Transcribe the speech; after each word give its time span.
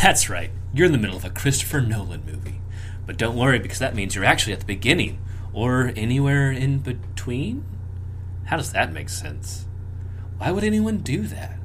That's 0.00 0.30
right, 0.30 0.52
you're 0.72 0.86
in 0.86 0.92
the 0.92 0.98
middle 0.98 1.16
of 1.16 1.24
a 1.24 1.30
Christopher 1.30 1.80
Nolan 1.80 2.24
movie. 2.24 2.60
But 3.04 3.16
don't 3.16 3.36
worry, 3.36 3.58
because 3.58 3.80
that 3.80 3.96
means 3.96 4.14
you're 4.14 4.24
actually 4.24 4.52
at 4.52 4.60
the 4.60 4.66
beginning, 4.66 5.18
or 5.52 5.92
anywhere 5.96 6.52
in 6.52 6.78
between? 6.78 7.64
How 8.44 8.58
does 8.58 8.70
that 8.72 8.92
make 8.92 9.08
sense? 9.08 9.66
Why 10.36 10.52
would 10.52 10.62
anyone 10.62 10.98
do 10.98 11.22
that? 11.22 11.58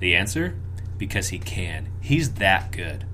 The 0.00 0.16
answer? 0.16 0.56
Because 0.98 1.28
he 1.28 1.38
can. 1.38 1.88
He's 2.00 2.32
that 2.34 2.72
good. 2.72 3.06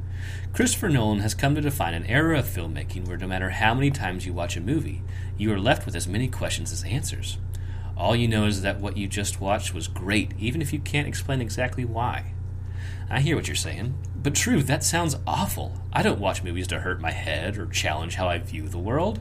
Christopher 0.55 0.89
Nolan 0.89 1.21
has 1.21 1.35
come 1.35 1.55
to 1.55 1.61
define 1.61 1.93
an 1.93 2.07
era 2.07 2.39
of 2.39 2.47
filmmaking 2.47 3.07
where 3.07 3.19
no 3.19 3.27
matter 3.27 3.51
how 3.51 3.75
many 3.75 3.91
times 3.91 4.25
you 4.25 4.33
watch 4.33 4.57
a 4.57 4.63
movie, 4.63 5.03
you 5.37 5.53
are 5.53 5.61
left 5.61 5.85
with 5.85 5.95
as 5.95 6.09
many 6.09 6.29
questions 6.29 6.73
as 6.73 6.83
answers. 6.85 7.37
All 7.95 8.17
you 8.17 8.27
know 8.27 8.47
is 8.47 8.63
that 8.63 8.81
what 8.81 8.97
you 8.97 9.07
just 9.07 9.39
watched 9.39 9.75
was 9.75 9.87
great, 9.87 10.33
even 10.39 10.63
if 10.63 10.73
you 10.73 10.79
can't 10.79 11.07
explain 11.07 11.43
exactly 11.43 11.85
why. 11.85 12.33
I 13.09 13.21
hear 13.21 13.37
what 13.37 13.47
you're 13.47 13.55
saying, 13.55 13.95
but 14.21 14.35
true, 14.35 14.63
that 14.65 14.83
sounds 14.83 15.17
awful. 15.29 15.81
I 15.93 16.03
don't 16.03 16.19
watch 16.19 16.43
movies 16.43 16.67
to 16.69 16.81
hurt 16.81 17.01
my 17.01 17.13
head 17.13 17.57
or 17.57 17.67
challenge 17.67 18.17
how 18.17 18.29
I 18.29 18.39
view 18.39 18.69
the 18.69 18.79
world. 18.79 19.21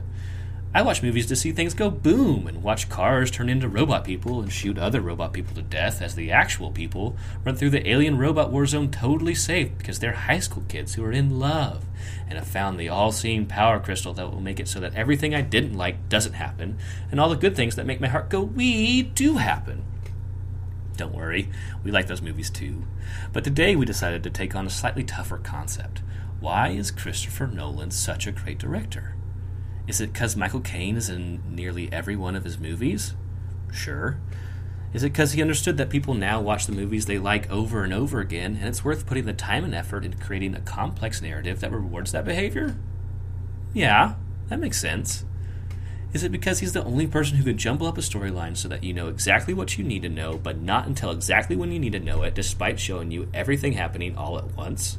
I 0.74 0.82
watch 0.82 1.02
movies 1.02 1.26
to 1.26 1.36
see 1.36 1.52
things 1.52 1.72
go 1.72 1.88
boom 1.88 2.48
and 2.48 2.62
watch 2.62 2.88
cars 2.88 3.30
turn 3.30 3.48
into 3.48 3.68
robot 3.68 4.04
people 4.04 4.42
and 4.42 4.52
shoot 4.52 4.76
other 4.76 5.00
robot 5.00 5.32
people 5.32 5.54
to 5.54 5.62
death 5.62 6.02
as 6.02 6.16
the 6.16 6.32
actual 6.32 6.72
people 6.72 7.16
run 7.44 7.54
through 7.54 7.70
the 7.70 7.88
alien 7.88 8.18
robot 8.18 8.50
war 8.50 8.66
zone 8.66 8.90
totally 8.90 9.34
safe 9.34 9.70
because 9.78 10.00
they're 10.00 10.12
high 10.12 10.40
school 10.40 10.64
kids 10.68 10.94
who 10.94 11.04
are 11.04 11.12
in 11.12 11.38
love 11.38 11.86
and 12.28 12.36
have 12.36 12.46
found 12.46 12.78
the 12.78 12.88
all 12.88 13.12
seeing 13.12 13.46
power 13.46 13.78
crystal 13.78 14.12
that 14.14 14.30
will 14.30 14.40
make 14.40 14.58
it 14.58 14.68
so 14.68 14.80
that 14.80 14.94
everything 14.94 15.34
I 15.34 15.40
didn't 15.40 15.78
like 15.78 16.08
doesn't 16.08 16.34
happen 16.34 16.76
and 17.10 17.20
all 17.20 17.30
the 17.30 17.36
good 17.36 17.56
things 17.56 17.76
that 17.76 17.86
make 17.86 18.00
my 18.00 18.08
heart 18.08 18.28
go 18.28 18.42
wee 18.42 19.02
do 19.02 19.36
happen. 19.36 19.84
Don't 20.96 21.14
worry, 21.14 21.50
we 21.84 21.90
like 21.90 22.06
those 22.06 22.22
movies 22.22 22.50
too. 22.50 22.84
But 23.32 23.44
today 23.44 23.76
we 23.76 23.84
decided 23.84 24.22
to 24.22 24.30
take 24.30 24.54
on 24.54 24.66
a 24.66 24.70
slightly 24.70 25.04
tougher 25.04 25.38
concept. 25.38 26.02
Why 26.40 26.68
is 26.68 26.90
Christopher 26.90 27.46
Nolan 27.46 27.90
such 27.90 28.26
a 28.26 28.32
great 28.32 28.58
director? 28.58 29.14
Is 29.86 30.00
it 30.00 30.12
because 30.12 30.36
Michael 30.36 30.60
Caine 30.60 30.96
is 30.96 31.08
in 31.08 31.42
nearly 31.48 31.92
every 31.92 32.16
one 32.16 32.34
of 32.34 32.44
his 32.44 32.58
movies? 32.58 33.14
Sure. 33.72 34.18
Is 34.92 35.02
it 35.02 35.12
because 35.12 35.32
he 35.32 35.42
understood 35.42 35.76
that 35.76 35.90
people 35.90 36.14
now 36.14 36.40
watch 36.40 36.66
the 36.66 36.72
movies 36.72 37.06
they 37.06 37.18
like 37.18 37.50
over 37.50 37.84
and 37.84 37.92
over 37.92 38.20
again, 38.20 38.56
and 38.58 38.68
it's 38.68 38.84
worth 38.84 39.06
putting 39.06 39.26
the 39.26 39.32
time 39.32 39.64
and 39.64 39.74
effort 39.74 40.04
into 40.04 40.16
creating 40.16 40.54
a 40.54 40.60
complex 40.60 41.20
narrative 41.20 41.60
that 41.60 41.72
rewards 41.72 42.12
that 42.12 42.24
behavior? 42.24 42.76
Yeah, 43.74 44.14
that 44.48 44.58
makes 44.58 44.80
sense. 44.80 45.24
Is 46.16 46.24
it 46.24 46.32
because 46.32 46.60
he's 46.60 46.72
the 46.72 46.82
only 46.82 47.06
person 47.06 47.36
who 47.36 47.44
can 47.44 47.58
jumble 47.58 47.86
up 47.86 47.98
a 47.98 48.00
storyline 48.00 48.56
so 48.56 48.68
that 48.68 48.82
you 48.82 48.94
know 48.94 49.08
exactly 49.08 49.52
what 49.52 49.76
you 49.76 49.84
need 49.84 50.00
to 50.00 50.08
know, 50.08 50.38
but 50.38 50.62
not 50.62 50.86
until 50.86 51.10
exactly 51.10 51.56
when 51.56 51.70
you 51.70 51.78
need 51.78 51.92
to 51.92 52.00
know 52.00 52.22
it, 52.22 52.34
despite 52.34 52.80
showing 52.80 53.10
you 53.10 53.28
everything 53.34 53.74
happening 53.74 54.16
all 54.16 54.38
at 54.38 54.56
once? 54.56 54.96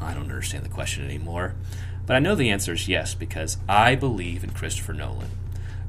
I 0.00 0.14
don't 0.14 0.30
understand 0.30 0.64
the 0.64 0.68
question 0.68 1.04
anymore. 1.04 1.56
But 2.06 2.14
I 2.14 2.20
know 2.20 2.36
the 2.36 2.50
answer 2.50 2.74
is 2.74 2.86
yes, 2.86 3.16
because 3.16 3.56
I 3.68 3.96
believe 3.96 4.44
in 4.44 4.50
Christopher 4.50 4.92
Nolan. 4.92 5.30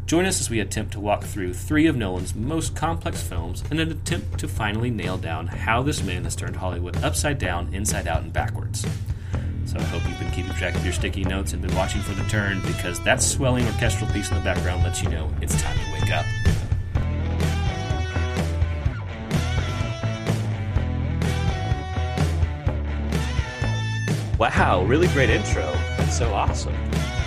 Join 0.07 0.25
us 0.25 0.41
as 0.41 0.49
we 0.49 0.59
attempt 0.59 0.93
to 0.93 0.99
walk 0.99 1.23
through 1.23 1.53
three 1.53 1.85
of 1.85 1.95
Nolan's 1.95 2.33
most 2.33 2.75
complex 2.75 3.21
films 3.21 3.63
in 3.69 3.79
an 3.79 3.91
attempt 3.91 4.39
to 4.39 4.47
finally 4.47 4.89
nail 4.89 5.19
down 5.19 5.45
how 5.45 5.83
this 5.83 6.01
man 6.01 6.23
has 6.23 6.35
turned 6.35 6.55
Hollywood 6.55 6.97
upside 7.03 7.37
down, 7.37 7.71
inside 7.71 8.07
out, 8.07 8.23
and 8.23 8.33
backwards. 8.33 8.83
So 9.67 9.77
I 9.77 9.83
hope 9.83 10.07
you've 10.07 10.17
been 10.17 10.31
keeping 10.31 10.53
track 10.53 10.75
of 10.75 10.83
your 10.85 10.93
sticky 10.93 11.25
notes 11.25 11.51
and 11.51 11.61
been 11.61 11.75
watching 11.75 11.99
for 11.99 12.13
the 12.13 12.23
turn, 12.29 12.61
because 12.61 13.03
that 13.03 13.21
swelling 13.21 13.65
orchestral 13.65 14.09
piece 14.11 14.31
in 14.31 14.37
the 14.37 14.41
background 14.41 14.81
lets 14.81 15.03
you 15.03 15.09
know 15.09 15.29
it's 15.41 15.61
time 15.61 15.77
to 15.77 15.91
wake 15.91 16.09
up. 16.09 16.25
Wow, 24.39 24.85
really 24.85 25.09
great 25.09 25.29
intro. 25.29 25.69
That's 25.97 26.17
so 26.17 26.33
awesome. 26.33 26.73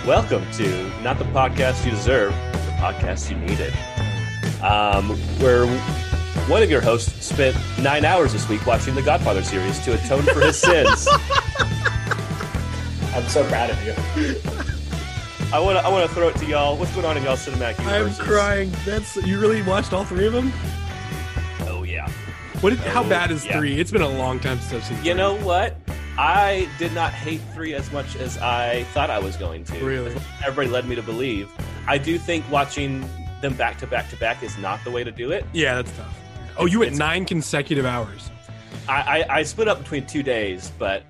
Welcome 0.07 0.43
to 0.53 0.89
Not 1.03 1.19
the 1.19 1.25
Podcast 1.25 1.85
You 1.85 1.91
Deserve, 1.91 2.33
the 2.53 2.71
podcast 2.79 3.29
you 3.29 3.37
needed. 3.37 3.71
Um, 4.63 5.09
where 5.39 5.67
one 6.49 6.63
of 6.63 6.71
your 6.71 6.81
hosts 6.81 7.23
spent 7.23 7.55
nine 7.77 8.03
hours 8.03 8.33
this 8.33 8.49
week 8.49 8.65
watching 8.65 8.95
the 8.95 9.03
Godfather 9.03 9.43
series 9.43 9.77
to 9.85 9.93
atone 9.93 10.23
for 10.23 10.39
his 10.41 10.57
sins. 10.61 11.07
I'm 13.13 13.23
so 13.27 13.45
proud 13.47 13.69
of 13.69 13.83
you. 13.85 13.93
I 15.53 15.59
want 15.59 15.77
to 15.77 15.85
I 15.85 15.89
want 15.89 16.07
to 16.07 16.15
throw 16.15 16.29
it 16.29 16.35
to 16.37 16.45
y'all. 16.45 16.77
What's 16.77 16.93
going 16.93 17.05
on 17.05 17.17
in 17.17 17.23
y'all's 17.23 17.45
cinematic 17.45 17.79
I'm 17.85 18.13
crying. 18.15 18.71
That's 18.85 19.15
you 19.17 19.39
really 19.39 19.61
watched 19.63 19.91
all 19.93 20.05
three 20.05 20.25
of 20.27 20.33
them. 20.33 20.51
Oh 21.61 21.83
yeah. 21.83 22.09
What? 22.61 22.69
Did, 22.71 22.79
how 22.79 23.03
Oh, 23.03 23.09
bad 23.09 23.31
is 23.31 23.45
yeah. 23.45 23.57
three? 23.57 23.79
It's 23.79 23.91
been 23.91 24.01
a 24.01 24.07
long 24.09 24.39
time 24.39 24.59
since 24.59 24.73
I've 24.73 24.83
seen. 24.85 24.97
You 24.97 25.03
three. 25.03 25.13
know 25.15 25.35
what? 25.39 25.75
I 26.17 26.69
did 26.77 26.93
not 26.93 27.11
hate 27.11 27.41
three 27.53 27.73
as 27.73 27.91
much 27.91 28.15
as 28.15 28.37
I 28.37 28.83
thought 28.93 29.09
I 29.09 29.19
was 29.19 29.35
going 29.37 29.63
to. 29.65 29.83
Really? 29.83 30.15
Everybody 30.45 30.69
led 30.69 30.85
me 30.87 30.95
to 30.95 31.01
believe. 31.01 31.49
I 31.87 31.97
do 31.97 32.17
think 32.17 32.45
watching 32.51 33.03
them 33.41 33.55
back 33.55 33.77
to 33.79 33.87
back 33.87 34.09
to 34.11 34.15
back 34.17 34.43
is 34.43 34.57
not 34.57 34.83
the 34.83 34.91
way 34.91 35.03
to 35.03 35.11
do 35.11 35.31
it. 35.31 35.45
Yeah, 35.53 35.75
that's 35.75 35.91
tough. 35.97 36.17
Oh, 36.57 36.65
you 36.65 36.79
went 36.79 36.89
It's- 36.93 36.99
nine 36.99 37.25
consecutive 37.25 37.85
hours. 37.85 38.29
I, 38.87 39.23
I, 39.29 39.37
I 39.39 39.43
split 39.43 39.67
up 39.67 39.79
between 39.79 40.05
two 40.05 40.21
days, 40.23 40.71
but 40.79 41.03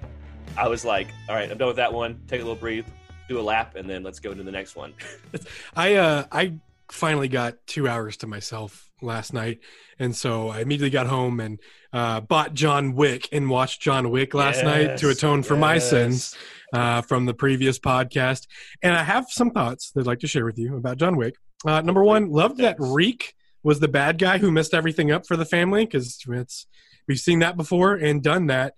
I 0.57 0.67
was 0.67 0.85
like, 0.85 1.07
all 1.29 1.35
right, 1.35 1.49
I'm 1.49 1.57
done 1.57 1.67
with 1.67 1.77
that 1.77 1.93
one. 1.93 2.19
Take 2.27 2.41
a 2.41 2.43
little 2.43 2.55
breathe, 2.55 2.85
do 3.27 3.39
a 3.39 3.41
lap, 3.41 3.75
and 3.75 3.89
then 3.89 4.03
let's 4.03 4.19
go 4.19 4.31
into 4.31 4.43
the 4.43 4.51
next 4.51 4.75
one. 4.75 4.93
I 5.75 5.95
uh 5.95 6.25
I 6.31 6.53
finally 6.89 7.29
got 7.29 7.55
two 7.67 7.87
hours 7.87 8.17
to 8.17 8.27
myself 8.27 8.89
last 9.01 9.33
night, 9.33 9.59
and 9.99 10.15
so 10.15 10.49
I 10.49 10.59
immediately 10.59 10.89
got 10.89 11.07
home 11.07 11.39
and 11.39 11.59
uh, 11.93 12.21
bought 12.21 12.53
John 12.53 12.93
Wick 12.95 13.29
and 13.31 13.49
watched 13.49 13.81
John 13.81 14.09
Wick 14.11 14.33
last 14.33 14.63
night 14.63 14.97
to 14.97 15.09
atone 15.09 15.43
for 15.43 15.55
my 15.55 15.77
sins 15.79 16.35
uh, 16.73 17.01
from 17.01 17.25
the 17.25 17.33
previous 17.33 17.79
podcast. 17.79 18.47
And 18.81 18.93
I 18.93 19.03
have 19.03 19.25
some 19.29 19.51
thoughts 19.51 19.91
that 19.91 20.01
I'd 20.01 20.07
like 20.07 20.19
to 20.19 20.27
share 20.27 20.45
with 20.45 20.57
you 20.57 20.77
about 20.77 20.97
John 20.97 21.17
Wick. 21.17 21.35
Uh, 21.65 21.81
number 21.81 22.03
one, 22.03 22.29
loved 22.29 22.57
that 22.57 22.77
Reek 22.79 23.35
was 23.63 23.79
the 23.79 23.87
bad 23.87 24.17
guy 24.17 24.37
who 24.37 24.51
messed 24.51 24.73
everything 24.73 25.11
up 25.11 25.27
for 25.27 25.37
the 25.37 25.45
family 25.45 25.85
because 25.85 26.23
it's 26.27 26.67
we've 27.07 27.19
seen 27.19 27.39
that 27.39 27.57
before 27.57 27.93
and 27.93 28.23
done 28.23 28.47
that. 28.47 28.75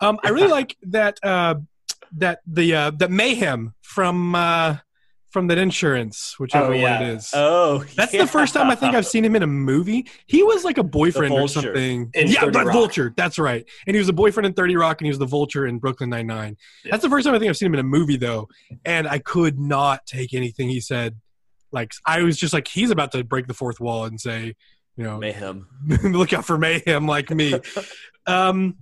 Um, 0.00 0.18
I 0.22 0.30
really 0.30 0.50
like 0.50 0.76
that 0.82 1.18
uh, 1.22 1.56
that 2.18 2.40
the 2.46 2.74
uh, 2.74 2.90
that 2.98 3.10
mayhem 3.10 3.74
from 3.82 4.34
uh, 4.34 4.76
from 5.30 5.48
that 5.48 5.58
insurance, 5.58 6.34
whichever 6.38 6.66
Oh, 6.66 6.72
yeah. 6.72 6.98
one 7.00 7.10
it 7.10 7.14
is. 7.16 7.30
Oh, 7.34 7.84
That's 7.94 8.12
the 8.12 8.26
first 8.26 8.54
time 8.54 8.70
I 8.70 8.74
think 8.74 8.94
I've 8.94 9.06
seen 9.06 9.24
him 9.24 9.36
in 9.36 9.42
a 9.42 9.46
movie. 9.46 10.06
He 10.26 10.42
was 10.42 10.64
like 10.64 10.78
a 10.78 10.82
boyfriend 10.82 11.34
or 11.34 11.46
something. 11.48 12.10
In 12.14 12.28
yeah, 12.28 12.40
30 12.40 12.52
but 12.52 12.72
Vulture. 12.72 13.12
That's 13.16 13.38
right. 13.38 13.66
And 13.86 13.94
he 13.94 13.98
was 13.98 14.08
a 14.08 14.14
boyfriend 14.14 14.46
in 14.46 14.52
Thirty 14.54 14.76
Rock, 14.76 15.00
and 15.00 15.06
he 15.06 15.10
was 15.10 15.18
the 15.18 15.26
Vulture 15.26 15.66
in 15.66 15.78
Brooklyn 15.78 16.10
Nine 16.10 16.26
Nine. 16.26 16.56
Yeah. 16.84 16.92
That's 16.92 17.02
the 17.02 17.10
first 17.10 17.26
time 17.26 17.34
I 17.34 17.38
think 17.38 17.50
I've 17.50 17.56
seen 17.56 17.66
him 17.66 17.74
in 17.74 17.80
a 17.80 17.84
movie, 17.84 18.16
though. 18.16 18.48
And 18.84 19.06
I 19.08 19.18
could 19.18 19.58
not 19.58 20.06
take 20.06 20.32
anything 20.34 20.68
he 20.68 20.80
said. 20.80 21.16
Like 21.72 21.92
I 22.06 22.22
was 22.22 22.38
just 22.38 22.52
like, 22.54 22.68
he's 22.68 22.90
about 22.90 23.12
to 23.12 23.24
break 23.24 23.46
the 23.46 23.54
fourth 23.54 23.80
wall 23.80 24.04
and 24.04 24.18
say, 24.20 24.54
you 24.96 25.04
know, 25.04 25.18
mayhem. 25.18 25.66
look 26.04 26.32
out 26.32 26.46
for 26.46 26.56
mayhem 26.56 27.06
like 27.06 27.28
me. 27.30 27.60
um, 28.26 28.76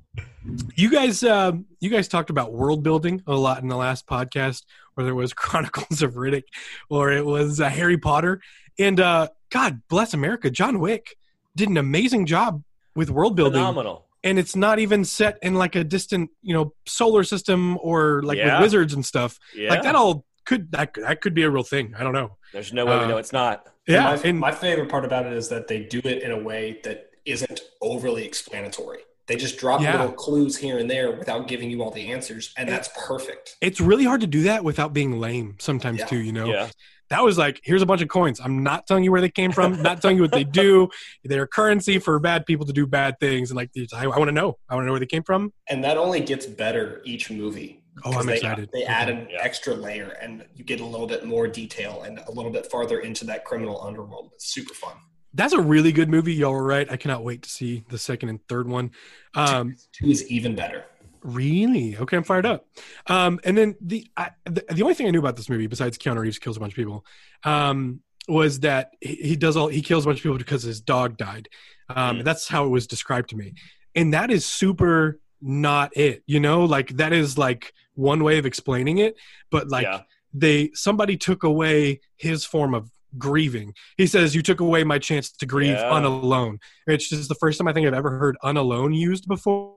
you 0.76 0.90
guys, 0.90 1.22
uh, 1.22 1.52
you 1.80 1.90
guys 1.90 2.08
talked 2.08 2.30
about 2.30 2.52
world 2.52 2.82
building 2.82 3.22
a 3.26 3.34
lot 3.34 3.62
in 3.62 3.68
the 3.68 3.76
last 3.76 4.06
podcast, 4.06 4.62
whether 4.94 5.10
it 5.10 5.14
was 5.14 5.32
Chronicles 5.34 6.02
of 6.02 6.14
Riddick 6.14 6.44
or 6.88 7.10
it 7.12 7.24
was 7.24 7.60
uh, 7.60 7.68
Harry 7.68 7.98
Potter. 7.98 8.40
And 8.78 9.00
uh, 9.00 9.28
God 9.50 9.82
bless 9.88 10.14
America, 10.14 10.50
John 10.50 10.80
Wick 10.80 11.16
did 11.56 11.68
an 11.68 11.76
amazing 11.76 12.26
job 12.26 12.62
with 12.96 13.10
world 13.10 13.36
building, 13.36 13.60
Phenomenal. 13.60 14.06
and 14.24 14.38
it's 14.38 14.56
not 14.56 14.78
even 14.80 15.04
set 15.04 15.38
in 15.42 15.54
like 15.54 15.76
a 15.76 15.84
distant, 15.84 16.30
you 16.42 16.52
know, 16.54 16.74
solar 16.86 17.24
system 17.24 17.78
or 17.80 18.22
like 18.24 18.38
Yeah. 18.38 18.54
with 18.58 18.62
wizards 18.66 18.94
and 18.94 19.04
stuff. 19.04 19.38
Yeah. 19.54 19.70
Like 19.70 19.82
that 19.82 19.94
all 19.94 20.24
could 20.44 20.70
that 20.72 20.94
that 20.94 21.20
could 21.20 21.32
be 21.34 21.42
a 21.42 21.50
real 21.50 21.62
thing. 21.62 21.94
I 21.96 22.02
don't 22.02 22.12
know. 22.12 22.36
There's 22.52 22.72
no 22.72 22.84
way 22.84 22.98
we 22.98 23.04
Uh, 23.04 23.08
know 23.08 23.16
it's 23.18 23.32
not. 23.32 23.66
Yeah, 23.86 24.10
And 24.12 24.20
my, 24.22 24.28
and 24.28 24.38
my 24.40 24.52
favorite 24.52 24.88
part 24.90 25.04
about 25.04 25.26
it 25.26 25.32
is 25.32 25.48
that 25.50 25.68
they 25.68 25.80
do 25.84 26.00
it 26.04 26.22
in 26.22 26.30
a 26.32 26.38
way 26.38 26.80
that 26.84 27.10
isn't 27.24 27.60
overly 27.82 28.24
explanatory. 28.24 29.00
They 29.26 29.36
just 29.36 29.56
drop 29.58 29.80
Yeah. 29.80 29.92
little 29.92 30.12
clues 30.12 30.56
here 30.56 30.78
and 30.78 30.90
there 30.90 31.10
without 31.16 31.48
giving 31.48 31.70
you 31.70 31.82
all 31.82 31.90
the 31.90 32.12
answers, 32.12 32.52
and 32.56 32.68
that's 32.68 32.88
perfect. 33.06 33.56
it's 33.60 33.80
really 33.80 34.04
hard 34.04 34.20
to 34.20 34.26
do 34.26 34.42
that 34.42 34.64
without 34.64 34.92
being 34.92 35.18
lame 35.20 35.56
sometimes 35.58 36.00
Yeah. 36.00 36.06
too. 36.06 36.18
You 36.20 36.32
know. 36.32 36.46
Yeah. 36.46 36.68
that 37.10 37.22
was 37.22 37.36
like 37.36 37.60
here's 37.62 37.82
a 37.82 37.86
bunch 37.86 38.00
of 38.00 38.08
coins 38.08 38.40
i'm 38.42 38.62
not 38.62 38.86
telling 38.86 39.04
you 39.04 39.12
where 39.12 39.20
they 39.20 39.28
came 39.30 39.52
from 39.52 39.80
not 39.88 40.00
telling 40.00 40.16
you 40.16 40.22
what 40.22 40.32
they 40.32 40.42
do 40.42 40.88
they're 41.22 41.46
currency 41.46 41.98
for 41.98 42.18
bad 42.18 42.46
people 42.46 42.64
to 42.64 42.72
do 42.72 42.86
bad 42.86 43.14
things 43.20 43.50
and 43.50 43.56
like 43.58 43.70
i, 43.94 44.04
I 44.04 44.18
want 44.18 44.28
to 44.28 44.32
know 44.32 44.56
i 44.70 44.74
want 44.74 44.84
to 44.84 44.86
know 44.86 44.92
where 44.92 45.00
they 45.00 45.06
came 45.06 45.22
from 45.22 45.52
And 45.68 45.84
that 45.84 45.98
only 45.98 46.20
gets 46.20 46.46
better 46.46 47.02
each 47.04 47.30
movie. 47.30 47.82
Oh, 48.04 48.12
I'm 48.18 48.26
they, 48.26 48.34
excited. 48.36 48.70
They 48.72 48.84
add 48.84 49.08
an 49.10 49.28
Yeah. 49.30 49.38
extra 49.42 49.74
layer, 49.74 50.16
and 50.20 50.44
you 50.56 50.64
get 50.64 50.80
a 50.80 50.84
little 50.84 51.06
bit 51.06 51.24
more 51.24 51.46
detail 51.46 52.02
and 52.02 52.18
a 52.18 52.32
little 52.32 52.50
bit 52.50 52.68
farther 52.68 52.98
into 53.00 53.24
that 53.26 53.44
criminal 53.44 53.80
underworld. 53.82 54.30
It's 54.34 54.46
super 54.52 54.74
fun. 54.74 54.96
That's 55.34 55.52
a 55.52 55.60
really 55.60 55.92
good 55.92 56.08
movie 56.08 56.32
y'all 56.34 56.52
were 56.52 56.62
right 56.64 56.90
i 56.90 56.96
cannot 56.96 57.22
wait 57.24 57.42
to 57.42 57.48
see 57.50 57.84
the 57.88 57.98
second 57.98 58.28
and 58.28 58.40
third 58.48 58.68
one 58.68 58.90
um 59.34 59.74
Two 59.92 60.06
is 60.10 60.26
even 60.30 60.54
better. 60.54 60.84
really 61.22 61.96
okay 61.98 62.16
i'm 62.16 62.22
fired 62.24 62.46
up 62.46 62.66
um 63.08 63.40
and 63.44 63.56
then 63.56 63.74
the 63.80 64.06
I, 64.16 64.30
the, 64.44 64.64
the 64.70 64.82
only 64.82 64.94
thing 64.94 65.06
i 65.06 65.10
knew 65.10 65.18
about 65.18 65.36
this 65.36 65.48
movie 65.48 65.66
besides 65.66 65.98
keanu 65.98 66.20
reeves 66.20 66.38
kills 66.38 66.56
a 66.56 66.60
bunch 66.60 66.72
of 66.72 66.76
people 66.76 67.04
um 67.44 68.00
was 68.28 68.60
that 68.60 68.90
he, 69.00 69.14
he 69.16 69.36
does 69.36 69.56
all 69.56 69.68
he 69.68 69.82
kills 69.82 70.04
a 70.04 70.08
bunch 70.08 70.18
of 70.20 70.22
people 70.22 70.38
because 70.38 70.62
his 70.62 70.80
dog 70.80 71.16
died 71.16 71.48
um 71.88 72.18
Mm. 72.20 72.24
that's 72.24 72.48
how 72.48 72.64
it 72.64 72.68
was 72.68 72.86
described 72.86 73.28
to 73.30 73.36
me 73.36 73.54
and 73.94 74.12
that 74.14 74.30
is 74.30 74.44
super 74.46 75.18
not 75.46 75.94
it. 75.94 76.22
You 76.26 76.40
know, 76.40 76.64
like 76.64 76.96
that 76.96 77.12
is 77.12 77.36
like 77.36 77.74
one 77.94 78.24
way 78.24 78.38
of 78.38 78.46
explaining 78.46 78.96
it, 78.96 79.14
but 79.50 79.68
like 79.68 79.82
Yeah. 79.84 80.00
they 80.32 80.70
somebody 80.72 81.18
took 81.18 81.42
away 81.42 82.00
his 82.16 82.46
form 82.46 82.72
of 82.72 82.90
grieving. 83.18 83.72
He 83.96 84.06
says, 84.06 84.34
"You 84.34 84.42
took 84.42 84.60
away 84.60 84.84
my 84.84 84.98
chance 84.98 85.30
to 85.32 85.46
grieve 85.46 85.76
Yeah. 85.76 85.90
unalone." 85.90 86.58
Which 86.86 87.12
is 87.12 87.28
the 87.28 87.34
first 87.36 87.58
time 87.58 87.68
I 87.68 87.72
think 87.72 87.86
I've 87.86 87.94
ever 87.94 88.18
heard 88.18 88.36
"unalone" 88.44 88.94
used 88.96 89.26
before. 89.28 89.76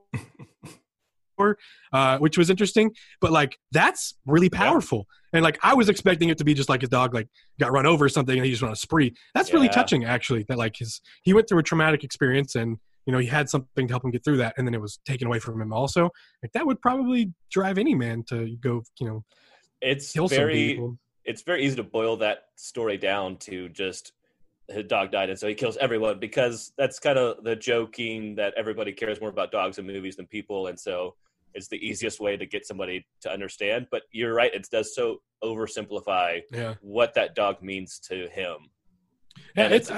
Uh, 1.93 2.17
which 2.17 2.35
was 2.35 2.49
interesting, 2.49 2.91
but 3.21 3.31
like 3.31 3.59
that's 3.71 4.15
really 4.25 4.49
Yeah. 4.51 4.57
powerful. 4.57 5.05
And 5.33 5.43
like 5.43 5.59
I 5.61 5.75
was 5.75 5.87
expecting 5.87 6.29
it 6.29 6.37
to 6.39 6.43
be 6.43 6.55
just 6.55 6.67
like 6.67 6.81
his 6.81 6.89
dog 6.89 7.13
like 7.13 7.27
got 7.59 7.71
run 7.71 7.85
over 7.85 8.05
or 8.05 8.09
something 8.09 8.35
and 8.35 8.43
he 8.43 8.49
just 8.51 8.63
went 8.63 8.69
on 8.71 8.73
a 8.73 8.77
spree. 8.77 9.13
That's 9.35 9.53
really 9.53 9.69
touching 9.69 10.03
actually. 10.03 10.45
That 10.49 10.57
like 10.57 10.77
his 10.77 10.99
he 11.21 11.33
went 11.33 11.47
through 11.47 11.59
a 11.59 11.63
traumatic 11.63 12.03
experience 12.03 12.55
and 12.55 12.77
you 13.05 13.13
know 13.13 13.19
he 13.19 13.27
had 13.27 13.49
something 13.49 13.87
to 13.87 13.93
help 13.93 14.03
him 14.03 14.09
get 14.09 14.23
through 14.25 14.37
that 14.37 14.55
and 14.57 14.65
then 14.67 14.73
it 14.73 14.81
was 14.81 14.99
taken 15.05 15.27
away 15.27 15.37
from 15.37 15.61
him 15.61 15.71
also. 15.71 16.09
Like 16.41 16.53
that 16.53 16.65
would 16.65 16.81
probably 16.81 17.31
drive 17.51 17.77
any 17.77 17.93
man 17.93 18.23
to 18.29 18.57
go 18.59 18.81
you 18.99 19.07
know 19.07 19.23
It's 19.79 20.13
very. 20.15 20.81
It's 21.27 21.43
very 21.43 21.63
easy 21.63 21.75
to 21.75 21.83
boil 21.83 22.17
that 22.17 22.45
story 22.55 22.97
down 22.97 23.37
to 23.37 23.69
just 23.69 24.13
his 24.69 24.85
dog 24.85 25.11
died 25.11 25.29
and 25.29 25.37
so 25.39 25.47
he 25.47 25.53
kills 25.53 25.77
everyone 25.77 26.19
because 26.19 26.73
that's 26.77 26.97
kind 26.99 27.17
of 27.19 27.43
the 27.43 27.55
joking 27.55 28.35
that 28.35 28.53
everybody 28.57 28.91
cares 28.91 29.21
more 29.21 29.29
about 29.29 29.51
dogs 29.51 29.77
in 29.77 29.85
movies 29.85 30.15
than 30.15 30.25
people 30.25 30.67
and 30.67 30.77
so 30.79 31.13
it's 31.53 31.67
the 31.69 31.77
easiest 31.87 32.19
way 32.19 32.35
to 32.35 32.45
get 32.45 32.65
somebody 32.65 33.05
to 33.21 33.31
understand 33.31 33.87
but 33.91 34.03
you're 34.11 34.33
right 34.33 34.53
it 34.53 34.67
does 34.71 34.93
so 34.95 35.21
oversimplify 35.43 36.41
Yeah. 36.51 36.73
what 36.81 37.13
that 37.13 37.35
dog 37.35 37.61
means 37.61 37.99
to 38.09 38.27
him 38.29 38.57
Yeah, 39.55 39.65
And 39.65 39.73
it's, 39.73 39.89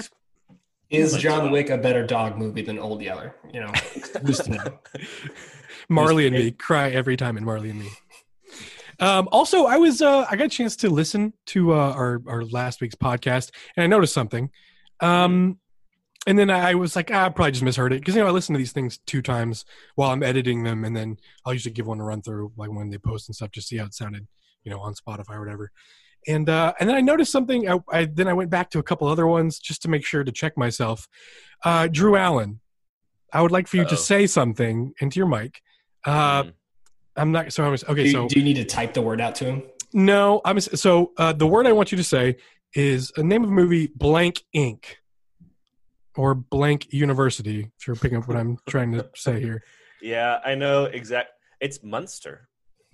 Is 0.92 1.16
John 1.18 1.52
Wick 1.52 1.70
a 1.70 1.78
better 1.78 2.06
dog 2.06 2.38
movie 2.38 2.62
than 2.64 2.78
Old 2.80 3.02
Yeller? 3.02 3.36
You 3.54 3.62
know, 3.62 3.72
who's 4.26 4.40
to 4.40 4.52
know? 4.52 4.80
Marley 5.88 6.26
and 6.28 6.36
me 6.36 6.52
cry 6.52 6.90
every 6.90 7.16
time 7.18 7.38
in 7.38 7.44
Marley 7.46 7.70
and 7.72 7.80
me. 7.80 7.90
Um, 9.00 9.30
also, 9.32 9.66
I 9.66 9.78
was 9.78 10.02
uh, 10.02 10.26
I 10.30 10.36
got 10.36 10.46
a 10.48 10.50
chance 10.50 10.76
to 10.78 10.90
listen 10.90 11.34
to 11.48 11.74
uh, 11.74 11.94
our 11.94 12.22
our 12.28 12.44
last 12.44 12.82
week's 12.82 12.96
podcast, 12.96 13.52
and 13.76 13.84
I 13.84 13.88
noticed 13.88 14.14
something. 14.14 14.50
Um, 15.00 15.60
and 16.28 16.38
then 16.38 16.50
I 16.50 16.76
was 16.76 16.96
like, 16.96 17.10
ah, 17.14 17.26
I 17.26 17.30
probably 17.30 17.52
just 17.54 17.64
misheard 17.64 17.94
it 17.94 18.02
because 18.02 18.16
you 18.16 18.22
know 18.22 18.28
I 18.28 18.32
listen 18.32 18.54
to 18.54 18.60
these 18.60 18.74
things 18.74 19.00
two 19.06 19.22
times 19.22 19.64
while 19.96 20.12
I'm 20.12 20.22
editing 20.22 20.64
them, 20.64 20.84
and 20.84 20.96
then 20.96 21.18
I'll 21.46 21.54
usually 21.54 21.74
give 21.74 21.88
one 21.88 22.00
a 22.00 22.04
run 22.04 22.22
through 22.22 22.52
like 22.58 22.72
when 22.72 22.90
they 22.90 22.98
post 22.98 23.30
and 23.30 23.36
stuff, 23.36 23.52
just 23.52 23.70
see 23.70 23.78
how 23.78 23.86
it 23.86 23.94
sounded, 23.94 24.28
you 24.64 24.72
know, 24.72 24.80
on 24.82 24.94
Spotify 24.94 25.36
or 25.36 25.40
whatever. 25.40 25.72
And 26.28 26.50
uh, 26.50 26.74
and 26.80 26.90
then 26.90 26.98
I 26.98 27.02
noticed 27.02 27.32
something. 27.32 27.70
I, 27.70 27.80
I 27.90 28.06
then 28.06 28.28
I 28.28 28.34
went 28.34 28.50
back 28.50 28.70
to 28.72 28.80
a 28.80 28.84
couple 28.84 29.08
other 29.08 29.26
ones 29.28 29.60
just 29.60 29.82
to 29.84 29.88
make 29.88 30.06
sure 30.06 30.26
to 30.26 30.32
check 30.32 30.58
myself. 30.58 31.08
Uh, 31.64 31.88
Drew 31.88 32.18
Allen, 32.18 32.60
I 33.32 33.42
would 33.42 33.52
like 33.52 33.68
for 33.70 33.78
you 33.78 33.84
Uh-oh. 33.84 33.90
to 33.90 33.98
say 33.98 34.28
something 34.28 34.94
into 35.00 35.20
your 35.20 35.28
mic. 35.28 35.62
Uh, 36.06 36.44
Mm. 36.44 36.54
I'm 37.16 37.32
not. 37.32 37.52
So 37.54 37.64
I'm 37.64 37.74
okay. 37.74 38.06
you, 38.06 38.12
So 38.12 38.28
do 38.28 38.40
you 38.40 38.46
need 38.46 38.56
to 38.56 38.66
type 38.66 38.94
the 38.94 39.02
word 39.02 39.22
out 39.22 39.36
to 39.36 39.46
him? 39.46 39.64
no, 39.94 40.42
I'm 40.46 40.60
so 40.60 41.12
uh, 41.18 41.34
the 41.34 41.48
word 41.48 41.66
I 41.68 41.72
want 41.72 41.92
you 41.92 41.98
to 41.98 42.04
say 42.04 42.38
is 42.74 43.12
a 43.18 43.24
name 43.24 43.44
of 43.44 43.50
a 43.50 43.54
movie, 43.54 43.92
Blank 43.96 44.44
Ink, 44.54 44.98
or 46.16 46.36
Blank 46.36 46.94
University. 46.94 47.72
If 47.80 47.88
you're 47.88 47.96
picking 47.96 48.18
up 48.18 48.28
what 48.28 48.38
I'm 48.38 48.58
trying 48.68 48.92
to 48.92 49.10
say 49.16 49.40
here, 49.40 49.64
yeah 50.02 50.40
i 50.46 50.56
know 50.56 50.86
exact 50.86 51.32
it's 51.60 51.84
munster 51.84 52.49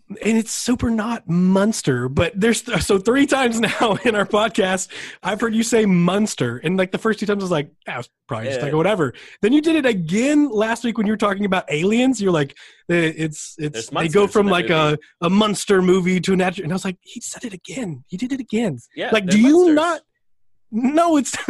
and 0.09 0.37
it's 0.37 0.51
super 0.51 0.91
not 0.91 1.27
Munster, 1.27 2.07
but 2.07 2.31
there's 2.39 2.63
so 2.85 2.99
three 2.99 3.25
times 3.25 3.59
now 3.59 3.97
in 4.05 4.13
our 4.15 4.25
podcast 4.25 4.87
I've 5.23 5.41
heard 5.41 5.55
you 5.55 5.63
say 5.63 5.85
Munster, 5.85 6.57
and 6.63 6.77
like 6.77 6.91
the 6.91 6.97
first 6.97 7.19
two 7.19 7.25
times 7.25 7.41
I 7.41 7.45
was 7.45 7.51
like, 7.51 7.71
ah, 7.87 7.97
was 7.97 8.09
probably 8.27 8.47
just 8.47 8.59
Yeah. 8.59 8.65
like 8.65 8.73
whatever. 8.75 9.13
Then 9.41 9.51
you 9.53 9.61
did 9.61 9.75
it 9.75 9.85
again 9.87 10.49
last 10.49 10.83
week 10.83 10.97
when 10.97 11.07
you 11.07 11.13
were 11.13 11.17
talking 11.17 11.45
about 11.45 11.65
aliens. 11.71 12.21
You're 12.21 12.31
like, 12.31 12.51
eh, 12.91 13.13
it's 13.17 13.55
it's 13.57 13.89
There's 13.89 13.89
they 13.89 14.07
go 14.07 14.27
from 14.27 14.47
in 14.47 14.51
that 14.51 14.51
like 14.51 14.69
a 14.69 14.97
a 15.21 15.29
Munster 15.29 15.81
movie 15.81 16.19
to 16.21 16.33
a 16.33 16.35
natural, 16.35 16.65
and 16.65 16.73
I 16.73 16.75
was 16.75 16.85
like, 16.85 16.97
he 17.01 17.19
said 17.21 17.43
it 17.43 17.53
again. 17.53 18.03
He 18.07 18.17
did 18.17 18.31
it 18.31 18.39
again. 18.39 18.77
yeah 18.95 19.09
like, 19.11 19.25
do 19.25 19.39
you 19.39 19.53
Munsters. 19.73 19.75
not? 19.75 20.01
No, 20.71 21.17
it's 21.17 21.35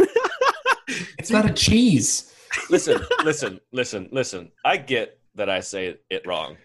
It's 1.18 1.32
not 1.32 1.50
a 1.50 1.54
cheese. 1.54 2.32
listen 2.70 3.02
listen 3.26 3.60
listen 3.74 4.08
listen 4.14 4.50
i 4.64 4.78
get 4.78 5.20
that 5.36 5.50
i 5.50 5.60
say 5.60 5.98
it 6.10 6.26
wrong 6.26 6.56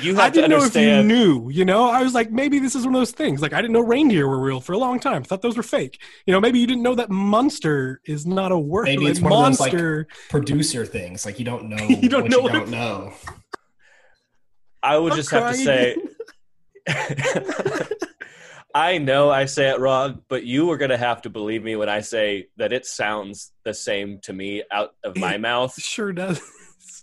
you 0.00 0.18
I 0.18 0.24
have 0.24 0.32
to 0.32 0.40
didn't 0.42 0.50
know 0.58 0.64
if 0.64 0.74
you 0.76 1.02
knew. 1.02 1.50
You 1.50 1.64
know, 1.64 1.88
I 1.88 2.02
was 2.02 2.14
like, 2.14 2.30
maybe 2.30 2.58
this 2.58 2.74
is 2.74 2.84
one 2.84 2.94
of 2.94 3.00
those 3.00 3.12
things. 3.12 3.40
Like, 3.42 3.52
I 3.52 3.60
didn't 3.60 3.72
know 3.72 3.80
reindeer 3.80 4.26
were 4.28 4.40
real 4.40 4.60
for 4.60 4.72
a 4.72 4.78
long 4.78 4.98
time. 5.00 5.22
I 5.22 5.24
thought 5.24 5.42
those 5.42 5.56
were 5.56 5.62
fake. 5.62 6.00
You 6.26 6.32
know, 6.32 6.40
maybe 6.40 6.58
you 6.58 6.66
didn't 6.66 6.82
know 6.82 6.94
that 6.94 7.10
monster 7.10 8.00
is 8.04 8.26
not 8.26 8.52
a 8.52 8.58
word. 8.58 8.84
Maybe 8.84 9.04
like 9.04 9.10
it's 9.12 9.20
one 9.20 9.32
of 9.32 9.38
those, 9.50 9.60
like- 9.60 9.72
monster. 9.72 10.06
Producer 10.30 10.86
things 10.86 11.24
like 11.26 11.38
you 11.38 11.44
don't 11.44 11.68
know. 11.68 11.76
You 11.88 12.08
don't 12.08 12.22
what 12.22 12.30
know 12.30 12.36
You 12.38 12.42
what 12.44 12.52
don't 12.52 12.62
it- 12.68 12.70
know. 12.70 13.12
I 14.82 14.98
would 14.98 15.12
I'm 15.12 15.16
just 15.18 15.30
have 15.30 15.52
to 15.54 15.58
say, 15.58 15.96
I 18.74 18.96
know 18.98 19.30
I 19.30 19.44
say 19.44 19.68
it 19.68 19.78
wrong, 19.78 20.22
but 20.28 20.44
you 20.44 20.70
are 20.70 20.78
going 20.78 20.90
to 20.90 20.96
have 20.96 21.22
to 21.22 21.30
believe 21.30 21.62
me 21.62 21.76
when 21.76 21.88
I 21.90 22.00
say 22.00 22.48
that 22.56 22.72
it 22.72 22.86
sounds 22.86 23.52
the 23.64 23.74
same 23.74 24.18
to 24.22 24.32
me 24.32 24.62
out 24.72 24.94
of 25.04 25.16
my 25.16 25.34
It- 25.34 25.40
mouth. 25.42 25.80
sure 25.80 26.12
does. 26.12 26.40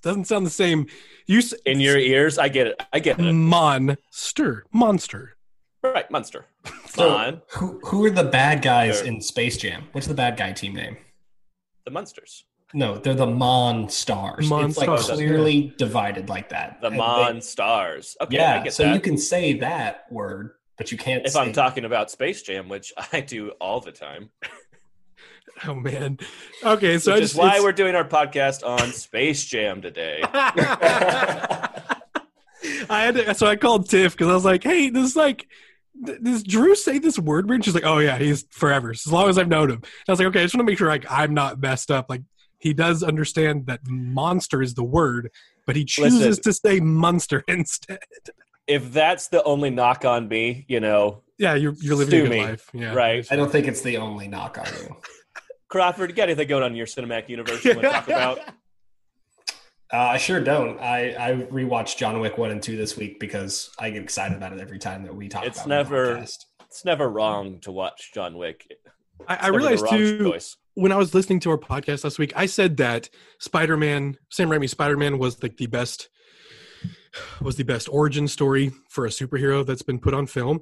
Doesn't 0.02 0.26
sound 0.26 0.46
the 0.46 0.50
same. 0.52 0.88
You 1.28 1.40
s- 1.40 1.54
In 1.66 1.80
your 1.80 1.98
ears, 1.98 2.38
I 2.38 2.48
get 2.50 2.68
it. 2.68 2.82
I 2.94 3.00
get 3.00 3.20
it. 3.20 3.34
monster, 3.34 4.66
monster. 4.72 5.36
Right, 5.84 6.10
Monster. 6.12 6.46
So, 6.90 7.10
On 7.16 7.42
who 7.52 7.80
who 7.86 8.04
are 8.06 8.10
the 8.10 8.24
bad 8.24 8.62
guys 8.62 8.98
Sure. 8.98 9.08
in 9.08 9.22
Space 9.22 9.56
Jam? 9.58 9.84
What's 9.94 10.08
the 10.08 10.14
bad 10.14 10.36
guy 10.38 10.52
team 10.52 10.74
name? 10.76 10.98
the 11.86 11.92
monsters. 11.92 12.44
No, 12.74 12.98
they're 12.98 13.14
the 13.16 13.26
Mon 13.26 13.88
Stars. 13.90 14.48
Mon 14.50 14.66
it's 14.70 14.78
like 14.78 14.86
Stars, 14.86 15.10
clearly 15.10 15.74
divided 15.78 16.28
like 16.30 16.50
that. 16.50 16.80
The 16.82 16.88
And 16.88 16.98
Mon 16.98 17.34
they- 17.36 17.40
Stars. 17.42 18.18
Okay, 18.22 18.38
I 18.38 18.42
yeah, 18.58 18.64
get 18.64 18.74
so 18.74 18.84
that. 18.84 18.94
you 18.94 19.00
can 19.00 19.18
say 19.18 19.54
that 19.60 20.06
word, 20.12 20.52
but 20.78 20.92
you 20.92 20.98
can't. 20.98 21.26
if 21.26 21.32
say, 21.34 21.40
I'm 21.40 21.54
talking 21.54 21.86
about 21.86 22.12
Space 22.12 22.42
Jam, 22.42 22.68
which 22.70 22.92
I 23.14 23.22
do 23.22 23.52
all 23.62 23.80
the 23.80 23.92
time, 23.94 24.30
Oh 25.68 25.76
man. 25.76 26.18
Okay, 26.64 26.98
so 27.00 27.14
which 27.14 27.22
I 27.22 27.24
is 27.24 27.36
why 27.36 27.48
it's- 27.50 27.64
we're 27.64 27.72
doing 27.74 27.96
our 27.96 28.08
podcast 28.08 28.66
on 28.66 28.92
Space 28.94 29.44
Jam 29.46 29.82
today. 29.82 30.22
I 32.90 33.04
had 33.04 33.16
to, 33.16 33.34
so 33.36 33.48
I 33.48 33.56
called 33.56 33.90
Tiff 33.90 34.14
because 34.14 34.28
I 34.30 34.34
was 34.34 34.46
like, 34.46 34.64
"Hey, 34.64 34.90
this 34.90 35.06
is 35.06 35.16
like, 35.16 35.48
does 36.22 36.44
Drew 36.44 36.76
say 36.76 37.00
this 37.00 37.18
word 37.18 37.50
weird?" 37.50 37.64
She's 37.64 37.74
like, 37.74 37.86
"Oh 37.86 38.00
yeah, 38.00 38.18
he's 38.18 38.46
forever 38.52 38.92
as 38.92 39.08
long 39.08 39.30
as 39.30 39.38
I've 39.38 39.48
known 39.48 39.70
him." 39.70 39.82
I 40.08 40.12
was 40.12 40.20
like, 40.20 40.28
"Okay, 40.30 40.40
I 40.42 40.44
just 40.44 40.56
want 40.56 40.66
to 40.68 40.72
make 40.72 40.78
sure 40.78 40.88
like 40.88 41.06
I'm 41.10 41.34
not 41.34 41.60
messed 41.62 41.92
up. 41.92 42.08
Like 42.10 42.22
he 42.58 42.74
does 42.74 43.02
understand 43.04 43.68
that 43.68 43.82
monster 43.88 44.62
is 44.62 44.74
the 44.74 44.84
word, 44.84 45.30
but 45.66 45.76
he 45.76 45.86
chooses 45.86 46.20
Listen. 46.22 46.44
to 46.44 46.54
say 46.54 46.80
monster 46.80 47.44
instead." 47.50 48.00
if 48.68 48.94
that's 48.94 49.30
the 49.30 49.44
only 49.46 49.72
knock 49.72 50.06
on 50.06 50.28
me, 50.28 50.64
you 50.68 50.80
know, 50.80 51.24
Yeah, 51.40 51.56
you're 51.56 51.74
you're 51.82 51.96
living 51.96 52.20
a 52.20 52.22
good 52.24 52.30
me, 52.30 52.44
life. 52.44 52.70
Yeah, 52.74 52.94
right? 52.94 53.26
I 53.32 53.36
don't 53.36 53.52
think 53.52 53.68
it's 53.68 53.82
the 53.82 53.98
only 53.98 54.28
knock 54.28 54.58
on 54.60 54.68
you. 54.82 54.96
Crawford, 55.70 56.10
you 56.10 56.16
got 56.16 56.24
anything 56.24 56.48
going 56.48 56.64
on 56.64 56.72
in 56.72 56.78
your 56.78 56.88
cinematic 56.88 57.30
universe 57.30 57.64
you 57.64 57.72
want 57.76 57.84
to 57.84 57.90
talk 57.92 58.08
about? 58.08 58.40
Uh, 59.92 59.98
I 59.98 60.18
sure 60.18 60.40
don't. 60.40 60.80
I, 60.80 61.16
I 61.30 61.32
rewatched 61.34 61.98
John 61.98 62.20
Wick 62.20 62.38
one 62.38 62.52
and 62.52 62.62
two 62.62 62.78
this 62.78 62.96
week 62.98 63.20
because 63.20 63.72
I 63.80 63.90
get 63.90 64.04
excited 64.04 64.38
about 64.38 64.54
it 64.54 64.60
every 64.60 64.78
time 64.80 65.04
that 65.04 65.16
we 65.16 65.28
talk. 65.30 65.46
It's 65.46 65.64
about 65.64 65.72
it 65.72 65.80
on 65.80 65.92
the 65.92 65.98
never- 66.00 66.16
podcast. 66.18 66.46
It's 66.68 66.86
never 66.86 67.10
wrong 67.10 67.60
to 67.62 67.72
watch 67.72 68.12
John 68.14 68.38
Wick. 68.38 68.68
It's 68.70 68.82
I, 69.28 69.36
I 69.36 69.48
realized 69.48 69.88
too 69.90 70.20
choice. 70.32 70.56
when 70.76 70.92
I 70.92 70.98
was 70.98 71.16
listening 71.16 71.40
to 71.42 71.50
our 71.50 71.58
podcast 71.58 72.04
last 72.04 72.20
week, 72.20 72.32
I 72.36 72.46
said 72.46 72.78
that 72.78 73.10
Spider 73.40 73.76
Man, 73.76 74.16
Sam 74.30 74.50
Raimi 74.50 74.70
Spider 74.70 74.96
Man, 74.96 75.18
was 75.18 75.42
like 75.42 75.58
the 75.58 75.66
best 75.66 76.10
was 77.42 77.56
the 77.56 77.64
best 77.64 77.90
origin 77.90 78.28
story 78.28 78.72
for 78.90 79.08
a 79.08 79.10
superhero 79.10 79.66
that's 79.66 79.82
been 79.82 79.98
put 80.00 80.14
on 80.14 80.28
film. 80.28 80.60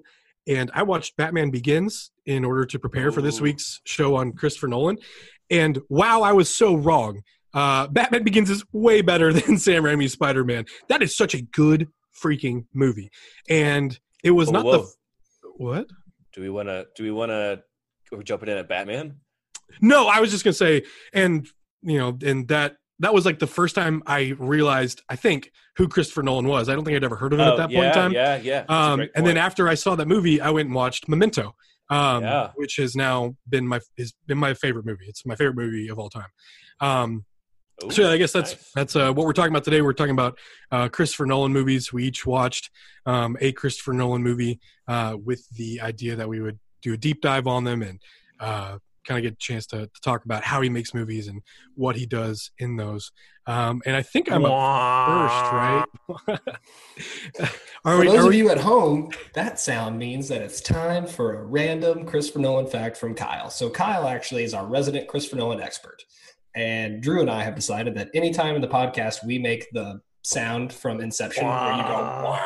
And 0.48 0.72
I 0.74 0.84
watched 0.84 1.18
Batman 1.18 1.50
Begins 1.50 2.12
in 2.26 2.46
order 2.46 2.66
to 2.66 2.80
prepare 2.80 3.12
for 3.12 3.22
this 3.22 3.42
week's 3.42 3.82
show 3.86 4.16
on 4.16 4.34
Christopher 4.34 4.68
Nolan. 4.68 4.98
And 5.50 5.80
wow, 5.90 6.22
I 6.22 6.34
was 6.34 6.54
so 6.54 6.76
wrong. 6.76 7.22
Uh, 7.54 7.88
Batman 7.88 8.24
Begins 8.24 8.50
is 8.50 8.64
way 8.72 9.02
better 9.02 9.34
than 9.38 9.58
Sam 9.58 9.84
Raimi's 9.84 10.14
Spider 10.14 10.44
Man. 10.44 10.66
That 10.88 11.02
is 11.02 11.16
such 11.16 11.34
a 11.34 11.42
good 11.42 11.90
freaking 12.18 12.66
movie. 12.74 13.10
And 13.50 13.98
it 14.24 14.32
was 14.32 14.48
Whoa, 14.48 14.54
not 14.54 14.66
whoa. 14.66 14.78
the 14.78 14.88
what? 15.58 15.88
Do 16.34 16.42
we 16.42 16.50
want 16.50 16.70
to? 16.70 16.86
Do 16.96 17.04
we 17.04 17.12
want 17.12 17.30
to? 17.30 17.64
Are 18.12 18.18
we 18.18 18.24
jumping 18.24 18.50
in 18.50 18.58
at 18.58 18.70
Batman? 18.70 19.18
No, 19.82 20.08
I 20.08 20.20
was 20.20 20.32
just 20.32 20.44
gonna 20.44 20.54
say, 20.54 20.84
and 21.14 21.48
you 21.82 21.98
know, 21.98 22.18
and 22.24 22.48
that 22.48 22.78
that 23.00 23.14
was 23.14 23.26
like 23.26 23.40
the 23.40 23.48
first 23.48 23.76
time 23.76 24.02
I 24.08 24.34
realized, 24.40 25.02
I 25.10 25.16
think, 25.16 25.52
who 25.76 25.88
Christopher 25.88 26.24
Nolan 26.24 26.48
was. 26.48 26.68
I 26.70 26.74
don't 26.76 26.84
think 26.84 26.96
I'd 26.96 27.04
ever 27.04 27.16
heard 27.16 27.34
of 27.34 27.40
him 27.40 27.48
at 27.48 27.58
that 27.58 27.70
Oh, 27.70 27.72
yeah, 27.72 27.78
point 27.80 27.88
in 27.88 27.94
time. 27.94 28.12
yeah, 28.12 28.36
yeah. 28.38 28.66
Um, 28.70 29.08
and 29.16 29.26
then 29.26 29.38
after 29.38 29.68
I 29.68 29.76
saw 29.76 29.96
that 29.96 30.08
movie, 30.08 30.42
I 30.42 30.50
went 30.50 30.68
and 30.68 30.76
watched 30.76 31.08
Memento, 31.08 31.56
um, 31.90 32.24
Yeah. 32.24 32.52
which 32.56 32.78
has 32.78 32.96
now 32.96 33.36
been 33.48 33.68
my 33.68 33.80
has 33.98 34.14
been 34.26 34.38
my 34.40 34.54
favorite 34.56 34.86
movie. 34.86 35.06
It's 35.08 35.26
my 35.26 35.36
favorite 35.36 35.56
movie 35.56 35.90
of 35.90 36.00
all 36.00 36.10
time. 36.10 36.30
Um, 36.82 37.26
Ooh, 37.84 37.92
so 37.92 38.02
yeah, 38.02 38.10
I 38.10 38.18
guess 38.18 38.32
that's 38.32 38.54
nice. 38.54 38.72
that's 38.74 38.96
uh, 38.96 39.14
what 39.14 39.28
we're 39.28 39.34
talking 39.34 39.52
about 39.52 39.64
today. 39.64 39.82
We're 39.82 39.94
talking 39.94 40.12
about 40.14 40.40
uh, 40.72 40.90
Christopher 40.90 41.28
Nolan 41.28 41.54
movies. 41.54 41.94
We 41.94 42.06
each 42.06 42.26
watched 42.26 42.72
um, 43.06 43.38
a 43.40 43.52
Christopher 43.52 43.94
Nolan 43.94 44.24
movie 44.24 44.60
uh, 44.88 45.16
with 45.24 45.48
the 45.52 45.82
idea 45.82 46.16
that 46.16 46.28
we 46.28 46.42
would 46.42 46.58
do 46.82 46.94
a 46.94 46.98
deep 46.98 47.22
dive 47.22 47.46
on 47.46 47.64
them 47.64 47.84
and 47.84 48.00
uh, 48.40 48.80
kind 49.08 49.18
of 49.18 49.24
get 49.24 49.34
a 49.34 49.38
chance 49.38 49.66
to, 49.68 49.88
to 49.88 50.02
talk 50.02 50.26
about 50.26 50.44
how 50.44 50.62
he 50.62 50.70
makes 50.70 50.94
movies 50.94 51.28
and 51.28 51.42
what 51.76 51.96
he 51.96 52.06
does 52.06 52.52
in 52.60 52.76
those. 52.76 53.12
Um, 53.46 53.82
and 53.86 53.96
I 53.96 54.02
think 54.02 54.30
I'm 54.30 54.42
first, 54.42 54.52
right? 54.52 55.86
are 57.86 57.96
For 57.96 58.00
we? 58.00 58.08
those 58.08 58.18
Are 58.18 58.24
of 58.24 58.30
we 58.30 58.38
you 58.38 58.50
at 58.50 58.58
home, 58.58 59.12
that 59.34 59.60
sound 59.60 59.98
means 59.98 60.28
that 60.28 60.42
it's 60.42 60.60
time 60.60 61.08
for 61.08 61.38
a 61.38 61.44
random 61.44 62.06
Christopher 62.06 62.40
Nolan 62.40 62.68
fact 62.68 62.98
from 62.98 63.16
Kyle. 63.16 63.50
So 63.50 63.70
Kyle 63.70 64.08
actually 64.08 64.44
is 64.44 64.54
our 64.54 64.66
resident 64.66 65.08
Christopher 65.08 65.38
Nolan 65.38 65.62
expert. 65.62 66.04
And 66.56 67.02
Drew 67.02 67.22
and 67.22 67.30
I 67.30 67.44
have 67.44 67.56
decided 67.56 67.96
that 67.96 68.10
anytime 68.14 68.56
in 68.56 68.62
the 68.62 68.68
podcast 68.68 69.26
we 69.26 69.40
make 69.40 69.68
the 69.72 70.02
sound 70.24 70.74
from 70.74 71.00
Inception 71.00 71.46
where 71.46 71.78
you 71.78 71.84
go, 71.84 71.94
"Wah," 71.94 72.46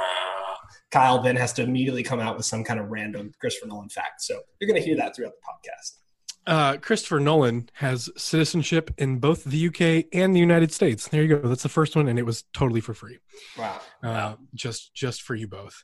Kyle 0.92 1.22
then 1.24 1.38
has 1.38 1.54
to 1.54 1.64
immediately 1.64 2.04
come 2.04 2.20
out 2.20 2.38
with 2.38 2.46
some 2.46 2.64
kind 2.64 2.80
of 2.80 2.90
random 2.90 3.32
Christopher 3.40 3.68
Nolan 3.68 3.90
fact. 3.90 4.22
So 4.22 4.42
you're 4.60 4.68
going 4.68 4.80
to 4.80 4.86
hear 4.86 4.98
that 4.98 5.16
throughout 5.16 5.32
the 5.34 5.70
podcast. 5.70 6.01
Uh, 6.48 6.78
Christopher 6.78 7.20
Nolan 7.20 7.70
has 7.74 8.10
citizenship 8.18 8.92
in 8.98 9.20
both 9.20 9.44
the 9.44 9.68
UK 9.68 10.06
and 10.14 10.36
the 10.36 10.40
United 10.40 10.72
States. 10.72 11.08
There 11.08 11.22
you 11.22 11.38
go. 11.38 11.48
That's 11.48 11.64
the 11.64 11.70
first 11.70 11.96
one, 11.96 12.08
and 12.08 12.18
it 12.18 12.26
was 12.26 12.44
totally 12.54 12.82
for 12.82 12.94
free. 12.94 13.20
Wow. 13.58 13.80
uh, 14.04 14.36
just 14.56 14.94
just 14.94 15.22
for 15.22 15.36
you 15.36 15.48
both. 15.48 15.84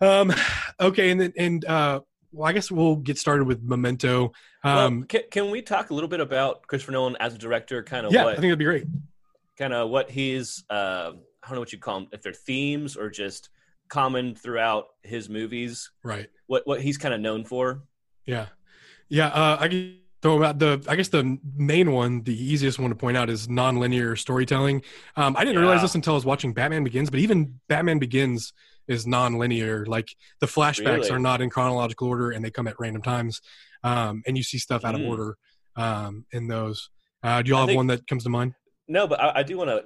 Um, 0.00 0.32
okay, 0.80 1.10
and 1.10 1.20
then 1.20 1.32
and 1.36 1.64
uh, 1.64 2.00
well, 2.32 2.48
I 2.48 2.52
guess 2.52 2.70
we'll 2.70 2.96
get 2.96 3.18
started 3.18 3.46
with 3.46 3.62
Memento. 3.62 4.32
Um, 4.62 5.00
well, 5.00 5.06
can, 5.08 5.22
can 5.30 5.50
we 5.50 5.62
talk 5.62 5.90
a 5.90 5.94
little 5.94 6.08
bit 6.08 6.20
about 6.20 6.66
Christopher 6.66 6.92
Nolan 6.92 7.16
as 7.18 7.34
a 7.34 7.38
director? 7.38 7.82
Kind 7.82 8.06
of 8.06 8.12
yeah, 8.12 8.26
I 8.26 8.32
think 8.32 8.42
that'd 8.42 8.58
be 8.58 8.64
great. 8.64 8.84
kind 9.58 9.72
of 9.72 9.90
what 9.90 10.10
he's 10.10 10.64
uh, 10.70 11.12
I 11.42 11.46
don't 11.48 11.54
know 11.54 11.60
what 11.60 11.72
you 11.72 11.78
call 11.78 12.00
them, 12.00 12.08
if 12.12 12.22
they're 12.22 12.32
themes 12.32 12.96
or 12.96 13.10
just 13.10 13.48
common 13.88 14.34
throughout 14.34 14.86
his 15.02 15.28
movies. 15.28 15.90
Right. 16.04 16.28
What 16.46 16.66
what 16.66 16.80
he's 16.80 16.98
kind 16.98 17.14
of 17.14 17.20
known 17.20 17.44
for. 17.44 17.82
Yeah. 18.24 18.46
Yeah. 19.10 19.26
Uh, 19.28 19.58
I 19.60 19.96
throw 20.22 20.36
about 20.38 20.58
the. 20.58 20.82
I 20.88 20.96
guess 20.96 21.08
the 21.08 21.38
main 21.56 21.92
one, 21.92 22.22
the 22.22 22.34
easiest 22.34 22.78
one 22.78 22.90
to 22.90 22.96
point 22.96 23.16
out, 23.16 23.28
is 23.28 23.48
nonlinear 23.48 24.18
storytelling. 24.18 24.82
Um, 25.16 25.36
I 25.36 25.44
didn't 25.44 25.60
realize 25.60 25.82
this 25.82 25.94
until 25.94 26.14
I 26.14 26.16
was 26.16 26.24
watching 26.24 26.52
Batman 26.54 26.84
Begins, 26.84 27.10
but 27.10 27.20
even 27.20 27.60
Batman 27.68 27.98
Begins 27.98 28.52
is 28.88 29.04
nonlinear. 29.06 29.86
Like 29.86 30.08
the 30.40 30.46
flashbacks 30.46 30.84
Really? 30.86 31.10
are 31.10 31.18
not 31.18 31.40
in 31.42 31.50
chronological 31.50 32.08
order, 32.08 32.30
and 32.30 32.44
they 32.44 32.50
come 32.50 32.66
at 32.68 32.78
random 32.78 33.02
times, 33.02 33.40
um, 33.84 34.22
and 34.26 34.36
you 34.36 34.42
see 34.42 34.58
stuff 34.58 34.84
out 34.84 34.94
of 34.94 35.00
Mm. 35.00 35.08
order 35.08 35.36
um, 35.76 36.24
in 36.32 36.48
those. 36.48 36.90
Uh, 37.22 37.42
do 37.42 37.48
you 37.50 37.54
all 37.54 37.60
I 37.60 37.62
have 37.62 37.68
think- 37.68 37.76
one 37.76 37.86
that 37.88 38.06
comes 38.06 38.24
to 38.24 38.30
mind? 38.30 38.54
No, 38.88 39.06
but 39.06 39.20
I, 39.20 39.40
I 39.40 39.42
do 39.42 39.56
want 39.56 39.70
to 39.70 39.84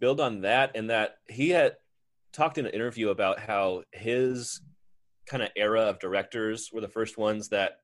build 0.00 0.20
on 0.20 0.42
that 0.42 0.72
and 0.74 0.90
that 0.90 1.16
he 1.28 1.48
had 1.50 1.76
talked 2.32 2.58
in 2.58 2.66
an 2.66 2.72
interview 2.72 3.08
about 3.08 3.38
how 3.40 3.84
his 3.92 4.60
kind 5.26 5.42
of 5.42 5.48
era 5.56 5.82
of 5.82 5.98
directors 5.98 6.68
were 6.72 6.80
the 6.82 6.88
first 6.88 7.16
ones 7.16 7.48
that 7.48 7.78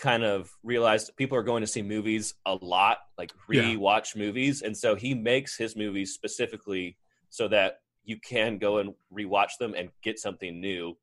kind 0.00 0.24
of 0.24 0.50
realized 0.62 1.16
people 1.16 1.36
are 1.36 1.42
going 1.42 1.60
to 1.60 1.66
see 1.66 1.82
movies 1.82 2.34
a 2.46 2.54
lot, 2.54 2.98
like 3.18 3.32
Yeah. 3.48 3.62
re-watch 3.62 4.16
movies, 4.16 4.62
and 4.62 4.76
so 4.76 4.94
he 4.96 5.14
makes 5.14 5.56
his 5.56 5.76
movies 5.76 6.12
specifically 6.14 6.96
so 7.28 7.46
that 7.48 7.80
you 8.04 8.18
can 8.18 8.58
go 8.58 8.78
and 8.78 8.94
rewatch 9.12 9.58
them 9.60 9.74
and 9.74 9.90
get 10.02 10.18
something 10.18 10.60
new. 10.60 10.96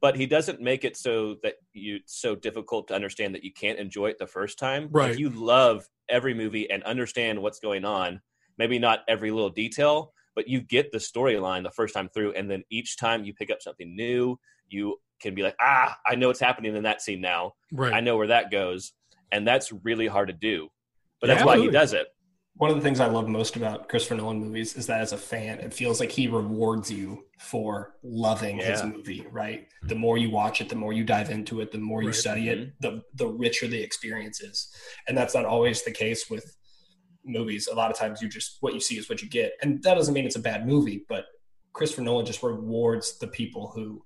But 0.00 0.16
he 0.16 0.26
doesn't 0.26 0.60
make 0.60 0.84
it 0.84 0.96
so 0.96 1.36
that 1.42 1.56
you 1.72 1.96
it's 1.96 2.20
so 2.20 2.36
difficult 2.36 2.86
to 2.88 2.94
understand 2.94 3.34
that 3.34 3.42
you 3.42 3.52
can't 3.52 3.78
enjoy 3.80 4.06
it 4.10 4.18
the 4.18 4.26
first 4.28 4.58
time. 4.58 4.88
Right. 4.92 5.10
If 5.10 5.18
you 5.18 5.28
love 5.30 5.88
every 6.08 6.34
movie 6.34 6.70
and 6.70 6.82
understand 6.84 7.42
what's 7.42 7.58
going 7.58 7.84
on, 7.84 8.22
maybe 8.56 8.78
not 8.78 9.00
every 9.08 9.32
little 9.32 9.50
detail, 9.50 10.12
but 10.36 10.46
you 10.46 10.60
get 10.60 10.92
the 10.92 10.98
storyline 10.98 11.64
the 11.64 11.70
first 11.72 11.94
time 11.94 12.08
through, 12.08 12.32
and 12.34 12.48
then 12.48 12.62
each 12.70 12.96
time 12.96 13.24
you 13.24 13.34
pick 13.34 13.50
up 13.50 13.60
something 13.60 13.96
new, 13.96 14.38
you 14.68 14.96
can 15.20 15.34
be 15.34 15.42
like, 15.42 15.56
ah, 15.60 15.96
I 16.06 16.14
know 16.14 16.28
what's 16.28 16.40
happening 16.40 16.76
in 16.76 16.82
that 16.84 17.02
scene 17.02 17.20
now. 17.20 17.54
Right. 17.72 17.92
I 17.92 18.00
know 18.00 18.16
where 18.16 18.28
that 18.28 18.50
goes, 18.50 18.92
and 19.32 19.46
that's 19.46 19.72
really 19.72 20.06
hard 20.06 20.28
to 20.28 20.34
do. 20.34 20.68
But 21.20 21.28
Yeah, 21.28 21.34
that's 21.34 21.46
why 21.46 21.58
he 21.58 21.68
does 21.68 21.92
it. 21.92 22.08
One 22.56 22.70
of 22.70 22.76
the 22.76 22.82
things 22.82 22.98
I 22.98 23.06
love 23.06 23.28
most 23.28 23.54
about 23.54 23.88
Christopher 23.88 24.16
Nolan 24.16 24.40
movies 24.40 24.74
is 24.74 24.86
that 24.88 25.00
as 25.00 25.12
a 25.12 25.16
fan, 25.16 25.60
it 25.60 25.72
feels 25.72 26.00
like 26.00 26.10
he 26.10 26.26
rewards 26.26 26.90
you 26.90 27.24
for 27.38 27.94
loving 28.02 28.56
his 28.56 28.82
movie, 28.82 29.24
right? 29.30 29.68
The 29.84 29.94
more 29.94 30.18
you 30.18 30.30
watch 30.30 30.60
it, 30.60 30.68
the 30.68 30.74
more 30.74 30.92
you 30.92 31.04
dive 31.04 31.30
into 31.30 31.60
it, 31.60 31.70
the 31.70 31.78
more 31.78 32.02
you 32.02 32.08
Right. 32.08 32.16
study 32.16 32.48
it, 32.48 32.72
the 32.80 33.02
the 33.14 33.28
richer 33.28 33.68
the 33.68 33.80
experience 33.80 34.40
is. 34.40 34.74
And 35.06 35.16
that's 35.16 35.34
not 35.34 35.44
always 35.44 35.84
the 35.84 35.92
case 35.92 36.28
with 36.28 36.52
movies. 37.24 37.68
A 37.70 37.74
lot 37.76 37.92
of 37.92 37.96
times 37.96 38.20
you 38.20 38.28
just 38.28 38.56
what 38.60 38.74
you 38.74 38.80
see 38.80 38.98
is 38.98 39.08
what 39.08 39.22
you 39.22 39.28
get. 39.28 39.52
And 39.62 39.80
that 39.84 39.94
doesn't 39.94 40.14
mean 40.14 40.26
it's 40.26 40.34
a 40.36 40.40
bad 40.40 40.66
movie, 40.66 41.04
but 41.08 41.26
Christopher 41.74 42.02
Nolan 42.02 42.26
just 42.26 42.42
rewards 42.42 43.18
the 43.18 43.28
people 43.28 43.70
who 43.72 44.04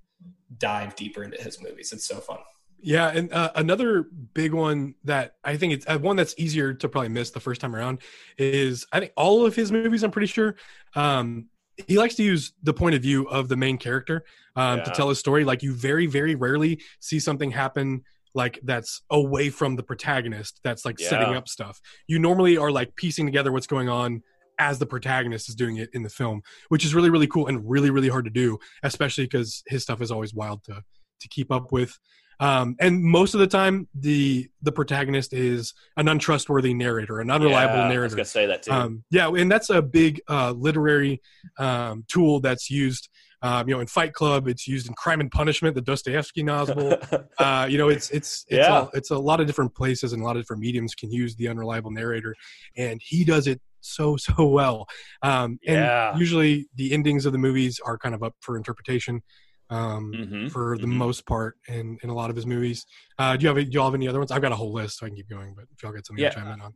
dive 0.59 0.95
deeper 0.97 1.23
into 1.23 1.41
his 1.41 1.63
movies. 1.63 1.93
It's 1.93 2.07
so 2.07 2.17
fun. 2.17 2.39
Yeah, 2.85 3.09
and 3.09 3.33
uh, 3.33 3.53
another 3.55 4.07
big 4.35 4.53
one 4.53 4.97
that 5.05 5.37
I 5.45 5.57
think 5.57 5.73
it's 5.73 5.87
uh, 5.87 5.99
one 5.99 6.17
that's 6.17 6.35
easier 6.37 6.75
to 6.75 6.89
probably 6.89 7.11
miss 7.11 7.31
the 7.31 7.39
first 7.39 7.61
time 7.61 7.77
around 7.77 8.01
is 8.39 8.87
I 8.93 8.99
think 8.99 9.13
all 9.17 9.47
of 9.47 9.55
his 9.55 9.71
movies. 9.71 10.03
I'm 10.03 10.11
pretty 10.11 10.27
sure 10.27 10.57
um, 10.97 11.47
he 11.87 11.97
likes 11.97 12.17
to 12.17 12.25
use 12.25 12.53
the 12.63 12.75
point 12.75 12.97
of 12.97 13.03
view 13.03 13.29
of 13.29 13.49
the 13.49 13.57
main 13.57 13.79
character 13.79 14.25
um, 14.57 14.83
to 14.83 14.91
tell 14.91 15.09
his 15.09 15.21
story. 15.21 15.45
Like 15.45 15.63
you 15.63 15.75
very, 15.75 16.07
very 16.07 16.35
rarely 16.35 16.81
see 16.99 17.21
something 17.21 17.53
happen 17.53 18.03
like 18.35 18.59
that's 18.63 19.03
away 19.11 19.51
from 19.51 19.77
the 19.77 19.83
protagonist. 19.83 20.61
That's 20.65 20.85
like 20.85 20.99
setting 20.99 21.35
up 21.37 21.49
stuff. 21.49 21.81
You 22.07 22.19
normally 22.19 22.57
are 22.57 22.71
like 22.71 22.97
piecing 22.97 23.27
together 23.27 23.53
what's 23.53 23.67
going 23.67 23.89
on 23.89 24.23
as 24.67 24.79
the 24.79 24.87
protagonist 24.87 25.49
is 25.49 25.55
doing 25.63 25.77
it 25.83 25.91
in 25.93 26.03
the 26.03 26.09
film, 26.21 26.43
which 26.69 26.85
is 26.85 26.95
really, 26.95 27.11
really 27.11 27.27
cool 27.27 27.47
and 27.49 27.69
really, 27.69 27.91
really 27.91 28.09
hard 28.09 28.25
to 28.27 28.31
do, 28.45 28.59
especially 28.83 29.25
because 29.25 29.63
his 29.67 29.83
stuff 29.83 30.01
is 30.01 30.11
always 30.11 30.33
wild 30.33 30.63
to 30.65 30.83
to 31.21 31.29
keep 31.29 31.51
up 31.53 31.67
with. 31.73 31.93
Um, 32.41 32.75
and 32.81 33.03
most 33.03 33.35
of 33.35 33.41
the 33.41 33.47
time, 33.47 33.89
the 33.95 34.49
the 34.63 34.73
protagonist 34.73 35.33
is 35.33 35.75
an 35.97 36.07
untrustworthy 36.09 36.75
narrator, 36.75 37.21
an 37.21 37.31
unreliable 37.31 37.75
Yeah, 37.77 37.81
I 37.83 37.87
was 37.87 37.95
narrator. 37.95 38.17
gonna 38.17 38.25
say 38.25 38.47
that 38.47 38.63
too. 38.65 38.73
Um, 38.73 39.05
yeah, 39.11 39.29
and 39.29 39.51
that's 39.51 39.71
a 39.71 39.83
big 39.83 40.21
uh, 40.29 40.53
literary 40.53 41.21
um, 41.59 42.05
tool 42.09 42.41
that's 42.41 42.71
used. 42.71 43.09
Um, 43.45 43.69
you 43.69 43.75
know, 43.75 43.81
in 43.81 43.89
Fight 43.89 44.13
Club, 44.13 44.47
it's 44.47 44.69
used 44.69 44.87
in 44.89 44.95
Crime 44.95 45.21
and 45.21 45.29
Punishment, 45.31 45.75
the 45.75 45.81
Dostoevsky 45.83 46.45
novel. 46.45 46.97
uh, 47.39 47.67
you 47.69 47.77
know, 47.79 47.89
it's 47.89 48.09
it's 48.11 48.45
it's, 48.49 48.67
Yeah. 48.69 48.85
a, 48.85 48.97
it's 48.97 49.11
a 49.11 49.19
lot 49.19 49.41
of 49.41 49.47
different 49.49 49.75
places 49.75 50.13
and 50.13 50.23
a 50.23 50.25
lot 50.25 50.37
of 50.37 50.43
different 50.43 50.63
mediums 50.63 50.95
can 50.95 51.11
use 51.11 51.35
the 51.37 51.49
unreliable 51.49 51.91
narrator, 51.91 52.35
and 52.77 53.01
he 53.03 53.25
does 53.25 53.47
it 53.49 53.61
so 53.83 54.17
so 54.27 54.47
well. 54.47 54.87
Um, 55.23 55.59
and 55.67 55.79
Yeah. 55.79 56.17
usually, 56.19 56.69
the 56.77 56.93
endings 56.93 57.27
of 57.27 57.33
the 57.33 57.39
movies 57.39 57.81
are 57.85 57.99
kind 57.99 58.15
of 58.15 58.23
up 58.23 58.35
for 58.41 58.57
interpretation. 58.57 59.23
Um, 59.71 60.13
Mhm, 60.15 60.51
for 60.53 60.77
the 60.77 60.87
mhm. 60.87 60.91
most 60.99 61.25
part 61.25 61.57
in, 61.67 61.97
in 62.03 62.11
a 62.11 62.15
lot 62.15 62.29
of 62.29 62.37
his 62.37 62.45
movies. 62.45 62.85
Uh, 63.19 63.39
do 63.39 63.45
you 63.45 63.49
have 63.55 63.57
do 63.57 63.71
y'all 63.71 63.87
have 63.87 63.95
any 63.95 64.07
other 64.07 64.19
ones? 64.19 64.31
I've 64.31 64.43
got 64.43 64.53
a 64.53 64.57
whole 64.57 64.71
list, 64.73 64.99
so 64.99 65.07
I 65.07 65.09
can 65.09 65.17
keep 65.17 65.31
going. 65.31 65.55
But 65.55 65.65
if 65.73 65.83
y'all 65.83 65.93
got 65.93 66.05
something 66.05 66.23
Yeah. 66.23 66.29
to 66.29 66.35
chime 66.37 66.53
in 66.53 66.61
on, 66.61 66.75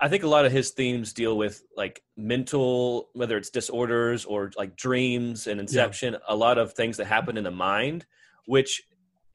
I 0.00 0.08
think 0.10 0.24
a 0.24 0.28
lot 0.28 0.44
of 0.44 0.52
his 0.52 0.72
themes 0.72 1.14
deal 1.14 1.38
with 1.38 1.62
like 1.74 2.02
mental, 2.18 3.08
whether 3.14 3.38
it's 3.38 3.48
disorders 3.48 4.26
or 4.26 4.50
like 4.58 4.76
dreams 4.76 5.46
and 5.46 5.58
inception, 5.58 6.16
a 6.28 6.36
lot 6.36 6.58
of 6.58 6.74
things 6.74 6.98
that 6.98 7.06
happen 7.06 7.38
in 7.38 7.44
the 7.44 7.50
mind, 7.50 8.04
which 8.46 8.82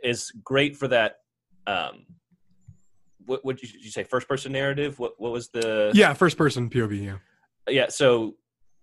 is 0.03 0.31
great 0.43 0.77
for 0.77 0.87
that. 0.89 1.21
Um, 1.65 2.05
what 3.29 3.57
did 3.57 3.73
you 3.73 3.91
say? 3.91 4.03
First 4.03 4.27
person 4.27 4.51
narrative? 4.51 4.99
What 4.99 5.13
what 5.17 5.31
was 5.31 5.49
the? 5.49 5.91
yeah, 5.93 6.13
first 6.13 6.37
person 6.37 6.69
POV. 6.69 7.03
Yeah, 7.03 7.17
yeah. 7.67 7.87
So 7.89 8.35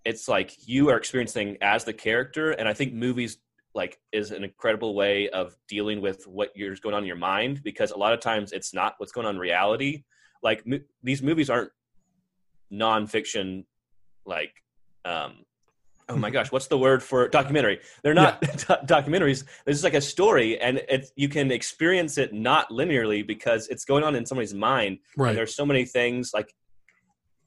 it's 0.05 0.29
like 0.29 0.69
you 0.69 0.89
are 0.91 0.97
experiencing 0.97 1.59
as 1.61 1.85
the 1.85 1.93
character, 1.93 2.53
and 2.53 2.69
I 2.69 2.73
think 2.73 2.93
movies 2.93 3.39
like 3.75 3.99
is 4.13 4.31
an 4.31 4.43
incredible 4.43 4.95
way 4.95 5.29
of 5.29 5.57
dealing 5.69 6.01
with 6.01 6.27
what 6.27 6.51
is 6.55 6.81
going 6.81 6.95
on 6.95 7.03
in 7.03 7.07
your 7.07 7.17
mind 7.17 7.63
because 7.63 7.91
a 7.91 7.97
lot 7.97 8.13
of 8.13 8.21
times 8.21 8.53
it's 8.53 8.73
not 8.73 8.95
what's 8.99 9.13
going 9.13 9.27
on 9.27 9.35
in 9.35 9.41
reality. 9.41 10.05
Like 10.43 10.67
mo- 10.67 10.81
these 11.03 11.23
movies 11.23 11.51
aren't 11.51 11.71
nonfiction, 12.73 13.65
like 14.25 14.53
um, 15.05 15.45
oh 16.09 16.17
my 16.17 16.31
gosh, 16.31 16.53
what's 16.53 16.69
the 16.69 16.79
word 16.79 17.03
for 17.03 17.29
documentary? 17.29 17.81
They're 18.03 18.15
not 18.15 18.41
do- 18.41 18.49
documentaries. 18.87 19.45
It's 19.67 19.81
just 19.81 19.85
like 19.85 19.95
a 19.95 20.01
story, 20.01 20.61
and 20.61 20.83
it's 20.89 21.13
you 21.17 21.29
can 21.29 21.51
experience 21.51 22.19
it 22.19 22.33
not 22.33 22.71
linearly 22.71 23.27
because 23.27 23.69
it's 23.69 23.85
going 23.85 24.05
on 24.05 24.15
in 24.15 24.27
somebody's 24.27 24.55
mind. 24.55 24.99
right. 25.17 25.31
And 25.31 25.39
there's 25.39 25.55
so 25.55 25.67
many 25.67 25.85
things 25.85 26.31
like 26.35 26.55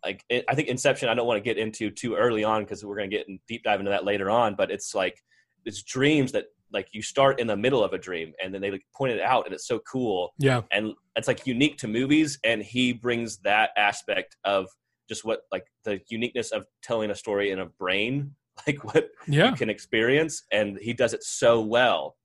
like 0.03 0.23
it, 0.29 0.45
I 0.47 0.55
think 0.55 0.67
Inception. 0.67 1.09
I 1.09 1.13
don't 1.13 1.27
want 1.27 1.37
to 1.37 1.43
get 1.43 1.57
into 1.57 1.89
too 1.89 2.15
early 2.15 2.43
on 2.43 2.63
because 2.63 2.83
we're 2.83 2.97
going 2.97 3.09
to 3.09 3.17
get 3.17 3.27
in 3.27 3.39
deep 3.47 3.63
dive 3.63 3.79
into 3.79 3.91
that 3.91 4.05
later 4.05 4.29
on. 4.29 4.55
But 4.55 4.71
it's 4.71 4.93
like 4.95 5.21
it's 5.65 5.83
dreams 5.83 6.31
that 6.33 6.45
like 6.71 6.87
you 6.91 7.01
start 7.01 7.39
in 7.39 7.47
the 7.47 7.57
middle 7.57 7.83
of 7.83 7.93
a 7.93 7.97
dream 7.97 8.31
and 8.43 8.53
then 8.53 8.61
they 8.61 8.71
like 8.71 8.83
point 8.95 9.11
it 9.11 9.21
out 9.21 9.45
and 9.45 9.53
it's 9.53 9.67
so 9.67 9.79
cool 9.91 10.33
Yeah, 10.37 10.61
and 10.71 10.93
it's 11.15 11.27
like 11.27 11.47
unique 11.47 11.77
to 11.79 11.87
movies 11.87 12.37
and 12.43 12.61
he 12.61 12.93
brings 12.93 13.37
that 13.39 13.71
aspect 13.75 14.37
of 14.43 14.67
just 15.09 15.25
what 15.25 15.41
like 15.51 15.65
the 15.83 15.99
uniqueness 16.09 16.51
of 16.51 16.65
telling 16.83 17.09
a 17.09 17.15
story 17.15 17.49
in 17.51 17.59
a 17.59 17.65
brain 17.65 18.35
like 18.67 18.83
what 18.83 19.09
yeah, 19.27 19.49
you 19.51 19.55
can 19.55 19.69
experience 19.69 20.43
and 20.51 20.77
he 20.81 20.93
does 20.93 21.13
it 21.13 21.23
so 21.23 21.61
well 21.61 22.15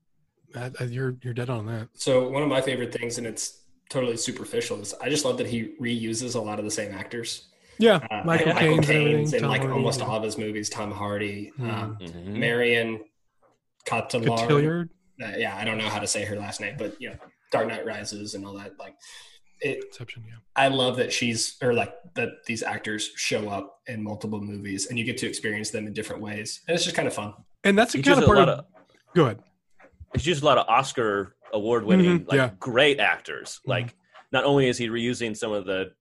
Uh, 0.55 0.71
you're 0.89 1.17
you're 1.23 1.35
dead 1.35 1.51
on 1.51 1.67
that. 1.67 1.89
So 1.95 2.29
one 2.29 2.43
of 2.43 2.49
my 2.49 2.61
favorite 2.61 2.93
things, 2.93 3.19
and 3.19 3.27
it's 3.27 3.63
totally 3.91 4.17
superficial, 4.17 4.81
is 4.81 4.95
I 5.01 5.09
just 5.09 5.25
love 5.25 5.37
that 5.39 5.47
he 5.49 5.75
reuses 5.81 6.35
a 6.37 6.41
lot 6.41 6.59
of 6.59 6.65
the 6.65 6.71
same 6.71 6.93
actors. 6.95 7.49
Yeah, 7.79 7.97
Uh, 8.11 8.23
Michael 8.25 8.55
Michael 8.55 8.55
Caine's 8.55 8.79
and 8.79 8.85
Caine's 8.87 9.35
everything, 9.35 9.45
in 9.45 9.49
like 9.51 9.61
Hardy, 9.63 9.75
almost 9.75 10.01
all 10.01 10.17
of 10.17 10.23
his 10.23 10.39
movies. 10.39 10.71
Tom 10.71 10.91
Hardy, 10.93 11.51
Hmm. 11.57 11.71
um, 11.71 11.99
Mhm. 12.01 12.27
Marion 12.39 13.01
Cotillard. 13.87 14.29
Cotillard. 14.49 14.89
Uh, 15.23 15.33
yeah, 15.37 15.57
I 15.57 15.65
don't 15.65 15.79
know 15.79 15.89
how 15.89 15.99
to 15.99 16.07
say 16.07 16.25
her 16.25 16.37
last 16.37 16.61
name, 16.61 16.77
but 16.79 17.01
you 17.01 17.11
know, 17.11 17.17
Dark 17.53 17.67
Knight 17.69 17.85
Rises 17.85 18.35
and 18.35 18.45
all 18.47 18.55
that. 18.55 18.79
Like, 18.79 18.95
it, 19.61 19.85
Inception, 19.85 20.25
yeah. 20.27 20.35
I 20.57 20.69
love 20.69 20.97
that 20.97 21.13
she's 21.13 21.57
or 21.63 21.73
like 21.73 21.95
that 22.15 22.45
these 22.47 22.63
actors 22.63 23.11
show 23.17 23.49
up 23.49 23.81
in 23.87 24.03
multiple 24.03 24.41
movies 24.41 24.87
and 24.87 24.99
you 24.99 25.05
get 25.05 25.17
to 25.19 25.27
experience 25.27 25.71
them 25.71 25.87
in 25.87 25.93
different 25.93 26.23
ways, 26.23 26.61
and 26.69 26.75
it's 26.75 26.85
just 26.85 26.97
kind 26.97 27.09
of 27.09 27.15
fun. 27.15 27.35
And 27.65 27.77
that's 27.79 27.93
the 27.93 27.99
kind 28.03 28.07
used 28.09 28.19
of 28.19 28.25
a 28.25 28.27
part 28.27 28.39
lot 28.39 28.49
of. 28.49 28.59
of 28.61 28.65
Go 29.15 29.25
ahead. 29.25 29.39
he's 30.15 30.27
used 30.27 30.43
a 30.43 30.47
lot 30.47 30.59
of 30.59 30.67
Oscar 30.69 31.37
award 31.53 31.85
winning, 31.85 32.21
Mhm, 32.21 32.29
like 32.29 32.37
yeah. 32.37 32.51
great 32.59 33.01
actors. 33.01 33.61
Mhm. 33.65 33.69
Like 33.71 33.95
not 34.33 34.45
only 34.45 34.69
is 34.69 34.77
he 34.77 34.89
reusing 34.89 35.37
some 35.37 35.53
of 35.53 35.65
the 35.67 35.93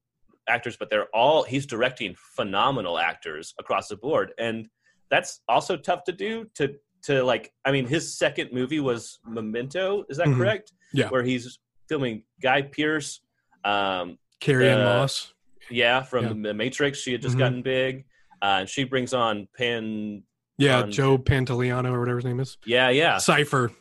actors, 0.49 0.75
but 0.75 0.89
they're 0.89 1.07
all 1.15 1.43
he's 1.43 1.65
directing 1.65 2.15
phenomenal 2.35 2.99
actors 2.99 3.53
across 3.59 3.87
the 3.87 3.95
board, 3.95 4.33
and 4.37 4.67
that's 5.09 5.41
also 5.47 5.77
tough 5.77 6.03
to 6.05 6.11
do. 6.11 6.45
To 6.55 6.75
to 7.03 7.21
like, 7.23 7.51
I 7.65 7.71
mean, 7.73 7.85
his 7.85 8.17
second 8.17 8.51
movie 8.53 8.79
was 8.79 9.19
Memento. 9.25 10.05
Is 10.09 10.17
that 10.17 10.27
Mhm. 10.27 10.37
correct? 10.37 10.73
Yeah. 10.93 11.09
where 11.09 11.23
he's 11.23 11.59
filming 11.89 12.23
Guy 12.41 12.61
Pearce. 12.61 13.19
Um, 13.63 14.17
Carrie 14.39 14.69
Ann 14.69 14.81
Uh, 14.81 14.83
Moss. 14.85 15.33
yeah, 15.69 16.01
from 16.03 16.25
Yeah. 16.25 16.49
the 16.49 16.53
Matrix. 16.53 16.99
She 16.99 17.11
had 17.13 17.21
just 17.21 17.35
Mhm. 17.35 17.39
gotten 17.39 17.61
big. 17.61 18.05
Uh, 18.41 18.57
and 18.61 18.69
she 18.69 18.83
brings 18.83 19.13
on 19.13 19.47
Pan. 19.57 20.23
Yeah, 20.57 20.81
on- 20.81 20.91
Joe 20.91 21.17
Pantoliano 21.17 21.91
or 21.93 21.99
whatever 21.99 22.17
his 22.17 22.25
name 22.25 22.39
is. 22.39 22.57
Yeah, 22.65 22.89
yeah. 22.89 23.17
Cypher. 23.17 23.71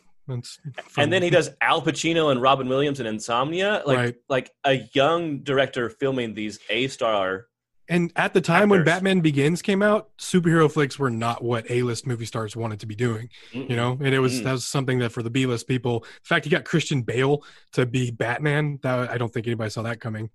And 0.97 1.11
then 1.11 1.21
he 1.21 1.29
does 1.29 1.49
Al 1.59 1.81
Pacino 1.81 2.31
and 2.31 2.41
Robin 2.41 2.69
Williams 2.69 3.01
in 3.01 3.05
Insomnia, 3.05 3.83
like 3.85 3.97
Right. 3.97 4.15
like 4.29 4.51
a 4.63 4.81
young 4.93 5.39
director 5.43 5.89
filming 5.89 6.33
these 6.33 6.59
A 6.69 6.87
star. 6.87 7.47
And 7.89 8.11
at 8.15 8.33
the 8.33 8.39
time 8.41 8.69
when 8.69 8.83
Batman 8.85 9.19
Begins 9.19 9.61
came 9.61 9.81
out, 9.81 10.09
superhero 10.17 10.71
flicks 10.71 10.97
were 10.97 11.09
not 11.09 11.43
what 11.43 11.69
A-list 11.69 12.07
movie 12.07 12.25
stars 12.25 12.55
wanted 12.55 12.79
to 12.79 12.85
be 12.85 12.95
doing. 12.95 13.29
You 13.51 13.75
know, 13.75 13.97
and 14.01 14.15
it 14.15 14.19
was 14.19 14.39
Mm. 14.39 14.43
that 14.45 14.51
was 14.53 14.65
something 14.65 14.99
that 14.99 15.11
for 15.11 15.21
the 15.21 15.29
B-list 15.29 15.67
people. 15.67 15.97
In 16.03 16.23
fact, 16.23 16.45
you 16.45 16.51
got 16.51 16.63
Christian 16.63 17.01
Bale 17.01 17.43
to 17.73 17.85
be 17.85 18.09
Batman. 18.11 18.79
That 18.83 19.09
I 19.11 19.17
don't 19.17 19.33
think 19.33 19.47
anybody 19.47 19.69
saw 19.69 19.81
that 19.81 19.99
coming. 19.99 20.29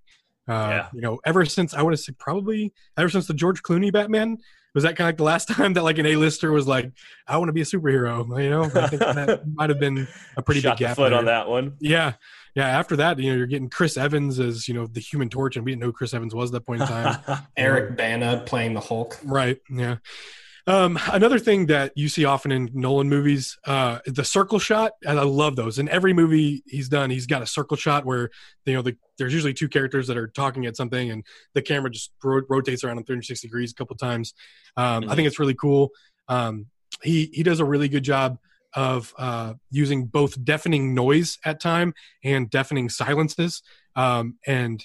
Uh, 0.47 0.53
Yeah. 0.53 0.89
You 0.93 1.01
know, 1.01 1.21
ever 1.25 1.45
since 1.47 1.73
I 1.75 1.83
would 1.83 1.93
to 1.93 1.97
say 1.97 2.13
probably 2.19 2.73
ever 2.97 3.09
since 3.09 3.27
the 3.27 3.35
George 3.35 3.63
Clooney 3.63 3.93
Batman 3.93 4.39
was 4.75 4.85
that 4.85 4.97
kind 4.97 5.07
of 5.07 5.09
like 5.09 5.17
the 5.17 5.25
last 5.25 5.49
time 5.57 5.73
that 5.73 5.83
like 5.83 5.97
an 5.99 6.05
A-lister 6.07 6.53
was 6.53 6.67
like, 6.69 6.93
I 7.27 7.39
want 7.39 7.49
to 7.49 7.53
be 7.55 7.63
a 7.63 7.65
superhero. 7.65 8.27
You 8.43 8.51
know, 8.51 8.65
I 8.65 8.87
think 8.89 9.01
that 9.01 9.43
might 9.55 9.71
have 9.71 9.81
been 9.81 10.07
a 10.37 10.43
pretty 10.43 10.61
Shot 10.61 10.77
big 10.79 10.89
gap. 10.89 10.97
foot 10.97 11.11
there. 11.11 11.19
on 11.19 11.25
that 11.25 11.49
one. 11.49 11.77
Yeah. 11.81 12.13
Yeah. 12.59 12.69
After 12.69 12.97
that, 12.97 13.19
you 13.19 13.31
know, 13.31 13.37
you're 13.37 13.47
getting 13.47 13.71
Chris 13.71 13.97
Evans 13.97 14.39
as, 14.41 14.67
you 14.69 14.75
know, 14.75 14.87
the 14.87 15.01
human 15.01 15.29
torch, 15.29 15.57
and 15.57 15.65
we 15.65 15.71
didn't 15.73 15.81
know 15.81 15.87
who 15.87 15.93
Chris 15.93 16.13
Evans 16.15 16.35
was 16.35 16.51
at 16.51 16.55
that 16.55 16.67
point 16.67 16.83
in 16.83 16.89
time. 16.89 17.19
Eric 17.57 17.97
Bana 17.97 18.43
playing 18.47 18.75
the 18.75 18.81
Hulk. 18.81 19.19
right. 19.25 19.59
Yeah. 19.71 19.97
Um, 20.67 20.99
another 21.11 21.39
thing 21.39 21.67
that 21.67 21.93
you 21.97 22.11
see 22.11 22.27
often 22.27 22.53
in 22.53 22.69
Nolan 22.75 23.09
movies, 23.09 23.57
uh, 23.65 24.01
the 24.05 24.23
circle 24.23 24.59
shot, 24.59 24.93
and 25.03 25.19
I 25.19 25.23
love 25.23 25.57
those. 25.57 25.79
In 25.79 25.89
every 25.89 26.13
movie 26.13 26.63
he's 26.67 26.91
done, 26.91 27.09
he's 27.09 27.27
got 27.27 27.41
a 27.41 27.47
circle 27.47 27.77
shot 27.79 28.05
where 28.05 28.29
you 28.67 28.75
know 28.75 28.83
the, 28.83 28.95
there's 29.17 29.33
usually 29.33 29.55
two 29.55 29.69
characters 29.69 30.09
that 30.09 30.19
are 30.19 30.29
talking 30.29 30.67
at 30.67 30.77
something, 30.77 31.11
and 31.11 31.25
the 31.55 31.63
camera 31.63 31.89
just 31.91 32.13
ro- 32.23 32.43
rotates 32.51 32.85
around 32.85 32.99
in 32.99 33.05
360 33.05 33.49
degrees 33.49 33.71
a 33.71 33.75
couple 33.77 33.97
times. 33.97 34.35
Um, 34.77 35.05
I 35.05 35.07
Mhm. 35.07 35.17
think 35.17 35.29
it's 35.29 35.39
really 35.39 35.55
cool. 35.55 35.89
Um, 36.29 36.67
he 37.03 37.31
he 37.33 37.43
does 37.43 37.61
a 37.61 37.65
really 37.65 37.89
good 37.89 38.03
job 38.05 38.37
of 38.75 39.15
uh, 39.19 39.55
using 39.71 40.07
both 40.07 40.43
deafening 40.45 40.95
noise 40.95 41.39
at 41.45 41.61
time 41.61 41.95
and 42.25 42.51
deafening 42.51 42.89
silences. 42.89 43.63
Um, 43.97 44.39
and 44.47 44.85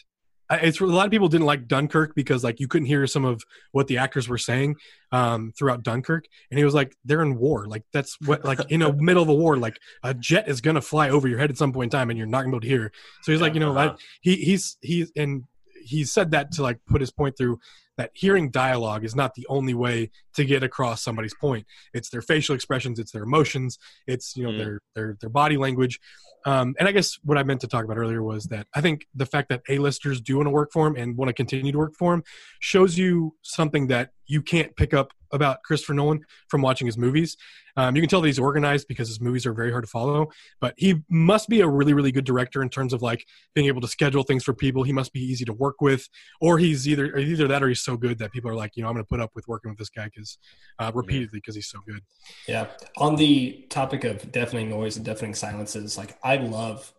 it's 0.51 0.79
a 0.79 0.85
lot 0.85 1.05
of 1.05 1.11
people 1.11 1.29
didn't 1.29 1.47
like 1.47 1.67
Dunkirk 1.67 2.13
because 2.15 2.43
like 2.43 2.59
you 2.59 2.67
couldn't 2.67 2.85
hear 2.85 3.07
some 3.07 3.25
of 3.25 3.41
what 3.71 3.87
the 3.87 3.97
actors 3.97 4.27
were 4.29 4.37
saying 4.37 4.75
um, 5.11 5.51
throughout 5.57 5.83
Dunkirk, 5.83 6.25
and 6.51 6.59
he 6.59 6.65
was 6.65 6.73
like, 6.73 6.95
"They're 7.05 7.23
in 7.23 7.37
war. 7.37 7.65
Like 7.65 7.83
that's 7.91 8.17
what 8.25 8.45
like 8.45 8.59
in 8.69 8.81
the 8.81 8.93
middle 8.93 9.23
of 9.23 9.29
a 9.29 9.33
war, 9.33 9.57
like 9.57 9.79
a 10.03 10.13
jet 10.13 10.47
is 10.47 10.61
gonna 10.61 10.81
fly 10.81 11.09
over 11.09 11.27
your 11.27 11.39
head 11.39 11.49
at 11.49 11.57
some 11.57 11.73
point 11.73 11.91
in 11.93 11.97
time, 11.97 12.09
and 12.09 12.17
you're 12.17 12.27
not 12.27 12.43
gonna 12.43 12.51
be 12.51 12.55
able 12.57 12.61
to 12.61 12.67
hear." 12.67 12.91
So 13.23 13.31
he's 13.31 13.41
like, 13.41 13.53
you 13.55 13.61
know, 13.61 13.75
Uh-huh. 13.75 13.95
I, 13.95 14.01
he 14.21 14.35
he's 14.35 14.77
he's 14.81 15.11
and 15.15 15.43
he 15.85 16.03
said 16.03 16.31
that 16.31 16.51
to 16.53 16.61
like 16.61 16.79
put 16.87 17.01
his 17.01 17.11
point 17.11 17.37
through 17.37 17.59
that 17.97 18.11
hearing 18.13 18.49
dialogue 18.49 19.03
is 19.05 19.15
not 19.15 19.35
the 19.35 19.45
only 19.47 19.73
way 19.73 20.09
to 20.35 20.45
get 20.45 20.63
across 20.63 21.03
somebody's 21.03 21.35
point. 21.35 21.65
It's 21.93 22.09
their 22.09 22.21
facial 22.21 22.55
expressions, 22.55 22.99
it's 22.99 23.11
their 23.11 23.23
emotions, 23.23 23.77
it's 24.07 24.35
you 24.35 24.43
know 24.43 24.51
Mm. 24.51 24.57
their 24.57 24.79
their 24.95 25.17
their 25.21 25.29
body 25.29 25.57
language. 25.57 25.99
Um, 26.45 26.75
and 26.77 26.89
I 26.89 26.91
guess 26.91 27.17
what 27.23 27.37
I 27.37 27.43
meant 27.43 27.61
to 27.61 27.67
talk 27.67 27.85
about 27.85 27.97
earlier 27.97 28.21
was 28.21 28.45
that 28.45 28.67
I 28.75 28.81
think 28.81 29.07
the 29.15 29.25
fact 29.25 29.47
that 29.49 29.61
A-listers 29.69 30.19
do 30.19 30.37
want 30.37 30.47
to 30.47 30.51
work 30.51 30.71
for 30.73 30.85
him 30.87 30.95
and 30.97 31.15
want 31.15 31.29
to 31.29 31.33
continue 31.33 31.71
to 31.71 31.77
work 31.77 31.93
for 31.97 32.13
him 32.13 32.23
shows 32.59 32.97
you 32.97 33.35
something 33.43 33.87
that 33.87 34.09
you 34.27 34.41
can't 34.41 34.75
pick 34.75 34.93
up 34.93 35.13
about 35.33 35.61
Christopher 35.63 35.93
Nolan 35.93 36.21
from 36.47 36.61
watching 36.61 36.85
his 36.85 36.97
movies. 36.97 37.35
Um, 37.75 37.95
you 37.95 38.01
can 38.01 38.09
tell 38.09 38.21
that 38.21 38.27
he's 38.27 38.39
organized 38.39 38.87
because 38.87 39.07
his 39.07 39.19
movies 39.19 39.45
are 39.45 39.53
very 39.53 39.71
hard 39.71 39.83
to 39.83 39.89
follow, 39.89 40.29
but 40.61 40.75
he 40.77 41.01
must 41.09 41.49
be 41.49 41.61
a 41.61 41.67
really, 41.67 41.93
really 41.93 42.11
good 42.11 42.23
director 42.23 42.61
in 42.61 42.69
terms 42.69 42.93
of 42.93 43.01
like 43.01 43.25
being 43.55 43.67
able 43.67 43.81
to 43.81 43.87
schedule 43.87 44.21
things 44.23 44.43
for 44.43 44.53
people. 44.53 44.83
He 44.83 44.93
must 44.93 45.11
be 45.11 45.19
easy 45.19 45.43
to 45.45 45.53
work 45.53 45.81
with, 45.81 46.07
or 46.39 46.59
he's 46.59 46.87
either 46.87 47.07
or 47.07 47.17
either 47.17 47.47
that 47.47 47.63
or 47.63 47.67
he's 47.67 47.81
so 47.81 47.97
good 47.97 48.19
that 48.19 48.31
people 48.31 48.49
are 48.51 48.55
like, 48.55 48.75
you 48.75 48.83
know, 48.83 48.89
I'm 48.89 48.93
going 48.93 49.03
to 49.03 49.09
put 49.09 49.19
up 49.19 49.31
with 49.35 49.47
working 49.47 49.71
with 49.71 49.79
this 49.79 49.89
guy 49.89 50.05
because 50.05 50.37
uh, 50.79 50.91
repeatedly 50.93 51.39
because 51.39 51.55
he's 51.55 51.67
so 51.69 51.79
good. 51.87 52.01
Yeah. 52.47 52.67
On 52.97 53.15
the 53.15 53.65
topic 53.69 54.03
of 54.03 54.31
deafening 54.31 54.69
noise 54.69 54.97
and 54.97 55.05
deafening 55.05 55.33
silences, 55.33 55.97
like 55.97 56.17
I 56.23 56.37
love 56.37 56.93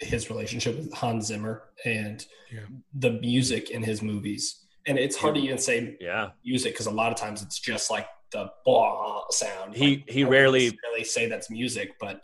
his 0.00 0.30
relationship 0.30 0.76
with 0.78 0.92
Hans 0.94 1.26
Zimmer 1.26 1.64
and 1.84 2.24
Yeah. 2.50 2.60
the 2.94 3.12
music 3.12 3.70
in 3.70 3.82
his 3.82 4.00
movies. 4.00 4.64
And 4.88 4.98
it's 4.98 5.16
hard 5.16 5.34
to 5.36 5.40
even 5.40 5.58
say 5.58 5.96
Yeah, 6.00 6.30
music 6.44 6.72
because 6.72 6.86
a 6.86 6.90
lot 6.90 7.12
of 7.12 7.18
times 7.18 7.42
it's 7.42 7.60
just 7.60 7.90
like 7.90 8.06
the 8.32 8.50
blah 8.64 9.22
sound. 9.30 9.74
He- 9.74 9.96
Like, 9.98 10.10
he 10.10 10.24
I 10.24 10.28
rarely- 10.28 10.64
necessarily 10.70 11.04
say 11.04 11.28
that's 11.28 11.50
music, 11.50 11.92
but 12.00 12.22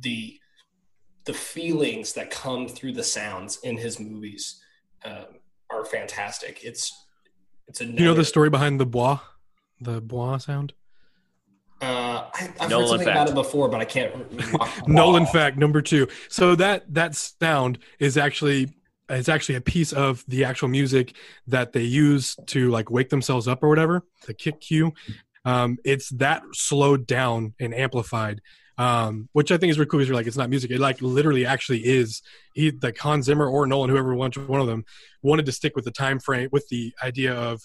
the 0.00 0.38
the 1.24 1.32
feelings 1.34 2.14
that 2.14 2.30
come 2.30 2.66
through 2.66 2.92
the 2.94 3.04
sounds 3.04 3.58
in 3.62 3.76
his 3.76 4.00
movies 4.00 4.60
um, 5.04 5.26
are 5.70 5.84
fantastic. 5.84 6.64
It's 6.64 6.92
it's 7.68 7.80
a 7.80 7.84
You 7.84 8.04
know 8.06 8.14
the 8.14 8.24
story 8.24 8.50
behind 8.50 8.80
the 8.80 8.86
bois, 8.86 9.20
the 9.80 10.00
bois 10.00 10.38
sound. 10.38 10.72
Uh, 11.80 12.30
I, 12.34 12.52
I've 12.60 12.70
Nolan 12.70 12.82
heard 12.82 12.88
something 12.88 13.06
fact. 13.06 13.16
about 13.16 13.28
it 13.30 13.34
before, 13.34 13.68
but 13.68 13.80
I 13.80 13.84
can't. 13.84 14.14
Nolan 14.88 15.24
Wow. 15.24 15.30
fact 15.32 15.58
number 15.58 15.82
two. 15.82 16.08
So 16.28 16.54
that 16.56 16.92
that 16.94 17.14
sound 17.14 17.78
is 17.98 18.16
actually 18.16 18.72
it's 19.08 19.28
actually 19.28 19.56
a 19.56 19.60
piece 19.60 19.92
of 19.92 20.24
the 20.28 20.44
actual 20.44 20.68
music 20.68 21.16
that 21.46 21.72
they 21.72 21.82
use 21.82 22.36
to 22.46 22.70
like 22.70 22.90
wake 22.90 23.10
themselves 23.10 23.48
up 23.48 23.62
or 23.62 23.68
whatever. 23.68 24.04
The 24.26 24.34
kick 24.34 24.60
cue. 24.60 24.92
Um, 25.44 25.78
it's 25.84 26.10
that 26.10 26.42
slowed 26.52 27.06
down 27.06 27.54
and 27.58 27.74
amplified, 27.74 28.40
um, 28.78 29.28
which 29.32 29.50
I 29.50 29.56
think 29.56 29.70
is 29.70 29.78
really 29.78 29.88
cool. 29.88 29.98
Because 29.98 30.08
you're 30.08 30.16
like, 30.16 30.26
it's 30.26 30.36
not 30.36 30.50
music. 30.50 30.70
It 30.70 30.78
like 30.78 31.02
literally 31.02 31.44
actually 31.44 31.84
is. 31.84 32.22
He 32.54 32.70
like 32.82 32.98
Hans 32.98 33.26
Zimmer 33.26 33.48
or 33.48 33.66
Nolan, 33.66 33.90
whoever 33.90 34.14
one 34.14 34.30
one 34.32 34.60
of 34.60 34.66
them, 34.66 34.84
wanted 35.22 35.46
to 35.46 35.52
stick 35.52 35.74
with 35.74 35.84
the 35.84 35.90
time 35.90 36.20
frame 36.20 36.48
with 36.52 36.68
the 36.68 36.94
idea 37.02 37.34
of 37.34 37.62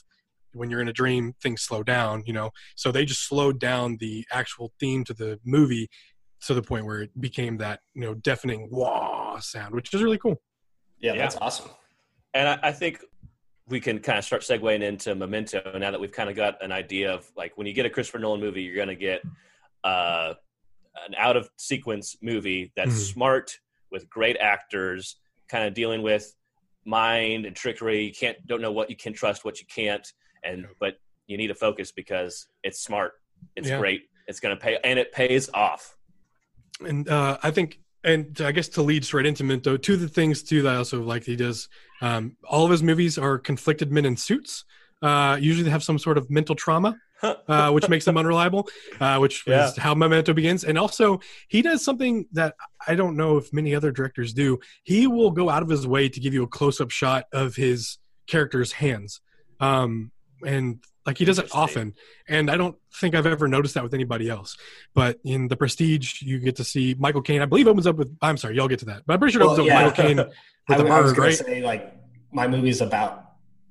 when 0.54 0.72
you're 0.72 0.82
in 0.82 0.88
a 0.88 0.94
dream, 0.94 1.36
things 1.42 1.62
slow 1.62 1.84
down. 1.84 2.24
You 2.26 2.34
know, 2.34 2.52
so 2.76 2.92
they 2.92 3.06
just 3.06 3.28
slowed 3.28 3.60
down 3.60 3.98
the 4.00 4.26
actual 4.32 4.74
theme 4.80 5.04
to 5.06 5.14
the 5.14 5.40
movie 5.46 5.90
to 6.42 6.54
the 6.54 6.62
point 6.62 6.86
where 6.86 7.02
it 7.02 7.20
became 7.20 7.58
that 7.58 7.82
you 7.94 8.02
know 8.02 8.16
deafening 8.16 8.70
wah 8.72 9.40
sound, 9.40 9.76
which 9.76 9.94
is 9.94 10.02
really 10.02 10.18
cool. 10.18 10.42
Yeah, 11.00 11.14
Yeah. 11.14 11.22
that's 11.24 11.38
awesome. 11.38 11.70
and 12.34 12.48
I, 12.50 12.60
I 12.64 12.72
think 12.72 13.04
we 13.68 13.80
can 13.80 14.00
kind 14.00 14.18
of 14.18 14.24
start 14.26 14.42
segueing 14.44 14.82
into 14.82 15.14
Memento 15.16 15.62
now 15.78 15.92
that 15.92 16.00
we've 16.00 16.12
kind 16.12 16.30
of 16.30 16.36
got 16.36 16.64
an 16.64 16.72
idea 16.72 17.14
of 17.14 17.30
like 17.36 17.58
when 17.58 17.68
you 17.68 17.74
get 17.74 17.86
a 17.86 17.90
Christopher 17.90 18.20
Nolan 18.20 18.40
movie, 18.40 18.62
you're 18.64 18.76
going 18.76 18.88
to 18.88 18.96
get 18.96 19.22
uh, 19.84 20.34
an 21.06 21.14
out 21.18 21.36
of 21.38 21.50
sequence 21.58 22.16
movie 22.22 22.72
that's 22.76 22.92
Mhm. 22.96 23.14
smart 23.14 23.60
with 23.92 24.10
great 24.10 24.38
actors, 24.38 25.18
kind 25.50 25.66
of 25.68 25.74
dealing 25.74 26.02
with 26.02 26.34
mind 26.86 27.46
and 27.46 27.56
trickery. 27.56 28.06
You 28.06 28.14
can't 28.14 28.38
don't 28.48 28.62
know 28.62 28.72
what 28.72 28.90
you 28.90 28.96
can 28.96 29.14
trust, 29.14 29.44
what 29.46 29.60
you 29.60 29.68
can't, 29.68 30.08
and 30.44 30.66
but 30.80 30.96
you 31.28 31.38
need 31.38 31.48
to 31.48 31.56
focus 31.56 31.92
because 31.92 32.48
it's 32.64 32.80
smart, 32.82 33.14
it's 33.58 33.68
Yeah. 33.70 33.80
great, 33.80 34.04
it's 34.28 34.40
going 34.40 34.56
to 34.56 34.62
pay, 34.62 34.78
and 34.84 34.98
it 34.98 35.12
pays 35.12 35.50
off. 35.54 35.98
and 36.86 37.10
uh, 37.10 37.38
I 37.44 37.52
think, 37.52 37.80
and 38.08 38.40
I 38.42 38.52
guess 38.52 38.70
to 38.70 38.82
lead 38.82 39.04
straight 39.06 39.26
into 39.26 39.44
Memento, 39.44 39.78
two 39.78 39.94
of 39.96 40.00
the 40.00 40.08
things 40.08 40.42
too 40.42 40.62
that 40.64 40.74
I 40.74 40.78
also 40.78 41.04
like 41.04 41.24
he 41.26 41.36
does. 41.36 41.68
Um, 42.02 42.38
all 42.50 42.64
of 42.66 42.72
his 42.72 42.82
movies 42.82 43.18
are 43.18 43.38
conflicted 43.38 43.92
men 43.92 44.06
in 44.06 44.16
suits. 44.16 44.64
Uh, 45.02 45.38
usually 45.40 45.64
they 45.64 45.70
have 45.70 45.84
some 45.84 46.00
sort 46.00 46.18
of 46.18 46.30
mental 46.30 46.56
trauma, 46.56 46.98
uh, 47.22 47.70
which 47.72 47.90
makes 47.90 48.06
them 48.06 48.18
unreliable. 48.18 48.68
Uh, 49.00 49.18
which 49.20 49.44
Yeah. 49.46 49.68
is 49.68 49.78
how 49.78 49.94
Memento 49.94 50.34
begins. 50.34 50.64
And 50.64 50.78
also, 50.78 51.20
he 51.50 51.62
does 51.62 51.84
something 51.84 52.26
that 52.32 52.56
I 52.88 52.96
don't 52.96 53.18
know 53.18 53.38
if 53.38 53.52
many 53.52 53.76
other 53.76 53.92
directors 53.92 54.34
do. 54.34 54.60
He 54.84 55.06
will 55.06 55.32
go 55.32 55.50
out 55.50 55.62
of 55.64 55.70
his 55.70 55.86
way 55.86 56.08
to 56.10 56.20
give 56.20 56.34
you 56.34 56.44
a 56.44 56.48
close-up 56.48 56.92
shot 56.92 57.26
of 57.34 57.56
his 57.56 57.98
character's 58.28 58.72
hands. 58.72 59.22
Um, 59.60 60.12
and 60.46 60.84
like 61.08 61.18
he 61.18 61.26
does 61.26 61.40
it 61.40 61.48
often 61.56 61.94
and 62.28 62.52
i 62.52 62.58
don't 62.58 62.76
think 62.96 63.16
i've 63.16 63.26
ever 63.26 63.48
noticed 63.48 63.74
that 63.74 63.84
with 63.84 63.94
anybody 63.94 64.30
else 64.30 64.58
but 64.94 65.18
in 65.24 65.48
the 65.48 65.56
prestige 65.56 66.22
you 66.22 66.38
get 66.40 66.56
to 66.56 66.64
see 66.64 66.96
michael 67.00 67.22
caine 67.22 67.42
i 67.42 67.46
believe 67.46 67.68
opens 67.68 67.88
up 67.88 67.96
with 67.96 68.16
i'm 68.22 68.38
sorry 68.38 68.56
y'all 68.56 68.68
get 68.68 68.78
to 68.80 68.86
that 68.86 69.02
but 69.08 69.14
i'm 69.14 69.20
pretty 69.20 69.32
sure 69.32 69.42
it 69.42 69.46
Well, 69.46 69.54
opens 69.56 69.68
yeah. 69.68 69.80
up 69.80 69.86
with 69.86 69.98
michael 69.98 70.04
caine 70.10 70.20
I, 70.70 70.78
with 70.78 70.86
the 70.88 70.94
I 70.94 71.00
was 71.02 71.14
going 71.14 71.30
right 71.30 71.38
to 71.38 71.44
say 71.44 71.62
like 71.64 71.94
my 72.32 72.48
movie's 72.48 72.82
about 72.82 73.24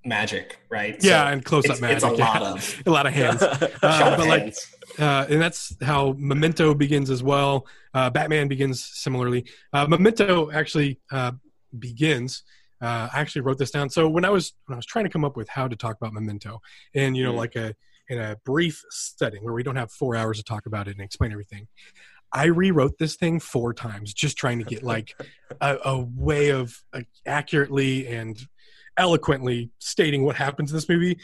magic, 0.04 0.60
right? 0.70 0.96
yeah 1.02 1.26
So 1.26 1.32
and 1.32 1.44
close-up 1.44 1.80
magic 1.80 1.96
it's 1.96 2.04
a 2.04 2.16
yeah. 2.16 2.24
lot 2.26 2.42
of 2.42 2.82
a 2.86 2.90
lot 2.90 3.06
of 3.06 3.12
hands 3.12 3.42
uh, 3.42 3.58
of 3.60 3.80
but 3.82 4.26
like 4.26 4.42
hands. 4.42 4.74
uh, 4.98 5.26
and 5.28 5.42
that's 5.42 5.74
how 5.82 6.14
Memento 6.16 6.74
begins 6.74 7.10
as 7.10 7.22
well. 7.22 7.66
Uh, 7.92 8.08
Batman 8.10 8.46
begins 8.48 8.82
similarly. 8.84 9.44
Uh, 9.72 9.86
Memento 9.86 10.50
actually, 10.52 11.00
uh, 11.10 11.32
begins. 11.78 12.44
Uh, 12.80 13.08
I 13.12 13.20
actually 13.20 13.42
wrote 13.42 13.58
this 13.58 13.70
down. 13.70 13.88
So 13.90 14.08
when 14.08 14.24
I 14.24 14.30
was 14.30 14.52
when 14.66 14.74
I 14.74 14.76
was 14.76 14.86
trying 14.86 15.04
to 15.04 15.10
come 15.10 15.24
up 15.24 15.36
with 15.36 15.48
how 15.48 15.66
to 15.68 15.76
talk 15.76 15.96
about 15.96 16.12
Memento, 16.12 16.60
and 16.94 17.16
you 17.16 17.24
know, 17.24 17.32
Mhm. 17.32 17.36
like 17.36 17.56
a 17.56 17.74
in 18.08 18.18
a 18.20 18.36
brief 18.44 18.82
setting 18.90 19.42
where 19.44 19.54
we 19.54 19.62
don't 19.62 19.76
have 19.76 19.90
four 19.90 20.14
hours 20.14 20.36
to 20.38 20.44
talk 20.44 20.66
about 20.66 20.86
it 20.86 20.92
and 20.92 21.00
explain 21.00 21.32
everything, 21.32 21.66
I 22.32 22.44
rewrote 22.46 22.98
this 22.98 23.16
thing 23.16 23.40
four 23.40 23.74
times, 23.74 24.14
just 24.14 24.36
trying 24.36 24.58
to 24.58 24.64
get 24.64 24.82
like 24.94 25.14
a, 25.60 25.76
a 25.84 25.98
way 26.00 26.50
of 26.50 26.76
uh, 26.92 27.00
accurately 27.26 28.06
and 28.06 28.38
eloquently 28.96 29.70
stating 29.78 30.24
what 30.24 30.36
happens 30.36 30.70
in 30.70 30.76
this 30.76 30.88
movie. 30.88 31.18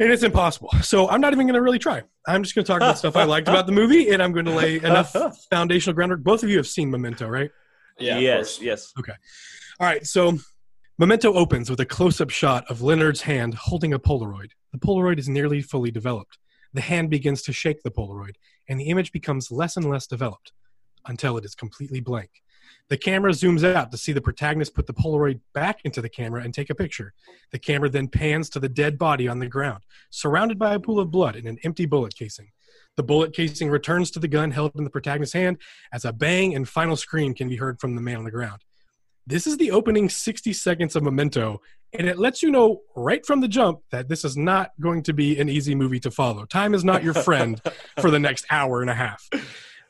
And 0.00 0.12
it's 0.12 0.22
impossible. 0.22 0.70
So 0.82 1.08
I'm 1.08 1.20
not 1.20 1.32
even 1.32 1.46
going 1.46 1.54
to 1.56 1.62
really 1.62 1.80
try. 1.80 2.02
I'm 2.28 2.44
just 2.44 2.54
going 2.54 2.64
to 2.64 2.68
talk 2.72 2.80
about 2.80 2.98
stuff 2.98 3.16
I 3.16 3.24
liked 3.24 3.48
about 3.48 3.66
the 3.66 3.72
movie, 3.72 4.10
and 4.10 4.22
I'm 4.22 4.32
going 4.32 4.44
to 4.44 4.52
lay 4.54 4.76
enough 4.76 5.12
foundational 5.50 5.94
groundwork. 5.94 6.22
Both 6.22 6.44
of 6.44 6.48
you 6.50 6.58
have 6.58 6.68
seen 6.68 6.88
Memento, 6.90 7.26
right? 7.26 7.50
Yeah. 7.98 8.16
of 8.16 8.22
yes, 8.22 8.60
Okay. 8.96 9.12
All 9.80 9.86
right, 9.88 10.06
so 10.06 10.38
Memento 11.00 11.32
opens 11.34 11.70
with 11.70 11.78
a 11.78 11.86
close 11.86 12.20
up 12.20 12.28
shot 12.28 12.68
of 12.68 12.82
Leonard's 12.82 13.20
hand 13.20 13.54
holding 13.54 13.92
a 13.92 14.00
Polaroid. 14.00 14.50
The 14.72 14.80
Polaroid 14.80 15.20
is 15.20 15.28
nearly 15.28 15.62
fully 15.62 15.92
developed. 15.92 16.38
The 16.72 16.80
hand 16.80 17.08
begins 17.08 17.40
to 17.42 17.52
shake 17.52 17.84
the 17.84 17.90
Polaroid, 17.92 18.34
and 18.68 18.80
the 18.80 18.88
image 18.88 19.12
becomes 19.12 19.52
less 19.52 19.76
and 19.76 19.88
less 19.88 20.08
developed 20.08 20.50
until 21.06 21.36
it 21.36 21.44
is 21.44 21.54
completely 21.54 22.00
blank. 22.00 22.42
The 22.88 22.96
camera 22.96 23.30
zooms 23.30 23.62
out 23.62 23.92
to 23.92 23.96
see 23.96 24.10
the 24.12 24.20
protagonist 24.20 24.74
put 24.74 24.88
the 24.88 24.92
Polaroid 24.92 25.38
back 25.54 25.82
into 25.84 26.02
the 26.02 26.08
camera 26.08 26.42
and 26.42 26.52
take 26.52 26.68
a 26.68 26.74
picture. 26.74 27.14
The 27.52 27.60
camera 27.60 27.88
then 27.88 28.08
pans 28.08 28.50
to 28.50 28.58
the 28.58 28.68
dead 28.68 28.98
body 28.98 29.28
on 29.28 29.38
the 29.38 29.46
ground, 29.46 29.84
surrounded 30.10 30.58
by 30.58 30.74
a 30.74 30.80
pool 30.80 30.98
of 30.98 31.12
blood 31.12 31.36
and 31.36 31.46
an 31.46 31.58
empty 31.62 31.86
bullet 31.86 32.16
casing. 32.16 32.50
The 32.96 33.04
bullet 33.04 33.32
casing 33.32 33.70
returns 33.70 34.10
to 34.10 34.18
the 34.18 34.26
gun 34.26 34.50
held 34.50 34.72
in 34.74 34.82
the 34.82 34.90
protagonist's 34.90 35.34
hand 35.34 35.58
as 35.92 36.04
a 36.04 36.12
bang 36.12 36.56
and 36.56 36.68
final 36.68 36.96
scream 36.96 37.34
can 37.34 37.48
be 37.48 37.54
heard 37.54 37.78
from 37.78 37.94
the 37.94 38.02
man 38.02 38.16
on 38.16 38.24
the 38.24 38.32
ground. 38.32 38.64
This 39.28 39.46
is 39.46 39.58
the 39.58 39.70
opening 39.72 40.08
60 40.08 40.54
seconds 40.54 40.96
of 40.96 41.02
Memento, 41.02 41.60
and 41.92 42.08
it 42.08 42.18
lets 42.18 42.42
you 42.42 42.50
know 42.50 42.80
right 42.96 43.24
from 43.26 43.42
the 43.42 43.48
jump 43.48 43.80
that 43.90 44.08
this 44.08 44.24
is 44.24 44.38
not 44.38 44.70
going 44.80 45.02
to 45.02 45.12
be 45.12 45.38
an 45.38 45.50
easy 45.50 45.74
movie 45.74 46.00
to 46.00 46.10
follow. 46.10 46.46
Time 46.46 46.72
is 46.72 46.82
not 46.82 47.04
your 47.04 47.12
friend 47.12 47.60
for 48.00 48.10
the 48.10 48.18
next 48.18 48.46
hour 48.50 48.80
and 48.80 48.88
a 48.88 48.94
half. 48.94 49.28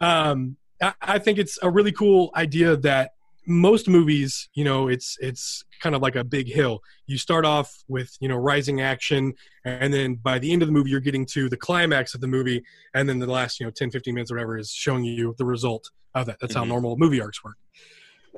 Um, 0.01 0.57
I, 0.83 0.93
I 1.01 1.19
think 1.21 1.39
it's 1.39 1.57
a 1.63 1.71
really 1.71 1.93
cool 1.93 2.33
idea 2.35 2.77
that 2.79 3.13
most 3.47 3.89
movies, 3.89 4.49
you 4.55 4.65
know, 4.65 4.89
it's 4.89 5.17
it's 5.21 5.63
kind 5.81 5.95
of 5.95 6.03
like 6.03 6.17
a 6.17 6.25
big 6.25 6.49
hill. 6.49 6.81
You 7.07 7.17
start 7.17 7.45
off 7.45 7.73
with 7.87 8.17
you 8.19 8.29
know 8.29 8.37
rising 8.37 8.81
action, 8.81 9.35
and 9.65 9.95
then 9.95 10.17
by 10.17 10.41
the 10.41 10.53
end 10.53 10.63
of 10.63 10.69
the 10.69 10.73
movie, 10.73 10.91
you're 10.91 10.99
getting 10.99 11.25
to 11.27 11.49
the 11.49 11.57
climax 11.57 12.13
of 12.13 12.21
the 12.21 12.27
movie, 12.27 12.65
and 12.93 13.09
then 13.09 13.21
the 13.21 13.29
last 13.29 13.61
you 13.61 13.67
know 13.67 13.71
10, 13.71 13.93
15 13.93 14.15
minutes 14.15 14.33
or 14.33 14.35
whatever 14.35 14.59
is 14.59 14.73
showing 14.73 15.05
you 15.05 15.37
the 15.39 15.45
result 15.45 15.93
of 16.17 16.27
that. 16.27 16.39
That's 16.41 16.57
how 16.57 16.65
Mhm. 16.65 16.69
normal 16.69 16.97
movie 16.99 17.21
arcs 17.21 17.45
work. 17.45 17.55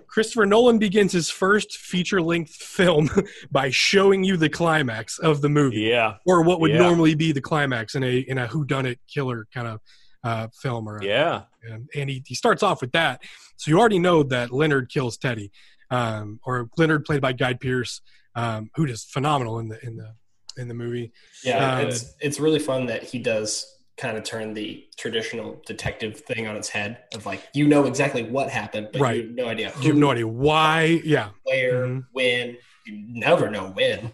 Christopher 0.08 0.46
Nolan 0.46 0.78
begins 0.78 1.12
his 1.12 1.30
first 1.30 1.76
feature 1.78 2.20
length 2.22 2.52
film 2.54 3.10
by 3.50 3.70
showing 3.70 4.24
you 4.24 4.36
the 4.36 4.48
climax 4.48 5.18
of 5.18 5.40
the 5.40 5.48
movie 5.48 5.80
Yeah, 5.82 6.16
or 6.26 6.42
what 6.42 6.60
would 6.60 6.70
Yeah. 6.72 6.78
normally 6.78 7.14
be 7.14 7.32
the 7.32 7.40
climax 7.40 7.94
in 7.94 8.02
a 8.04 8.18
in 8.18 8.38
a 8.38 8.46
whodunit 8.48 8.98
killer 9.12 9.46
kind 9.54 9.66
of 9.68 9.80
uh, 10.24 10.48
film 10.62 10.88
or 10.88 10.98
a- 10.98 11.04
yeah. 11.04 11.42
and, 11.62 11.88
and 11.94 12.10
he, 12.10 12.22
he 12.26 12.34
starts 12.34 12.62
off 12.62 12.80
with 12.82 12.92
that 12.92 13.22
so 13.56 13.70
you 13.70 13.78
already 13.80 13.98
know 13.98 14.22
that 14.22 14.50
leonard 14.52 14.90
kills 14.90 15.16
teddy 15.16 15.50
um, 15.90 16.38
or 16.44 16.68
leonard 16.76 17.04
played 17.06 17.22
by 17.22 17.32
guy 17.32 17.54
pearce 17.54 18.02
um, 18.34 18.70
who 18.74 18.84
is 18.84 19.04
phenomenal 19.04 19.58
in 19.58 19.68
the 19.68 19.82
in 19.84 19.96
the 19.96 20.12
in 20.58 20.68
the 20.68 20.74
movie 20.74 21.10
Yeah, 21.44 21.76
Um, 21.78 21.86
it's 21.86 22.14
it's 22.20 22.38
really 22.40 22.58
fun 22.58 22.86
that 22.86 23.02
he 23.02 23.18
does 23.18 23.64
kind 24.00 24.16
of 24.16 24.24
turn 24.24 24.54
the 24.54 24.82
traditional 24.96 25.60
detective 25.66 26.20
thing 26.20 26.46
on 26.46 26.56
its 26.56 26.68
head 26.70 26.98
of 27.14 27.26
like 27.26 27.42
you 27.52 27.68
know 27.68 27.84
exactly 27.84 28.22
what 28.22 28.48
happened, 28.48 28.88
but 28.92 29.00
Right. 29.02 29.16
you 29.16 29.22
have 29.26 29.34
no 29.36 29.46
idea 29.48 29.72
you 29.82 29.88
have 29.88 29.96
no 29.96 30.10
idea 30.10 30.26
why 30.26 31.00
yeah 31.04 31.28
where, 31.44 31.86
Mhm. 31.86 32.06
when. 32.12 32.56
You 32.86 32.96
never 33.08 33.50
know 33.50 33.70
when. 33.70 34.10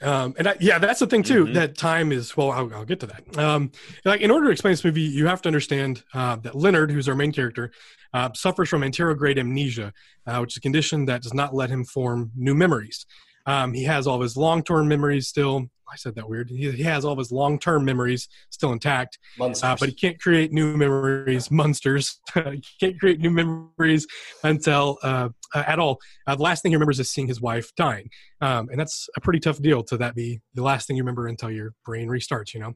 Um, 0.00 0.34
and 0.38 0.48
I, 0.48 0.56
yeah, 0.58 0.78
that's 0.78 1.00
the 1.00 1.06
thing 1.06 1.22
too. 1.22 1.44
Mhm. 1.44 1.54
That 1.54 1.76
time 1.76 2.12
is 2.12 2.34
well. 2.36 2.50
I'll, 2.50 2.74
I'll 2.74 2.84
get 2.86 2.98
to 3.00 3.06
that. 3.06 3.38
Um, 3.38 3.70
like 4.06 4.20
in 4.22 4.30
order 4.30 4.46
to 4.46 4.52
explain 4.52 4.72
this 4.72 4.84
movie, 4.84 5.02
you 5.02 5.26
have 5.26 5.42
to 5.42 5.48
understand 5.48 6.02
uh, 6.14 6.36
that 6.36 6.54
Leonard, 6.54 6.90
who's 6.90 7.08
our 7.08 7.14
main 7.14 7.30
character, 7.32 7.70
uh, 8.14 8.30
suffers 8.34 8.68
from 8.70 8.80
anterograde 8.82 9.38
amnesia, 9.38 9.92
uh, 10.26 10.38
which 10.38 10.54
is 10.54 10.56
a 10.56 10.60
condition 10.60 11.04
that 11.06 11.22
does 11.22 11.34
not 11.34 11.54
let 11.54 11.68
him 11.70 11.84
form 11.84 12.30
new 12.34 12.54
memories. 12.54 13.06
Um, 13.46 13.74
he 13.74 13.84
has 13.84 14.06
all 14.06 14.16
of 14.16 14.22
his 14.22 14.36
long-term 14.36 14.88
memories 14.88 15.28
still. 15.28 15.68
I 15.90 15.96
said 15.96 16.14
that 16.16 16.28
weird. 16.28 16.50
He, 16.50 16.70
he 16.72 16.82
has 16.84 17.04
all 17.04 17.12
of 17.12 17.18
his 17.18 17.30
long-term 17.30 17.84
memories 17.84 18.28
still 18.50 18.72
intact, 18.72 19.18
uh, 19.38 19.76
but 19.78 19.88
he 19.88 19.94
can't 19.94 20.20
create 20.20 20.50
new 20.50 20.76
memories, 20.76 21.50
monsters. 21.50 22.20
he 22.34 22.62
can't 22.80 22.98
create 22.98 23.20
new 23.20 23.30
memories 23.30 24.06
until 24.42 24.98
uh, 25.02 25.28
uh, 25.54 25.64
at 25.66 25.78
all. 25.78 26.00
Uh, 26.26 26.34
the 26.34 26.42
last 26.42 26.62
thing 26.62 26.72
he 26.72 26.76
remembers 26.76 26.98
is 26.98 27.10
seeing 27.10 27.28
his 27.28 27.40
wife 27.40 27.70
dying, 27.76 28.08
um, 28.40 28.68
and 28.70 28.80
that's 28.80 29.08
a 29.16 29.20
pretty 29.20 29.38
tough 29.38 29.60
deal 29.60 29.82
to 29.84 29.96
that 29.98 30.14
be 30.14 30.40
the 30.54 30.62
last 30.62 30.86
thing 30.86 30.96
you 30.96 31.02
remember 31.02 31.28
until 31.28 31.50
your 31.50 31.72
brain 31.84 32.08
restarts. 32.08 32.54
You 32.54 32.60
know, 32.60 32.72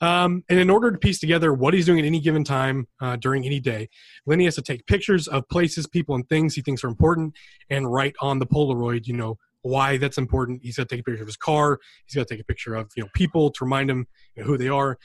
um, 0.00 0.44
and 0.48 0.58
in 0.58 0.68
order 0.68 0.90
to 0.90 0.98
piece 0.98 1.20
together 1.20 1.54
what 1.54 1.74
he's 1.74 1.86
doing 1.86 2.00
at 2.00 2.04
any 2.04 2.20
given 2.20 2.44
time 2.44 2.86
uh, 3.00 3.16
during 3.16 3.46
any 3.46 3.60
day, 3.60 3.88
Lenny 4.26 4.44
has 4.44 4.56
to 4.56 4.62
take 4.62 4.86
pictures 4.86 5.28
of 5.28 5.48
places, 5.48 5.86
people, 5.86 6.14
and 6.14 6.28
things 6.28 6.54
he 6.54 6.62
thinks 6.62 6.84
are 6.84 6.88
important, 6.88 7.34
and 7.70 7.90
write 7.90 8.14
on 8.20 8.40
the 8.40 8.46
Polaroid. 8.46 9.06
You 9.06 9.16
know 9.16 9.38
why 9.62 9.96
that's 9.96 10.18
important. 10.18 10.60
He's 10.62 10.76
got 10.76 10.88
to 10.88 10.94
take 10.94 11.00
a 11.00 11.04
picture 11.04 11.22
of 11.22 11.28
his 11.28 11.36
car. 11.36 11.78
He's 12.06 12.14
got 12.14 12.28
to 12.28 12.34
take 12.34 12.42
a 12.42 12.44
picture 12.44 12.74
of 12.74 12.90
you 12.96 13.02
know 13.02 13.08
people 13.14 13.50
to 13.50 13.64
remind 13.64 13.90
him 13.90 14.06
you 14.36 14.42
know, 14.42 14.46
who 14.46 14.58
they 14.58 14.68
are. 14.68 14.98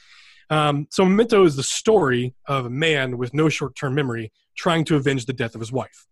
Um, 0.50 0.88
so 0.92 1.04
Memento 1.04 1.44
is 1.44 1.56
the 1.56 1.64
story 1.64 2.34
of 2.48 2.66
a 2.66 2.70
man 2.70 3.18
with 3.18 3.34
no 3.34 3.50
short-term 3.50 3.94
memory 3.96 4.32
trying 4.58 4.86
to 4.86 4.96
avenge 4.96 5.26
the 5.26 5.34
death 5.34 5.56
of 5.56 5.62
his 5.62 5.72
wife. 5.72 6.06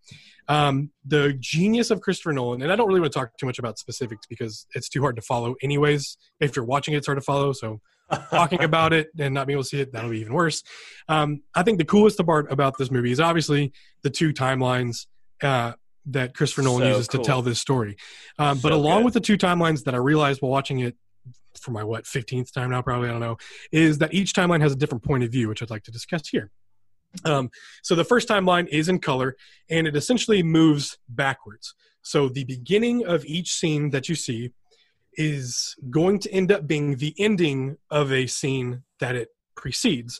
Um, 0.48 0.92
the 1.06 1.34
genius 1.40 1.90
of 1.90 2.02
Christopher 2.02 2.34
Nolan, 2.34 2.62
and 2.62 2.72
I 2.72 2.76
don't 2.76 2.88
really 2.88 3.00
want 3.00 3.14
to 3.14 3.20
talk 3.20 3.38
too 3.38 3.46
much 3.46 3.58
about 3.58 3.80
specifics 3.80 4.28
because 4.28 4.68
it's 4.76 4.90
too 4.90 5.02
hard 5.02 5.16
to 5.16 5.22
follow. 5.22 5.56
Anyways, 5.64 6.18
if 6.40 6.56
you're 6.56 6.66
watching 6.66 6.94
it, 6.94 6.98
it's 6.98 7.08
hard 7.08 7.18
to 7.18 7.24
follow. 7.24 7.54
So 7.54 7.80
talking 8.30 8.64
about 8.64 8.94
it 8.94 9.08
and 9.18 9.34
not 9.34 9.48
being 9.48 9.56
able 9.56 9.64
to 9.64 9.70
see 9.70 9.82
it, 9.82 9.92
that'll 9.92 10.12
be 10.12 10.20
even 10.20 10.34
worse. 10.34 10.62
Um, 11.08 11.42
I 11.56 11.64
think 11.64 11.80
the 11.80 11.86
coolest 11.86 12.24
part 12.24 12.52
about 12.52 12.78
this 12.78 12.92
movie 12.92 13.12
is 13.12 13.20
obviously 13.20 13.74
the 14.04 14.12
two 14.12 14.34
timelines 14.34 15.08
uh, 15.42 15.74
that 16.08 16.36
Christopher 16.36 16.62
Nolan 16.62 16.82
So 16.84 16.88
uses 16.90 17.08
cool. 17.08 17.22
to 17.24 17.28
tell 17.28 17.42
this 17.42 17.60
story. 17.60 17.98
Um, 18.38 18.60
but 18.60 18.70
So 18.70 18.76
along 18.76 19.00
good. 19.00 19.06
with 19.06 19.14
the 19.16 19.20
two 19.22 19.38
timelines 19.38 19.84
that 19.86 19.94
I 19.94 19.98
realized 19.98 20.42
while 20.42 20.52
watching 20.52 20.80
it 20.80 20.96
for 21.60 21.72
my 21.72 21.84
what 21.84 22.04
15th 22.06 22.52
time 22.52 22.70
now, 22.72 22.82
probably 22.82 23.10
I 23.10 23.12
don't 23.12 23.22
know, 23.22 23.38
is 23.72 23.98
that 24.00 24.14
each 24.14 24.34
timeline 24.34 24.62
has 24.62 24.72
a 24.72 24.76
different 24.76 25.04
point 25.04 25.24
of 25.24 25.32
view, 25.32 25.48
which 25.48 25.62
I'd 25.62 25.70
like 25.70 25.84
to 25.84 25.92
discuss 25.92 26.28
here. 26.28 26.52
Um, 27.24 27.50
so 27.82 27.96
the 27.96 28.04
first 28.04 28.28
timeline 28.28 28.68
is 28.68 28.90
in 28.90 29.00
color, 29.00 29.36
and 29.70 29.88
it 29.88 29.96
essentially 29.96 30.44
moves 30.44 30.98
backwards. 31.08 31.74
So 32.02 32.28
the 32.30 32.44
beginning 32.44 33.06
of 33.06 33.26
each 33.26 33.54
scene 33.54 33.90
that 33.92 34.10
you 34.10 34.16
see 34.16 34.52
is 35.18 35.76
going 35.90 36.20
to 36.20 36.32
end 36.32 36.52
up 36.52 36.68
being 36.68 36.98
the 36.98 37.16
ending 37.18 37.78
of 37.90 38.12
a 38.12 38.28
scene 38.28 38.84
that 39.00 39.16
it 39.16 39.30
precedes, 39.56 40.20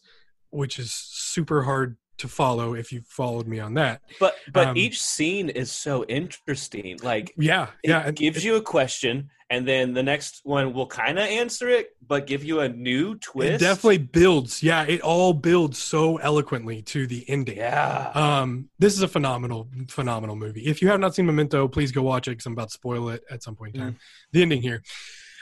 which 0.52 0.80
is 0.80 0.94
super 0.94 1.64
hard 1.64 1.98
to 2.18 2.28
follow 2.28 2.74
if 2.76 2.92
you 2.92 3.02
followed 3.08 3.48
me 3.48 3.60
on 3.60 3.74
that. 3.76 4.02
But 4.20 4.36
but 4.54 4.68
Um, 4.70 4.78
each 4.78 5.02
scene 5.02 5.50
is 5.50 5.72
so 5.72 6.06
interesting. 6.06 6.98
Like 7.04 7.34
Yeah, 7.38 7.68
it 7.84 7.90
yeah, 7.90 8.08
and 8.08 8.16
gives 8.16 8.38
it- 8.38 8.44
you 8.46 8.56
a 8.56 8.62
question, 8.62 9.30
and 9.50 9.68
then 9.68 9.94
the 9.94 10.02
next 10.04 10.42
one 10.44 10.74
will 10.74 10.88
kind 10.88 11.20
of 11.20 11.26
answer 11.26 11.70
it, 11.70 11.90
but 12.08 12.26
give 12.28 12.44
you 12.44 12.62
a 12.62 12.70
new 12.70 13.16
twist. 13.16 13.62
It 13.62 13.66
definitely 13.66 14.00
builds. 14.00 14.64
Yeah, 14.64 14.84
it 14.84 15.02
all 15.02 15.34
builds 15.34 15.78
so 15.78 16.18
eloquently 16.18 16.82
to 16.84 17.06
the 17.06 17.26
ending. 17.30 17.58
Yeah. 17.58 18.12
Um, 18.16 18.70
this 18.80 18.94
is 18.94 19.02
a 19.02 19.08
phenomenal, 19.08 19.68
phenomenal 19.90 20.36
movie. 20.36 20.66
If 20.66 20.82
you 20.82 20.88
have 20.88 21.00
not 21.00 21.14
seen 21.16 21.26
Memento, 21.26 21.68
please 21.68 21.92
go 21.92 22.02
watch 22.02 22.28
it 22.28 22.32
because 22.32 22.46
I'm 22.46 22.54
about 22.54 22.70
to 22.70 22.74
spoil 22.74 23.10
it 23.10 23.24
at 23.30 23.44
some 23.44 23.56
point 23.56 23.76
in 23.76 23.82
time. 23.82 23.98
The 24.32 24.42
ending 24.42 24.62
here. 24.62 24.84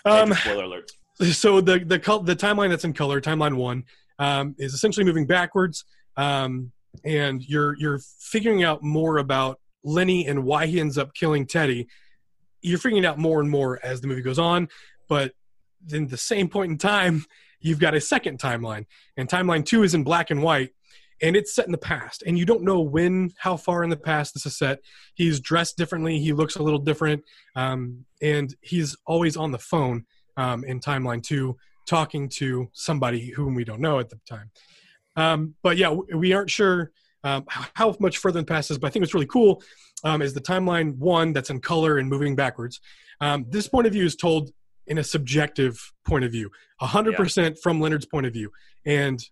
Um, 0.05 0.33
spoiler 0.33 0.63
alert. 0.65 0.91
so 1.31 1.61
the 1.61 1.79
the 1.79 1.99
col- 1.99 2.23
the 2.23 2.35
timeline 2.35 2.69
that's 2.71 2.83
in 2.83 2.91
color, 2.93 3.21
timeline 3.21 3.55
one, 3.55 3.85
um, 4.19 4.53
is 4.57 4.73
essentially 4.73 5.05
moving 5.05 5.25
backwards, 5.25 5.85
um, 6.17 6.71
and 7.03 7.47
you're 7.47 7.75
you're 7.77 7.99
figuring 8.19 8.63
out 8.63 8.83
more 8.83 9.17
about 9.17 9.59
Lenny 9.83 10.27
and 10.27 10.43
why 10.43 10.67
he 10.67 10.79
ends 10.79 10.97
up 10.97 11.13
killing 11.13 11.45
Teddy. 11.45 11.87
You're 12.61 12.79
figuring 12.79 13.05
out 13.05 13.17
more 13.17 13.41
and 13.41 13.49
more 13.49 13.79
as 13.83 14.01
the 14.01 14.07
movie 14.07 14.21
goes 14.21 14.39
on, 14.39 14.69
but 15.09 15.33
then 15.85 16.07
the 16.07 16.17
same 16.17 16.47
point 16.47 16.71
in 16.71 16.77
time, 16.77 17.25
you've 17.59 17.79
got 17.79 17.93
a 17.93 18.01
second 18.01 18.39
timeline, 18.39 18.85
and 19.17 19.27
timeline 19.27 19.65
two 19.65 19.83
is 19.83 19.93
in 19.93 20.03
black 20.03 20.31
and 20.31 20.41
white, 20.41 20.69
and 21.21 21.35
it's 21.35 21.53
set 21.53 21.65
in 21.65 21.71
the 21.71 21.77
past, 21.77 22.23
and 22.25 22.37
you 22.37 22.45
don't 22.45 22.63
know 22.63 22.79
when, 22.79 23.31
how 23.37 23.57
far 23.57 23.83
in 23.83 23.89
the 23.89 23.97
past 23.97 24.33
this 24.33 24.45
is 24.45 24.57
set. 24.57 24.79
He's 25.13 25.39
dressed 25.39 25.77
differently, 25.77 26.19
he 26.19 26.31
looks 26.31 26.55
a 26.55 26.63
little 26.63 26.79
different, 26.79 27.23
um, 27.55 28.05
and 28.21 28.55
he's 28.61 28.95
always 29.05 29.35
on 29.35 29.51
the 29.51 29.59
phone 29.59 30.05
um, 30.37 30.63
in 30.63 30.79
timeline 30.79 31.21
two, 31.21 31.57
talking 31.85 32.29
to 32.29 32.69
somebody 32.73 33.29
whom 33.31 33.55
we 33.55 33.65
don't 33.65 33.81
know 33.81 33.99
at 33.99 34.09
the 34.09 34.19
time. 34.27 34.51
Um, 35.15 35.55
but 35.63 35.77
yeah, 35.77 35.89
we 35.89 36.33
aren't 36.33 36.49
sure 36.49 36.91
um, 37.23 37.45
how 37.47 37.95
much 37.99 38.17
further 38.17 38.39
in 38.39 38.45
the 38.45 38.51
past 38.51 38.71
is. 38.71 38.77
But 38.77 38.87
I 38.87 38.89
think 38.91 39.03
what's 39.03 39.13
really 39.13 39.27
cool 39.27 39.61
um, 40.03 40.21
is 40.21 40.33
the 40.33 40.41
timeline 40.41 40.97
one 40.97 41.33
that's 41.33 41.49
in 41.49 41.59
color 41.59 41.97
and 41.97 42.09
moving 42.09 42.35
backwards. 42.35 42.79
Um, 43.21 43.45
this 43.49 43.67
point 43.67 43.87
of 43.87 43.93
view 43.93 44.05
is 44.05 44.15
told 44.15 44.51
in 44.87 44.97
a 44.97 45.03
subjective 45.03 45.93
point 46.05 46.25
of 46.25 46.31
view, 46.31 46.49
hundred 46.79 47.15
percent 47.15 47.57
from 47.63 47.79
Leonard's 47.79 48.05
point 48.05 48.25
of 48.25 48.33
view, 48.33 48.51
and 48.85 49.23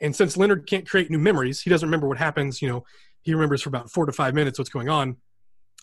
and 0.00 0.14
since 0.14 0.36
Leonard 0.36 0.66
can't 0.66 0.88
create 0.88 1.10
new 1.10 1.18
memories, 1.18 1.62
he 1.62 1.70
doesn't 1.70 1.86
remember 1.86 2.08
what 2.08 2.18
happens. 2.18 2.60
You 2.60 2.68
know, 2.68 2.84
he 3.22 3.34
remembers 3.34 3.62
for 3.62 3.68
about 3.68 3.90
four 3.90 4.04
to 4.06 4.12
five 4.12 4.34
minutes 4.34 4.58
what's 4.58 4.70
going 4.70 4.88
on. 4.88 5.16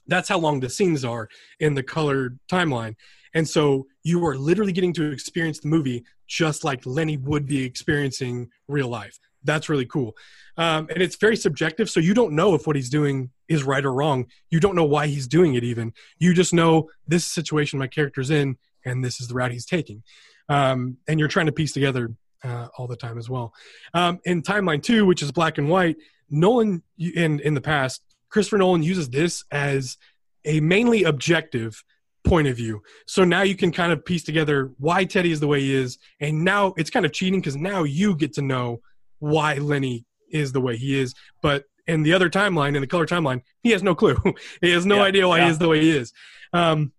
That's 0.08 0.28
how 0.28 0.39
long 0.39 0.60
the 0.60 0.70
scenes 0.70 1.06
are 1.06 1.30
in 1.60 1.74
the 1.76 1.84
colored 1.84 2.39
timeline. 2.52 2.96
And 3.34 3.48
so 3.48 3.86
you 4.04 4.26
are 4.26 4.36
literally 4.36 4.74
getting 4.74 4.92
to 4.94 5.12
experience 5.12 5.60
the 5.60 5.70
movie 5.70 6.04
just 6.30 6.63
like 6.63 6.86
Lenny 6.86 7.18
would 7.18 7.46
be 7.46 7.65
experiencing 7.65 8.50
real 8.68 8.88
life. 8.88 9.20
That's 9.44 9.68
really 9.68 9.86
cool. 9.86 10.15
Um, 10.58 10.88
and 10.94 11.02
it's 11.02 11.15
very 11.15 11.36
subjective. 11.36 11.89
So 11.89 12.00
you 12.00 12.13
don't 12.13 12.34
know 12.34 12.54
if 12.54 12.68
what 12.68 12.76
he's 12.76 12.89
doing 12.89 13.32
is 13.48 13.63
right 13.63 13.84
or 13.84 13.94
wrong. 13.94 14.28
You 14.50 14.60
don't 14.60 14.76
know 14.76 14.86
why 14.86 15.08
he's 15.08 15.28
doing 15.28 15.56
it, 15.56 15.63
even. 15.63 15.94
You 16.20 16.34
just 16.34 16.54
know 16.54 16.89
this 17.08 17.26
situation 17.26 17.80
my 17.80 17.88
character's 17.88 18.30
in, 18.30 18.58
and 18.86 19.04
this 19.04 19.20
is 19.20 19.28
the 19.28 19.34
route 19.34 19.52
he's 19.52 19.65
taking. 19.65 20.04
Um, 20.48 20.98
and 21.08 21.20
you're 21.20 21.30
trying 21.30 21.48
to 21.48 21.52
piece 21.52 21.74
together 21.74 22.12
uh, 22.44 22.68
all 22.78 22.88
the 22.88 22.96
time 22.96 23.18
as 23.18 23.30
well. 23.30 23.54
Um, 23.94 24.20
in 24.26 24.42
Timeline 24.42 24.84
2, 24.84 25.06
which 25.06 25.22
is 25.22 25.32
black 25.32 25.58
and 25.58 25.70
white, 25.70 25.98
Nolan, 26.30 26.84
in, 26.98 27.39
in 27.39 27.54
the 27.54 27.62
past, 27.62 28.02
Christopher 28.30 28.60
Nolan 28.60 28.84
uses 28.84 29.10
this 29.10 29.44
as 29.52 29.98
a 30.46 30.60
mainly 30.60 31.04
objective 31.04 31.84
point 32.30 32.48
of 32.48 32.56
view. 32.56 32.82
So 33.08 33.24
now 33.24 33.42
you 33.42 33.56
can 33.56 33.72
kind 33.72 33.92
of 33.92 34.06
piece 34.06 34.24
together 34.24 34.72
why 34.78 35.04
Teddy 35.06 35.32
is 35.32 35.39
the 35.39 35.48
way 35.48 35.62
he 35.62 35.74
is. 35.76 35.98
And 36.20 36.44
now 36.46 36.74
it's 36.78 36.89
kind 36.89 37.06
of 37.06 37.12
cheating 37.12 37.39
because 37.39 37.56
now 37.56 37.84
you 37.84 38.15
get 38.15 38.34
to 38.34 38.42
know 38.42 38.82
why 39.20 39.56
Lenny 39.56 40.06
is 40.32 40.52
the 40.52 40.62
way 40.62 40.78
he 40.78 41.00
is. 41.00 41.13
But 41.42 41.65
in 41.88 42.04
the 42.04 42.13
other 42.13 42.30
timeline, 42.30 42.76
in 42.76 42.82
the 42.82 42.88
color 42.88 43.08
timeline, 43.08 43.42
he 43.63 43.72
has 43.72 43.82
no 43.82 43.96
clue. 43.96 44.15
he 44.62 44.72
has 44.72 44.86
no 44.86 44.98
Yeah, 44.98 45.04
idea 45.04 45.28
why 45.28 45.39
yeah. 45.39 45.46
he 45.46 45.52
is 45.52 45.58
the 45.58 45.68
way 45.68 45.82
he 45.82 45.89
is. 45.89 46.13
Um, 46.54 46.94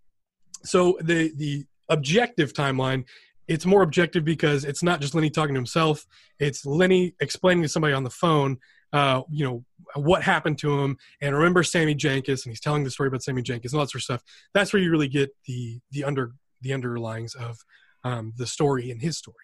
so 0.63 0.97
the 1.01 1.31
the 1.37 1.65
objective 1.89 2.53
timeline, 2.53 3.05
it's 3.47 3.65
more 3.65 3.81
objective 3.81 4.23
because 4.23 4.65
it's 4.65 4.83
not 4.83 5.01
just 5.01 5.15
Lenny 5.15 5.29
talking 5.29 5.55
to 5.55 5.59
himself. 5.59 6.05
It's 6.39 6.65
Lenny 6.65 7.15
explaining 7.19 7.63
to 7.63 7.69
somebody 7.69 7.93
on 7.93 8.03
the 8.03 8.09
phone, 8.09 8.57
uh, 8.93 9.21
you 9.29 9.45
know, 9.45 9.63
what 9.95 10.23
happened 10.23 10.57
to 10.59 10.79
him, 10.79 10.97
and 11.21 11.35
remember 11.35 11.63
Sammy 11.63 11.95
Jenkins, 11.95 12.45
and 12.45 12.51
he's 12.51 12.59
telling 12.59 12.83
the 12.83 12.91
story 12.91 13.07
about 13.07 13.23
Sammy 13.23 13.41
Jenkins 13.41 13.73
and 13.73 13.79
all 13.79 13.85
that 13.85 13.91
sort 13.91 14.01
of 14.01 14.03
stuff. 14.03 14.23
That's 14.53 14.73
where 14.73 14.81
you 14.81 14.91
really 14.91 15.07
get 15.07 15.29
the 15.45 15.79
the 15.91 16.03
under 16.03 16.33
the 16.61 16.73
underlings 16.73 17.35
of 17.35 17.57
um, 18.03 18.33
the 18.37 18.47
story 18.47 18.91
in 18.91 18.99
his 18.99 19.17
story. 19.17 19.35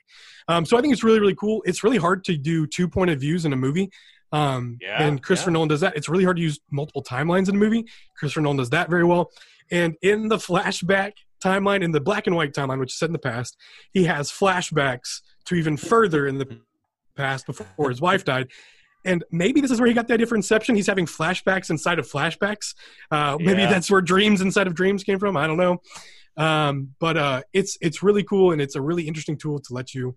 Um, 0.47 0.65
so 0.65 0.77
I 0.77 0.81
think 0.81 0.93
it's 0.93 1.03
really 1.03 1.19
really 1.19 1.36
cool. 1.36 1.63
It's 1.65 1.83
really 1.83 1.97
hard 1.97 2.23
to 2.25 2.38
do 2.38 2.67
two 2.67 2.88
point 2.88 3.12
of 3.12 3.19
views 3.19 3.45
in 3.45 3.53
a 3.53 3.57
movie. 3.57 3.89
Um, 4.31 4.77
Yeah, 4.81 5.01
and 5.01 5.23
Christopher 5.23 5.51
yeah. 5.51 5.53
Nolan 5.53 5.69
does 5.69 5.81
that. 5.81 5.95
It's 5.95 6.10
really 6.10 6.23
hard 6.23 6.38
to 6.38 6.43
use 6.43 6.60
multiple 6.71 7.03
timelines 7.03 7.49
in 7.49 7.55
a 7.55 7.60
movie. 7.60 7.86
Christopher 8.17 8.41
Nolan 8.41 8.57
does 8.57 8.69
that 8.71 8.89
very 8.89 9.05
well. 9.05 9.31
And 9.71 9.95
in 10.01 10.27
the 10.27 10.38
flashback 10.38 11.13
timeline, 11.43 11.83
in 11.83 11.91
the 11.91 12.01
black 12.01 12.27
and 12.27 12.36
white 12.36 12.53
timeline, 12.53 12.79
which 12.79 12.91
is 12.91 12.99
set 12.99 13.07
in 13.07 13.13
the 13.13 13.19
past, 13.19 13.57
he 13.91 14.05
has 14.05 14.31
flashbacks 14.31 15.21
to 15.45 15.55
even 15.55 15.77
further 15.77 16.27
in 16.27 16.38
the 16.38 16.60
past 17.15 17.45
before 17.45 17.89
his 17.89 18.01
wife 18.01 18.23
died. 18.25 18.47
And 19.08 19.24
maybe 19.32 19.62
this 19.62 19.72
is 19.72 19.80
where 19.80 19.88
he 19.88 19.93
got 19.93 20.08
that 20.10 20.15
idea 20.15 20.28
for 20.28 20.36
Inception. 20.36 20.76
He's 20.76 20.86
having 20.88 21.06
flashbacks 21.08 21.70
inside 21.70 21.98
of 21.98 22.08
flashbacks. 22.08 22.76
Uh, 23.10 23.38
maybe 23.39 23.62
Yeah. 23.62 23.70
that's 23.72 23.89
where 23.89 24.02
dreams 24.02 24.41
inside 24.41 24.67
of 24.67 24.76
dreams 24.76 25.04
came 25.04 25.17
from. 25.17 25.36
I 25.38 25.48
don't 25.48 25.58
know. 25.58 25.82
Um, 26.38 26.93
but 27.00 27.17
uh, 27.17 27.41
it's 27.54 27.78
it's 27.82 28.04
really 28.04 28.24
cool 28.24 28.52
and 28.52 28.62
it's 28.62 28.76
a 28.76 28.82
really 28.82 29.08
interesting 29.08 29.38
tool 29.38 29.58
to 29.60 29.74
let 29.74 29.96
you, 29.96 30.15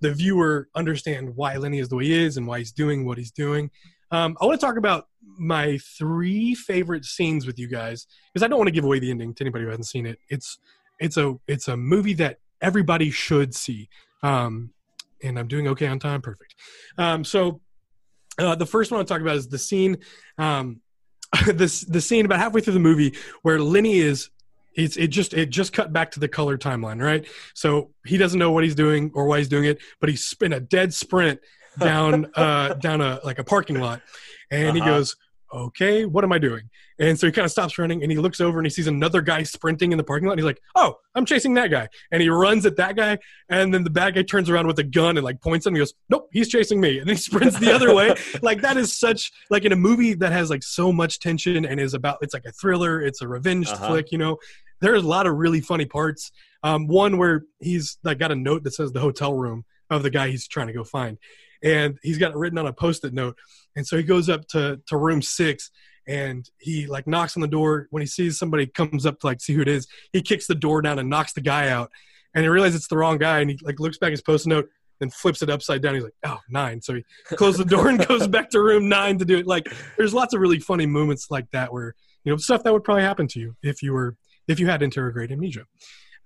the 0.00 0.12
viewer, 0.12 0.68
understand 0.74 1.36
why 1.36 1.56
Lenny 1.56 1.78
is 1.78 1.88
the 1.88 1.96
way 1.96 2.06
he 2.06 2.24
is 2.24 2.36
and 2.36 2.46
why 2.46 2.58
he's 2.58 2.72
doing 2.72 3.04
what 3.06 3.18
he's 3.18 3.30
doing. 3.30 3.70
Um, 4.10 4.36
I 4.40 4.46
want 4.46 4.58
to 4.60 4.66
talk 4.66 4.76
about 4.76 5.06
my 5.38 5.78
three 5.96 6.56
favorite 6.56 7.04
scenes 7.04 7.46
with 7.46 7.56
you 7.58 7.68
guys 7.68 8.08
because 8.32 8.44
I 8.44 8.48
don't 8.48 8.58
want 8.58 8.66
to 8.66 8.72
give 8.72 8.84
away 8.84 8.98
the 8.98 9.10
ending 9.12 9.32
to 9.34 9.44
anybody 9.44 9.62
who 9.64 9.70
hasn't 9.70 9.86
seen 9.86 10.06
it. 10.06 10.18
It's 10.28 10.58
it's 10.98 11.16
a 11.16 11.36
it's 11.46 11.68
a 11.68 11.76
movie 11.76 12.14
that 12.14 12.38
everybody 12.60 13.10
should 13.12 13.54
see. 13.54 13.88
Um, 14.24 14.70
and 15.22 15.38
I'm 15.38 15.46
doing 15.46 15.68
okay 15.68 15.86
on 15.86 15.98
time, 16.00 16.20
perfect. 16.20 16.56
Um, 16.98 17.22
so 17.22 17.60
uh, 18.38 18.54
the 18.54 18.66
first 18.66 18.90
one 18.90 18.98
I'll 19.00 19.04
talk 19.06 19.20
about 19.20 19.36
is 19.36 19.48
the 19.48 19.58
scene, 19.58 19.98
um, 20.38 20.80
this 21.54 21.82
the 21.82 22.00
scene 22.00 22.24
about 22.24 22.38
halfway 22.38 22.60
through 22.60 22.74
the 22.74 22.80
movie 22.80 23.14
where 23.42 23.60
Lenny 23.60 23.98
is. 23.98 24.30
It's 24.76 24.96
it 24.96 25.08
just 25.08 25.34
it 25.34 25.50
just 25.50 25.72
cut 25.72 25.92
back 25.92 26.12
to 26.12 26.20
the 26.20 26.28
color 26.28 26.56
timeline, 26.56 27.02
right? 27.02 27.26
So 27.54 27.90
he 28.06 28.16
doesn't 28.16 28.38
know 28.38 28.52
what 28.52 28.62
he's 28.62 28.76
doing 28.76 29.10
or 29.14 29.26
why 29.26 29.38
he's 29.38 29.48
doing 29.48 29.64
it, 29.64 29.78
but 30.00 30.08
he's 30.08 30.32
in 30.40 30.52
a 30.52 30.60
dead 30.60 30.94
sprint 30.94 31.40
down 31.76 32.30
uh 32.36 32.74
down 32.74 33.00
a 33.00 33.18
like 33.24 33.40
a 33.40 33.44
parking 33.44 33.80
lot, 33.80 34.00
and 34.52 34.76
he 34.76 34.80
Uh-huh. 34.80 34.90
goes, 34.90 35.16
"Okay, 35.52 36.04
what 36.06 36.24
am 36.24 36.32
I 36.32 36.38
doing?" 36.38 36.70
And 36.98 37.18
so 37.18 37.26
he 37.26 37.32
kind 37.32 37.44
of 37.44 37.50
stops 37.50 37.78
running 37.78 38.02
and 38.02 38.12
he 38.12 38.18
looks 38.18 38.40
over 38.40 38.58
and 38.58 38.66
he 38.66 38.70
sees 38.70 38.86
another 38.86 39.20
guy 39.22 39.42
sprinting 39.42 39.92
in 39.92 39.98
the 39.98 40.04
parking 40.04 40.26
lot. 40.26 40.32
And 40.32 40.40
he's 40.40 40.44
like, 40.46 40.60
"Oh, 40.76 40.96
I'm 41.14 41.24
chasing 41.24 41.54
that 41.54 41.70
guy!" 41.70 41.88
And 42.12 42.22
he 42.22 42.28
runs 42.28 42.66
at 42.66 42.76
that 42.76 42.96
guy, 42.96 43.18
and 43.48 43.72
then 43.72 43.84
the 43.84 43.90
bad 43.90 44.14
guy 44.14 44.22
turns 44.22 44.50
around 44.50 44.66
with 44.66 44.78
a 44.78 44.84
gun 44.84 45.16
and 45.16 45.24
like 45.24 45.40
points 45.40 45.66
at 45.66 45.70
him. 45.70 45.74
He 45.76 45.80
goes, 45.80 45.94
"Nope, 46.08 46.28
he's 46.32 46.48
chasing 46.48 46.80
me!" 46.80 46.98
And 46.98 47.08
then 47.08 47.16
he 47.16 47.20
sprints 47.22 47.58
the 47.58 47.72
other 47.72 47.94
way. 47.94 48.14
Like 48.42 48.60
that 48.62 48.76
is 48.76 48.96
such 48.96 49.30
like 49.50 49.64
in 49.64 49.72
a 49.72 49.76
movie 49.76 50.14
that 50.14 50.32
has 50.32 50.50
like 50.50 50.62
so 50.62 50.92
much 50.92 51.18
tension 51.20 51.64
and 51.64 51.78
is 51.80 51.94
about 51.94 52.18
it's 52.22 52.34
like 52.34 52.44
a 52.46 52.52
thriller. 52.52 53.00
It's 53.02 53.20
a 53.22 53.28
revenge 53.28 53.68
Uh-huh. 53.68 53.88
flick. 53.88 54.12
You 54.12 54.18
know, 54.18 54.38
there's 54.80 55.02
a 55.04 55.06
lot 55.08 55.26
of 55.26 55.34
really 55.36 55.60
funny 55.60 55.84
parts. 55.86 56.32
Um, 56.62 56.86
one 56.86 57.16
where 57.16 57.44
he's 57.60 57.98
like 58.04 58.18
got 58.18 58.30
a 58.32 58.36
note 58.36 58.64
that 58.64 58.72
says 58.74 58.92
the 58.92 59.00
hotel 59.00 59.34
room 59.34 59.64
of 59.88 60.02
the 60.02 60.10
guy 60.10 60.28
he's 60.28 60.46
trying 60.46 60.66
to 60.68 60.72
go 60.72 60.84
find, 60.84 61.18
and 61.62 61.98
he's 62.02 62.18
got 62.18 62.32
it 62.32 62.36
written 62.36 62.58
on 62.58 62.66
a 62.66 62.72
post-it 62.72 63.12
note. 63.12 63.36
And 63.76 63.86
so 63.86 63.96
he 63.96 64.02
goes 64.02 64.28
up 64.28 64.46
to 64.48 64.80
to 64.86 64.96
room 64.96 65.22
six 65.22 65.70
and 66.06 66.48
he 66.58 66.86
like 66.86 67.06
knocks 67.06 67.36
on 67.36 67.40
the 67.40 67.48
door. 67.48 67.86
When 67.90 68.00
he 68.00 68.06
sees 68.06 68.38
somebody 68.38 68.66
comes 68.66 69.06
up 69.06 69.20
to 69.20 69.26
like 69.26 69.40
see 69.40 69.54
who 69.54 69.62
it 69.62 69.68
is 69.68 69.86
he 70.12 70.22
kicks 70.22 70.46
the 70.46 70.54
door 70.54 70.82
down 70.82 70.98
and 70.98 71.08
knocks 71.10 71.32
the 71.32 71.40
guy 71.40 71.68
out. 71.68 71.90
And 72.34 72.44
he 72.44 72.48
realizes 72.48 72.76
it's 72.76 72.88
the 72.88 72.96
wrong 72.96 73.18
guy 73.18 73.40
and 73.40 73.50
he 73.50 73.58
like 73.62 73.80
looks 73.80 73.98
back 73.98 74.08
at 74.08 74.12
his 74.12 74.22
post 74.22 74.46
it 74.46 74.50
note 74.50 74.68
then 74.98 75.08
flips 75.08 75.40
it 75.40 75.48
upside 75.48 75.80
down. 75.80 75.94
He's 75.94 76.04
like 76.04 76.14
oh 76.26 76.38
nine. 76.48 76.80
So 76.82 76.94
he 76.94 77.04
closes 77.36 77.58
the 77.58 77.64
door 77.64 77.88
and 77.88 78.06
goes 78.06 78.26
back 78.26 78.50
to 78.50 78.60
room 78.60 78.88
nine 78.88 79.18
to 79.18 79.24
do 79.24 79.38
it. 79.38 79.46
Like 79.46 79.72
there's 79.96 80.14
lots 80.14 80.34
of 80.34 80.40
really 80.40 80.60
funny 80.60 80.86
moments 80.86 81.30
like 81.30 81.50
that 81.52 81.72
where 81.72 81.94
you 82.24 82.32
know 82.32 82.36
stuff 82.36 82.62
that 82.64 82.72
would 82.72 82.84
probably 82.84 83.02
happen 83.02 83.26
to 83.28 83.40
you 83.40 83.56
if 83.62 83.82
you 83.82 83.92
were 83.92 84.16
if 84.48 84.58
you 84.60 84.66
had 84.66 84.80
anterograde 84.80 85.30
amnesia 85.30 85.64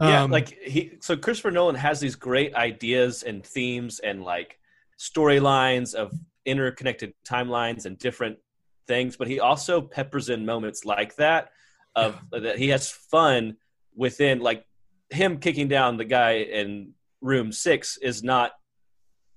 yeah, 0.00 0.22
Um, 0.22 0.30
like 0.30 0.48
he. 0.62 0.98
So 1.00 1.16
Christopher 1.16 1.50
Nolan 1.50 1.76
has 1.76 2.00
these 2.00 2.16
great 2.16 2.54
ideas 2.54 3.22
and 3.22 3.44
themes 3.44 4.00
and 4.00 4.22
like 4.22 4.58
storylines 4.98 5.94
of 5.94 6.12
interconnected 6.44 7.12
timelines 7.26 7.86
and 7.86 7.98
different 7.98 8.38
things, 8.86 9.16
but 9.16 9.28
he 9.28 9.40
also 9.40 9.80
peppers 9.80 10.28
in 10.28 10.44
moments 10.44 10.84
like 10.84 11.16
that 11.16 11.50
of 11.96 12.20
that 12.32 12.58
he 12.58 12.68
has 12.68 12.90
fun 12.90 13.56
within 13.94 14.40
like 14.40 14.64
him 15.10 15.38
kicking 15.38 15.68
down 15.68 15.96
the 15.96 16.04
guy 16.04 16.38
in 16.38 16.92
room 17.20 17.52
six 17.52 17.96
is 17.98 18.22
not 18.22 18.52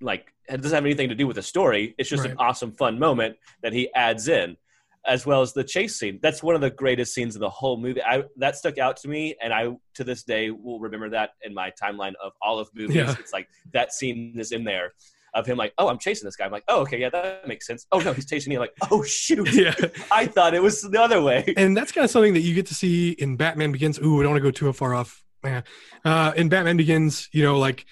like 0.01 0.33
it 0.49 0.57
doesn't 0.61 0.75
have 0.75 0.85
anything 0.85 1.09
to 1.09 1.15
do 1.15 1.27
with 1.27 1.35
the 1.35 1.43
story. 1.43 1.93
It's 1.97 2.09
just 2.09 2.25
an 2.25 2.35
awesome 2.37 2.71
fun 2.71 2.99
moment 2.99 3.35
that 3.61 3.73
he 3.73 3.93
adds 3.93 4.27
in 4.27 4.57
as 5.05 5.25
well 5.25 5.41
as 5.41 5.53
the 5.53 5.63
chase 5.63 5.97
scene. 5.97 6.19
That's 6.21 6.43
one 6.43 6.55
of 6.55 6.61
the 6.61 6.69
greatest 6.69 7.13
scenes 7.13 7.35
in 7.35 7.41
the 7.41 7.49
whole 7.49 7.77
movie. 7.77 8.03
I 8.03 8.23
that 8.37 8.55
stuck 8.57 8.77
out 8.77 8.97
to 8.97 9.07
me, 9.07 9.35
and 9.41 9.53
I 9.53 9.69
to 9.95 10.03
this 10.03 10.23
day 10.23 10.51
will 10.51 10.79
remember 10.79 11.09
that 11.11 11.31
in 11.43 11.53
my 11.53 11.71
timeline 11.81 12.13
of 12.23 12.33
all 12.41 12.59
of 12.59 12.69
movies. 12.75 12.95
Yeah. 12.95 13.15
It's 13.19 13.33
like 13.33 13.47
that 13.73 13.93
scene 13.93 14.35
is 14.37 14.51
in 14.51 14.63
there 14.63 14.93
of 15.33 15.45
him 15.45 15.57
like, 15.57 15.73
oh, 15.77 15.87
I'm 15.89 15.97
chasing 15.99 16.25
this 16.25 16.35
guy. 16.35 16.45
I'm 16.45 16.51
like, 16.51 16.63
oh, 16.67 16.81
okay, 16.81 16.99
yeah, 16.99 17.09
that 17.09 17.47
makes 17.47 17.67
sense. 17.67 17.85
Oh 17.91 17.99
no, 17.99 18.13
he's 18.13 18.25
chasing 18.25 18.49
me. 18.51 18.55
I'm 18.55 18.61
like, 18.61 18.73
oh 18.91 19.03
shoot, 19.03 19.53
yeah 19.53 19.73
I 20.11 20.25
thought 20.25 20.53
it 20.53 20.61
was 20.63 20.81
the 20.81 21.01
other 21.01 21.21
way. 21.21 21.53
and 21.57 21.75
that's 21.75 21.91
kind 21.91 22.05
of 22.05 22.11
something 22.11 22.33
that 22.33 22.41
you 22.41 22.53
get 22.55 22.65
to 22.67 22.75
see 22.75 23.11
in 23.11 23.35
Batman 23.37 23.71
Begins. 23.71 23.99
Ooh, 23.99 24.19
I 24.19 24.23
don't 24.23 24.31
want 24.31 24.43
to 24.43 24.47
go 24.47 24.51
too 24.51 24.71
far 24.73 24.93
off. 24.95 25.23
Man. 25.43 25.63
Uh, 26.03 26.33
in 26.35 26.49
Batman 26.49 26.77
Begins, 26.77 27.29
you 27.31 27.43
know, 27.43 27.59
like 27.59 27.85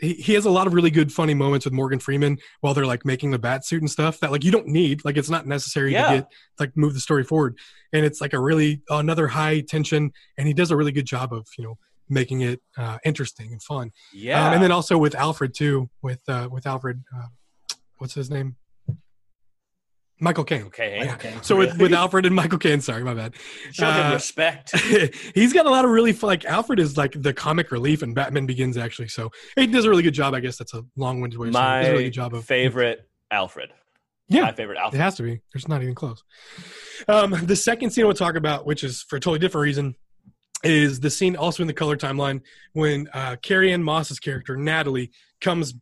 he, 0.00 0.14
he 0.14 0.34
has 0.34 0.44
a 0.44 0.50
lot 0.50 0.66
of 0.66 0.74
really 0.74 0.90
good, 0.90 1.10
funny 1.12 1.34
moments 1.34 1.64
with 1.64 1.72
Morgan 1.74 1.98
Freeman 1.98 2.38
while 2.60 2.74
they're 2.74 2.86
like 2.86 3.04
making 3.04 3.30
the 3.32 3.38
bat 3.38 3.64
suit 3.66 3.80
and 3.82 3.90
stuff 3.90 4.20
that 4.20 4.30
like 4.30 4.44
you 4.44 4.52
don't 4.52 4.68
need. 4.68 5.04
Like 5.04 5.16
it's 5.16 5.30
not 5.30 5.46
necessary 5.46 5.92
Yeah. 5.92 6.08
to 6.10 6.16
get 6.18 6.26
like 6.60 6.76
move 6.76 6.94
the 6.94 7.00
story 7.00 7.24
forward. 7.24 7.58
And 7.92 8.04
it's 8.04 8.20
like 8.20 8.34
a 8.34 8.40
really 8.40 8.82
another 8.90 9.26
high 9.26 9.60
tension, 9.60 10.12
and 10.38 10.46
he 10.46 10.54
does 10.54 10.70
a 10.70 10.76
really 10.76 10.92
good 10.92 11.06
job 11.06 11.32
of 11.32 11.46
you 11.58 11.64
know 11.64 11.78
making 12.08 12.42
it 12.42 12.60
uh, 12.76 12.98
interesting 13.04 13.52
and 13.52 13.62
fun. 13.62 13.90
Yeah, 14.12 14.46
Um, 14.46 14.54
and 14.54 14.62
then 14.62 14.72
also 14.72 14.96
with 14.98 15.14
Alfred 15.14 15.54
too, 15.54 15.88
with 16.02 16.20
uh, 16.28 16.48
with 16.50 16.66
Alfred, 16.66 17.02
uh, 17.16 17.26
what's 17.98 18.14
his 18.14 18.30
name? 18.30 18.56
Michael 20.18 20.44
Caine. 20.44 20.62
okay, 20.62 21.10
Okay. 21.12 21.34
So 21.42 21.56
with, 21.56 21.78
with 21.78 21.92
Alfred 22.02 22.24
and 22.24 22.34
Michael 22.34 22.58
Caine, 22.58 22.80
sorry, 22.80 23.04
my 23.04 23.12
bad. 23.12 23.34
show 23.72 23.84
him 23.90 24.06
uh, 24.06 24.14
respect. 24.14 24.74
he's 25.34 25.52
got 25.52 25.66
a 25.66 25.70
lot 25.70 25.84
of 25.84 25.90
really 25.90 26.12
fun, 26.14 26.28
like 26.28 26.46
Alfred 26.46 26.78
is 26.80 26.96
like 26.96 27.20
the 27.20 27.34
comic 27.34 27.70
relief 27.70 28.02
in 28.02 28.14
Batman 28.14 28.46
Begins 28.46 28.78
actually. 28.78 29.08
So 29.08 29.30
he 29.56 29.66
does 29.66 29.84
a 29.84 29.90
really 29.90 30.02
good 30.02 30.14
job. 30.14 30.32
I 30.32 30.40
guess 30.40 30.56
that's 30.56 30.72
a 30.72 30.82
long-winded 30.96 31.38
way. 31.38 31.48
of 31.48 31.54
saying 31.54 31.66
it. 31.66 31.80
Does 31.80 31.88
a 31.88 31.90
really 31.90 32.02
My 32.04 32.06
good 32.08 32.12
job 32.14 32.34
of 32.34 32.44
favorite 32.46 33.06
Alfred. 33.30 33.70
Yeah, 34.28 34.40
my 34.42 34.52
favorite 34.52 34.78
Alfred. 34.78 34.98
it 34.98 35.04
has 35.04 35.16
to 35.16 35.22
be. 35.22 35.40
There's 35.52 35.68
not 35.68 35.82
even 35.82 35.94
close. 35.94 36.22
Um, 37.08 37.32
the 37.44 37.54
second 37.54 37.90
scene 37.90 38.04
I 38.04 38.06
want 38.06 38.16
to 38.16 38.24
talk 38.24 38.36
about, 38.36 38.64
which 38.64 38.84
is 38.84 39.02
for 39.02 39.16
a 39.16 39.20
totally 39.20 39.38
different 39.38 39.64
reason, 39.64 39.94
is 40.64 41.00
the 41.00 41.10
scene 41.10 41.36
also 41.36 41.62
in 41.62 41.66
the 41.66 41.72
color 41.74 41.96
timeline 41.96 42.40
when 42.72 43.08
uh, 43.12 43.36
Carrie 43.42 43.72
Ann 43.72 43.82
Moss's 43.82 44.18
character 44.18 44.56
Natalie 44.56 45.10
comes. 45.40 45.74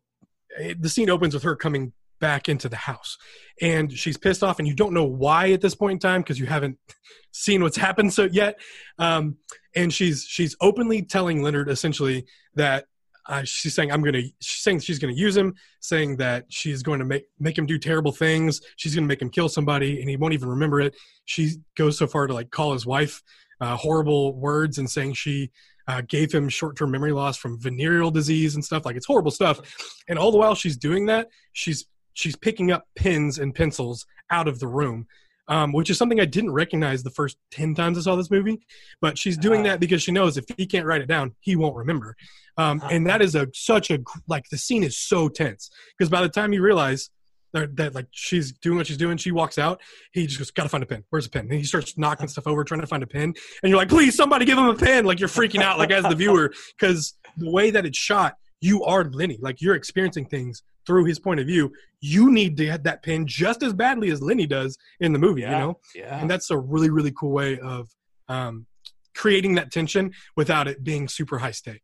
eh, 0.59 0.75
The 0.79 0.89
scene 0.89 1.11
opens 1.11 1.35
with 1.35 1.43
her 1.45 1.57
coming 1.57 1.93
back 2.21 2.49
into 2.49 2.69
the 2.69 2.77
house, 2.77 3.19
and 3.61 3.93
she's 3.93 4.17
pissed 4.17 4.43
off, 4.43 4.59
and 4.59 4.67
you 4.69 4.75
don't 4.75 4.93
know 4.95 5.05
why 5.05 5.53
at 5.53 5.61
this 5.61 5.75
point 5.75 5.93
in 5.93 5.99
time 5.99 6.23
because 6.23 6.39
you 6.39 6.47
haven't 6.47 6.79
seen 7.33 7.63
what's 7.63 7.77
happened 7.77 8.13
so 8.13 8.25
yet. 8.31 8.59
Um, 8.99 9.37
and 9.77 9.93
she's 9.93 10.25
she's 10.25 10.57
openly 10.61 11.03
telling 11.03 11.43
Leonard 11.43 11.69
essentially 11.69 12.27
that 12.55 12.87
uh, 13.27 13.43
she's 13.45 13.75
saying 13.75 13.91
I'm 13.91 14.03
gonna. 14.03 14.23
She's 14.41 14.63
saying 14.63 14.81
she's 14.81 14.99
gonna 14.99 15.15
use 15.15 15.37
him, 15.37 15.55
saying 15.81 16.17
that 16.19 16.45
she's 16.49 16.83
going 16.83 16.99
to 16.99 17.05
make 17.05 17.25
make 17.39 17.57
him 17.57 17.67
do 17.67 17.79
terrible 17.79 18.13
things. 18.13 18.61
She's 18.77 18.95
gonna 18.95 19.07
make 19.07 19.23
him 19.23 19.31
kill 19.31 19.49
somebody, 19.49 20.01
and 20.01 20.11
he 20.11 20.17
won't 20.17 20.35
even 20.35 20.49
remember 20.49 20.81
it. 20.81 20.95
She 21.25 21.57
goes 21.77 21.97
so 21.97 22.07
far 22.07 22.27
to 22.27 22.35
like 22.35 22.51
call 22.51 22.73
his 22.73 22.87
wife 22.87 23.23
uh, 23.61 23.77
horrible 23.77 24.35
words 24.35 24.79
and 24.79 24.91
saying 24.91 25.15
she 25.15 25.51
uh, 25.87 26.03
gave 26.09 26.33
him 26.33 26.49
short-term 26.49 26.91
memory 26.91 27.13
loss 27.13 27.37
from 27.37 27.61
venereal 27.61 28.11
disease 28.11 28.55
and 28.55 28.65
stuff. 28.65 28.85
Like 28.85 28.97
it's 28.97 29.07
horrible 29.07 29.31
stuff. 29.31 29.61
And 30.09 30.19
all 30.19 30.31
the 30.31 30.39
while 30.39 30.55
she's 30.55 30.77
doing 30.77 31.07
that, 31.07 31.29
she's 31.53 31.87
she's 32.15 32.37
picking 32.37 32.73
up 32.73 32.87
pens 32.97 33.39
and 33.39 33.55
pencils 33.55 34.07
out 34.31 34.49
of 34.49 34.59
the 34.61 34.69
room. 34.69 35.07
Um, 35.47 35.73
which 35.73 35.91
is 35.91 35.99
something 35.99 36.21
I 36.21 36.25
didn't 36.25 36.53
recognize 36.53 37.03
the 37.03 37.11
first 37.11 37.37
10 37.51 37.75
times 37.75 37.99
I 37.99 38.01
saw 38.01 38.17
this 38.17 38.31
movie. 38.31 38.65
But 39.03 39.19
she's 39.19 39.37
doing 39.37 39.63
that 39.65 39.79
because 39.79 40.03
she 40.03 40.11
knows 40.11 40.39
if 40.39 40.47
he 40.57 40.65
can't 40.67 40.87
write 40.87 41.03
it 41.03 41.07
down, 41.07 41.35
he 41.41 41.55
won't 41.55 41.77
remember. 41.77 42.17
Um, 42.57 42.83
and 42.91 43.07
that 43.09 43.21
is 43.21 43.35
a 43.35 43.49
such 43.53 43.91
a 43.91 43.99
like 44.29 44.49
the 44.51 44.59
scene 44.59 44.83
is 44.83 44.97
so 44.97 45.29
tense 45.29 45.71
because 45.99 46.09
by 46.09 46.23
the 46.23 46.29
time 46.29 46.53
you 46.53 46.63
realize 46.63 47.11
that, 47.55 47.77
that 47.77 47.95
like 47.95 48.07
she's 48.11 48.53
doing 48.53 48.77
what 48.77 48.87
she's 48.87 48.97
doing, 48.97 49.17
she 49.17 49.31
walks 49.31 49.59
out. 49.59 49.81
He 50.13 50.27
just 50.27 50.39
goes, 50.39 50.51
"Gotta 50.51 50.69
find 50.69 50.83
a 50.83 50.87
pen. 50.87 51.05
Where's 51.11 51.27
a 51.27 51.31
pen?" 51.31 51.43
And 51.43 51.53
he 51.53 51.65
starts 51.65 51.97
knocking 51.97 52.29
stuff 52.29 52.47
over, 52.47 52.65
trying 52.65 52.81
to 52.81 52.87
find 52.87 53.03
a 53.03 53.07
pen. 53.07 53.33
And 53.63 53.71
you're 53.71 53.79
like, 53.79 53.89
"Please, 53.89 54.15
somebody 54.15 54.45
give 54.45 54.59
him 54.59 54.67
a 54.67 54.75
pen!" 54.75 55.05
Like 55.05 55.21
you're 55.21 55.29
freaking 55.29 55.63
out, 55.63 55.79
like 55.79 55.91
as 55.91 56.05
the 56.05 56.15
viewer, 56.17 56.53
because 56.79 57.15
the 57.37 57.51
way 57.51 57.71
that 57.71 57.87
it's 57.87 57.99
shot, 57.99 58.37
you 58.61 58.85
are 58.85 59.05
Lenny. 59.05 59.39
Like 59.41 59.61
you're 59.61 59.77
experiencing 59.77 60.27
things 60.27 60.63
through 60.87 61.05
his 61.05 61.19
point 61.19 61.41
of 61.41 61.47
view. 61.47 61.73
You 62.01 62.31
need 62.31 62.57
to 62.59 62.67
get 62.67 62.85
that 62.85 63.03
pen 63.03 63.27
just 63.27 63.63
as 63.63 63.73
badly 63.73 64.11
as 64.11 64.21
Lenny 64.21 64.47
does 64.47 64.77
in 65.01 65.13
the 65.13 65.19
movie. 65.19 65.43
Yeah, 65.43 65.51
You 65.53 65.59
know, 65.59 65.81
yeah. 65.95 66.21
and 66.21 66.31
that's 66.31 66.51
a 66.51 66.59
really 66.59 66.91
really 66.91 67.13
cool 67.13 67.33
way 67.33 67.59
of 67.59 67.89
um, 68.29 68.67
creating 69.15 69.55
that 69.55 69.71
tension 69.71 70.13
without 70.37 70.69
it 70.69 70.83
being 70.83 71.09
super 71.09 71.39
high 71.39 71.53
stake. 71.53 71.83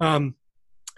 Um, 0.00 0.34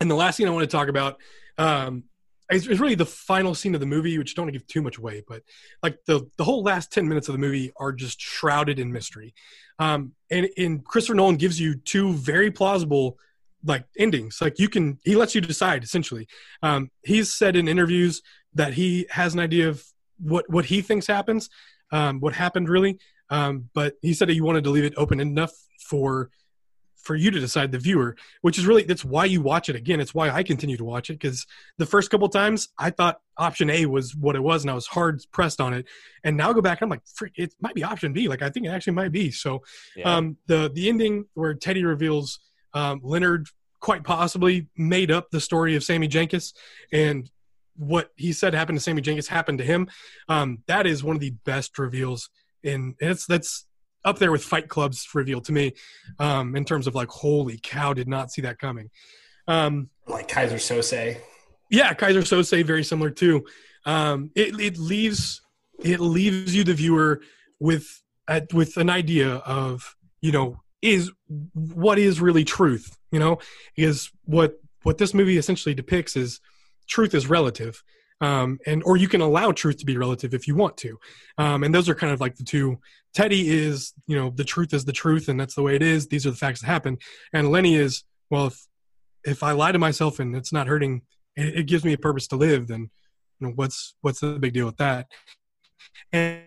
and 0.00 0.10
the 0.10 0.14
last 0.14 0.36
thing 0.36 0.46
I 0.46 0.50
want 0.50 0.68
to 0.68 0.76
talk 0.76 0.88
about 0.88 1.20
um, 1.58 2.04
is, 2.50 2.66
is 2.66 2.80
really 2.80 2.94
the 2.94 3.06
final 3.06 3.54
scene 3.54 3.74
of 3.74 3.80
the 3.80 3.86
movie, 3.86 4.18
which 4.18 4.34
don't 4.34 4.46
want 4.46 4.54
to 4.54 4.58
give 4.58 4.66
too 4.66 4.82
much 4.82 4.98
away, 4.98 5.22
but 5.26 5.42
like 5.82 5.98
the 6.06 6.28
the 6.36 6.44
whole 6.44 6.62
last 6.62 6.92
ten 6.92 7.08
minutes 7.08 7.28
of 7.28 7.32
the 7.32 7.38
movie 7.38 7.72
are 7.76 7.92
just 7.92 8.20
shrouded 8.20 8.78
in 8.78 8.92
mystery. 8.92 9.34
Um, 9.78 10.12
and 10.30 10.48
and 10.56 10.84
Christopher 10.84 11.14
Nolan 11.14 11.36
gives 11.36 11.60
you 11.60 11.76
two 11.76 12.12
very 12.14 12.50
plausible 12.50 13.18
like 13.64 13.84
endings. 13.98 14.38
Like 14.40 14.58
you 14.58 14.68
can, 14.68 14.98
he 15.04 15.16
lets 15.16 15.34
you 15.34 15.40
decide 15.40 15.82
essentially. 15.84 16.26
Um, 16.62 16.90
he's 17.02 17.32
said 17.34 17.56
in 17.56 17.68
interviews 17.68 18.22
that 18.54 18.74
he 18.74 19.06
has 19.10 19.34
an 19.34 19.40
idea 19.40 19.68
of 19.68 19.84
what 20.18 20.48
what 20.48 20.66
he 20.66 20.80
thinks 20.82 21.06
happens, 21.06 21.48
um, 21.90 22.20
what 22.20 22.34
happened 22.34 22.68
really. 22.68 22.98
Um, 23.30 23.70
but 23.74 23.94
he 24.02 24.14
said 24.14 24.28
that 24.28 24.34
he 24.34 24.40
wanted 24.40 24.64
to 24.64 24.70
leave 24.70 24.84
it 24.84 24.94
open 24.96 25.18
enough 25.20 25.52
for 25.88 26.30
for 26.96 27.14
you 27.14 27.30
to 27.30 27.38
decide 27.38 27.70
the 27.70 27.78
viewer 27.78 28.16
which 28.40 28.58
is 28.58 28.66
really 28.66 28.82
that's 28.82 29.04
why 29.04 29.26
you 29.26 29.42
watch 29.42 29.68
it 29.68 29.76
again 29.76 30.00
it's 30.00 30.14
why 30.14 30.30
i 30.30 30.42
continue 30.42 30.76
to 30.76 30.84
watch 30.84 31.10
it 31.10 31.14
because 31.14 31.46
the 31.76 31.84
first 31.84 32.10
couple 32.10 32.26
times 32.30 32.68
i 32.78 32.88
thought 32.88 33.20
option 33.36 33.68
a 33.68 33.84
was 33.84 34.16
what 34.16 34.34
it 34.34 34.42
was 34.42 34.62
and 34.64 34.70
i 34.70 34.74
was 34.74 34.86
hard 34.86 35.22
pressed 35.30 35.60
on 35.60 35.74
it 35.74 35.84
and 36.24 36.34
now 36.34 36.48
I 36.48 36.54
go 36.54 36.62
back 36.62 36.80
and 36.80 36.86
i'm 36.86 36.90
like 36.90 37.02
Freak, 37.14 37.34
it 37.36 37.54
might 37.60 37.74
be 37.74 37.84
option 37.84 38.14
b 38.14 38.26
like 38.26 38.40
i 38.40 38.48
think 38.48 38.64
it 38.64 38.70
actually 38.70 38.94
might 38.94 39.12
be 39.12 39.30
so 39.30 39.62
Yeah. 39.94 40.16
um, 40.16 40.38
the 40.46 40.70
the 40.74 40.88
ending 40.88 41.26
where 41.34 41.52
teddy 41.52 41.84
reveals 41.84 42.40
um, 42.74 43.00
leonard 43.02 43.46
quite 43.80 44.04
possibly 44.04 44.66
made 44.76 45.10
up 45.10 45.30
the 45.30 45.40
story 45.40 45.76
of 45.76 45.84
sammy 45.84 46.08
jenkins 46.08 46.54
and 46.92 47.30
what 47.76 48.10
he 48.16 48.32
said 48.32 48.54
happened 48.54 48.78
to 48.78 48.82
sammy 48.82 49.00
jenkins 49.02 49.26
happened 49.28 49.58
to 49.58 49.64
him. 49.64 49.88
Um, 50.28 50.62
that 50.68 50.86
is 50.86 51.02
one 51.02 51.16
of 51.16 51.20
the 51.20 51.34
best 51.44 51.76
reveals 51.78 52.30
in 52.62 52.94
it's 53.00 53.26
that's 53.26 53.66
up 54.04 54.18
there 54.18 54.30
with 54.30 54.44
fight 54.44 54.68
club's 54.68 55.06
reveal 55.12 55.40
to 55.40 55.50
me 55.52 55.72
um, 56.20 56.54
in 56.56 56.64
terms 56.64 56.86
of 56.86 56.94
like 56.94 57.08
holy 57.08 57.58
cow 57.62 57.92
did 57.92 58.06
not 58.06 58.30
see 58.30 58.42
that 58.42 58.58
coming. 58.58 58.90
Um, 59.48 59.90
Like 60.06 60.28
Keyser 60.28 60.54
Söze. 60.56 61.18
yeah 61.70 61.92
keyser 61.94 62.22
söze 62.22 62.64
very 62.64 62.84
similar 62.84 63.10
too. 63.10 63.44
Um, 63.86 64.30
it, 64.36 64.58
it 64.60 64.78
leaves 64.78 65.42
it 65.82 65.98
leaves 66.00 66.54
you 66.54 66.62
the 66.64 66.74
viewer 66.74 67.22
with 67.58 68.02
with 68.52 68.76
an 68.76 68.88
idea 68.88 69.34
of 69.44 69.96
you 70.20 70.30
know 70.32 70.62
is 70.84 71.10
what 71.54 71.98
is 71.98 72.20
really 72.20 72.44
truth 72.44 72.96
you 73.10 73.18
know 73.18 73.38
is 73.76 74.10
what 74.24 74.60
what 74.82 74.98
this 74.98 75.14
movie 75.14 75.38
essentially 75.38 75.74
depicts 75.74 76.14
is 76.14 76.40
truth 76.88 77.14
is 77.14 77.28
relative 77.28 77.82
um, 78.20 78.58
and 78.64 78.82
or 78.84 78.96
you 78.96 79.08
can 79.08 79.20
allow 79.20 79.50
truth 79.50 79.78
to 79.78 79.86
be 79.86 79.96
relative 79.96 80.34
if 80.34 80.46
you 80.46 80.54
want 80.54 80.76
to 80.76 80.98
um, 81.38 81.64
and 81.64 81.74
those 81.74 81.88
are 81.88 81.94
kind 81.94 82.12
of 82.12 82.20
like 82.20 82.36
the 82.36 82.44
two. 82.44 82.78
Teddy 83.12 83.48
is 83.48 83.92
you 84.06 84.16
know 84.16 84.30
the 84.30 84.44
truth 84.44 84.72
is 84.72 84.84
the 84.84 84.92
truth 84.92 85.28
and 85.28 85.38
that's 85.38 85.54
the 85.54 85.62
way 85.62 85.74
it 85.74 85.82
is. 85.82 86.08
These 86.08 86.26
are 86.26 86.30
the 86.30 86.36
facts 86.36 86.60
that 86.60 86.66
happen. 86.66 86.98
And 87.32 87.50
lenny 87.50 87.74
is 87.74 88.04
well 88.30 88.46
if 88.46 88.66
if 89.24 89.42
i 89.42 89.52
lie 89.52 89.72
to 89.72 89.78
myself 89.78 90.20
and 90.20 90.36
it's 90.36 90.52
not 90.52 90.66
hurting 90.66 91.02
it, 91.34 91.60
it 91.60 91.66
gives 91.66 91.84
me 91.84 91.92
a 91.92 91.98
purpose 91.98 92.26
to 92.28 92.36
live 92.36 92.68
then 92.68 92.90
you 93.40 93.46
know 93.46 93.52
what's 93.56 93.94
what's 94.00 94.20
the 94.20 94.38
big 94.38 94.52
deal 94.52 94.66
with 94.66 94.76
that? 94.76 95.06
And. 96.12 96.42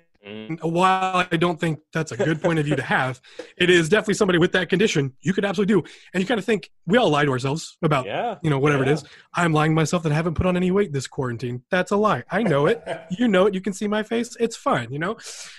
While 0.62 1.28
I 1.32 1.38
don't 1.38 1.60
think 1.60 1.80
that's 1.94 2.12
a 2.12 2.18
good 2.18 2.42
point 2.42 2.60
of 2.60 2.66
view 2.66 2.76
to 2.76 2.82
have, 2.82 3.22
it 3.58 3.70
is 3.70 3.90
definitely 3.90 4.16
somebody 4.16 4.40
with 4.40 4.52
that 4.54 4.70
condition 4.70 5.13
you 5.22 5.34
could 5.34 5.46
absolutely 5.46 5.82
do. 5.82 5.88
And 6.13 6.22
you 6.22 6.28
kind 6.28 6.40
of 6.40 6.46
think 6.46 6.70
we 6.86 6.98
all 6.98 7.10
lie 7.10 7.26
to 7.26 7.32
ourselves 7.32 7.78
about 7.82 8.06
yeah. 8.06 8.36
you 8.42 8.50
know 8.50 8.60
whatever 8.60 8.84
Yeah. 8.84 8.92
it 8.92 8.94
is. 8.94 9.04
I'm 9.34 9.54
lying 9.54 9.72
to 9.72 9.76
myself 9.76 10.04
that 10.04 10.12
I 10.12 10.16
haven't 10.16 10.36
put 10.36 10.46
on 10.46 10.56
any 10.56 10.72
weight 10.72 10.94
this 10.94 11.08
quarantine. 11.08 11.63
That's 11.70 11.92
a 11.92 11.98
lie. 11.98 12.24
I 12.30 12.44
know 12.44 12.66
it. 12.66 12.84
you 13.12 13.28
know 13.28 13.46
it. 13.48 13.54
You 13.54 13.62
can 13.62 13.74
see 13.74 13.88
my 13.88 14.04
face. 14.04 14.36
It's 14.40 14.56
fine. 14.56 14.92
You 14.92 15.00
know, 15.00 15.18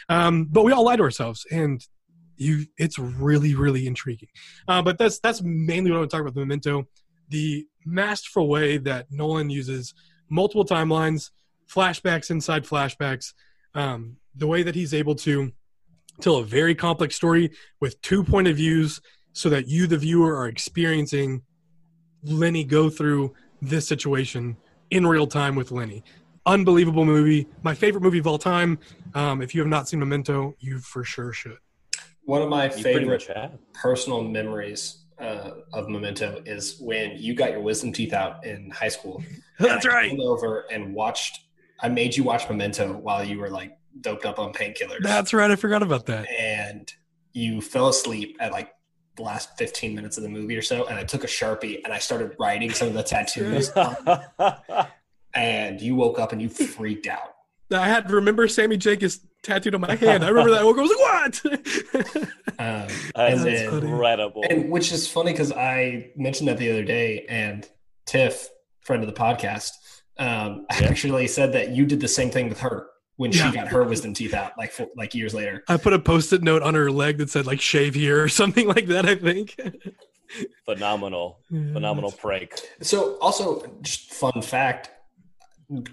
um, 0.09 0.47
but 0.51 0.65
we 0.65 0.73
all 0.73 0.85
lie 0.85 0.97
to 0.97 1.03
ourselves, 1.03 1.47
and 1.51 1.85
you. 2.37 2.67
It's 2.77 2.99
really 2.99 3.55
really 3.55 3.87
intriguing. 3.87 4.29
Uh, 4.67 4.83
but 4.83 4.99
that's 4.99 5.19
that's 5.21 5.43
mainly 5.43 5.91
what 5.91 5.97
I 5.97 6.01
want 6.01 6.11
to 6.11 6.17
talk 6.17 6.23
about. 6.23 6.35
The 6.35 6.41
Memento, 6.41 6.87
the 7.29 7.67
masterful 7.85 8.49
way 8.49 8.79
that 8.79 9.07
Nolan 9.11 9.51
uses 9.51 9.95
multiple 10.31 10.65
timelines, 10.65 11.31
flashbacks 11.71 12.31
inside 12.31 12.65
flashbacks. 12.65 13.33
Um, 13.75 14.17
the 14.39 14.47
way 14.47 14.63
that 14.63 14.75
he's 14.75 14.95
able 14.95 15.15
to 15.15 15.53
tell 16.21 16.37
a 16.37 16.45
very 16.45 16.75
complex 16.75 17.15
story 17.15 17.51
with 17.81 18.01
two 18.03 18.25
point 18.25 18.49
of 18.49 18.57
views 18.57 19.01
so 19.33 19.49
that 19.49 19.69
you 19.69 19.87
the 19.87 19.99
viewer 19.99 20.37
are 20.37 20.49
experiencing 20.49 21.43
lenny 22.25 22.65
go 22.65 22.91
through 22.91 23.35
this 23.63 23.87
situation 23.87 24.57
in 24.91 25.07
real 25.07 25.27
time 25.27 25.55
with 25.55 25.71
lenny. 25.71 26.03
Unbelievable 26.47 27.05
movie. 27.05 27.47
My 27.63 27.75
favorite 27.75 28.01
movie 28.01 28.19
of 28.19 28.27
all 28.27 28.39
time. 28.39 28.79
Um, 29.15 29.43
if 29.43 29.55
you 29.55 29.61
have 29.61 29.69
not 29.69 29.89
seen 29.89 30.01
memento 30.01 30.55
you 30.61 30.79
for 30.79 31.05
sure 31.05 31.33
should. 31.33 31.59
One 32.25 32.43
of 32.43 32.49
my 32.49 32.65
You 32.65 32.83
favorite 32.83 33.29
personal 33.75 34.23
memories 34.23 35.05
uh, 35.19 35.51
of 35.73 35.89
Memento 35.89 36.43
is 36.45 36.79
when 36.79 37.17
you 37.17 37.35
got 37.35 37.51
your 37.51 37.61
wisdom 37.61 37.93
teeth 37.93 38.13
out 38.13 38.45
in 38.45 38.71
high 38.71 38.89
school. 38.89 39.23
that's 39.59 39.85
And 39.85 39.95
I 39.95 39.97
right. 39.97 40.11
Came 40.11 40.21
over 40.21 40.67
and 40.71 40.95
watched. 40.95 41.41
I 41.81 41.89
made 41.89 42.17
you 42.17 42.25
watch 42.25 42.49
Memento 42.49 42.93
while 42.99 43.25
you 43.25 43.39
were 43.39 43.51
like 43.51 43.78
doped 44.01 44.25
up 44.25 44.39
on 44.39 44.53
painkillers. 44.53 44.99
that's 45.03 45.33
right 45.35 45.51
i 45.51 45.57
forgot 45.57 45.83
about 45.83 46.07
that 46.07 46.29
and 46.31 46.93
you 47.33 47.61
fell 47.61 47.89
asleep 47.89 48.37
at 48.41 48.53
like 48.53 48.73
the 49.17 49.23
last 49.23 49.57
15 49.59 49.95
minutes 49.95 50.17
of 50.17 50.23
the 50.23 50.29
movie 50.29 50.57
or 50.57 50.63
so. 50.63 50.87
And 50.87 50.97
I 50.97 51.03
took 51.03 51.25
a 51.25 51.27
sharpie 51.27 51.81
and 51.85 51.93
I 51.93 51.99
started 51.99 52.37
writing 52.39 52.71
some 52.73 52.87
of 52.87 52.95
the 52.95 53.03
tattoos. 53.03 53.71
and 55.35 55.81
you 55.81 55.95
woke 55.97 56.19
up 56.21 56.33
and 56.33 56.41
you 56.41 56.49
freaked 56.49 57.07
out. 57.07 57.35
i 57.73 57.87
had 57.89 58.09
to 58.09 58.15
remember 58.15 58.47
sammy 58.49 58.77
jenkins 58.77 59.21
tattooed 59.43 59.75
on 59.75 59.81
my 59.81 59.95
hand 59.95 60.25
i 60.25 60.29
remember 60.29 60.51
that 60.53 60.61
i 60.61 60.65
woke 60.65 60.79
up, 60.79 60.85
I 60.85 61.33
was 61.33 61.43
like 61.45 61.45
what 61.45 62.29
Um, 62.61 62.89
That's 63.15 63.35
and 63.35 63.41
then, 63.45 63.75
incredible. 63.85 64.43
and 64.51 64.69
which 64.71 64.91
is 64.91 65.07
funny 65.07 65.31
because 65.31 65.53
I 65.53 66.11
mentioned 66.17 66.49
that 66.49 66.59
the 66.59 66.71
other 66.73 66.83
day, 66.83 67.25
and 67.29 67.65
Tiff, 68.05 68.49
friend 68.81 69.01
of 69.05 69.07
the 69.09 69.15
podcast, 69.21 69.71
um, 70.19 70.67
Yeah. 70.81 70.89
actually 70.89 71.29
said 71.29 71.53
that 71.53 71.71
you 71.71 71.87
did 71.87 72.01
the 72.01 72.09
same 72.09 72.31
thing 72.31 72.49
with 72.49 72.59
her 72.61 72.89
when 73.19 73.31
Yeah. 73.33 73.51
she 73.51 73.57
got 73.57 73.69
her 73.69 73.85
wisdom 73.85 74.15
teeth 74.15 74.33
out, 74.33 74.57
like 74.57 74.73
fo- 74.73 74.91
like 74.97 75.15
years 75.15 75.35
later. 75.35 75.63
i 75.69 75.77
put 75.77 75.93
a 75.93 75.99
post-it 75.99 76.43
note 76.43 76.63
on 76.63 76.75
her 76.75 76.91
leg 76.91 77.19
that 77.19 77.29
said 77.31 77.45
like 77.47 77.61
shave 77.61 77.95
here 77.95 78.23
or 78.23 78.29
something 78.29 78.67
like 78.75 78.87
that 78.87 79.05
i 79.07 79.15
think 79.15 79.55
phenomenal, 80.67 81.41
phenomenal 81.49 82.13
prank. 82.13 82.53
So, 82.83 83.17
also, 83.19 83.65
just 83.83 84.13
fun 84.13 84.43
fact. 84.43 84.91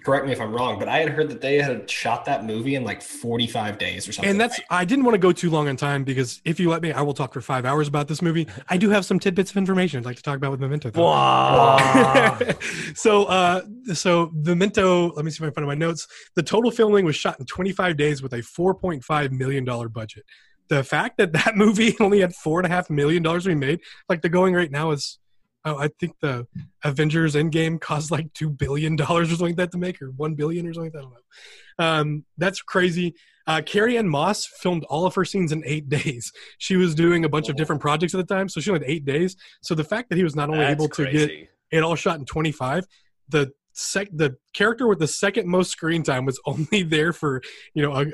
Correct 0.06 0.26
me 0.26 0.32
if 0.32 0.40
I'm 0.40 0.54
wrong, 0.54 0.80
but 0.80 0.88
I 0.88 1.00
had 1.00 1.10
heard 1.10 1.28
that 1.30 1.42
they 1.42 1.62
had 1.62 1.90
shot 1.90 2.24
that 2.26 2.46
movie 2.46 2.76
in 2.76 2.86
like 2.86 3.02
45 3.02 3.78
days 3.78 4.08
or 4.08 4.14
something. 4.14 4.32
And 4.32 4.40
that's 4.40 4.58
I 4.70 4.86
didn't 4.86 5.04
want 5.04 5.16
to 5.16 5.20
go 5.20 5.34
too 5.34 5.50
long 5.50 5.68
on 5.68 5.76
time 5.76 6.06
because 6.06 6.42
if 6.46 6.62
you 6.62 6.70
let 6.70 6.82
me, 6.82 6.94
I 6.94 7.02
will 7.02 7.14
talk 7.14 7.34
for 7.34 7.42
five 7.42 7.66
hours 7.66 7.90
about 7.90 8.08
this 8.08 8.22
movie. 8.22 8.48
I 8.70 8.78
do 8.78 8.90
have 8.92 9.04
some 9.04 9.20
tidbits 9.20 9.52
of 9.52 9.58
information 9.58 10.00
I'd 10.00 10.06
like 10.06 10.16
to 10.16 10.24
talk 10.24 10.38
about 10.38 10.52
with 10.52 10.62
Memento. 10.62 10.92
Wow. 10.96 12.40
so 12.96 13.26
uh 13.26 13.64
so 13.94 14.32
Memento, 14.34 15.12
let 15.12 15.26
me 15.26 15.32
see 15.32 15.38
if 15.38 15.42
I 15.42 15.48
can 15.48 15.56
find 15.56 15.68
my 15.68 15.76
notes. 15.76 16.08
The 16.36 16.44
total 16.44 16.72
filming 16.72 17.04
was 17.04 17.18
shot 17.18 17.38
in 17.42 17.46
25 17.46 17.98
days 17.98 18.24
with 18.24 18.32
a 18.32 18.38
4.5 18.38 19.32
million 19.32 19.66
dollar 19.66 19.90
budget. 19.90 20.24
The 20.70 20.86
fact 20.86 21.18
that 21.18 21.34
that 21.34 21.58
movie 21.58 21.98
only 22.00 22.22
had 22.22 22.34
four 22.34 22.62
and 22.62 22.66
a 22.66 22.70
half 22.70 22.90
million 22.90 23.24
dollars 23.24 23.44
to 23.44 23.50
be 23.50 23.56
made, 23.56 23.82
like 24.08 24.22
the 24.22 24.30
going 24.30 24.54
rate 24.54 24.72
now 24.72 24.92
is 24.92 25.20
oh, 25.66 25.78
I 25.78 25.90
think 26.00 26.16
the 26.22 26.48
Avengers 26.84 27.36
Endgame 27.36 27.80
cost 27.82 28.12
like 28.12 28.32
two 28.34 28.50
billion 28.50 28.96
dollars 28.96 29.28
or 29.28 29.32
something 29.32 29.48
like 29.48 29.58
that 29.58 29.72
to 29.72 29.78
make, 29.78 30.02
or 30.02 30.12
one 30.12 30.36
billion 30.36 30.68
or 30.68 30.74
something. 30.74 30.94
Like 30.94 30.94
that. 30.94 31.00
I 31.00 31.02
don't 31.02 31.14
know. 31.14 32.02
Um, 32.02 32.26
that's 32.38 32.62
crazy. 32.62 33.16
Uh, 33.48 33.62
Carrie 33.64 33.98
Ann 33.98 34.08
Moss 34.08 34.46
filmed 34.46 34.86
all 34.86 35.06
of 35.06 35.14
her 35.16 35.26
scenes 35.26 35.52
in 35.52 35.64
eight 35.66 35.90
days. 35.98 36.32
She 36.58 36.76
was 36.76 36.96
doing 36.96 37.26
a 37.26 37.30
bunch 37.30 37.50
of 37.50 37.56
different 37.56 37.82
projects 37.82 38.14
at 38.16 38.26
the 38.26 38.34
time, 38.34 38.50
so 38.50 38.60
she 38.60 38.72
only 38.72 38.86
had 38.86 38.90
eight 38.90 39.06
days. 39.06 39.36
So 39.62 39.76
the 39.76 39.84
fact 39.84 40.10
that 40.10 40.18
he 40.18 40.24
was 40.24 40.36
not 40.36 40.50
only 40.50 40.62
That's 40.62 40.74
able 40.74 40.90
to 40.90 41.04
crazy. 41.04 41.28
get 41.28 41.50
it 41.72 41.84
all 41.84 41.96
shot 41.96 42.20
in 42.20 42.26
25. 42.26 42.86
The 43.30 43.52
sec 43.78 44.08
the 44.14 44.38
character 44.54 44.88
with 44.88 45.00
the 45.00 45.08
second 45.08 45.48
most 45.50 45.70
screen 45.70 46.02
time 46.02 46.24
was 46.26 46.40
only 46.46 46.84
there 46.84 47.12
for 47.12 47.42
you 47.74 47.82
know 47.82 47.94
a, 47.94 48.06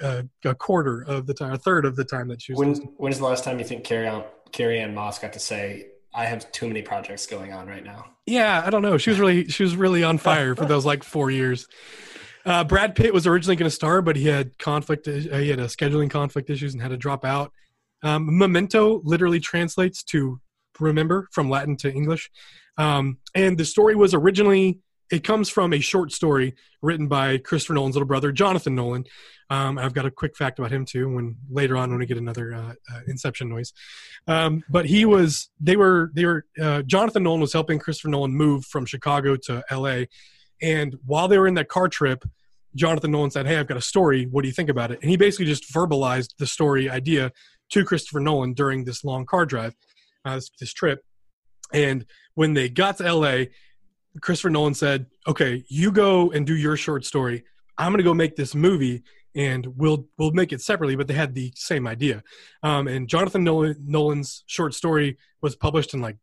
a, 0.45 0.49
a 0.49 0.55
quarter 0.55 1.03
of 1.03 1.27
the 1.27 1.33
time, 1.33 1.53
a 1.53 1.57
third 1.57 1.85
of 1.85 1.95
the 1.95 2.05
time 2.05 2.27
that 2.29 2.41
she 2.41 2.53
was. 2.53 2.59
When 2.59 2.75
when's 2.97 3.17
the 3.19 3.25
last 3.25 3.43
time 3.43 3.59
you 3.59 3.65
think 3.65 3.83
Carrie 3.83 4.07
on 4.07 4.23
Carrie 4.51 4.79
Ann 4.79 4.93
Moss 4.93 5.19
got 5.19 5.33
to 5.33 5.39
say, 5.39 5.87
"I 6.13 6.25
have 6.25 6.51
too 6.51 6.67
many 6.67 6.81
projects 6.81 7.25
going 7.25 7.53
on 7.53 7.67
right 7.67 7.83
now"? 7.83 8.05
Yeah, 8.25 8.61
I 8.65 8.69
don't 8.69 8.81
know. 8.81 8.97
She 8.97 9.09
was 9.09 9.19
really 9.19 9.47
she 9.47 9.63
was 9.63 9.75
really 9.75 10.03
on 10.03 10.17
fire 10.17 10.55
for 10.55 10.65
those 10.65 10.85
like 10.85 11.03
four 11.03 11.31
years. 11.31 11.67
Uh, 12.45 12.63
Brad 12.63 12.95
Pitt 12.95 13.13
was 13.13 13.27
originally 13.27 13.55
going 13.55 13.69
to 13.69 13.75
star, 13.75 14.01
but 14.01 14.15
he 14.15 14.27
had 14.27 14.57
conflict. 14.57 15.07
Uh, 15.07 15.11
he 15.11 15.49
had 15.49 15.59
a 15.59 15.65
scheduling 15.65 16.09
conflict 16.09 16.49
issues 16.49 16.73
and 16.73 16.81
had 16.81 16.89
to 16.89 16.97
drop 16.97 17.23
out. 17.23 17.51
Um, 18.03 18.37
Memento 18.37 19.01
literally 19.03 19.39
translates 19.39 20.03
to 20.05 20.39
remember 20.79 21.27
from 21.31 21.49
Latin 21.49 21.77
to 21.77 21.93
English, 21.93 22.31
um, 22.77 23.17
and 23.35 23.57
the 23.57 23.65
story 23.65 23.95
was 23.95 24.13
originally 24.13 24.79
it 25.11 25.23
comes 25.23 25.49
from 25.49 25.73
a 25.73 25.79
short 25.79 26.11
story 26.11 26.55
written 26.81 27.07
by 27.07 27.37
Christopher 27.37 27.73
Nolan's 27.73 27.95
little 27.95 28.07
brother, 28.07 28.31
Jonathan 28.31 28.75
Nolan. 28.75 29.05
Um, 29.49 29.77
I've 29.77 29.93
got 29.93 30.05
a 30.05 30.11
quick 30.11 30.37
fact 30.37 30.59
about 30.59 30.71
him 30.71 30.85
too. 30.85 31.13
When 31.13 31.35
later 31.49 31.75
on, 31.75 31.89
when 31.89 31.99
we 31.99 32.05
get 32.05 32.17
another 32.17 32.53
uh, 32.53 32.73
uh, 32.91 32.99
Inception 33.07 33.49
noise, 33.49 33.73
um, 34.27 34.63
but 34.69 34.85
he 34.85 35.03
was 35.03 35.49
they 35.59 35.75
were 35.75 36.11
they 36.15 36.25
were 36.25 36.45
uh, 36.59 36.81
Jonathan 36.83 37.23
Nolan 37.23 37.41
was 37.41 37.51
helping 37.51 37.77
Christopher 37.77 38.09
Nolan 38.09 38.31
move 38.31 38.65
from 38.65 38.85
Chicago 38.85 39.35
to 39.35 39.63
L.A. 39.69 40.07
And 40.61 40.95
while 41.05 41.27
they 41.27 41.37
were 41.37 41.47
in 41.47 41.55
that 41.55 41.67
car 41.67 41.89
trip, 41.89 42.23
Jonathan 42.75 43.11
Nolan 43.11 43.31
said, 43.31 43.45
"Hey, 43.45 43.57
I've 43.57 43.67
got 43.67 43.77
a 43.77 43.81
story. 43.81 44.25
What 44.25 44.43
do 44.43 44.47
you 44.47 44.53
think 44.53 44.69
about 44.69 44.91
it?" 44.91 44.99
And 45.01 45.11
he 45.11 45.17
basically 45.17 45.47
just 45.47 45.73
verbalized 45.73 46.37
the 46.37 46.47
story 46.47 46.89
idea 46.89 47.33
to 47.71 47.83
Christopher 47.83 48.21
Nolan 48.21 48.53
during 48.53 48.85
this 48.85 49.03
long 49.03 49.25
car 49.25 49.45
drive, 49.45 49.75
uh, 50.23 50.35
this, 50.35 50.49
this 50.59 50.73
trip. 50.73 51.03
And 51.73 52.05
when 52.35 52.53
they 52.53 52.69
got 52.69 52.97
to 52.97 53.13
LA, 53.13 53.45
Christopher 54.19 54.49
Nolan 54.49 54.73
said, 54.73 55.05
"Okay, 55.27 55.63
you 55.69 55.91
go 55.91 56.31
and 56.31 56.45
do 56.45 56.55
your 56.55 56.75
short 56.75 57.05
story. 57.05 57.43
I'm 57.77 57.91
going 57.91 57.99
to 57.99 58.03
go 58.03 58.13
make 58.13 58.35
this 58.35 58.53
movie, 58.53 59.03
and 59.35 59.65
we'll 59.77 60.05
we'll 60.17 60.31
make 60.31 60.51
it 60.51 60.61
separately." 60.61 60.95
But 60.95 61.07
they 61.07 61.13
had 61.13 61.33
the 61.33 61.53
same 61.55 61.87
idea. 61.87 62.23
Um, 62.63 62.87
and 62.87 63.07
Jonathan 63.07 63.43
Nolan, 63.43 63.77
Nolan's 63.85 64.43
short 64.47 64.73
story 64.73 65.17
was 65.41 65.55
published 65.55 65.93
in 65.93 66.01
like 66.01 66.17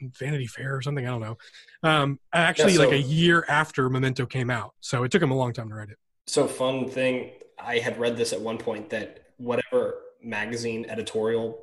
Vanity 0.00 0.46
Fair 0.46 0.76
or 0.76 0.82
something. 0.82 1.06
I 1.06 1.10
don't 1.10 1.20
know. 1.22 1.38
Um, 1.82 2.20
actually, 2.32 2.72
Yeah, 2.72 2.78
so- 2.78 2.84
like 2.84 2.92
a 2.92 3.02
year 3.02 3.44
after 3.48 3.88
Memento 3.90 4.26
came 4.26 4.50
out, 4.50 4.74
so 4.80 5.02
it 5.02 5.10
took 5.10 5.22
him 5.22 5.30
a 5.30 5.36
long 5.36 5.52
time 5.52 5.68
to 5.70 5.74
write 5.74 5.90
it. 5.90 5.98
So 6.26 6.46
fun 6.46 6.88
thing, 6.88 7.32
I 7.58 7.78
had 7.78 7.98
read 7.98 8.16
this 8.16 8.32
at 8.32 8.40
one 8.40 8.58
point 8.58 8.90
that 8.90 9.24
whatever 9.36 9.98
magazine 10.22 10.86
editorial 10.88 11.60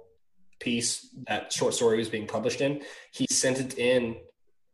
piece 0.59 1.09
that 1.27 1.51
short 1.51 1.73
story 1.73 1.97
was 1.97 2.09
being 2.09 2.27
published 2.27 2.61
in, 2.61 2.81
he 3.11 3.25
sent 3.31 3.59
it 3.59 3.77
in 3.79 4.17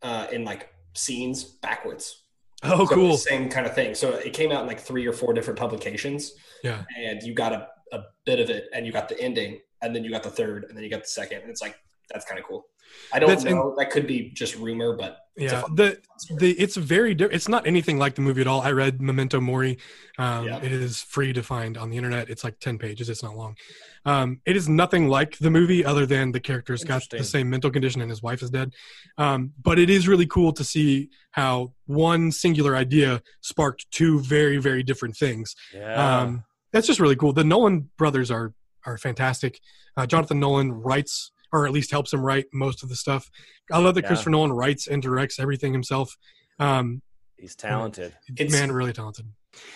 uh, 0.02 0.26
in 0.30 0.44
like 0.44 0.68
scenes 0.98 1.44
backwards. 1.44 2.24
Oh, 2.64 2.84
So 2.86 2.94
cool. 2.94 3.16
Same 3.16 3.48
kind 3.48 3.66
of 3.66 3.74
thing. 3.74 3.94
So 3.94 4.10
it 4.14 4.32
came 4.32 4.50
out 4.52 4.62
in 4.62 4.66
like 4.66 4.80
three 4.80 5.06
or 5.06 5.12
four 5.12 5.32
different 5.32 5.58
publications, 5.58 6.32
Yeah. 6.64 6.82
and 6.98 7.22
you 7.22 7.32
got 7.34 7.52
a, 7.52 7.68
a 7.92 8.00
bit 8.26 8.40
of 8.40 8.50
it, 8.50 8.64
and 8.74 8.84
you 8.84 8.92
got 8.92 9.08
the 9.08 9.18
ending, 9.20 9.60
and 9.80 9.94
then 9.94 10.02
you 10.04 10.10
got 10.10 10.22
the 10.24 10.30
third, 10.30 10.64
and 10.68 10.76
then 10.76 10.82
you 10.84 10.90
got 10.90 11.02
the 11.02 11.08
second. 11.08 11.42
And 11.42 11.50
it's 11.50 11.62
like 11.62 11.76
that's 12.12 12.24
kind 12.24 12.38
of 12.40 12.44
cool. 12.46 12.66
I 13.12 13.18
don't 13.18 13.28
That's 13.28 13.44
in- 13.44 13.54
know. 13.54 13.74
that 13.78 13.90
could 13.90 14.06
be 14.06 14.30
just 14.30 14.56
rumor, 14.56 14.96
but 14.96 15.18
Yeah, 15.38 15.62
the 15.74 16.00
the 16.38 16.50
it's 16.52 16.76
very 16.76 17.14
di- 17.14 17.26
it's 17.30 17.48
not 17.48 17.66
anything 17.66 17.96
like 17.98 18.14
the 18.16 18.22
movie 18.22 18.40
at 18.40 18.46
all. 18.46 18.60
I 18.60 18.72
read 18.72 19.00
Memento 19.00 19.40
Mori. 19.40 19.78
Um, 20.18 20.46
Yeah. 20.46 20.58
It 20.58 20.72
is 20.72 21.00
free 21.00 21.32
to 21.32 21.42
find 21.42 21.76
on 21.78 21.90
the 21.90 21.96
internet. 21.96 22.28
It's 22.28 22.42
like 22.44 22.58
ten 22.58 22.76
pages. 22.78 23.08
It's 23.08 23.22
not 23.22 23.36
long. 23.36 23.56
Um, 24.04 24.40
it 24.46 24.56
is 24.56 24.68
nothing 24.68 25.08
like 25.08 25.38
the 25.38 25.50
movie, 25.50 25.84
other 25.84 26.06
than 26.06 26.32
the 26.32 26.40
character's 26.40 26.82
got 26.82 27.02
the 27.10 27.24
same 27.24 27.48
mental 27.50 27.70
condition 27.70 28.00
and 28.00 28.10
his 28.10 28.22
wife 28.22 28.42
is 28.42 28.50
dead. 28.50 28.72
Um, 29.16 29.52
but 29.62 29.78
it 29.78 29.90
is 29.90 30.08
really 30.08 30.26
cool 30.26 30.52
to 30.54 30.64
see 30.64 31.08
how 31.32 31.72
one 31.86 32.32
singular 32.32 32.74
idea 32.74 33.22
sparked 33.40 33.86
two 33.90 34.20
very 34.20 34.58
very 34.58 34.82
different 34.82 35.16
things. 35.16 35.54
Yeah. 35.74 35.94
Um, 36.20 36.44
that's 36.72 36.86
just 36.86 37.00
really 37.00 37.16
cool. 37.16 37.32
The 37.32 37.44
Nolan 37.44 37.90
brothers 37.96 38.30
are 38.30 38.54
are 38.86 38.98
fantastic. 38.98 39.60
Uh, 39.96 40.06
Jonathan 40.06 40.38
Nolan 40.40 40.72
writes, 40.72 41.32
or 41.52 41.66
at 41.66 41.72
least 41.72 41.90
helps 41.90 42.12
him 42.12 42.20
write 42.20 42.46
most 42.52 42.82
of 42.82 42.88
the 42.88 42.96
stuff. 42.96 43.30
I 43.72 43.78
love 43.78 43.94
that 43.94 44.02
Yeah. 44.02 44.08
Christopher 44.08 44.30
Nolan 44.30 44.52
writes 44.52 44.86
and 44.86 45.02
directs 45.02 45.38
everything 45.38 45.72
himself. 45.72 46.16
Um, 46.58 47.02
He's 47.36 47.54
talented. 47.56 48.16
It's- 48.36 48.50
man, 48.52 48.72
really 48.72 48.92
talented. 48.92 49.26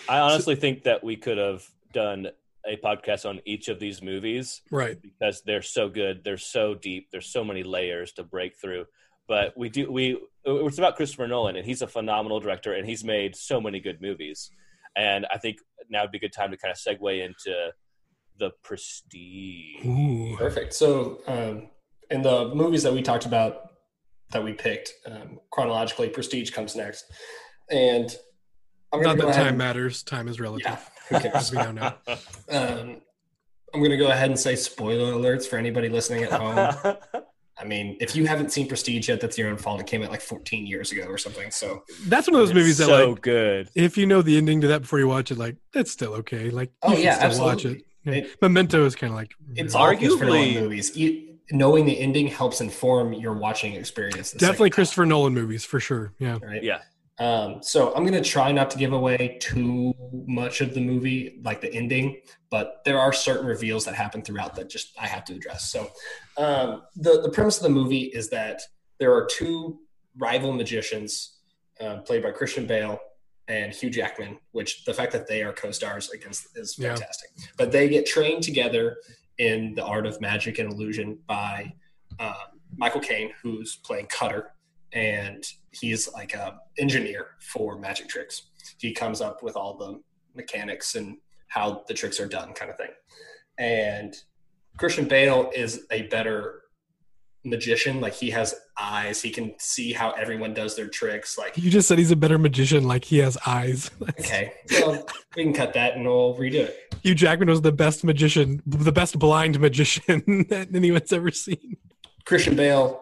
I 0.07 0.19
honestly 0.19 0.55
think 0.55 0.83
that 0.83 1.03
we 1.03 1.15
could 1.15 1.37
have 1.37 1.65
done 1.93 2.27
a 2.65 2.77
podcast 2.77 3.27
on 3.27 3.41
each 3.45 3.67
of 3.67 3.79
these 3.79 4.01
movies 4.01 4.61
Right. 4.71 5.01
because 5.01 5.41
they're 5.45 5.61
so 5.61 5.89
good, 5.89 6.23
they're 6.23 6.37
so 6.37 6.75
deep, 6.75 7.09
there's 7.11 7.27
so 7.27 7.43
many 7.43 7.63
layers 7.63 8.13
to 8.13 8.23
break 8.23 8.55
through. 8.57 8.85
But 9.27 9.57
we 9.57 9.69
do 9.69 9.89
we 9.91 10.17
it's 10.45 10.77
about 10.77 10.95
Christopher 10.97 11.27
Nolan 11.27 11.55
and 11.55 11.65
he's 11.65 11.81
a 11.81 11.87
phenomenal 11.87 12.39
director 12.41 12.73
and 12.73 12.85
he's 12.87 13.03
made 13.03 13.35
so 13.35 13.59
many 13.61 13.79
good 13.79 14.01
movies. 14.01 14.49
And 14.97 15.25
I 15.31 15.37
think 15.37 15.57
now 15.89 16.01
would 16.03 16.11
be 16.11 16.17
a 16.17 16.21
good 16.21 16.33
time 16.33 16.51
to 16.51 16.57
kind 16.57 16.71
of 16.73 16.77
segue 16.77 17.23
into 17.25 17.73
the 18.39 18.51
prestige. 18.63 19.85
Ooh. 19.85 20.35
Perfect. 20.37 20.73
So, 20.73 21.19
um, 21.27 21.69
in 22.09 22.21
the 22.21 22.53
movies 22.53 22.83
that 22.83 22.93
we 22.93 23.01
talked 23.01 23.25
about 23.25 23.71
that 24.31 24.43
we 24.43 24.53
picked 24.53 24.93
um, 25.05 25.39
chronologically, 25.51 26.09
Prestige 26.09 26.51
comes 26.51 26.75
next, 26.75 27.05
and 27.69 28.15
I'm 28.91 29.01
Not 29.01 29.17
that 29.17 29.33
time 29.33 29.47
and- 29.49 29.57
matters. 29.57 30.03
Time 30.03 30.27
is 30.27 30.39
relative. 30.39 30.65
Yeah, 30.65 30.79
who 31.09 31.19
cares? 31.19 31.35
As 31.35 31.51
we 31.51 31.57
know 31.57 31.71
now. 31.71 31.95
um, 32.49 33.01
I'm 33.73 33.79
going 33.79 33.89
to 33.91 33.97
go 33.97 34.07
ahead 34.11 34.29
and 34.29 34.39
say 34.39 34.55
spoiler 34.55 35.13
alerts 35.13 35.47
for 35.47 35.57
anybody 35.57 35.89
listening 35.89 36.23
at 36.23 36.31
home. 36.31 36.95
I 37.57 37.65
mean, 37.65 37.97
if 38.01 38.15
you 38.15 38.25
haven't 38.27 38.51
seen 38.51 38.67
Prestige 38.67 39.09
yet, 39.09 39.19
that's 39.21 39.37
your 39.37 39.49
own 39.49 39.57
fault. 39.57 39.79
It 39.79 39.87
came 39.87 40.03
out 40.03 40.11
like 40.11 40.21
14 40.21 40.65
years 40.67 40.91
ago 40.91 41.03
or 41.03 41.17
something. 41.17 41.49
So, 41.51 41.83
That's 42.07 42.27
one 42.27 42.35
of 42.39 42.41
those 42.47 42.53
movies 42.53 42.77
that, 42.79 42.85
so 42.85 43.11
like, 43.11 43.21
good. 43.21 43.69
if 43.75 43.97
you 43.97 44.05
know 44.07 44.21
the 44.21 44.37
ending 44.37 44.61
to 44.61 44.67
that 44.67 44.81
before 44.81 44.99
you 44.99 45.07
watch 45.07 45.31
it, 45.31 45.37
like, 45.37 45.55
that's 45.71 45.91
still 45.91 46.13
okay. 46.15 46.49
Like, 46.49 46.71
Oh, 46.83 46.93
should 46.93 47.03
yeah, 47.03 47.29
still 47.29 47.45
watch 47.45 47.65
it. 47.65 47.83
Absolutely. 48.05 48.27
Yeah. 48.29 48.33
It- 48.33 48.41
Memento 48.41 48.85
is 48.85 48.95
kind 48.95 49.11
of 49.11 49.15
like, 49.15 49.33
it's 49.55 49.73
yeah. 49.73 49.79
all 49.79 49.95
Christopher 49.95 50.25
Nolan 50.25 50.41
Arguably- 50.49 50.61
movies. 50.61 50.97
You, 50.97 51.29
knowing 51.51 51.85
the 51.85 51.99
ending 51.99 52.27
helps 52.27 52.61
inform 52.61 53.13
your 53.13 53.33
watching 53.33 53.73
experience. 53.73 54.31
definitely 54.31 54.39
second 54.55 54.57
time. 54.57 54.71
Christopher 54.71 55.05
Nolan 55.05 55.33
movies 55.33 55.65
for 55.65 55.79
sure. 55.79 56.13
Yeah. 56.19 56.37
right? 56.41 56.63
Yeah. 56.63 56.79
Um, 57.19 57.61
so 57.61 57.93
I'm 57.93 58.03
gonna 58.05 58.23
try 58.23 58.51
not 58.51 58.71
to 58.71 58.77
give 58.77 58.91
away 58.91 59.37
too 59.39 59.93
much 60.25 60.61
of 60.61 60.73
the 60.73 60.81
movie, 60.81 61.39
like 61.43 61.61
the 61.61 61.71
ending, 61.71 62.19
but 62.49 62.81
there 62.85 62.97
are 62.99 63.13
certain 63.13 63.45
reveals 63.45 63.85
that 63.85 63.93
happen 63.93 64.23
throughout 64.23 64.55
that 64.55 64.67
just 64.67 64.97
I 64.99 65.05
have 65.05 65.23
to 65.25 65.33
address. 65.33 65.69
So 65.69 65.91
um, 66.37 66.81
the 66.95 67.21
the 67.21 67.29
premise 67.29 67.57
of 67.57 67.63
the 67.63 67.69
movie 67.69 68.03
is 68.05 68.29
that 68.29 68.61
there 68.99 69.13
are 69.13 69.27
two 69.27 69.79
rival 70.17 70.53
magicians, 70.53 71.37
uh, 71.79 71.97
played 71.97 72.23
by 72.23 72.31
Christian 72.31 72.65
Bale 72.65 72.97
and 73.47 73.73
Hugh 73.73 73.89
Jackman, 73.89 74.37
which 74.51 74.85
the 74.85 74.93
fact 74.93 75.11
that 75.11 75.27
they 75.27 75.43
are 75.43 75.53
co-stars 75.53 76.09
against 76.11 76.55
is 76.57 76.77
Yeah. 76.77 76.89
fantastic. 76.95 77.29
But 77.57 77.71
they 77.71 77.89
get 77.89 78.05
trained 78.05 78.43
together 78.43 78.97
in 79.37 79.73
the 79.75 79.83
art 79.83 80.05
of 80.05 80.19
magic 80.21 80.59
and 80.59 80.71
illusion 80.71 81.19
by 81.27 81.73
um, 82.19 82.33
Michael 82.77 83.01
Caine, 83.01 83.31
who's 83.41 83.75
playing 83.77 84.05
Cutter, 84.07 84.51
and 84.93 85.43
he's 85.71 86.11
like 86.13 86.33
a 86.35 86.59
engineer 86.77 87.31
for 87.39 87.77
magic 87.79 88.07
tricks. 88.07 88.43
He 88.77 88.93
comes 88.93 89.21
up 89.21 89.41
with 89.43 89.55
all 89.55 89.75
the 89.77 89.99
mechanics 90.35 90.95
and 90.95 91.17
how 91.47 91.83
the 91.87 91.93
tricks 91.93 92.19
are 92.19 92.27
done, 92.27 92.53
kind 92.53 92.71
of 92.71 92.77
thing. 92.77 92.91
And 93.57 94.15
Christian 94.77 95.07
Bale 95.07 95.51
is 95.55 95.85
a 95.91 96.03
better 96.03 96.62
magician. 97.43 98.01
Like 98.01 98.13
he 98.13 98.29
has 98.31 98.55
eyes, 98.77 99.21
he 99.21 99.29
can 99.29 99.53
see 99.59 99.93
how 99.93 100.11
everyone 100.11 100.53
does 100.53 100.75
their 100.75 100.87
tricks. 100.87 101.37
Like, 101.37 101.57
You 101.57 101.69
just 101.69 101.87
said 101.87 101.97
he's 101.97 102.11
a 102.11 102.15
better 102.15 102.37
magician, 102.37 102.85
like 102.85 103.05
he 103.05 103.19
has 103.19 103.37
eyes. 103.45 103.91
okay, 104.19 104.53
well, 104.71 105.05
we 105.35 105.43
can 105.43 105.53
cut 105.53 105.73
that 105.73 105.95
and 105.95 106.05
we'll 106.05 106.35
redo 106.35 106.55
it. 106.65 106.95
Hugh 107.03 107.15
Jackman 107.15 107.49
was 107.49 107.61
the 107.61 107.71
best 107.71 108.03
magician, 108.03 108.61
the 108.65 108.91
best 108.91 109.19
blind 109.19 109.59
magician 109.59 110.45
that 110.49 110.69
anyone's 110.73 111.11
ever 111.11 111.31
seen. 111.31 111.77
Christian 112.25 112.55
Bale 112.55 113.01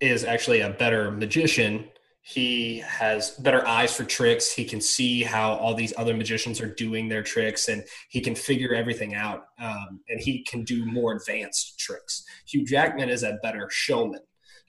is 0.00 0.24
actually 0.24 0.60
a 0.60 0.70
better 0.70 1.10
magician. 1.10 1.88
He 2.24 2.78
has 2.78 3.32
better 3.32 3.66
eyes 3.66 3.94
for 3.94 4.04
tricks. 4.04 4.52
He 4.52 4.64
can 4.64 4.80
see 4.80 5.24
how 5.24 5.54
all 5.54 5.74
these 5.74 5.92
other 5.96 6.14
magicians 6.14 6.60
are 6.60 6.72
doing 6.72 7.08
their 7.08 7.22
tricks 7.22 7.68
and 7.68 7.82
he 8.10 8.20
can 8.20 8.36
figure 8.36 8.72
everything 8.72 9.14
out. 9.14 9.46
Um, 9.60 10.00
and 10.08 10.20
he 10.20 10.44
can 10.44 10.62
do 10.62 10.86
more 10.86 11.14
advanced 11.14 11.80
tricks. 11.80 12.24
Hugh 12.46 12.64
Jackman 12.64 13.08
is 13.08 13.24
a 13.24 13.38
better 13.42 13.68
showman. 13.70 14.20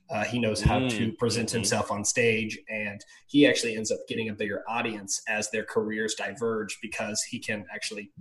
Uh, 0.10 0.24
he 0.24 0.40
knows 0.40 0.62
how 0.62 0.80
to 0.80 1.12
Mm, 1.12 1.18
present 1.18 1.50
mhm. 1.50 1.54
himself 1.54 1.92
on 1.92 2.04
stage, 2.04 2.60
and 2.70 3.00
he 3.28 3.48
actually 3.48 3.76
ends 3.78 3.90
up 3.90 4.00
getting 4.08 4.30
a 4.30 4.34
bigger 4.34 4.62
audience 4.68 5.22
as 5.28 5.50
their 5.50 5.64
careers 5.64 6.14
diverge 6.16 6.78
because 6.82 7.22
he 7.24 7.40
can 7.40 7.66
actually 7.74 8.12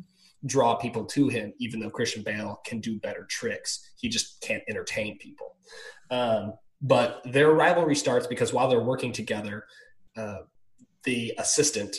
draw 0.47 0.75
people 0.77 1.05
to 1.05 1.29
him, 1.29 1.53
even 1.59 1.81
though 1.81 1.91
Christian 1.91 2.23
Bale 2.23 2.61
can 2.65 2.81
do 2.81 2.99
better 3.01 3.27
tricks. 3.29 3.91
He 3.97 4.09
just 4.09 4.41
can't 4.43 4.63
entertain 4.69 5.19
people. 5.19 5.57
Um, 6.11 6.55
but 6.83 7.23
their 7.25 7.51
rivalry 7.53 7.95
starts 7.95 8.27
because 8.27 8.53
while 8.53 8.69
they're 8.69 8.83
working 8.83 9.13
together, 9.13 9.65
uh, 10.17 10.39
the 11.05 11.33
assistant 11.39 11.97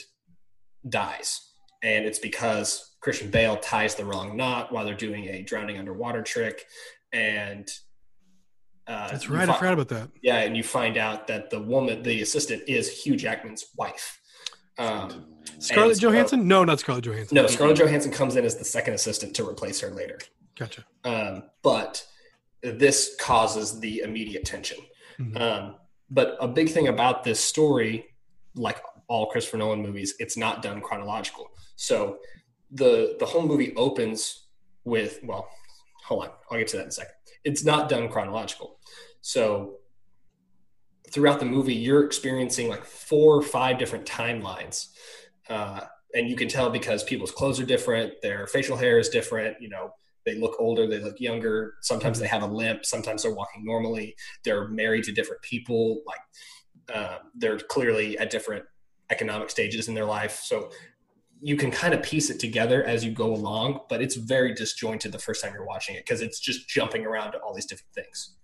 dies. 0.87 1.51
And 1.81 2.05
it's 2.05 2.19
because 2.19 2.95
Christian 3.01 3.29
Bale 3.31 3.57
ties 3.57 3.95
the 3.95 4.05
wrong 4.05 4.37
knot 4.37 4.71
while 4.71 4.85
they're 4.85 4.93
doing 4.95 5.25
a 5.29 5.41
drowning 5.41 5.77
underwater 5.77 6.21
trick. 6.21 6.65
And 7.11 7.67
Uh, 8.85 9.09
That's 9.09 9.29
right. 9.29 9.47
I 9.47 9.57
forgot 9.57 9.73
about 9.73 9.87
that. 9.89 10.09
Yeah, 10.21 10.39
and 10.39 10.57
you 10.57 10.63
find 10.63 10.97
out 10.97 11.25
that 11.27 11.49
the 11.49 11.57
woman, 11.61 12.03
the 12.03 12.21
assistant, 12.21 12.63
is 12.67 12.89
Hugh 13.03 13.15
Jackman's 13.15 13.67
wife. 13.77 14.19
Um, 14.77 15.35
Scarlett 15.59 15.99
Johansson? 16.01 16.49
No, 16.49 16.65
not 16.65 16.81
Scarlett 16.81 17.05
Johansson. 17.05 17.33
no, 17.35 17.47
Scarlett 17.47 17.77
Johansson 17.77 18.11
comes 18.11 18.35
in 18.35 18.43
as 18.43 18.57
the 18.57 18.65
second 18.65 18.93
assistant 18.95 19.33
to 19.37 19.47
replace 19.47 19.79
her 19.79 19.89
later. 19.89 20.19
Gotcha. 20.59 20.83
Um, 21.05 21.43
but 21.61 22.05
this 22.63 23.15
causes 23.19 23.79
the 23.79 23.99
immediate 23.99 24.45
tension. 24.45 24.77
Mhm. 25.19 25.39
Um, 25.39 25.75
but 26.09 26.37
a 26.39 26.47
big 26.47 26.69
thing 26.69 26.87
about 26.87 27.23
this 27.23 27.39
story, 27.39 28.05
like 28.55 28.81
all 29.07 29.27
Christopher 29.27 29.57
Nolan 29.57 29.81
movies, 29.81 30.15
it's 30.19 30.37
not 30.37 30.61
done 30.61 30.81
chronological. 30.81 31.51
So 31.75 32.19
the 32.71 33.15
the 33.19 33.25
whole 33.25 33.43
movie 33.43 33.75
opens 33.75 34.47
with 34.83 35.19
well, 35.23 35.49
hold 36.05 36.25
on, 36.25 36.31
I'll 36.49 36.57
get 36.57 36.67
to 36.69 36.77
that 36.77 36.83
in 36.83 36.89
a 36.89 36.91
second. 36.91 37.15
It's 37.43 37.63
not 37.63 37.89
done 37.89 38.09
chronological. 38.09 38.79
So 39.21 39.79
throughout 41.09 41.39
the 41.39 41.45
movie, 41.45 41.75
you're 41.75 42.05
experiencing 42.05 42.69
like 42.69 42.85
four 42.85 43.35
or 43.35 43.41
five 43.41 43.77
different 43.77 44.05
timelines. 44.05 44.87
Uh, 45.49 45.81
and 46.15 46.29
you 46.29 46.35
can 46.35 46.47
tell 46.47 46.69
because 46.69 47.03
people's 47.03 47.31
clothes 47.31 47.59
are 47.59 47.65
different, 47.65 48.21
their 48.21 48.47
facial 48.47 48.77
hair 48.77 48.99
is 48.99 49.09
different, 49.09 49.61
you 49.61 49.69
know, 49.69 49.93
they 50.25 50.35
look 50.35 50.55
older, 50.59 50.87
they 50.87 50.99
look 50.99 51.19
younger. 51.19 51.75
Sometimes 51.81 52.19
they 52.19 52.27
have 52.27 52.43
a 52.43 52.47
limp, 52.47 52.85
sometimes 52.85 53.23
they're 53.23 53.33
walking 53.33 53.63
normally. 53.65 54.15
They're 54.43 54.67
married 54.67 55.03
to 55.05 55.11
different 55.11 55.41
people, 55.41 56.01
like 56.05 56.19
uh, 56.93 57.17
they're 57.35 57.59
clearly 57.59 58.17
at 58.17 58.29
different 58.29 58.65
economic 59.09 59.49
stages 59.49 59.87
in 59.87 59.95
their 59.95 60.05
life. 60.05 60.41
So 60.43 60.71
you 61.41 61.55
can 61.57 61.71
kind 61.71 61.93
of 61.93 62.01
piece 62.01 62.29
it 62.29 62.39
together 62.39 62.83
as 62.85 63.03
you 63.03 63.11
go 63.11 63.33
along, 63.33 63.81
but 63.89 64.01
it's 64.01 64.15
very 64.15 64.53
disjointed 64.53 65.11
the 65.11 65.19
first 65.19 65.43
time 65.43 65.53
you're 65.53 65.65
watching 65.65 65.95
it 65.95 66.05
because 66.05 66.21
it's 66.21 66.39
just 66.39 66.69
jumping 66.69 67.05
around 67.05 67.33
to 67.33 67.37
all 67.39 67.53
these 67.53 67.65
different 67.65 67.93
things. 67.93 68.35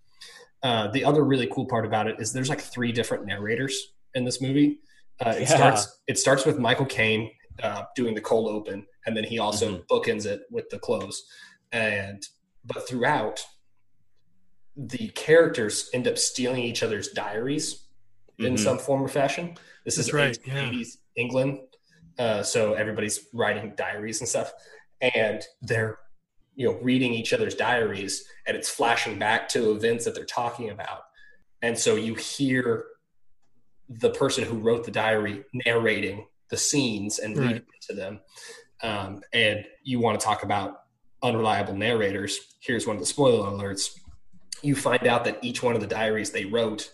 Uh, 0.62 0.90
the 0.92 1.06
other 1.06 1.24
really 1.24 1.48
cool 1.48 1.66
part 1.66 1.86
about 1.86 2.08
it 2.08 2.20
is 2.20 2.34
there's 2.34 2.50
like 2.50 2.60
three 2.60 2.92
different 2.92 3.26
narrators 3.26 3.94
in 4.16 4.26
this 4.26 4.42
movie. 4.42 4.80
Uh, 5.26 5.30
it 5.38 5.42
Yeah. 5.42 5.56
starts 5.56 6.02
it 6.08 6.18
starts 6.18 6.46
with 6.46 6.58
Michael 6.60 6.86
Caine 6.86 7.32
uh, 7.64 7.84
doing 7.96 8.14
the 8.16 8.22
cold 8.22 8.50
open, 8.50 8.86
and 9.06 9.16
then 9.16 9.24
he 9.24 9.40
also 9.40 9.78
Mhm. 9.78 9.86
bookends 9.88 10.26
it 10.26 10.42
with 10.50 10.70
the 10.70 10.80
close. 10.80 11.24
And 11.72 12.24
but 12.66 12.88
throughout, 12.88 13.46
the 14.76 15.10
characters 15.10 15.90
end 15.94 16.08
up 16.08 16.18
stealing 16.18 16.64
each 16.64 16.84
other's 16.84 17.10
diaries 17.10 17.86
in 18.38 18.54
Mhm. 18.54 18.60
some 18.60 18.80
form 18.80 19.02
or 19.02 19.08
fashion. 19.08 19.58
This 19.86 19.96
That's 19.96 20.10
is 20.10 20.14
right, 20.14 20.30
1880s 20.30 21.00
England, 21.16 21.60
uh, 22.18 22.44
so 22.44 22.74
everybody's 22.74 23.28
writing 23.34 23.74
diaries 23.76 24.22
and 24.22 24.30
stuff, 24.30 24.54
and 25.02 25.44
they're 25.62 26.00
you 26.56 26.68
know 26.68 26.78
reading 26.80 27.14
each 27.14 27.34
other's 27.34 27.56
diaries, 27.56 28.26
and 28.46 28.56
it's 28.56 28.70
flashing 28.70 29.20
back 29.20 29.50
to 29.50 29.72
events 29.72 30.06
that 30.06 30.16
they're 30.16 30.26
talking 30.26 30.70
about, 30.70 31.04
and 31.62 31.78
so 31.78 31.96
you 31.96 32.16
hear 32.16 32.86
the 33.90 34.12
person 34.12 34.44
who 34.44 34.58
wrote 34.58 34.84
the 34.86 34.92
diary 34.92 35.44
narrating 35.66 36.28
the 36.50 36.58
scenes 36.58 37.20
and 37.20 37.38
reading 37.38 37.58
it 37.58 37.82
to 37.82 37.94
them, 37.94 38.22
um, 38.82 39.22
and 39.34 39.66
you 39.84 40.00
want 40.00 40.20
to 40.20 40.24
talk 40.24 40.44
about 40.44 40.84
unreliable 41.24 41.76
narrators. 41.76 42.40
Here's 42.60 42.88
one 42.88 42.96
of 42.96 43.00
the 43.02 43.06
spoiler 43.06 43.50
alerts. 43.50 43.98
You 44.62 44.76
find 44.76 45.08
out 45.08 45.24
that 45.26 45.40
each 45.42 45.64
one 45.64 45.76
of 45.76 45.82
the 45.82 45.88
diaries 45.88 46.32
they 46.32 46.46
wrote 46.46 46.92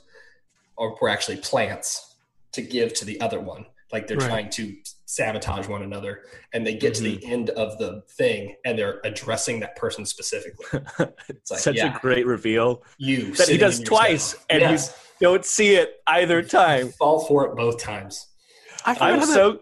are, 0.77 0.95
were 1.01 1.09
actually 1.09 1.37
plants 1.37 2.15
to 2.53 2.61
give 2.61 2.93
to 2.95 3.05
the 3.05 3.19
other 3.21 3.39
one. 3.39 3.65
Like 3.91 4.07
they're 4.07 4.17
Right. 4.17 4.27
trying 4.29 4.49
to 4.51 4.75
sabotage 5.05 5.67
one 5.67 5.83
another. 5.83 6.23
And 6.53 6.65
they 6.65 6.75
get 6.75 6.95
to 6.95 7.03
the 7.03 7.17
mm-hmm. 7.17 7.31
end 7.31 7.49
of 7.51 7.77
the 7.77 8.03
thing 8.17 8.55
and 8.65 8.77
they're 8.77 8.99
addressing 9.03 9.59
that 9.61 9.75
person 9.75 10.05
specifically. 10.05 10.65
It's 11.29 11.51
like, 11.51 11.59
Such 11.59 11.75
yeah, 11.75 11.95
a 11.95 11.99
great 11.99 12.25
reveal 12.25 12.83
you. 12.97 13.33
that 13.35 13.47
he 13.47 13.57
does 13.57 13.79
twice, 13.79 14.31
cell. 14.31 14.39
and 14.49 14.61
Yes. 14.61 14.95
you 15.19 15.27
don't 15.27 15.45
see 15.45 15.75
it 15.75 15.97
either 16.07 16.41
time. 16.41 16.89
fall 16.89 17.25
for 17.25 17.45
it 17.45 17.55
both 17.55 17.79
times. 17.79 18.27
I 18.85 18.93
that, 18.93 19.27
so 19.27 19.61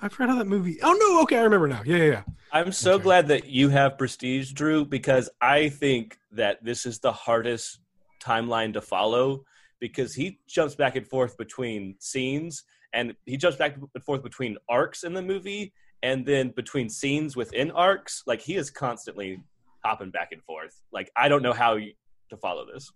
I 0.00 0.08
forgot 0.08 0.30
how 0.30 0.38
that 0.38 0.46
movie. 0.46 0.78
Oh 0.82 0.92
no! 0.92 1.22
Okay, 1.22 1.38
I 1.38 1.42
remember 1.42 1.68
now. 1.68 1.82
Yeah, 1.84 1.96
yeah, 1.96 2.04
yeah. 2.04 2.22
I'm 2.52 2.72
so 2.72 2.94
Okay. 2.94 3.02
glad 3.02 3.28
that 3.28 3.46
you 3.46 3.68
have 3.68 3.98
prestige, 3.98 4.52
Drew, 4.52 4.84
because 4.84 5.28
I 5.40 5.68
think 5.68 6.18
that 6.32 6.64
this 6.64 6.86
is 6.86 6.98
the 7.00 7.12
hardest 7.12 7.80
timeline 8.22 8.72
to 8.74 8.80
follow 8.80 9.44
because 9.80 10.14
he 10.14 10.40
jumps 10.48 10.74
back 10.74 10.96
and 10.96 11.06
forth 11.06 11.36
between 11.36 11.96
scenes 12.00 12.64
and 12.92 13.14
he 13.26 13.36
jumps 13.36 13.58
back 13.58 13.76
and 13.76 14.04
forth 14.04 14.22
between 14.22 14.56
arcs 14.68 15.04
in 15.04 15.12
the 15.14 15.22
movie 15.22 15.72
and 16.02 16.24
then 16.24 16.50
between 16.50 16.88
scenes 16.88 17.36
within 17.36 17.70
arcs. 17.72 18.22
Like 18.26 18.40
he 18.40 18.56
is 18.56 18.70
constantly 18.70 19.40
hopping 19.84 20.10
back 20.10 20.30
and 20.32 20.42
forth. 20.44 20.80
Like 20.92 21.10
I 21.16 21.28
don't 21.28 21.42
know 21.42 21.52
how 21.52 21.74
to 21.76 22.36
follow 22.40 22.66
this, 22.72 22.90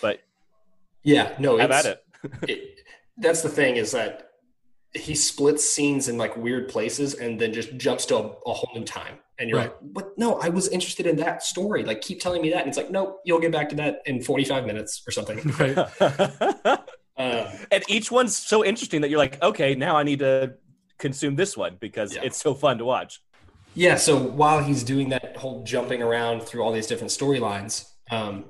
but 0.00 0.20
Yeah, 1.02 1.34
no, 1.38 1.58
have 1.58 1.70
it's, 1.70 1.86
at 1.86 1.92
it. 1.92 2.04
it, 2.48 2.80
that's 3.18 3.42
the 3.42 3.48
thing 3.48 3.76
is 3.76 3.92
that 3.92 4.31
he 4.94 5.14
splits 5.14 5.68
scenes 5.68 6.08
in 6.08 6.18
like 6.18 6.36
weird 6.36 6.68
places 6.68 7.14
and 7.14 7.40
then 7.40 7.52
just 7.52 7.76
jumps 7.78 8.04
to 8.06 8.16
a, 8.16 8.20
a 8.46 8.52
whole 8.52 8.70
new 8.74 8.84
time. 8.84 9.18
And 9.38 9.48
you're 9.48 9.58
Right. 9.58 9.68
like, 9.68 9.78
what? 9.94 10.18
No, 10.18 10.38
I 10.40 10.50
was 10.50 10.68
interested 10.68 11.06
in 11.06 11.16
that 11.16 11.42
story. 11.42 11.82
Like, 11.84 12.00
keep 12.02 12.20
telling 12.20 12.42
me 12.42 12.50
that. 12.50 12.60
And 12.60 12.68
it's 12.68 12.76
like, 12.76 12.90
nope, 12.90 13.20
you'll 13.24 13.40
get 13.40 13.52
back 13.52 13.68
to 13.70 13.76
that 13.76 14.02
in 14.06 14.22
45 14.22 14.66
minutes 14.66 15.02
or 15.06 15.10
something. 15.10 15.38
Right. 15.58 15.78
Uh, 17.16 17.50
and 17.70 17.82
each 17.88 18.10
one's 18.10 18.36
so 18.36 18.64
interesting 18.64 19.00
that 19.02 19.10
you're 19.10 19.18
like, 19.18 19.42
okay, 19.42 19.74
now 19.74 19.96
I 19.96 20.02
need 20.02 20.20
to 20.20 20.54
consume 20.98 21.36
this 21.36 21.56
one 21.56 21.76
because 21.80 22.14
Yeah. 22.14 22.22
it's 22.24 22.36
so 22.40 22.54
fun 22.54 22.78
to 22.78 22.84
watch. 22.84 23.20
yeah. 23.74 23.96
So 23.96 24.16
while 24.18 24.62
he's 24.62 24.82
doing 24.84 25.08
that 25.10 25.36
whole 25.36 25.62
jumping 25.64 26.02
around 26.02 26.42
through 26.42 26.62
all 26.62 26.72
these 26.72 26.86
different 26.86 27.10
storylines, 27.10 27.86
um, 28.10 28.44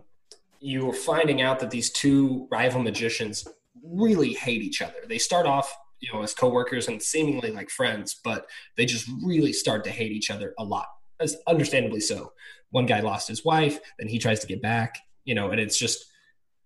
you're 0.61 0.93
finding 0.93 1.41
out 1.43 1.61
that 1.61 1.71
these 1.71 1.91
two 1.93 2.47
rival 2.51 2.83
magicians 2.83 3.47
really 3.85 4.33
hate 4.35 4.63
each 4.63 4.81
other. 4.83 4.95
They 5.09 5.19
start 5.19 5.47
off, 5.47 5.75
you 6.03 6.13
know, 6.13 6.23
as 6.23 6.35
coworkers 6.35 6.89
and 6.89 7.01
seemingly 7.01 7.53
like 7.53 7.71
friends, 7.71 8.21
but 8.23 8.47
they 8.77 8.85
just 8.85 9.09
really 9.25 9.53
start 9.53 9.85
to 9.85 9.91
hate 9.91 10.13
each 10.13 10.31
other 10.31 10.53
a 10.59 10.65
lot, 10.65 10.87
as 11.21 11.37
understandably 11.47 12.01
so. 12.01 12.33
One 12.71 12.87
guy 12.87 13.01
lost 13.01 13.29
his 13.29 13.45
wife, 13.45 13.79
then 13.99 14.09
he 14.09 14.19
tries 14.19 14.41
to 14.41 14.47
get 14.47 14.61
back, 14.61 14.99
you 15.25 15.35
know, 15.35 15.51
and 15.51 15.61
it's 15.61 15.79
just 15.79 16.05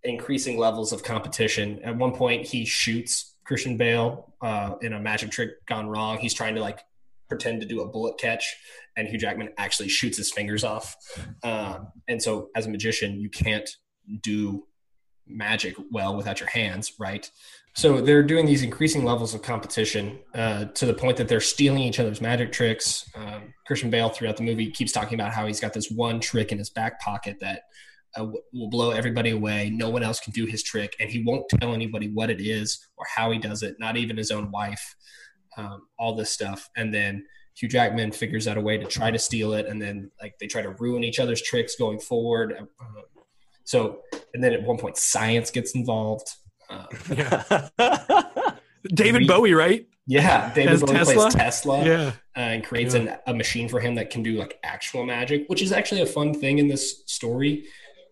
increasing 0.03 0.57
levels 0.57 0.93
of 0.93 1.03
competition. 1.03 1.81
At 1.85 1.97
one 1.97 2.13
point, 2.13 2.47
he 2.47 2.65
shoots 2.65 3.35
Christian 3.45 3.77
Bale 3.77 4.33
uh, 4.41 4.77
in 4.81 4.95
a 4.95 5.01
magic 5.01 5.31
trick 5.31 5.65
gone 5.67 5.89
wrong. 5.89 6.19
He's 6.19 6.35
trying 6.35 6.55
to 6.55 6.63
like 6.63 6.81
pretend 7.29 7.61
to 7.61 7.67
do 7.67 7.83
a 7.83 7.89
bullet 7.89 8.19
catch, 8.19 8.57
and 8.97 9.07
Hugh 9.07 9.19
Jackman 9.19 9.51
actually 9.59 9.89
shoots 9.89 10.17
his 10.17 10.33
fingers 10.33 10.65
off. 10.65 10.97
Um, 11.43 11.89
and 12.09 12.23
so, 12.23 12.49
as 12.57 12.65
a 12.65 12.71
magician, 12.71 13.21
you 13.21 13.29
can't 13.29 13.69
do 14.23 14.67
magic 15.27 15.77
well 15.91 16.17
without 16.17 16.41
your 16.41 16.49
hands, 16.49 16.93
right? 16.99 17.31
So 17.77 18.01
they're 18.01 18.23
doing 18.23 18.47
these 18.47 18.63
increasing 18.63 19.05
levels 19.05 19.35
of 19.35 19.43
competition 19.43 20.19
uh, 20.35 20.65
to 20.65 20.87
the 20.87 20.95
point 20.95 21.19
that 21.19 21.29
they're 21.29 21.43
stealing 21.43 21.83
each 21.83 22.01
other's 22.01 22.23
magic 22.23 22.51
tricks. 22.51 23.07
Um, 23.15 23.53
Christian 23.67 23.91
Bale 23.91 24.09
throughout 24.09 24.39
the 24.39 24.45
movie 24.45 24.71
keeps 24.71 24.93
talking 24.93 25.21
about 25.21 25.35
how 25.35 25.47
he's 25.47 25.61
got 25.61 25.75
this 25.75 25.91
one 25.91 26.19
trick 26.19 26.53
in 26.53 26.59
his 26.59 26.71
back 26.71 26.99
pocket 27.03 27.37
that 27.43 27.65
uh, 28.17 28.21
w- 28.21 28.41
will 28.55 28.71
blow 28.71 28.93
everybody 28.93 29.29
away. 29.29 29.69
No 29.69 29.91
one 29.91 30.03
else 30.03 30.21
can 30.21 30.33
do 30.33 30.47
his 30.47 30.63
trick, 30.63 30.97
and 31.01 31.11
he 31.11 31.23
won't 31.23 31.51
tell 31.51 31.75
anybody 31.75 32.09
what 32.09 32.31
it 32.31 32.41
is 32.41 32.79
or 32.97 33.05
how 33.15 33.31
he 33.31 33.39
does 33.39 33.63
it, 33.63 33.77
not 33.79 33.99
even 33.99 34.17
his 34.17 34.31
own 34.31 34.51
wife. 34.51 34.97
Um, 35.59 35.87
all 35.99 36.15
this 36.15 36.31
stuff, 36.31 36.71
and 36.79 36.95
then 36.95 37.27
Hugh 37.57 37.69
Jackman 37.69 38.11
figures 38.11 38.49
out 38.49 38.57
a 38.57 38.61
way 38.61 38.79
to 38.79 38.87
try 38.87 39.11
to 39.11 39.19
steal 39.19 39.53
it, 39.53 39.67
and 39.67 39.83
then 39.83 40.11
like 40.21 40.39
they 40.39 40.47
try 40.47 40.63
to 40.63 40.71
ruin 40.79 41.05
each 41.05 41.21
other's 41.21 41.43
tricks 41.43 41.77
going 41.77 41.99
forward. 41.99 42.55
Uh, 42.59 43.03
so, 43.65 44.01
and 44.33 44.43
then 44.43 44.55
at 44.55 44.63
one 44.63 44.79
point, 44.79 44.97
science 44.97 45.51
gets 45.51 45.75
involved. 45.75 46.29
Yeah. 47.11 47.69
David 48.95 49.23
We- 49.23 49.27
Bowie, 49.29 49.53
right? 49.55 49.87
yeah, 50.07 50.53
David 50.55 50.75
As 50.75 50.81
Bowie 50.83 50.93
Tesla? 50.95 51.15
plays 51.15 51.35
Tesla 51.35 51.85
Yeah. 51.85 52.13
uh, 52.37 52.41
and 52.41 52.65
creates 52.65 52.95
Yeah. 52.95 53.01
an, 53.01 53.17
a 53.27 53.35
machine 53.35 53.69
for 53.69 53.81
him 53.81 53.97
that 53.97 54.11
can 54.11 54.23
do 54.23 54.33
like 54.39 54.59
actual 54.63 55.05
magic, 55.05 55.49
which 55.49 55.61
is 55.63 55.73
actually 55.73 56.03
a 56.03 56.07
fun 56.07 56.33
thing 56.35 56.59
in 56.59 56.69
this 56.69 57.03
story. 57.07 57.65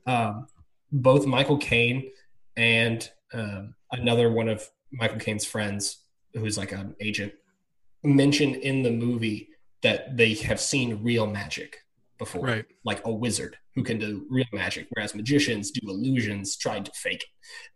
Um, 0.07 0.49
both 0.91 1.27
Michael 1.27 1.59
Caine 1.59 2.11
and 2.57 3.09
um, 3.33 3.75
another 3.93 4.31
one 4.33 4.49
of 4.49 4.69
Michael 4.93 5.19
Caine's 5.19 5.45
friends, 5.45 5.99
who's 6.35 6.59
like 6.59 6.73
an 6.73 6.97
agent, 7.01 7.33
mention 8.03 8.55
in 8.57 8.83
the 8.83 8.91
movie 8.91 9.49
that 9.83 10.17
they 10.17 10.35
have 10.35 10.61
seen 10.61 11.03
real 11.03 11.27
magic 11.27 11.84
before, 12.19 12.43
Right. 12.47 12.65
like 12.85 13.05
a 13.05 13.13
wizard 13.13 13.57
who 13.75 13.83
can 13.83 13.99
do 13.99 14.27
real 14.31 14.47
magic, 14.53 14.87
whereas 14.91 15.15
magicians 15.15 15.71
do 15.71 15.81
illusions 15.89 16.57
trying 16.57 16.85
to 16.85 16.93
fake 16.95 17.23
it, 17.23 17.29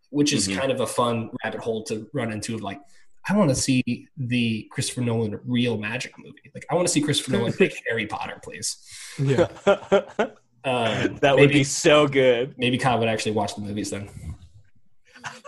which 0.09 0.31
is 0.33 0.47
Mhm. 0.47 0.57
kind 0.57 0.71
of 0.71 0.79
a 0.79 0.87
fun 0.87 1.29
rabbit 1.43 1.61
hole 1.61 1.83
to 1.85 2.07
run 2.13 2.31
into. 2.31 2.55
Of 2.55 2.61
like, 2.61 2.79
I 3.27 3.35
want 3.37 3.49
to 3.49 3.55
see 3.55 4.07
the 4.17 4.67
Christopher 4.71 5.01
Nolan 5.01 5.39
real 5.45 5.77
magic 5.77 6.13
movie. 6.17 6.49
Like, 6.55 6.65
I 6.71 6.75
want 6.75 6.87
to 6.87 6.91
see 6.91 7.01
Christopher 7.01 7.31
Nolan 7.33 7.53
make 7.59 7.73
Harry 7.89 8.07
Potter, 8.07 8.39
please. 8.43 8.77
Yeah. 9.17 9.47
Um, 10.65 11.15
that 11.21 11.37
would 11.37 11.51
be 11.53 11.63
so 11.63 12.05
good. 12.05 12.53
maybe 12.57 12.77
Kyle 12.77 12.99
would 12.99 13.07
actually 13.07 13.31
watch 13.31 13.55
the 13.55 13.61
movies 13.61 13.91
then. 13.91 14.09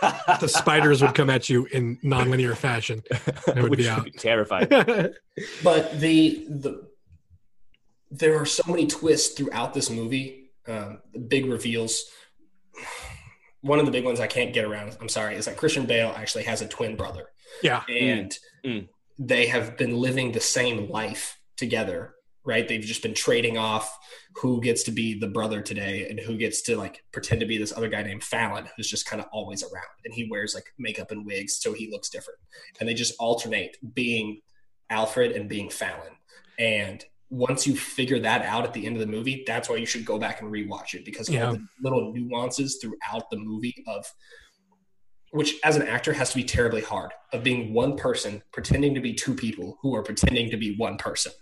the 0.40 0.46
spiders 0.48 1.02
would 1.02 1.14
come 1.14 1.28
at 1.28 1.50
you 1.50 1.66
in 1.66 1.98
nonlinear 1.98 2.56
fashion. 2.56 3.02
It 3.10 3.56
would 3.56 3.68
Which 3.70 3.80
be 3.80 3.88
out. 3.90 4.08
terrifying. 4.16 4.68
But 5.62 6.00
the 6.00 6.46
the 6.48 6.88
there 8.14 8.36
are 8.38 8.44
so 8.46 8.62
many 8.68 8.86
twists 8.86 9.34
throughout 9.34 9.72
this 9.74 9.88
movie, 9.90 10.50
um, 10.68 11.00
big 11.28 11.46
reveals. 11.46 12.04
one 13.62 13.78
of 13.78 13.86
the 13.86 13.92
big 13.92 14.04
ones 14.04 14.18
I 14.18 14.26
can't 14.26 14.52
get 14.52 14.64
around. 14.64 14.96
I'm 15.00 15.08
sorry, 15.08 15.36
is 15.36 15.44
that 15.44 15.56
Christian 15.56 15.86
Bale 15.86 16.12
actually 16.16 16.42
has 16.44 16.62
a 16.62 16.66
twin 16.68 16.96
brother, 16.96 17.28
Yeah. 17.62 17.84
and 17.88 18.36
Mm. 18.64 18.88
they 19.18 19.46
have 19.46 19.76
been 19.76 19.96
living 19.96 20.32
the 20.32 20.40
same 20.40 20.88
life 20.90 21.38
together. 21.56 22.14
Right? 22.44 22.66
They've 22.66 22.80
just 22.82 23.02
been 23.02 23.14
trading 23.14 23.56
off 23.56 23.96
who 24.34 24.60
gets 24.60 24.82
to 24.82 24.90
be 24.90 25.16
the 25.16 25.28
brother 25.28 25.62
today 25.62 26.08
and 26.08 26.18
who 26.18 26.36
gets 26.36 26.60
to 26.62 26.76
like 26.76 27.04
pretend 27.12 27.38
to 27.40 27.46
be 27.46 27.56
this 27.56 27.72
other 27.72 27.88
guy 27.88 28.02
named 28.02 28.24
Fallon, 28.24 28.68
who's 28.76 28.90
just 28.90 29.06
kind 29.06 29.22
of 29.22 29.28
always 29.30 29.62
around, 29.62 29.86
and 30.04 30.12
he 30.12 30.26
wears 30.28 30.52
like 30.52 30.72
makeup 30.76 31.12
and 31.12 31.24
wigs 31.24 31.54
so 31.60 31.72
he 31.72 31.88
looks 31.88 32.10
different, 32.10 32.40
and 32.80 32.88
they 32.88 32.94
just 32.94 33.14
alternate 33.20 33.76
being 33.94 34.40
Alfred 34.90 35.30
and 35.30 35.48
being 35.48 35.70
Fallon, 35.70 36.14
and 36.58 37.04
once 37.32 37.66
you 37.66 37.74
figure 37.74 38.18
that 38.18 38.42
out 38.44 38.62
at 38.64 38.74
the 38.74 38.84
end 38.86 38.94
of 38.94 39.00
the 39.00 39.06
movie, 39.06 39.42
that's 39.46 39.68
why 39.70 39.76
you 39.76 39.86
should 39.86 40.04
go 40.04 40.18
back 40.18 40.42
and 40.42 40.52
rewatch 40.52 40.92
it 40.92 41.02
because 41.02 41.30
Yeah. 41.30 41.46
all 41.46 41.52
the 41.54 41.66
little 41.82 42.12
nuances 42.12 42.78
throughout 42.80 43.30
the 43.30 43.38
movie 43.38 43.82
of 43.86 44.04
which 45.30 45.54
as 45.64 45.76
an 45.76 45.82
actor 45.88 46.12
has 46.12 46.28
to 46.28 46.36
be 46.36 46.44
terribly 46.44 46.82
hard 46.82 47.10
of 47.32 47.42
being 47.42 47.72
one 47.72 47.96
person 47.96 48.42
pretending 48.52 48.94
to 48.94 49.00
be 49.00 49.14
two 49.14 49.34
people 49.34 49.78
who 49.80 49.94
are 49.94 50.02
pretending 50.02 50.50
to 50.50 50.58
be 50.58 50.76
one 50.76 50.96
person 50.98 51.32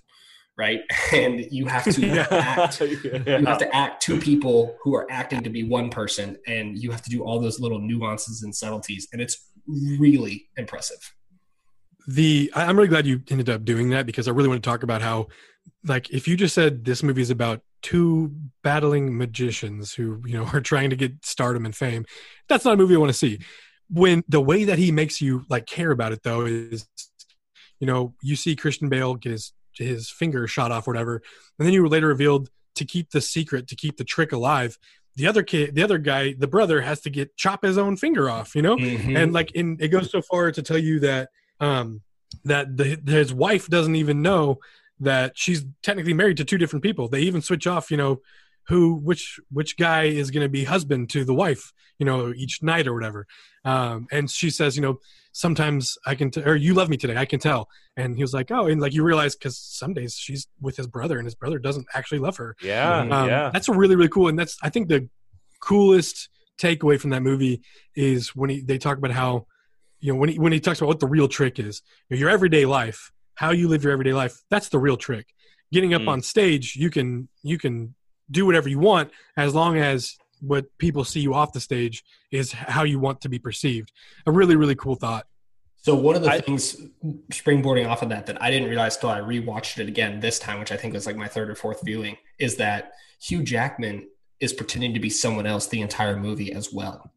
right? 0.57 0.81
And 1.13 1.47
you 1.51 1.67
have 1.67 1.85
to 1.85 2.07
act 2.31 2.81
you 2.81 3.47
have 3.47 3.59
to 3.59 3.75
act 3.75 4.03
two 4.03 4.21
people 4.21 4.77
who 4.83 4.95
are 4.95 5.11
acting 5.11 5.43
to 5.43 5.51
be 5.51 5.65
one 5.65 5.91
person 5.91 6.37
and 6.47 6.79
you 6.79 6.93
have 6.93 7.03
to 7.03 7.11
do 7.11 7.25
all 7.25 7.41
those 7.41 7.59
little 7.59 7.81
nuances 7.81 8.43
and 8.45 8.55
subtleties 8.55 9.09
and 9.13 9.21
it's 9.21 9.51
really 9.99 10.49
impressive. 10.57 10.99
The 12.07 12.53
I'm 12.55 12.77
really 12.77 12.89
glad 12.89 13.07
you 13.07 13.23
ended 13.31 13.51
up 13.51 13.65
doing 13.65 13.91
that 13.91 14.07
because 14.07 14.29
I 14.29 14.33
really 14.33 14.49
want 14.49 14.63
to 14.63 14.69
talk 14.69 14.83
about 14.83 15.03
how 15.03 15.29
like 15.85 16.11
if 16.11 16.29
you 16.29 16.37
just 16.37 16.55
said 16.55 16.85
this 16.85 17.03
movie 17.03 17.23
is 17.23 17.31
about 17.31 17.61
two 17.83 18.35
battling 18.63 19.17
magicians 19.17 19.95
who 19.95 20.23
you 20.27 20.35
know 20.35 20.45
are 20.53 20.61
trying 20.61 20.91
to 20.91 20.97
get 20.97 21.25
stardom 21.25 21.65
and 21.65 21.75
fame 21.75 22.05
that's 22.49 22.65
not 22.65 22.75
a 22.75 22.77
movie 22.77 22.95
I 22.95 22.99
want 22.99 23.11
to 23.11 23.19
see. 23.19 23.39
When 23.89 24.23
the 24.29 24.41
way 24.41 24.65
that 24.65 24.79
he 24.79 24.93
makes 24.93 25.21
you 25.21 25.45
like 25.49 25.67
care 25.67 25.91
about 25.91 26.13
it 26.13 26.23
though 26.23 26.45
is 26.45 26.87
you 27.79 27.87
know 27.87 28.15
you 28.23 28.37
see 28.37 28.57
Christian 28.57 28.89
Bale 28.89 29.15
get 29.15 29.33
his 29.33 29.53
his 29.75 30.11
finger 30.11 30.47
shot 30.47 30.73
off 30.73 30.87
or 30.87 30.93
whatever 30.93 31.23
and 31.59 31.67
then 31.67 31.73
you 31.73 31.83
were 31.83 31.89
later 31.89 32.09
revealed 32.09 32.51
to 32.75 32.85
keep 32.85 33.11
the 33.11 33.21
secret 33.21 33.67
to 33.69 33.77
keep 33.77 33.97
the 33.97 34.05
trick 34.05 34.33
alive. 34.33 34.79
The 35.17 35.27
other 35.27 35.43
kid 35.43 35.75
the 35.75 35.83
other 35.83 35.99
guy 35.99 36.35
the 36.39 36.47
brother 36.47 36.81
has 36.83 37.01
to 37.03 37.11
get 37.11 37.37
chop 37.37 37.65
his 37.65 37.79
own 37.79 37.97
finger 37.97 38.31
off 38.31 38.55
you 38.55 38.63
know? 38.63 38.77
And 39.17 39.33
like 39.33 39.53
in 39.53 39.77
it 39.81 39.89
goes 39.89 40.11
so 40.11 40.23
far 40.23 40.53
to 40.53 40.63
tell 40.63 40.79
you 40.79 41.01
that 41.01 41.31
um 41.59 42.03
that 42.45 42.77
the, 42.77 43.01
his 43.07 43.35
wife 43.35 43.67
doesn't 43.69 43.97
even 43.97 44.23
know 44.23 44.59
that 45.01 45.37
she's 45.37 45.65
technically 45.83 46.15
married 46.15 46.37
to 46.37 46.45
two 46.45 46.59
different 46.59 46.83
people. 46.83 47.09
They 47.09 47.21
even 47.23 47.43
switch 47.43 47.67
off 47.67 47.91
you 47.91 47.97
know 47.97 48.21
who 48.69 48.95
which 48.95 49.41
which 49.51 49.77
guy 49.77 50.05
is 50.05 50.31
going 50.31 50.45
to 50.45 50.49
be 50.49 50.65
husband 50.65 51.11
to 51.11 51.25
the 51.25 51.35
wife 51.35 51.73
you 51.99 52.07
know 52.07 52.33
each 52.37 52.63
night 52.63 52.87
or 52.87 52.95
whatever. 52.95 53.27
Um 53.65 54.07
and 54.13 54.31
she 54.31 54.51
says 54.51 54.77
you 54.77 54.83
know 54.83 54.99
sometimes 55.33 55.97
i 56.05 56.15
can 56.17 56.29
t- 56.29 56.43
or 56.43 56.57
you 56.57 56.75
love 56.75 56.89
me 56.89 56.97
today 56.97 57.17
i 57.17 57.25
can 57.25 57.41
tell. 57.41 57.69
And 57.97 58.17
he 58.17 58.23
was 58.23 58.35
like 58.35 58.51
oh 58.51 58.67
and 58.67 58.81
like 58.81 58.93
you 58.93 59.03
realize 59.03 59.35
because 59.35 59.59
some 59.59 59.95
days 59.95 60.15
she's 60.15 60.47
with 60.61 60.77
his 60.77 60.87
brother 60.87 61.19
and 61.19 61.27
his 61.27 61.35
brother 61.35 61.59
doesn't 61.59 61.87
actually 61.95 62.19
love 62.19 62.37
her. 62.37 62.57
Yeah, 62.63 63.01
um, 63.01 63.29
yeah. 63.29 63.51
That's 63.53 63.69
really 63.69 63.97
really 63.97 64.09
cool, 64.09 64.29
and 64.29 64.39
that's 64.39 64.57
I 64.63 64.71
think 64.71 64.89
the 64.89 65.09
coolest 65.61 66.29
takeaway 66.61 67.01
from 67.01 67.11
that 67.11 67.23
movie 67.23 67.63
is 67.95 68.35
when 68.37 68.51
he 68.51 68.61
they 68.61 68.79
talk 68.79 68.99
about 68.99 69.11
how 69.11 69.47
you 70.01 70.13
know 70.13 70.19
when 70.19 70.29
he 70.29 70.39
when 70.39 70.53
he 70.53 70.61
talks 70.61 70.81
about 70.81 70.89
what 70.89 71.01
the 71.01 71.07
real 71.07 71.29
trick 71.29 71.59
is 71.59 71.83
You 72.09 72.17
know, 72.17 72.21
your 72.21 72.31
everyday 72.31 72.67
life, 72.67 73.13
how 73.41 73.53
you 73.53 73.69
live 73.69 73.83
your 73.83 73.91
everyday 73.91 74.13
life. 74.13 74.43
That's 74.51 74.69
the 74.69 74.79
real 74.79 74.99
trick. 74.99 75.27
Getting 75.73 75.95
up 75.95 76.03
Mm. 76.03 76.09
on 76.09 76.23
stage, 76.23 76.77
you 76.77 76.91
can 76.91 77.27
you 77.43 77.57
can 77.57 77.95
do 78.31 78.45
whatever 78.45 78.69
you 78.69 78.79
want 78.79 79.11
as 79.39 79.55
long 79.55 79.79
as 79.79 80.17
what 80.41 80.67
people 80.77 81.05
see 81.05 81.21
you 81.21 81.33
off 81.33 81.55
the 81.55 81.61
stage 81.61 82.05
is 82.31 82.53
how 82.53 82.83
you 82.85 82.99
want 83.01 83.23
to 83.23 83.31
be 83.31 83.39
perceived. 83.39 83.93
A 84.27 84.31
really 84.31 84.57
really 84.57 84.75
cool 84.75 84.95
thought. 84.95 85.25
So 85.87 85.95
one 85.95 86.17
of 86.17 86.23
the 86.23 86.29
I- 86.31 86.41
things 86.43 86.77
springboarding 87.33 87.89
off 87.89 88.03
of 88.03 88.11
that 88.11 88.27
that 88.27 88.43
I 88.43 88.51
didn't 88.51 88.69
realize 88.69 88.99
till 88.99 89.09
I 89.09 89.21
rewatched 89.21 89.79
it 89.79 89.89
again 89.89 90.21
this 90.21 90.39
time, 90.39 90.59
which 90.61 90.71
I 90.73 90.77
think 90.77 90.93
was 90.93 91.07
like 91.07 91.17
my 91.17 91.29
third 91.29 91.49
or 91.49 91.55
fourth 91.55 91.81
viewing, 91.83 92.19
is 92.39 92.57
that 92.57 92.93
Hugh 93.23 93.43
Jackman 93.43 94.07
is 94.39 94.53
pretending 94.53 94.93
to 94.93 95.01
be 95.01 95.09
someone 95.09 95.47
else 95.47 95.67
the 95.67 95.81
entire 95.81 96.19
movie 96.19 96.53
as 96.53 96.71
well. 96.75 97.11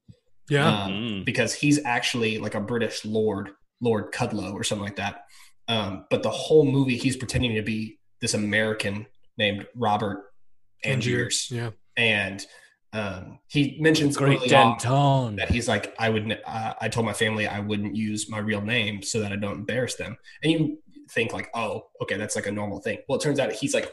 Yeah, 0.49 0.83
Um, 0.83 0.91
Mm. 0.91 1.25
because 1.25 1.53
he's 1.53 1.83
actually 1.83 2.37
like 2.37 2.55
a 2.55 2.61
British 2.61 3.03
lord, 3.03 3.49
Lord 3.81 4.13
Caldlow 4.13 4.53
or 4.53 4.63
something 4.63 4.85
like 4.85 4.95
that. 4.97 5.25
Um, 5.67 6.05
but 6.09 6.23
the 6.23 6.29
whole 6.29 6.65
movie, 6.65 6.97
he's 6.97 7.15
pretending 7.15 7.55
to 7.55 7.61
be 7.61 7.99
this 8.21 8.33
American 8.33 9.07
named 9.37 9.65
Robert 9.75 10.23
Angiers, 10.85 11.49
Yeah, 11.49 11.71
and 11.95 12.45
um, 12.93 13.39
he 13.47 13.77
mentions 13.79 14.17
Great 14.17 14.39
early 14.39 14.53
on 14.53 15.35
that 15.37 15.49
he's 15.49 15.67
like, 15.67 15.95
I 15.97 16.09
would, 16.09 16.39
uh, 16.45 16.73
I 16.79 16.89
told 16.89 17.05
my 17.07 17.13
family 17.13 17.47
I 17.47 17.59
wouldn't 17.59 17.95
use 17.95 18.29
my 18.29 18.37
real 18.37 18.61
name 18.61 19.01
so 19.01 19.19
that 19.21 19.31
I 19.31 19.35
don't 19.35 19.59
embarrass 19.59 19.95
them. 19.95 20.15
And 20.43 20.51
you 20.51 20.77
think 21.09 21.33
like, 21.33 21.49
oh, 21.55 21.87
okay, 22.01 22.17
that's 22.17 22.35
like 22.35 22.45
a 22.45 22.51
normal 22.51 22.79
thing. 22.79 22.99
Well, 23.07 23.17
it 23.17 23.23
turns 23.23 23.39
out 23.39 23.51
he's 23.51 23.73
like 23.73 23.91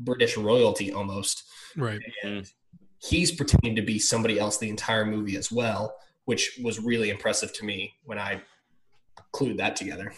British 0.00 0.36
royalty 0.36 0.92
almost, 0.92 1.44
right. 1.76 2.00
and 2.24 2.50
he's 2.98 3.30
pretending 3.30 3.76
to 3.76 3.82
be 3.82 3.98
somebody 3.98 4.38
else 4.38 4.58
the 4.58 4.68
entire 4.68 5.04
movie 5.04 5.36
as 5.36 5.52
well, 5.52 5.94
which 6.24 6.58
was 6.62 6.80
really 6.80 7.10
impressive 7.10 7.52
to 7.54 7.64
me 7.64 7.94
when 8.04 8.18
I 8.18 8.42
clued 9.32 9.58
that 9.58 9.76
together. 9.76 10.12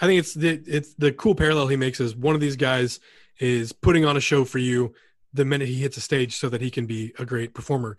I 0.00 0.06
think 0.06 0.18
it's 0.20 0.34
the 0.34 0.62
it's 0.66 0.94
the 0.94 1.12
cool 1.12 1.34
parallel 1.34 1.68
he 1.68 1.76
makes 1.76 2.00
is 2.00 2.14
one 2.14 2.34
of 2.34 2.40
these 2.40 2.56
guys 2.56 3.00
is 3.40 3.72
putting 3.72 4.04
on 4.04 4.16
a 4.16 4.20
show 4.20 4.44
for 4.44 4.58
you 4.58 4.92
the 5.32 5.44
minute 5.44 5.68
he 5.68 5.76
hits 5.80 5.96
a 5.96 6.00
stage 6.00 6.36
so 6.36 6.48
that 6.48 6.60
he 6.60 6.70
can 6.70 6.86
be 6.86 7.12
a 7.18 7.24
great 7.26 7.54
performer. 7.54 7.96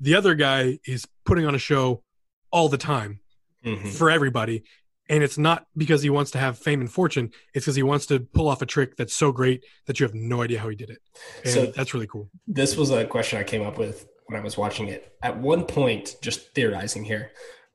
The 0.00 0.14
other 0.14 0.34
guy 0.34 0.78
is 0.86 1.06
putting 1.24 1.44
on 1.46 1.54
a 1.54 1.58
show 1.58 2.02
all 2.50 2.68
the 2.68 2.78
time 2.78 3.20
Mhm. 3.64 3.88
for 3.92 4.10
everybody. 4.10 4.62
And 5.10 5.22
it's 5.24 5.38
not 5.38 5.66
because 5.76 6.02
he 6.02 6.10
wants 6.10 6.30
to 6.32 6.38
have 6.38 6.58
fame 6.58 6.80
and 6.82 6.90
fortune. 6.92 7.30
It's 7.54 7.64
because 7.64 7.76
he 7.76 7.82
wants 7.82 8.06
to 8.06 8.20
pull 8.20 8.46
off 8.48 8.60
a 8.62 8.66
trick 8.66 8.96
that's 8.96 9.14
so 9.14 9.32
great 9.32 9.64
that 9.86 9.98
you 9.98 10.04
have 10.04 10.14
no 10.14 10.42
idea 10.42 10.60
how 10.60 10.68
he 10.68 10.76
did 10.76 10.90
it. 10.90 10.98
And 11.44 11.52
So- 11.54 11.66
that's 11.66 11.94
really 11.94 12.06
cool. 12.06 12.30
This 12.46 12.76
was 12.76 12.90
a 12.90 13.04
question 13.06 13.38
I 13.38 13.44
came 13.44 13.62
up 13.62 13.78
with 13.78 14.06
when 14.26 14.38
I 14.38 14.42
was 14.44 14.56
watching 14.58 14.88
it. 14.88 15.12
At 15.22 15.38
one 15.38 15.64
point, 15.64 16.16
just 16.22 16.54
theorizing 16.54 17.04
here, 17.04 17.32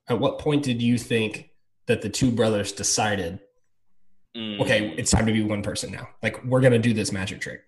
at 0.07 0.19
what 0.19 0.37
point 0.39 0.63
did 0.63 0.79
you 0.81 0.97
think 0.99 1.49
that 1.87 2.01
the 2.01 2.09
two 2.09 2.31
brothers 2.31 2.71
decided 2.71 3.39
Mm. 4.35 4.59
okay, 4.61 4.95
it's 4.97 5.11
time 5.11 5.27
to 5.27 5.31
be 5.31 5.43
one 5.43 5.61
person 5.61 5.91
now. 5.91 6.09
Like 6.23 6.43
we're 6.43 6.59
gonna 6.61 6.79
do 6.79 6.91
this 6.91 7.11
magic 7.11 7.39
trick. 7.39 7.61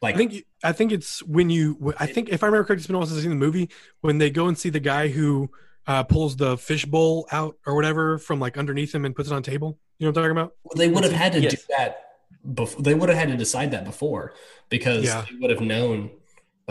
Like 0.00 0.14
I 0.14 0.18
think 0.18 0.32
you- 0.32 0.42
I 0.62 0.70
think 0.70 0.92
it's 0.92 1.24
when 1.24 1.50
you 1.50 1.92
I 1.98 2.06
think 2.06 2.28
if 2.28 2.44
I 2.44 2.46
remember 2.46 2.64
correctly, 2.68 2.82
it's 2.82 2.86
been 2.86 2.94
a 2.94 2.98
while 3.00 3.06
since 3.08 3.16
I've 3.18 3.22
seen 3.22 3.30
the 3.30 3.36
movie 3.36 3.68
when 4.00 4.18
they 4.18 4.30
go 4.30 4.46
and 4.46 4.56
see 4.56 4.68
the 4.68 4.78
guy 4.78 5.08
who 5.08 5.50
uh, 5.88 6.04
pulls 6.04 6.36
the 6.36 6.56
fish 6.56 6.84
bowl 6.84 7.26
out 7.32 7.56
or 7.66 7.74
whatever 7.74 8.16
from 8.18 8.38
like 8.38 8.56
underneath 8.56 8.94
him 8.94 9.04
and 9.04 9.16
puts 9.16 9.28
it 9.28 9.34
on 9.34 9.42
table. 9.42 9.76
You 9.98 10.06
know 10.06 10.10
what 10.12 10.18
I'm 10.18 10.22
talking 10.22 10.38
about? 10.38 10.54
they 10.76 10.86
would 10.88 11.02
have 11.02 11.12
had 11.12 11.32
to 11.32 11.40
Yes. 11.40 11.52
do 11.54 11.58
that. 11.76 11.98
Before, 12.54 12.80
they 12.80 12.94
would 12.94 13.08
have 13.08 13.18
had 13.18 13.28
to 13.30 13.36
decide 13.36 13.72
that 13.72 13.84
before 13.84 14.34
because 14.68 15.04
Yeah. 15.04 15.24
they 15.28 15.36
would 15.40 15.50
have 15.50 15.60
known. 15.60 16.10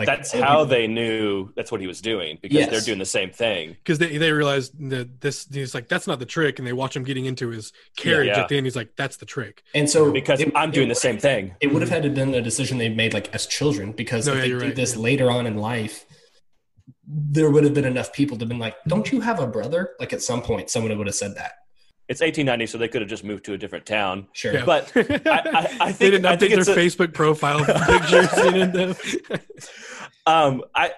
Like 0.06 0.16
that's 0.18 0.32
how 0.32 0.38
people- 0.58 0.66
they 0.66 0.86
knew 0.86 1.50
that's 1.56 1.70
what 1.72 1.80
he 1.80 1.86
was 1.86 2.00
doing 2.00 2.38
because 2.40 2.58
Yes. 2.58 2.70
they're 2.70 2.80
doing 2.80 2.98
the 2.98 3.04
same 3.04 3.30
thing. 3.30 3.70
Because 3.70 3.98
they 3.98 4.16
they 4.18 4.32
realize 4.32 4.70
that 4.70 5.20
this 5.20 5.46
he's 5.52 5.74
like 5.74 5.88
that's 5.88 6.06
not 6.06 6.18
the 6.18 6.26
trick, 6.26 6.58
and 6.58 6.66
they 6.68 6.72
watch 6.72 6.94
him 6.96 7.04
getting 7.04 7.24
into 7.26 7.48
his 7.48 7.72
carriage 7.96 8.28
Yeah. 8.28 8.40
at 8.42 8.48
the 8.48 8.56
end. 8.56 8.66
He's 8.66 8.76
like 8.76 8.96
that's 8.96 9.16
the 9.16 9.26
trick. 9.26 9.62
And 9.74 9.88
so 9.88 10.10
Because 10.12 10.40
it- 10.40 10.52
I'm 10.54 10.70
doing 10.70 10.88
the 10.88 10.94
same 10.94 11.18
thing. 11.18 11.54
It 11.60 11.72
would 11.72 11.82
have 11.82 11.90
had 11.90 12.02
to 12.04 12.10
been 12.10 12.34
a 12.34 12.42
decision 12.42 12.78
they 12.78 12.88
made 12.88 13.14
like 13.14 13.34
as 13.34 13.46
children 13.46 13.92
because 13.92 14.26
No, 14.26 14.32
if 14.32 14.36
yeah, 14.36 14.42
they 14.42 14.48
you're 14.48 14.58
did 14.60 14.66
right, 14.66 14.76
this 14.76 14.94
yeah. 14.94 15.02
later 15.02 15.30
on 15.30 15.46
in 15.46 15.56
life, 15.56 16.04
there 17.06 17.50
would 17.50 17.64
have 17.64 17.74
been 17.74 17.84
enough 17.84 18.12
people 18.12 18.36
to 18.36 18.42
have 18.42 18.48
been 18.48 18.58
like, 18.58 18.76
"Don't 18.86 19.10
you 19.12 19.20
have 19.20 19.40
a 19.40 19.46
brother?" 19.46 19.90
Like 20.00 20.12
at 20.12 20.22
some 20.22 20.42
point, 20.42 20.70
someone 20.70 20.96
would 20.96 21.06
have 21.06 21.16
said 21.16 21.34
that. 21.36 21.52
It's 22.12 22.20
1890, 22.20 22.66
so 22.66 22.76
they 22.76 22.88
could 22.88 23.00
have 23.00 23.08
just 23.08 23.24
moved 23.24 23.46
to 23.46 23.54
a 23.54 23.58
different 23.58 23.86
town. 23.86 24.28
Sure, 24.34 24.52
Yeah. 24.52 24.66
But 24.66 24.92
I, 24.94 25.00
I, 25.00 25.76
I 25.80 25.92
think 25.92 25.98
they 25.98 26.10
didn't 26.10 26.26
update 26.26 26.50
their 26.50 26.74
a- 26.74 26.78
Facebook 26.78 27.14
profile 27.14 27.64
pictures. 27.86 28.28
you 28.54 28.66
know? 28.66 28.94
Um, 30.26 30.62
I 30.74 30.92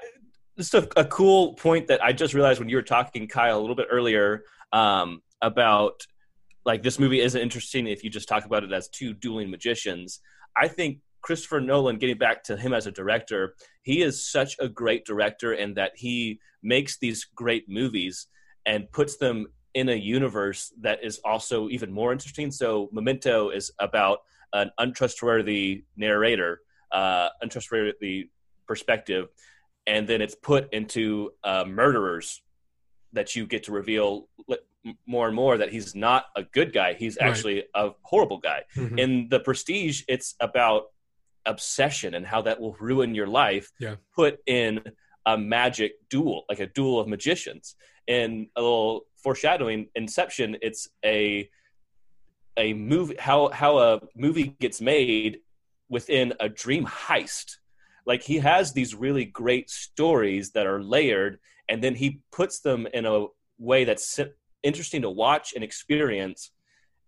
just 0.59 0.75
a, 0.75 0.89
a 0.99 1.05
cool 1.05 1.55
point 1.55 1.87
that 1.87 2.03
I 2.03 2.13
just 2.13 2.35
realized 2.35 2.59
when 2.59 2.69
you 2.69 2.75
were 2.75 2.83
talking, 2.83 3.29
Kyle, 3.29 3.57
a 3.57 3.61
little 3.61 3.77
bit 3.77 3.87
earlier 3.93 4.43
um, 4.73 5.23
about 5.41 6.05
like 6.65 6.83
this 6.83 6.99
movie 6.99 7.21
isn't 7.21 7.41
interesting 7.41 7.87
if 7.87 8.03
you 8.03 8.11
just 8.11 8.29
talk 8.29 8.45
about 8.45 8.65
it 8.65 8.73
as 8.73 8.89
two 8.89 9.15
dueling 9.15 9.53
magicians. 9.53 10.19
I 10.57 10.67
think 10.67 10.99
Christopher 11.23 11.61
Nolan, 11.61 11.99
getting 11.99 12.19
back 12.19 12.43
to 12.45 12.57
him 12.57 12.75
as 12.75 12.89
a 12.89 12.91
director, 12.91 13.55
he 13.85 14.03
is 14.03 14.27
such 14.29 14.57
a 14.59 14.69
great 14.69 15.05
director 15.05 15.53
in 15.53 15.75
that 15.75 15.93
he 15.95 16.41
makes 16.61 16.99
these 16.99 17.25
great 17.37 17.69
movies 17.69 18.27
and 18.67 18.91
puts 18.91 19.17
them 19.17 19.47
in 19.75 19.89
a 19.89 19.95
universe 19.95 20.73
that 20.81 21.05
is 21.05 21.21
also 21.25 21.69
even 21.69 21.93
more 21.93 22.13
interesting. 22.13 22.51
So 22.51 22.89
Memento 22.93 23.51
is 23.51 23.73
about 23.81 24.19
an 24.53 24.71
untrustworthy 24.79 25.85
narrator, 25.97 26.61
uh, 26.93 27.29
untrustworthy 27.43 28.31
perspective, 28.69 29.29
and 29.87 30.07
then 30.09 30.23
it's 30.23 30.37
put 30.37 30.73
into 30.73 31.33
uh, 31.43 31.65
murderers 31.67 32.41
that 33.13 33.35
you 33.37 33.47
get 33.47 33.65
to 33.65 33.73
reveal 33.73 34.29
more 35.07 35.27
and 35.27 35.37
more 35.37 35.59
that 35.59 35.73
he's 35.73 35.95
not 35.95 36.27
a 36.37 36.43
good 36.43 36.73
guy; 36.73 36.95
he's 36.95 37.17
Right. 37.21 37.29
actually 37.29 37.65
a 37.75 37.91
horrible 38.03 38.39
guy. 38.39 38.63
Mhm. 38.77 38.99
In 38.99 39.29
the 39.29 39.41
Prestige, 39.41 40.03
it's 40.09 40.35
about 40.41 40.85
obsession 41.47 42.15
and 42.15 42.25
how 42.27 42.43
that 42.43 42.61
will 42.61 42.75
ruin 42.81 43.15
your 43.15 43.27
life. 43.27 43.71
Yeah. 43.81 43.97
Put 44.15 44.39
in 44.47 44.83
a 45.27 45.37
magic 45.37 45.93
duel, 46.09 46.45
like 46.49 46.61
a 46.61 46.67
duel 46.67 47.01
of 47.01 47.09
magicians. 47.09 47.75
In 48.07 48.51
a 48.57 48.61
little 48.61 49.07
foreshadowing, 49.25 49.89
Inception, 49.97 50.57
it's 50.63 50.89
a 51.05 51.49
a 52.57 52.73
movie 52.75 53.17
how 53.19 53.49
how 53.49 53.79
a 53.79 54.01
movie 54.15 54.55
gets 54.61 54.81
made 54.81 55.39
within 55.89 56.35
a 56.39 56.49
dream 56.49 56.85
heist. 56.87 57.57
Like 58.07 58.23
he 58.23 58.37
has 58.39 58.73
these 58.73 58.95
really 58.95 59.25
great 59.25 59.71
stories 59.71 60.53
that 60.53 60.67
are 60.67 60.83
layered, 60.83 61.39
and 61.69 61.83
then 61.83 61.95
he 61.97 62.21
puts 62.31 62.61
them 62.61 62.87
in 62.93 63.07
a 63.07 63.27
way 63.59 63.85
that's 63.85 64.21
interesting 64.63 65.03
to 65.03 65.11
watch 65.11 65.55
and 65.55 65.65
experience, 65.65 66.51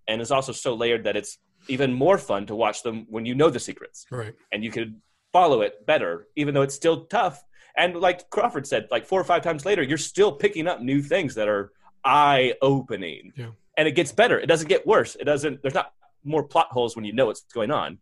and 0.08 0.20
is 0.20 0.30
also 0.32 0.52
so 0.52 0.74
layered 0.74 1.04
that 1.04 1.16
it's 1.16 1.38
even 1.68 1.92
more 1.92 2.18
fun 2.18 2.46
to 2.46 2.54
watch 2.54 2.82
them 2.82 3.06
when 3.08 3.26
you 3.26 3.34
know 3.34 3.50
the 3.50 3.60
secrets, 3.60 4.06
Right. 4.10 4.34
and 4.52 4.64
you 4.64 4.70
could 4.70 5.00
follow 5.32 5.60
it 5.62 5.84
better, 5.84 6.28
even 6.36 6.54
though 6.54 6.62
it's 6.62 6.74
still 6.74 7.04
tough. 7.06 7.42
And 7.76 7.96
like 7.96 8.30
Crawford 8.30 8.66
said, 8.66 8.88
like 8.90 9.04
four 9.04 9.20
or 9.20 9.24
five 9.24 9.42
times 9.42 9.66
later, 9.66 9.82
you're 9.82 9.98
still 9.98 10.32
picking 10.32 10.66
up 10.66 10.80
new 10.80 11.02
things 11.02 11.34
that 11.34 11.48
are 11.48 11.72
eye 12.06 12.54
opening. 12.62 13.32
Yeah. 13.36 13.48
And 13.76 13.86
it 13.86 13.92
gets 13.92 14.12
better. 14.12 14.38
It 14.38 14.46
doesn't 14.46 14.68
get 14.68 14.86
worse. 14.86 15.16
It 15.16 15.24
doesn't. 15.24 15.60
There's 15.60 15.74
not 15.74 15.92
more 16.24 16.42
plot 16.44 16.68
holes 16.70 16.96
when 16.96 17.04
you 17.04 17.12
know 17.12 17.26
what's 17.26 17.42
going 17.52 17.70
on. 17.70 17.98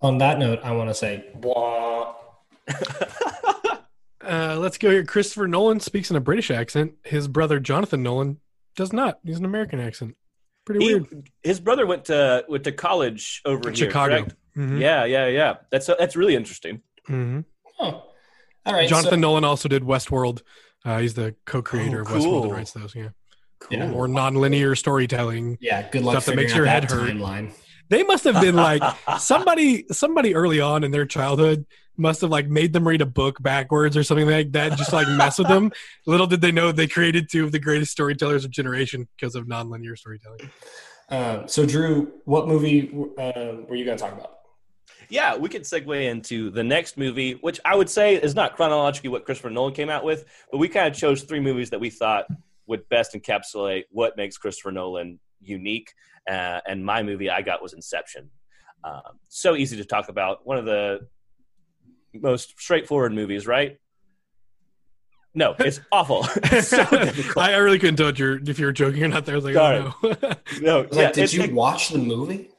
On 0.00 0.18
that 0.18 0.38
note, 0.38 0.60
I 0.64 0.72
want 0.72 0.88
to 0.90 0.94
say, 0.94 1.24
blah. 1.34 2.14
Uh, 4.24 4.56
let's 4.56 4.78
go 4.78 4.88
here. 4.88 5.04
Christopher 5.04 5.48
Nolan 5.48 5.80
speaks 5.80 6.08
in 6.08 6.14
a 6.16 6.20
British 6.20 6.50
accent. 6.52 6.92
His 7.02 7.26
brother 7.26 7.58
Jonathan 7.58 8.04
Nolan 8.04 8.38
does 8.76 8.92
not. 8.92 9.18
He's 9.24 9.38
an 9.38 9.44
American 9.44 9.80
accent. 9.80 10.16
Pretty 10.64 10.84
He, 10.86 10.94
weird. 10.94 11.28
his 11.42 11.58
brother 11.58 11.86
went 11.86 12.04
to 12.04 12.44
went 12.48 12.62
to 12.64 12.70
college 12.72 13.42
over 13.44 13.70
here. 13.70 13.74
Chicago. 13.88 14.18
correct? 14.18 14.36
Mhm. 14.56 14.78
Yeah, 14.78 15.04
yeah, 15.06 15.26
yeah. 15.26 15.54
That's 15.72 15.86
that's 15.86 16.14
really 16.14 16.36
interesting. 16.36 16.82
Mhm. 17.08 17.44
Oh. 17.80 18.04
All 18.64 18.72
right. 18.72 18.88
Jonathan 18.88 19.10
so, 19.14 19.16
Nolan 19.16 19.42
also 19.42 19.68
did 19.68 19.82
Westworld. 19.82 20.42
Uh, 20.84 20.98
he's 20.98 21.14
the 21.14 21.34
co-creator 21.44 21.98
Oh, 21.98 22.02
of 22.02 22.06
Westworld 22.08 22.42
and 22.44 22.52
writes 22.52 22.70
those. 22.72 22.94
Yeah, 22.94 23.08
Yeah. 23.70 23.90
or 23.92 24.08
non-linear 24.08 24.74
storytelling. 24.74 25.58
yeah, 25.60 25.88
good 25.90 26.02
luck 26.02 26.14
Stuff 26.14 26.24
that 26.26 26.30
figuring 26.32 26.44
makes 26.44 26.52
out 26.52 26.56
your 26.56 26.64
that 26.66 26.82
head 26.82 26.90
hurt. 26.90 27.10
timeline. 27.12 27.52
They 27.88 28.02
must 28.02 28.24
have 28.24 28.40
been 28.40 28.56
like 28.56 28.82
somebody 29.18 29.84
somebody 29.92 30.34
early 30.34 30.60
on 30.60 30.84
in 30.84 30.90
their 30.90 31.06
childhood 31.06 31.66
must 31.98 32.22
have 32.22 32.30
like 32.30 32.48
made 32.48 32.72
them 32.72 32.88
read 32.88 33.02
a 33.02 33.06
book 33.06 33.42
backwards 33.42 33.96
or 33.98 34.02
something 34.02 34.26
like 34.28 34.50
that 34.52 34.78
just 34.78 34.94
like 34.94 35.06
mess 35.08 35.38
with 35.38 35.46
them 35.48 35.70
little 36.06 36.26
did 36.26 36.40
they 36.40 36.50
know 36.50 36.72
they 36.72 36.86
created 36.86 37.28
two 37.30 37.44
of 37.44 37.52
the 37.52 37.58
greatest 37.58 37.92
storytellers 37.92 38.46
of 38.46 38.50
generation 38.50 39.06
because 39.16 39.34
of 39.34 39.44
nonlinear 39.46 39.96
storytelling 39.96 40.50
Um, 41.10 41.46
so, 41.46 41.66
Drew, 41.66 42.10
what 42.24 42.48
movie 42.48 42.88
uh, 43.18 43.56
were 43.68 43.74
you 43.76 43.84
going 43.84 43.98
to 43.98 44.02
talk 44.02 44.14
about? 44.14 44.38
Yeah, 45.10 45.36
we 45.36 45.50
could 45.50 45.62
segue 45.64 46.08
into 46.10 46.48
the 46.50 46.64
next 46.64 46.96
movie, 46.96 47.32
which 47.34 47.60
I 47.66 47.74
would 47.76 47.90
say 47.90 48.14
is 48.14 48.34
not 48.34 48.56
chronologically 48.56 49.10
what 49.10 49.26
Christopher 49.26 49.50
Nolan 49.50 49.74
came 49.74 49.90
out 49.90 50.04
with, 50.04 50.24
but 50.50 50.56
we 50.56 50.68
kind 50.68 50.88
of 50.88 50.94
chose 50.98 51.22
three 51.24 51.40
movies 51.40 51.68
that 51.70 51.80
we 51.80 51.90
thought 51.90 52.24
would 52.66 52.88
best 52.88 53.14
encapsulate 53.14 53.84
what 53.90 54.16
makes 54.16 54.36
Christopher 54.38 54.70
Nolan 54.72 55.18
unique. 55.40 55.92
Uh, 56.28 56.60
and 56.66 56.84
my 56.84 57.02
movie 57.02 57.28
I 57.30 57.42
got 57.42 57.62
was 57.62 57.72
Inception. 57.72 58.30
Um, 58.84 59.18
so 59.28 59.54
easy 59.56 59.76
to 59.76 59.84
talk 59.84 60.08
about. 60.08 60.46
One 60.46 60.58
of 60.58 60.64
the 60.64 61.06
most 62.14 62.58
straightforward 62.60 63.12
movies, 63.12 63.46
right? 63.46 63.78
No, 65.34 65.54
it's 65.58 65.80
awful. 65.90 66.26
It's 66.44 66.68
so. 66.76 66.84
I, 67.40 67.54
I 67.54 67.56
really 67.56 67.78
couldn't 67.78 67.96
tell 67.96 68.08
if 68.08 68.18
you're, 68.18 68.38
if 68.46 68.58
you 68.58 68.66
were 68.66 68.72
joking 68.72 69.02
or 69.02 69.08
not 69.08 69.24
there 69.24 69.34
i 69.34 69.36
was 69.36 69.44
like 69.44 69.54
Sorry. 69.54 69.78
oh 69.78 69.94
no 70.02 70.32
No, 70.60 70.80
I 70.82 70.86
yeah, 70.92 71.02
like, 71.04 71.12
did 71.14 71.32
you 71.32 71.40
like- 71.42 71.52
watch 71.52 71.88
the 71.88 71.98
movie? 71.98 72.50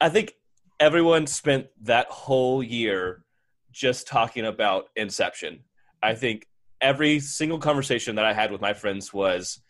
I 0.00 0.08
think 0.08 0.32
everyone 0.80 1.26
spent 1.26 1.66
that 1.82 2.06
whole 2.08 2.62
year 2.62 3.24
just 3.72 4.06
talking 4.06 4.46
about 4.46 4.86
Inception. 4.96 5.60
I 6.02 6.14
think 6.14 6.46
every 6.80 7.20
single 7.20 7.58
conversation 7.58 8.16
that 8.16 8.24
I 8.24 8.32
had 8.32 8.50
with 8.50 8.60
my 8.60 8.74
friends 8.74 9.12
was, 9.12 9.60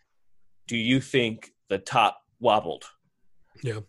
"Do 0.67 0.77
you 0.77 1.01
think 1.01 1.51
the 1.69 1.79
top 1.79 2.21
wobbled?" 2.39 2.85
Yeah. 3.63 3.79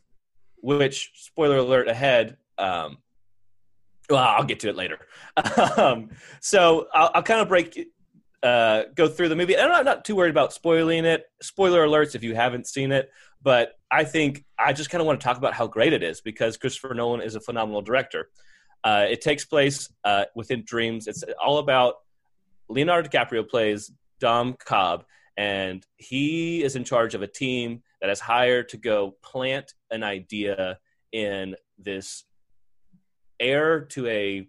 Which, 0.62 1.10
spoiler 1.14 1.56
alert 1.56 1.88
ahead. 1.88 2.36
Um, 2.58 2.98
well, 4.08 4.18
I'll 4.18 4.44
get 4.44 4.60
to 4.60 4.68
it 4.68 4.76
later. 4.76 4.98
um, 5.76 6.10
so 6.40 6.88
I'll, 6.92 7.10
I'll 7.14 7.22
kind 7.22 7.40
of 7.40 7.48
break, 7.48 7.88
uh, 8.42 8.84
go 8.94 9.08
through 9.08 9.28
the 9.28 9.36
movie. 9.36 9.54
And 9.54 9.62
I'm 9.62 9.70
not, 9.70 9.84
not 9.84 10.04
too 10.04 10.16
worried 10.16 10.30
about 10.30 10.52
spoiling 10.52 11.04
it. 11.04 11.24
Spoiler 11.40 11.86
alerts 11.86 12.14
if 12.14 12.22
you 12.22 12.34
haven't 12.34 12.66
seen 12.66 12.92
it. 12.92 13.10
But 13.42 13.72
I 13.90 14.04
think 14.04 14.44
I 14.58 14.72
just 14.72 14.90
kind 14.90 15.00
of 15.00 15.06
want 15.06 15.20
to 15.20 15.24
talk 15.24 15.38
about 15.38 15.54
how 15.54 15.66
great 15.66 15.92
it 15.92 16.02
is 16.02 16.20
because 16.20 16.56
Christopher 16.56 16.94
Nolan 16.94 17.22
is 17.22 17.34
a 17.34 17.40
phenomenal 17.40 17.82
director. 17.82 18.28
Uh, 18.84 19.06
it 19.08 19.20
takes 19.20 19.44
place 19.44 19.90
uh, 20.04 20.24
within 20.34 20.62
dreams. 20.64 21.06
It's 21.06 21.24
all 21.42 21.58
about 21.58 21.94
Leonardo 22.70 23.08
DiCaprio 23.08 23.46
plays 23.48 23.90
Dom 24.20 24.54
Cobb, 24.54 25.04
and 25.36 25.84
he 25.96 26.62
is 26.62 26.76
in 26.76 26.84
charge 26.84 27.14
of 27.14 27.22
a 27.22 27.26
team 27.26 27.82
that 28.00 28.10
is 28.10 28.20
hired 28.20 28.68
to 28.70 28.76
go 28.76 29.16
plant 29.22 29.74
an 29.90 30.02
idea 30.02 30.78
in 31.12 31.56
this 31.78 32.24
heir 33.40 33.80
to 33.80 34.06
a 34.06 34.46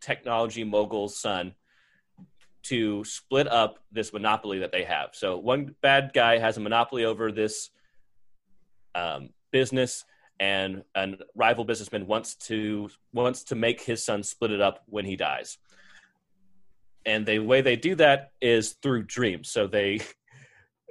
technology 0.00 0.64
mogul's 0.64 1.18
son 1.18 1.54
to 2.62 3.04
split 3.04 3.46
up 3.48 3.78
this 3.92 4.12
monopoly 4.12 4.58
that 4.60 4.72
they 4.72 4.84
have. 4.84 5.10
So 5.12 5.36
one 5.36 5.74
bad 5.82 6.12
guy 6.14 6.38
has 6.38 6.56
a 6.56 6.60
monopoly 6.60 7.04
over 7.04 7.30
this 7.30 7.70
um, 8.94 9.30
business, 9.52 10.04
and 10.40 10.82
a 10.94 11.12
rival 11.34 11.64
businessman 11.64 12.06
wants 12.06 12.34
to 12.34 12.88
wants 13.12 13.44
to 13.44 13.54
make 13.54 13.80
his 13.80 14.04
son 14.04 14.22
split 14.22 14.50
it 14.50 14.60
up 14.60 14.82
when 14.86 15.04
he 15.04 15.16
dies. 15.16 15.58
And 17.06 17.24
the 17.24 17.38
way 17.38 17.60
they 17.62 17.76
do 17.76 17.94
that 17.94 18.32
is 18.42 18.76
through 18.82 19.04
dreams. 19.04 19.48
So 19.50 19.66
they, 19.66 20.00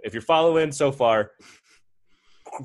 if 0.04 0.14
you're 0.14 0.22
following 0.22 0.72
so 0.72 0.92
far, 0.92 1.32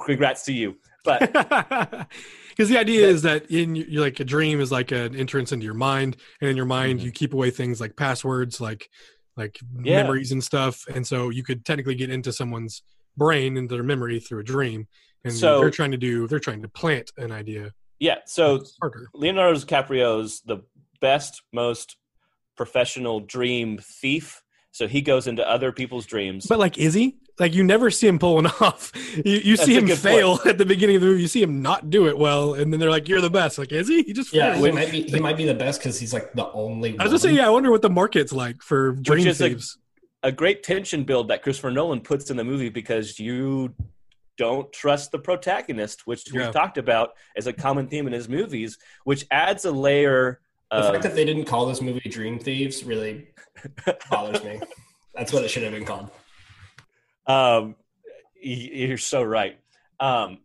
congrats 0.07 0.45
to 0.45 0.53
you. 0.53 0.77
But 1.05 1.33
because 2.51 2.69
the 2.69 2.79
idea 2.79 3.07
is 3.09 3.23
that 3.23 3.51
in 3.51 3.75
you 3.75 4.01
like 4.01 4.21
a 4.21 4.25
dream 4.25 4.61
is 4.61 4.71
like 4.71 4.93
an 4.93 5.17
entrance 5.17 5.51
into 5.53 5.65
your 5.65 5.75
mind 5.75 6.17
and 6.41 6.51
in 6.51 6.57
your 6.57 6.67
mind 6.67 7.01
Mhm. 7.01 7.05
you 7.05 7.11
keep 7.13 7.33
away 7.33 7.51
things 7.51 7.81
like 7.81 7.97
passwords 7.97 8.61
like 8.61 8.89
like 9.37 9.59
Yeah. 9.83 10.03
memories 10.03 10.31
and 10.33 10.45
stuff 10.45 10.85
and 10.95 11.07
so 11.07 11.31
you 11.31 11.43
could 11.43 11.65
technically 11.65 11.95
get 11.95 12.11
into 12.11 12.33
someone's 12.35 12.83
brain 13.17 13.57
into 13.57 13.75
their 13.75 13.83
memory 13.83 14.21
through 14.21 14.41
a 14.41 14.45
dream 14.45 14.87
and 15.25 15.33
So- 15.33 15.61
they're 15.61 15.71
trying 15.71 15.93
to 15.93 15.97
do 15.97 16.27
they're 16.29 16.39
trying 16.39 16.61
to 16.63 16.69
plant 16.69 17.11
an 17.17 17.33
idea 17.33 17.73
yeah, 17.99 18.17
so 18.27 18.63
Leonardo 19.15 19.59
DiCaprio's 19.59 20.41
the 20.47 20.63
best, 21.03 21.43
most 21.53 21.97
professional 22.65 23.21
dream 23.21 23.79
thief. 23.79 24.43
So 24.73 24.87
he 24.87 25.01
goes 25.01 25.27
into 25.27 25.49
other 25.49 25.73
people's 25.73 26.05
dreams. 26.05 26.47
but 26.47 26.59
like 26.59 26.77
is 26.77 26.93
he 26.93 27.17
like 27.39 27.55
you 27.55 27.65
never 27.65 27.91
see 27.91 28.07
him 28.07 28.19
pulling 28.19 28.47
off 28.61 28.93
you, 29.25 29.39
you 29.51 29.57
see 29.57 29.75
him 29.75 29.87
good 29.87 29.99
fail 29.99 30.39
at 30.47 30.59
the 30.59 30.67
beginning 30.67 30.97
of 30.97 31.01
the 31.03 31.09
movie 31.09 31.23
you 31.23 31.27
see 31.29 31.43
him 31.43 31.63
not 31.63 31.89
do 31.89 32.07
it 32.07 32.19
well 32.19 32.53
and 32.53 32.71
then 32.71 32.79
they're 32.79 32.91
like 32.91 33.09
you're 33.09 33.23
the 33.23 33.31
best 33.31 33.57
like 33.59 33.73
is 33.73 33.89
he 33.89 34.03
he 34.03 34.13
just 34.13 34.31
Yeah, 34.35 34.53
failed. 34.53 34.67
he 34.67 34.73
might 34.73 34.91
be. 34.91 35.03
He 35.05 35.19
might 35.21 35.39
be 35.39 35.47
the 35.47 35.55
best 35.55 35.81
because 35.81 35.99
he's 35.99 36.13
like 36.13 36.35
the 36.35 36.49
only. 36.53 36.91
i 36.99 37.03
was 37.03 37.11
gonna 37.13 37.19
say 37.19 37.33
yeah 37.33 37.47
i 37.47 37.51
wonder 37.51 37.71
what 37.71 37.81
the 37.83 37.89
market's 37.91 38.33
like 38.33 38.63
for 38.63 38.93
dream 38.93 39.27
is 39.27 39.41
a- 39.41 39.49
thieves 39.49 39.79
a 40.23 40.31
great 40.31 40.63
tension 40.63 41.03
build 41.05 41.29
that 41.29 41.43
Christopher 41.43 41.71
Nolan 41.71 42.03
puts 42.03 42.31
in 42.31 42.37
the 42.37 42.45
movie 42.45 42.69
because 42.69 43.19
you 43.19 43.75
don't 44.37 44.71
trust 44.73 45.13
the 45.13 45.19
protagonist, 45.19 46.07
which 46.07 46.23
Yeah. 46.31 46.45
we've 46.45 46.53
talked 46.53 46.77
about 46.77 47.13
as 47.39 47.47
a 47.47 47.55
common 47.55 47.89
theme 47.89 48.07
in 48.07 48.13
his 48.13 48.29
movies, 48.29 48.77
which 49.05 49.25
adds 49.31 49.65
a 49.65 49.71
layer 49.73 50.41
The 50.71 50.77
of 50.77 50.93
fact 50.93 51.03
that 51.03 51.15
they 51.15 51.25
didn't 51.25 51.45
call 51.47 51.67
this 51.67 51.81
movie 51.81 52.09
Dream 52.09 52.39
Thieves 52.39 52.85
really 52.85 53.29
bothers 54.11 54.43
me. 54.45 54.61
That's 55.15 55.33
what 55.33 55.45
it 55.45 55.49
should 55.49 55.65
have 55.65 55.73
been 55.73 55.85
called. 55.85 56.11
Um, 57.27 57.75
you're 58.41 58.99
so 58.99 59.23
right. 59.23 59.59
Um, 59.99 60.39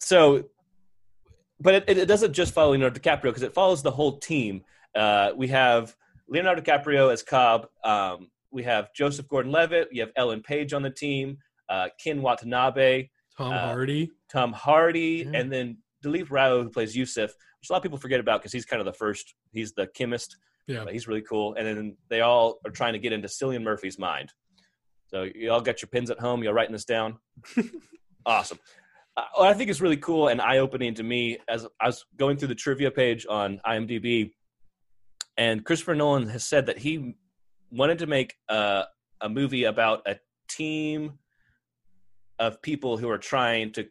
so, 0.00 0.44
but 1.60 1.74
it, 1.88 1.98
it 1.98 2.06
doesn't 2.08 2.32
just 2.32 2.52
follow 2.54 2.72
Leonardo 2.72 2.98
DiCaprio 2.98 3.22
because 3.24 3.42
it 3.42 3.54
follows 3.54 3.82
the 3.82 3.90
whole 3.90 4.18
team. 4.18 4.64
Uh, 4.94 5.30
we 5.36 5.48
have 5.48 5.94
Leonardo 6.28 6.60
DiCaprio 6.62 7.12
as 7.12 7.22
Cobb. 7.22 7.68
Um, 7.84 8.30
we 8.50 8.62
have 8.64 8.92
Joseph 8.94 9.28
Gordon-Levitt. 9.28 9.88
You 9.92 10.00
have 10.02 10.10
Ellen 10.16 10.42
Page 10.42 10.72
on 10.72 10.82
the 10.82 10.90
team. 10.90 11.38
Uh, 11.68 11.88
Ken 12.02 12.20
Watanabe, 12.20 13.08
tom 13.36 13.52
uh, 13.52 13.58
hardy 13.58 14.10
Tom 14.30 14.52
Hardy, 14.52 15.26
Yeah. 15.30 15.38
and 15.40 15.50
then 15.52 15.78
Dilip 16.04 16.30
Rao 16.30 16.62
who 16.62 16.68
plays 16.68 16.94
Yusuf, 16.94 17.32
which 17.64 17.70
a 17.70 17.72
lot 17.72 17.78
of 17.78 17.82
people 17.82 17.96
forget 17.96 18.20
about 18.20 18.42
because 18.42 18.52
he's 18.52 18.66
kind 18.66 18.78
of 18.80 18.84
the 18.84 18.92
first. 18.92 19.34
He's 19.50 19.72
the 19.72 19.86
chemist. 19.86 20.36
Yeah. 20.66 20.84
He's 20.92 21.08
really 21.08 21.22
cool. 21.22 21.54
And 21.54 21.66
then 21.66 21.96
they 22.10 22.20
all 22.20 22.58
are 22.66 22.70
trying 22.70 22.92
to 22.92 22.98
get 22.98 23.14
into 23.14 23.26
Cillian 23.26 23.62
Murphy's 23.62 23.98
mind. 23.98 24.34
So 25.06 25.22
you 25.34 25.50
all 25.50 25.62
got 25.62 25.80
your 25.80 25.88
pens 25.88 26.10
at 26.10 26.20
home. 26.20 26.42
You're 26.42 26.52
writing 26.52 26.74
this 26.74 26.84
down. 26.84 27.16
awesome. 28.26 28.58
Uh, 29.16 29.22
what 29.36 29.48
I 29.48 29.54
think 29.54 29.70
is 29.70 29.80
really 29.80 29.96
cool 29.96 30.28
and 30.28 30.42
eye 30.42 30.58
opening 30.58 30.92
to 30.96 31.02
me 31.02 31.38
as 31.48 31.66
I 31.80 31.86
was 31.86 32.04
going 32.18 32.36
through 32.36 32.48
the 32.48 32.54
trivia 32.54 32.90
page 32.90 33.24
on 33.26 33.62
IMDb, 33.66 34.32
and 35.38 35.64
Christopher 35.64 35.94
Nolan 35.94 36.28
has 36.28 36.44
said 36.44 36.66
that 36.66 36.76
he 36.76 37.14
wanted 37.70 38.00
to 38.00 38.06
make 38.06 38.34
uh, 38.50 38.82
a 39.22 39.30
movie 39.30 39.64
about 39.64 40.02
a 40.06 40.18
team 40.50 41.18
of 42.38 42.60
people 42.60 42.98
who 42.98 43.08
are 43.08 43.16
trying 43.16 43.72
to 43.72 43.86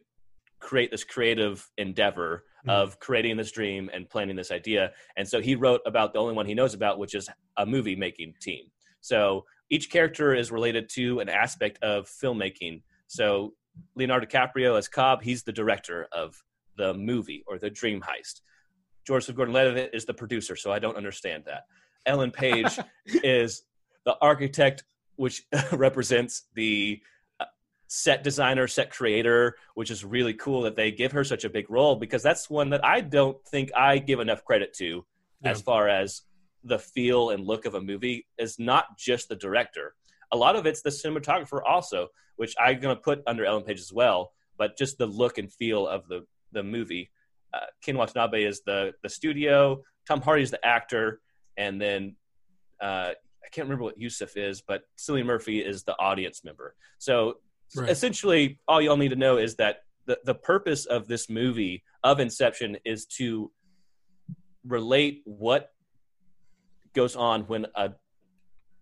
create 0.60 0.92
this 0.92 1.02
creative 1.02 1.68
endeavor 1.76 2.44
Mm. 2.66 2.70
of 2.72 2.98
creating 2.98 3.36
this 3.36 3.52
dream 3.52 3.90
and 3.92 4.08
planning 4.08 4.36
this 4.36 4.50
idea. 4.50 4.92
And 5.16 5.28
so 5.28 5.42
he 5.42 5.54
wrote 5.54 5.82
about 5.84 6.14
the 6.14 6.18
only 6.18 6.34
one 6.34 6.46
he 6.46 6.54
knows 6.54 6.72
about, 6.72 6.98
which 6.98 7.14
is 7.14 7.28
a 7.58 7.66
movie 7.66 7.94
making 7.94 8.34
team. 8.40 8.70
So 9.02 9.44
each 9.68 9.90
character 9.90 10.34
is 10.34 10.50
related 10.50 10.88
to 10.94 11.20
an 11.20 11.28
aspect 11.28 11.82
of 11.82 12.08
filmmaking. 12.08 12.82
So 13.06 13.52
Leonardo 13.96 14.26
DiCaprio 14.26 14.78
as 14.78 14.88
Cobb, 14.88 15.22
he's 15.22 15.42
the 15.42 15.52
director 15.52 16.08
of 16.10 16.42
the 16.78 16.94
movie 16.94 17.44
or 17.46 17.58
the 17.58 17.68
dream 17.68 18.00
heist. 18.00 18.40
Joseph 19.06 19.36
Gordon-Levitt 19.36 19.90
is 19.92 20.06
the 20.06 20.14
producer, 20.14 20.56
so 20.56 20.72
I 20.72 20.78
don't 20.78 20.96
understand 20.96 21.44
that. 21.44 21.64
Ellen 22.06 22.30
Page 22.30 22.78
is 23.06 23.62
the 24.06 24.16
architect, 24.22 24.84
which 25.16 25.42
represents 25.72 26.44
the 26.54 27.02
set 27.86 28.22
designer, 28.24 28.66
set 28.66 28.90
creator, 28.90 29.56
which 29.74 29.90
is 29.90 30.04
really 30.04 30.34
cool 30.34 30.62
that 30.62 30.76
they 30.76 30.90
give 30.90 31.12
her 31.12 31.24
such 31.24 31.44
a 31.44 31.50
big 31.50 31.70
role 31.70 31.96
because 31.96 32.22
that's 32.22 32.48
one 32.50 32.70
that 32.70 32.84
I 32.84 33.00
don't 33.00 33.36
think 33.46 33.70
I 33.76 33.98
give 33.98 34.20
enough 34.20 34.44
credit 34.44 34.72
to 34.78 35.04
Yeah. 35.42 35.50
as 35.50 35.62
far 35.62 35.88
as 35.88 36.22
the 36.62 36.78
feel 36.78 37.30
and 37.30 37.44
look 37.44 37.66
of 37.66 37.74
a 37.74 37.80
movie 37.80 38.26
is 38.38 38.58
not 38.58 38.96
just 38.98 39.28
the 39.28 39.36
director. 39.36 39.94
A 40.32 40.36
lot 40.36 40.56
of 40.56 40.66
it's 40.66 40.80
the 40.82 40.90
cinematographer 40.90 41.60
also, 41.64 42.08
which 42.36 42.54
I'm 42.58 42.80
going 42.80 42.96
to 42.96 43.00
put 43.02 43.22
under 43.26 43.44
Ellen 43.44 43.64
Page 43.64 43.80
as 43.80 43.92
well, 43.92 44.32
but 44.56 44.76
just 44.78 44.96
the 44.98 45.06
look 45.06 45.38
and 45.38 45.52
feel 45.52 45.86
of 45.86 46.08
the 46.08 46.26
the 46.52 46.62
movie. 46.62 47.10
Uh, 47.52 47.66
Ken 47.82 47.96
Watanabe 47.96 48.44
is 48.44 48.62
the 48.62 48.94
the 49.02 49.08
studio, 49.08 49.82
Tom 50.08 50.20
Hardy 50.22 50.42
is 50.42 50.50
the 50.50 50.64
actor, 50.64 51.20
and 51.56 51.80
then 51.80 52.16
uh, 52.80 53.12
I 53.44 53.48
can't 53.52 53.66
remember 53.66 53.84
what 53.84 54.00
Yusuf 54.00 54.36
is, 54.36 54.60
but 54.62 54.82
Cillian 54.96 55.26
Murphy 55.26 55.60
is 55.60 55.84
the 55.84 55.96
audience 55.98 56.42
member. 56.44 56.74
So 56.98 57.38
Right. 57.76 57.88
essentially, 57.88 58.60
all 58.68 58.80
y'all 58.80 58.96
need 58.96 59.08
to 59.08 59.16
know 59.16 59.38
is 59.38 59.56
that 59.56 59.78
the, 60.06 60.18
the 60.24 60.34
purpose 60.34 60.86
of 60.86 61.08
this 61.08 61.28
movie 61.28 61.82
of 62.02 62.20
Inception 62.20 62.76
is 62.84 63.06
to 63.18 63.50
relate 64.66 65.22
what 65.24 65.70
goes 66.94 67.16
on 67.16 67.42
when 67.42 67.66
a 67.74 67.92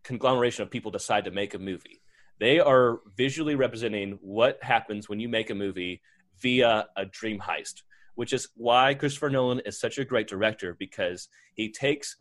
conglomeration 0.02 0.62
of 0.62 0.70
people 0.70 0.90
decide 0.90 1.24
to 1.24 1.30
make 1.30 1.54
a 1.54 1.58
movie. 1.58 2.02
They 2.38 2.60
are 2.60 3.00
visually 3.16 3.54
representing 3.54 4.18
what 4.20 4.58
happens 4.62 5.08
when 5.08 5.20
you 5.20 5.28
make 5.28 5.50
a 5.50 5.54
movie 5.54 6.02
via 6.40 6.86
a 6.96 7.04
dream 7.04 7.38
heist, 7.38 7.82
which 8.14 8.32
is 8.32 8.48
why 8.56 8.94
Christopher 8.94 9.30
Nolan 9.30 9.60
is 9.60 9.78
such 9.78 9.98
a 9.98 10.04
great 10.04 10.28
director 10.28 10.76
because 10.78 11.28
he 11.54 11.70
takes 11.70 12.16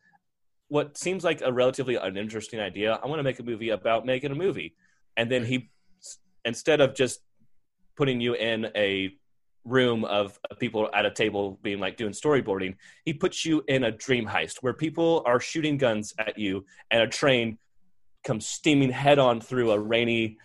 what 0.67 0.97
seems 0.97 1.23
like 1.23 1.41
a 1.41 1.51
relatively 1.51 1.95
uninteresting 1.95 2.59
idea. 2.59 2.99
I 3.03 3.07
want 3.07 3.19
to 3.19 3.23
make 3.23 3.39
a 3.39 3.43
movie 3.43 3.69
about 3.69 4.05
making 4.05 4.31
a 4.31 4.35
movie. 4.35 4.75
And 5.17 5.29
then 5.29 5.43
he, 5.43 5.69
instead 6.45 6.81
of 6.81 6.95
just 6.95 7.21
putting 7.95 8.21
you 8.21 8.33
in 8.33 8.71
a 8.75 9.13
room 9.63 10.03
of 10.05 10.39
people 10.59 10.89
at 10.93 11.05
a 11.05 11.11
table 11.11 11.59
being 11.61 11.79
like 11.79 11.97
doing 11.97 12.13
storyboarding, 12.13 12.75
he 13.05 13.13
puts 13.13 13.45
you 13.45 13.63
in 13.67 13.83
a 13.83 13.91
dream 13.91 14.25
heist 14.25 14.57
where 14.61 14.73
people 14.73 15.23
are 15.25 15.39
shooting 15.39 15.77
guns 15.77 16.13
at 16.17 16.37
you 16.37 16.65
and 16.89 17.01
a 17.01 17.07
train 17.07 17.57
comes 18.23 18.47
steaming 18.47 18.91
head 18.91 19.19
on 19.19 19.41
through 19.41 19.71
a 19.71 19.79
rainy 19.79 20.37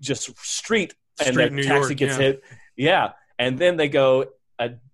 just 0.00 0.36
street 0.38 0.94
and 1.24 1.36
the 1.36 1.50
New 1.50 1.62
taxi 1.62 1.88
York, 1.88 1.96
gets 1.96 2.18
yeah. 2.18 2.24
hit. 2.24 2.44
Yeah. 2.76 3.12
And 3.38 3.58
then 3.58 3.76
they 3.76 3.88
go 3.88 4.26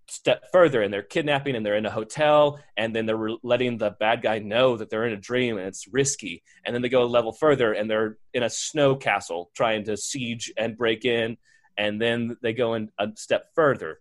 step 0.09 0.51
further 0.53 0.83
and 0.83 0.93
they're 0.93 1.03
kidnapping 1.03 1.57
and 1.57 1.65
they're 1.65 1.77
in 1.77 1.87
a 1.87 1.91
hotel 1.91 2.61
and 2.77 2.95
then 2.95 3.07
they're 3.07 3.31
letting 3.43 3.79
the 3.79 3.91
bad 3.91 4.23
guy 4.23 4.39
know 4.39 4.77
that 4.77 4.89
they're 4.91 5.07
in 5.07 5.13
a 5.13 5.19
dream 5.21 5.59
and 5.59 5.67
it's 5.67 5.89
risky. 5.89 6.43
And 6.65 6.75
then 6.75 6.83
they 6.83 6.89
go 6.89 7.03
a 7.03 7.05
level 7.05 7.33
further 7.33 7.73
and 7.73 7.91
they're 7.91 8.19
in 8.33 8.43
a 8.43 8.51
snow 8.51 8.95
castle 8.97 9.51
trying 9.55 9.85
to 9.85 9.97
siege 9.97 10.53
and 10.57 10.77
break 10.77 11.05
in. 11.05 11.37
And 11.77 12.01
then 12.01 12.37
they 12.43 12.53
go 12.53 12.75
in 12.75 12.91
a 12.99 13.09
step 13.17 13.49
further. 13.55 14.01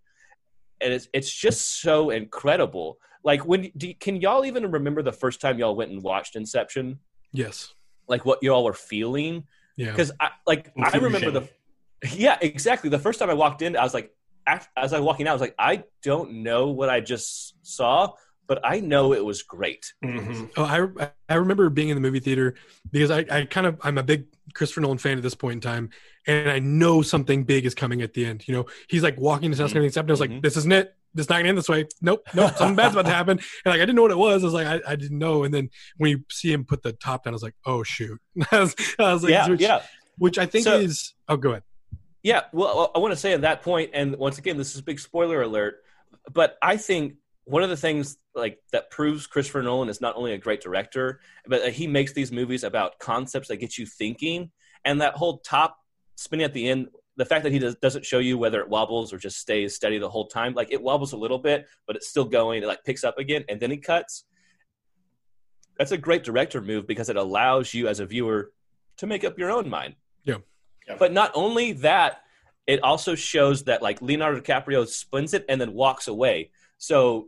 And 0.80 0.93
it's, 0.93 1.08
it's 1.14 1.34
just 1.34 1.82
so 1.82 2.10
incredible. 2.12 2.99
Like 3.24 3.45
when 3.45 3.72
do 3.76 3.93
can 3.95 4.22
y'all 4.22 4.45
even 4.45 4.72
remember 4.72 5.01
the 5.01 5.12
first 5.12 5.41
time 5.41 5.58
y'all 5.58 5.76
went 5.76 5.91
and 5.91 6.03
watched 6.03 6.36
Inception? 6.36 6.99
Yes. 7.32 7.74
Like 8.08 8.26
what 8.26 8.43
y'all 8.43 8.64
were 8.64 8.74
feeling? 8.74 9.45
Yeah. 9.78 9.91
because 9.91 10.12
I 10.20 10.30
like 10.47 10.72
I 10.78 10.97
remember 10.97 11.32
the 11.32 11.49
yeah 12.14 12.38
exactly 12.39 12.89
the 12.89 12.99
first 12.99 13.20
time 13.20 13.30
I 13.30 13.34
walked 13.34 13.62
in 13.62 13.76
I 13.76 13.84
was 13.84 13.93
like 13.93 14.10
af- 14.10 14.16
as 14.48 14.93
I 14.93 15.00
was 15.00 15.06
walking 15.06 15.28
out 15.28 15.32
I 15.32 15.34
was 15.34 15.41
like 15.41 15.56
I 15.60 15.84
don't 16.04 16.43
know 16.43 16.70
what 16.70 16.89
I 16.89 17.00
just 17.02 17.56
saw 17.66 18.14
but 18.48 18.60
I 18.64 18.80
know 18.80 19.14
it 19.14 19.26
was 19.26 19.41
great 19.43 19.93
hmm 20.04 20.46
Oh, 20.58 20.64
I 20.64 21.10
I 21.28 21.36
remember 21.36 21.70
being 21.70 21.89
in 21.89 21.96
the 21.96 22.02
movie 22.02 22.20
theater 22.20 22.56
because 22.91 23.10
I, 23.12 23.26
I 23.32 23.46
kind 23.46 23.66
of 23.68 23.80
I'm 23.84 23.98
a 23.98 24.04
big 24.04 24.26
Christopher 24.54 24.82
Nolan 24.82 25.00
fan 25.00 25.18
at 25.18 25.24
this 25.24 25.34
point 25.36 25.56
in 25.56 25.62
time, 25.62 25.89
and 26.28 26.50
I 26.50 26.60
know 26.60 27.02
something 27.02 27.43
big 27.43 27.66
is 27.66 27.74
coming 27.76 28.02
at 28.04 28.14
the 28.14 28.26
end. 28.26 28.48
You 28.48 28.54
know, 28.54 28.66
he's 28.88 29.02
like 29.04 29.18
walking 29.20 29.50
his 29.50 29.60
house 29.60 29.72
and 29.72 29.78
everything's 29.78 29.96
happening. 29.96 30.12
I 30.12 30.14
was 30.14 30.20
like, 30.22 30.30
Mhm. 30.30 30.41
this 30.43 30.56
isn't 30.58 30.72
it. 30.72 30.96
This 31.14 31.26
is 31.26 31.30
not 31.30 31.38
gonna 31.38 31.50
end 31.50 31.58
this 31.58 31.68
way. 31.68 31.88
Nope, 32.02 32.22
nope. 32.34 32.54
Something 32.58 32.76
bad's 32.76 32.93
about 32.93 33.06
to 33.08 33.12
happen. 33.12 33.39
And 33.39 33.66
like 33.66 33.78
I 33.82 33.86
didn't 33.86 33.96
know 33.96 34.04
what 34.04 34.12
it 34.12 34.18
was. 34.18 34.43
I 34.43 34.46
was 34.46 34.54
like, 34.54 34.68
I, 34.68 34.80
I 34.91 34.96
didn't 34.96 35.18
know. 35.18 35.43
And 35.43 35.54
then 35.54 35.72
when 35.98 36.12
you 36.12 36.24
see 36.30 36.54
him 36.54 36.64
put 36.64 36.84
the 36.84 36.93
top 36.93 37.24
down, 37.26 37.34
I 37.34 37.36
was 37.36 37.43
like, 37.43 37.56
oh 37.66 37.82
shoot. 37.84 38.22
I 38.52 38.60
was, 38.60 38.76
I 39.00 39.14
was 39.14 39.24
like, 39.24 39.32
yeah 39.32 39.50
which, 39.50 39.60
yeah 39.62 39.82
which 40.20 40.38
I 40.38 40.46
think 40.46 40.64
So- 40.66 40.78
is. 40.78 41.16
Oh, 41.28 41.36
go 41.36 41.50
ahead. 41.50 41.64
Yeah 42.26 42.41
well 42.51 42.91
I 42.95 42.97
want 42.97 43.11
to 43.11 43.19
say 43.19 43.34
at 43.34 43.41
that 43.41 43.61
point 43.61 43.91
and 43.93 44.17
once 44.17 44.39
again 44.39 44.57
this 44.57 44.73
is 44.73 44.80
a 44.80 44.84
big 44.84 44.99
spoiler 44.99 45.43
alert 45.43 45.84
but 46.34 46.57
I 46.61 46.76
think 46.76 47.17
one 47.43 47.61
of 47.61 47.69
the 47.69 47.78
things 47.78 48.17
like 48.34 48.57
that 48.71 48.89
proves 48.89 49.28
Christopher 49.28 49.61
Nolan 49.61 49.89
is 49.89 50.01
not 50.01 50.15
only 50.15 50.34
a 50.34 50.38
great 50.38 50.59
director 50.59 51.19
but 51.47 51.71
he 51.71 51.86
makes 51.86 52.13
these 52.13 52.32
movies 52.32 52.63
about 52.63 52.97
concepts 52.97 53.47
that 53.49 53.57
get 53.57 53.78
you 53.78 53.86
thinking 53.86 54.51
and 54.84 55.01
that 55.01 55.13
whole 55.13 55.38
top 55.38 55.78
spinning 56.15 56.43
at 56.43 56.53
the 56.53 56.67
end 56.67 56.88
the 57.17 57.26
fact 57.26 57.43
that 57.43 57.53
he 57.53 57.59
does, 57.59 57.76
doesn't 57.76 58.05
show 58.05 58.19
you 58.19 58.39
whether 58.39 58.59
it 58.59 58.69
wobbles 58.69 59.13
or 59.13 59.19
just 59.19 59.38
stays 59.38 59.76
steady 59.76 59.99
the 59.99 60.09
whole 60.09 60.28
time 60.28 60.55
like 60.55 60.71
it 60.71 60.82
wobbles 60.82 61.13
a 61.13 61.17
little 61.17 61.39
bit 61.39 61.67
but 61.86 61.95
it's 61.95 62.07
still 62.07 62.26
going 62.26 62.63
it 62.63 62.67
like 62.67 62.84
picks 62.84 63.03
up 63.03 63.19
again 63.19 63.45
and 63.47 63.59
then 63.59 63.69
he 63.69 63.78
cuts. 63.78 64.26
That's 65.78 65.91
a 65.91 65.97
great 65.97 66.23
director 66.23 66.59
move 66.59 66.88
because 66.88 67.09
it 67.09 67.17
allows 67.17 67.71
you 67.71 67.88
as 67.88 67.99
a 67.99 68.05
viewer 68.07 68.51
to 68.97 69.05
make 69.05 69.23
up 69.23 69.38
your 69.38 69.51
own 69.51 69.69
mind 69.69 69.95
But 70.99 71.11
not 71.13 71.31
only 71.33 71.73
that 71.73 72.21
it 72.67 72.81
also 72.83 73.15
shows 73.15 73.63
that 73.65 73.81
like 73.81 74.01
leonardo 74.01 74.39
dicaprio 74.39 74.88
spins 74.88 75.33
it 75.33 75.45
and 75.47 75.59
then 75.61 75.73
walks 75.73 76.07
away 76.07 76.49
so 76.77 77.27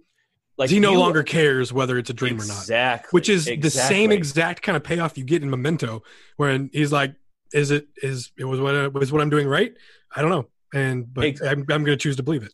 like 0.57 0.69
he 0.69 0.79
no 0.79 0.91
you- 0.93 0.99
longer 0.99 1.21
cares 1.23 1.71
whether 1.71 1.97
it's 1.97 2.09
a 2.09 2.13
dream 2.13 2.35
or 2.41 2.45
not. 2.45 2.57
exactly 2.57 3.09
which 3.11 3.29
is 3.29 3.45
the 3.45 3.69
same 3.69 4.11
exact 4.11 4.61
kind 4.63 4.75
of 4.75 4.83
payoff 4.83 5.17
you 5.17 5.23
get 5.23 5.43
in 5.43 5.49
Memento, 5.49 6.01
when 6.37 6.69
he's 6.73 6.91
like, 6.91 7.13
"Is 7.53 7.69
it 7.71 7.87
is 8.01 8.31
it 8.37 8.45
was 8.45 8.59
what 8.59 8.93
was 8.93 9.11
what 9.11 9.21
I'm 9.21 9.29
doing 9.29 9.47
right? 9.47 9.73
I 10.15 10.21
don't 10.21 10.31
know." 10.31 10.47
And 10.73 11.13
but 11.13 11.25
Ex- 11.25 11.41
I'm, 11.41 11.59
I'm 11.69 11.83
going 11.83 11.85
to 11.85 11.95
choose 11.97 12.15
to 12.17 12.23
believe 12.23 12.43
it. 12.43 12.53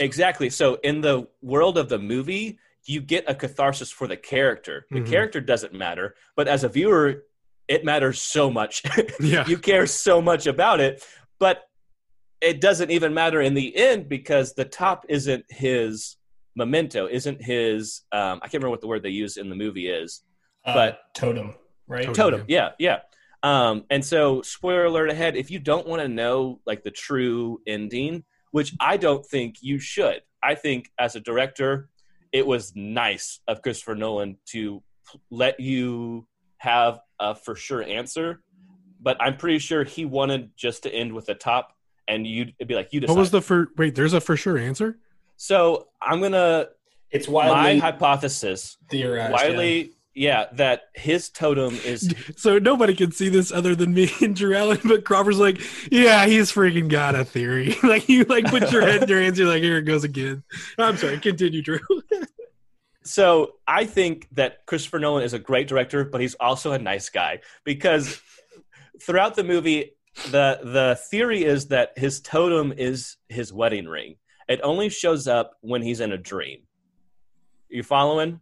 Exactly. 0.00 0.50
So 0.50 0.74
in 0.82 1.00
the 1.00 1.28
world 1.40 1.78
of 1.78 1.88
the 1.88 1.98
movie, 1.98 2.58
you 2.84 3.00
get 3.00 3.24
a 3.28 3.34
catharsis 3.34 3.90
for 3.92 4.06
the 4.08 4.16
character. 4.16 4.86
The 4.90 5.00
Mhm. 5.00 5.08
character 5.08 5.40
doesn't 5.40 5.72
matter, 5.72 6.16
but 6.36 6.48
as 6.48 6.64
a 6.64 6.68
viewer, 6.68 7.22
it 7.68 7.84
matters 7.84 8.20
so 8.20 8.50
much. 8.50 8.82
Yeah. 9.20 9.46
you 9.46 9.58
care 9.58 9.86
so 9.86 10.20
much 10.20 10.46
about 10.46 10.80
it, 10.80 11.02
but 11.40 11.62
it 12.40 12.60
doesn't 12.60 12.90
even 12.90 13.14
matter 13.14 13.40
in 13.40 13.54
the 13.54 13.74
end 13.76 14.08
because 14.08 14.54
the 14.54 14.64
top 14.66 15.06
isn't 15.08 15.44
his 15.48 16.16
memento, 16.56 17.06
isn't 17.10 17.42
his 17.42 18.02
um, 18.12 18.38
I 18.42 18.46
can't 18.48 18.54
remember 18.54 18.70
what 18.70 18.80
the 18.80 18.86
word 18.88 19.02
they 19.02 19.10
use 19.10 19.36
in 19.36 19.48
the 19.48 19.56
movie 19.56 19.88
is. 19.88 20.22
Uh, 20.64 20.74
But- 20.74 20.98
totem, 21.14 21.54
right? 21.88 22.04
Totem. 22.04 22.14
Totem. 22.14 22.44
Yeah, 22.48 22.70
yeah. 22.78 23.00
Um, 23.42 23.84
and 23.90 24.02
so, 24.04 24.40
spoiler 24.42 24.86
alert 24.86 25.10
ahead: 25.10 25.36
if 25.36 25.50
you 25.50 25.58
don't 25.58 25.86
want 25.86 26.00
to 26.00 26.08
know 26.08 26.60
like 26.64 26.82
the 26.82 26.90
true 26.90 27.60
ending, 27.66 28.24
which 28.52 28.72
I 28.80 28.96
don't 28.96 29.24
think 29.26 29.56
you 29.60 29.78
should, 29.78 30.22
I 30.42 30.54
think 30.54 30.90
as 30.98 31.14
a 31.14 31.20
director, 31.20 31.90
it 32.32 32.46
was 32.46 32.72
nice 32.74 33.40
of 33.46 33.60
Christopher 33.60 33.96
Nolan 33.96 34.38
to 34.52 34.82
p- 35.12 35.20
let 35.30 35.60
you 35.60 36.26
have 36.56 37.00
a 37.20 37.34
for 37.34 37.54
sure 37.54 37.82
answer. 37.82 38.40
But 39.00 39.16
I'm 39.20 39.36
pretty 39.36 39.58
sure 39.58 39.84
he 39.84 40.04
wanted 40.04 40.50
just 40.56 40.84
to 40.84 40.90
end 40.94 41.12
with 41.12 41.26
the 41.26 41.34
top, 41.34 41.74
and 42.08 42.26
you'd 42.26 42.54
it'd 42.58 42.68
be 42.68 42.74
like 42.74 42.92
you 42.92 43.00
decide. 43.00 43.12
What 43.12 43.20
was 43.20 43.30
the 43.30 43.42
for? 43.42 43.68
Wait, 43.76 43.94
there's 43.94 44.12
a 44.14 44.20
for 44.20 44.36
sure 44.36 44.56
answer. 44.58 44.98
so 45.36 45.88
I'm 46.00 46.20
gonna 46.22 46.68
It's 47.10 47.28
my 47.28 47.76
hypothesis, 47.76 48.78
theorized. 48.88 49.32
widely, 49.32 49.92
yeah, 50.14 50.46
that 50.52 50.82
his 50.94 51.28
totem 51.28 51.74
is 51.84 52.14
So 52.36 52.58
nobody 52.58 52.94
can 52.94 53.10
see 53.12 53.28
this 53.28 53.52
other 53.52 53.74
than 53.74 53.92
me 53.92 54.10
and 54.22 54.34
Drew 54.34 54.54
Allen. 54.56 54.78
But 54.84 55.04
Crawford's 55.04 55.38
like, 55.38 55.60
yeah, 55.90 56.24
he's 56.26 56.52
freaking 56.52 56.88
got 56.88 57.14
a 57.14 57.24
theory. 57.24 57.76
like 57.82 58.08
you 58.08 58.24
like 58.24 58.46
put 58.46 58.70
your 58.72 58.82
head 58.82 59.02
in 59.02 59.08
your 59.08 59.20
hands. 59.20 59.38
You're 59.38 59.48
like, 59.48 59.62
here 59.62 59.78
it 59.78 59.82
goes 59.82 60.04
again. 60.04 60.44
I'm 60.78 60.96
sorry. 60.96 61.18
Continue, 61.18 61.62
Drew. 61.62 61.80
So 63.04 63.56
I 63.66 63.84
think 63.84 64.28
that 64.32 64.64
Christopher 64.66 64.98
Nolan 64.98 65.24
is 65.24 65.34
a 65.34 65.38
great 65.38 65.68
director, 65.68 66.04
but 66.04 66.20
he's 66.20 66.34
also 66.34 66.72
a 66.72 66.78
nice 66.78 67.10
guy 67.10 67.40
because 67.64 68.20
throughout 69.02 69.34
the 69.34 69.44
movie, 69.44 69.92
the 70.30 70.60
the 70.62 70.98
theory 71.10 71.44
is 71.44 71.66
that 71.68 71.92
his 71.96 72.20
totem 72.20 72.72
is 72.76 73.16
his 73.28 73.52
wedding 73.52 73.86
ring. 73.86 74.16
It 74.48 74.60
only 74.62 74.88
shows 74.88 75.26
up 75.28 75.52
when 75.60 75.82
he's 75.82 76.00
in 76.00 76.12
a 76.12 76.18
dream. 76.18 76.60
You 77.68 77.82
following? 77.82 78.40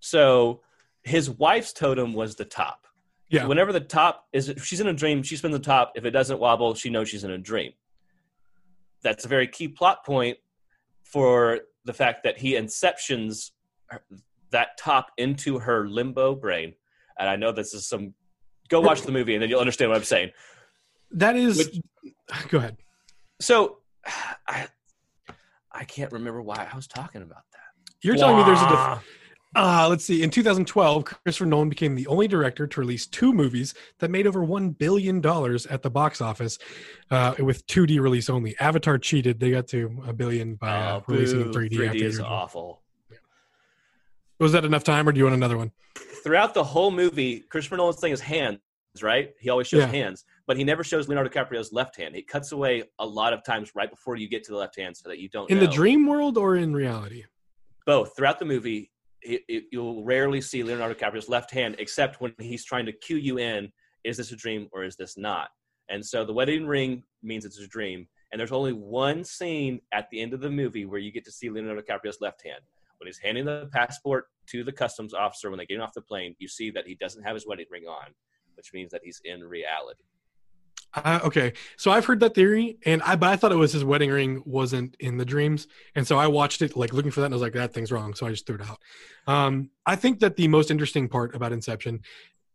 So 0.00 0.62
his 1.02 1.30
wife's 1.30 1.72
totem 1.72 2.12
was 2.12 2.34
the 2.34 2.44
top. 2.44 2.86
Yeah. 3.30 3.46
Whenever 3.46 3.72
the 3.72 3.80
top 3.80 4.26
is, 4.32 4.48
if 4.48 4.64
she's 4.64 4.80
in 4.80 4.86
a 4.86 4.92
dream, 4.92 5.22
she 5.22 5.36
spins 5.36 5.52
the 5.52 5.60
top. 5.60 5.92
If 5.94 6.04
it 6.04 6.10
doesn't 6.10 6.40
wobble, 6.40 6.74
she 6.74 6.90
knows 6.90 7.08
she's 7.08 7.24
in 7.24 7.30
a 7.30 7.38
dream. 7.38 7.72
That's 9.02 9.24
a 9.24 9.28
very 9.28 9.46
key 9.46 9.68
plot 9.68 10.04
point 10.04 10.38
for 11.04 11.60
the 11.84 11.92
fact 11.92 12.24
that 12.24 12.38
he 12.38 12.54
inceptions 12.54 13.50
that 14.50 14.78
top 14.78 15.10
into 15.18 15.58
her 15.58 15.88
limbo 15.88 16.34
brain. 16.34 16.74
And 17.18 17.28
I 17.28 17.36
know 17.36 17.52
this 17.52 17.74
is 17.74 17.86
some. 17.86 18.14
Go 18.68 18.80
watch 18.80 19.02
the 19.02 19.12
movie 19.12 19.34
and 19.34 19.42
then 19.42 19.48
you'll 19.50 19.60
understand 19.60 19.90
what 19.90 19.98
I'm 19.98 20.04
saying. 20.04 20.30
That 21.12 21.36
is. 21.36 21.58
Which- 21.58 21.80
go 22.48 22.58
ahead. 22.58 22.76
So, 23.40 23.78
I 24.46 24.68
I 25.72 25.84
can't 25.84 26.12
remember 26.12 26.42
why 26.42 26.66
I 26.70 26.74
was 26.76 26.86
talking 26.86 27.22
about 27.22 27.42
that. 27.52 27.92
You're 28.02 28.16
telling 28.16 28.36
me 28.38 28.44
there's 28.44 28.60
a. 28.60 28.68
Def- 28.68 29.04
uh, 29.56 29.86
let's 29.88 30.04
see. 30.04 30.22
In 30.22 30.28
2012, 30.30 31.04
Christopher 31.04 31.46
Nolan 31.46 31.68
became 31.70 31.94
the 31.94 32.06
only 32.06 32.28
director 32.28 32.66
to 32.66 32.80
release 32.80 33.06
two 33.06 33.32
movies 33.32 33.74
that 33.98 34.10
made 34.10 34.26
over 34.26 34.44
one 34.44 34.70
billion 34.70 35.20
dollars 35.20 35.64
at 35.66 35.82
the 35.82 35.90
box 35.90 36.20
office, 36.20 36.58
uh, 37.10 37.34
with 37.38 37.66
2D 37.66 37.98
release 38.00 38.28
only. 38.28 38.56
Avatar 38.60 38.98
cheated; 38.98 39.40
they 39.40 39.50
got 39.50 39.66
to 39.68 40.02
a 40.06 40.12
billion 40.12 40.56
by 40.56 40.68
uh, 40.70 40.96
Oh, 41.00 41.04
releasing 41.08 41.40
in 41.40 41.50
boo. 41.50 41.58
3D. 41.60 41.70
3D 41.72 41.94
is 41.96 42.02
original. 42.18 42.26
awful. 42.32 42.82
Was 44.38 44.52
that 44.52 44.64
enough 44.64 44.84
time, 44.84 45.08
or 45.08 45.12
do 45.12 45.18
you 45.18 45.24
want 45.24 45.34
another 45.34 45.56
one? 45.56 45.72
Throughout 46.22 46.54
the 46.54 46.62
whole 46.62 46.90
movie, 46.90 47.40
Christopher 47.40 47.76
Nolan's 47.76 48.00
thing 48.00 48.12
is 48.12 48.20
hands, 48.20 48.60
right? 49.02 49.30
He 49.40 49.50
always 49.50 49.66
shows 49.66 49.80
Yeah. 49.80 49.86
hands, 49.88 50.24
but 50.46 50.56
he 50.56 50.62
never 50.64 50.84
shows 50.84 51.08
Leonardo 51.08 51.30
DiCaprio's 51.30 51.72
left 51.72 51.96
hand. 51.96 52.14
He 52.14 52.22
cuts 52.22 52.52
away 52.52 52.84
a 53.00 53.06
lot 53.06 53.32
of 53.32 53.42
times 53.42 53.72
right 53.74 53.90
before 53.90 54.16
you 54.16 54.28
get 54.28 54.44
to 54.44 54.52
the 54.52 54.58
left 54.58 54.76
hand, 54.78 54.96
so 54.96 55.08
that 55.08 55.18
you 55.18 55.28
don't 55.28 55.50
In 55.50 55.58
know. 55.58 55.66
the 55.66 55.72
dream 55.72 56.06
world 56.06 56.38
or 56.38 56.56
in 56.56 56.74
reality? 56.74 57.24
both 57.86 58.14
throughout 58.14 58.38
the 58.38 58.44
movie 58.44 58.90
it, 59.22 59.40
it, 59.48 59.64
you'll 59.72 60.04
rarely 60.04 60.42
see 60.42 60.62
leonardo 60.62 60.92
dicaprio's 60.94 61.26
left 61.30 61.50
hand 61.50 61.74
except 61.78 62.20
when 62.20 62.34
he's 62.38 62.62
trying 62.62 62.84
to 62.84 62.92
cue 62.92 63.16
you 63.16 63.38
in 63.38 63.72
is 64.04 64.18
this 64.18 64.30
a 64.30 64.36
dream 64.36 64.68
or 64.72 64.84
is 64.84 64.94
this 64.96 65.16
not 65.16 65.48
and 65.88 66.04
so 66.04 66.22
the 66.22 66.32
wedding 66.32 66.66
ring 66.66 67.02
means 67.22 67.46
it's 67.46 67.58
a 67.58 67.66
dream 67.66 68.06
and 68.30 68.38
there's 68.38 68.52
only 68.52 68.74
one 68.74 69.24
scene 69.24 69.80
at 69.92 70.06
the 70.10 70.20
end 70.20 70.34
of 70.34 70.40
the 70.42 70.50
movie 70.50 70.84
where 70.84 71.00
you 71.00 71.10
get 71.10 71.24
to 71.24 71.32
see 71.32 71.48
leonardo 71.48 71.80
dicaprio's 71.80 72.20
left 72.20 72.42
hand 72.44 72.60
when 72.98 73.06
he's 73.06 73.18
handing 73.18 73.44
the 73.44 73.68
passport 73.72 74.26
to 74.46 74.64
the 74.64 74.72
customs 74.72 75.14
officer 75.14 75.50
when 75.50 75.58
they 75.58 75.66
get 75.66 75.80
off 75.80 75.92
the 75.94 76.02
plane 76.02 76.34
you 76.38 76.48
see 76.48 76.70
that 76.70 76.86
he 76.86 76.94
doesn't 76.94 77.22
have 77.22 77.34
his 77.34 77.46
wedding 77.46 77.66
ring 77.70 77.84
on 77.84 78.06
which 78.54 78.72
means 78.72 78.90
that 78.90 79.00
he's 79.04 79.20
in 79.24 79.42
reality 79.42 80.02
Uh, 80.94 81.20
okay, 81.22 81.52
so 81.76 81.90
I've 81.90 82.06
heard 82.06 82.20
that 82.20 82.34
theory, 82.34 82.78
and 82.86 83.02
I 83.02 83.14
but 83.14 83.28
I 83.28 83.36
thought 83.36 83.52
it 83.52 83.56
was 83.56 83.72
his 83.74 83.84
wedding 83.84 84.10
ring 84.10 84.42
wasn't 84.46 84.96
in 85.00 85.18
the 85.18 85.24
dreams, 85.24 85.66
and 85.94 86.06
so 86.06 86.16
I 86.18 86.26
watched 86.28 86.62
it 86.62 86.76
like 86.76 86.94
looking 86.94 87.10
for 87.10 87.20
that, 87.20 87.26
and 87.26 87.34
I 87.34 87.36
was 87.36 87.42
like, 87.42 87.52
that 87.52 87.74
thing's 87.74 87.92
wrong, 87.92 88.14
so 88.14 88.26
I 88.26 88.30
just 88.30 88.46
threw 88.46 88.56
it 88.56 88.62
out. 88.62 88.78
Um, 89.26 89.70
I 89.84 89.96
think 89.96 90.20
that 90.20 90.36
the 90.36 90.48
most 90.48 90.70
interesting 90.70 91.06
part 91.08 91.34
about 91.34 91.52
Inception 91.52 92.00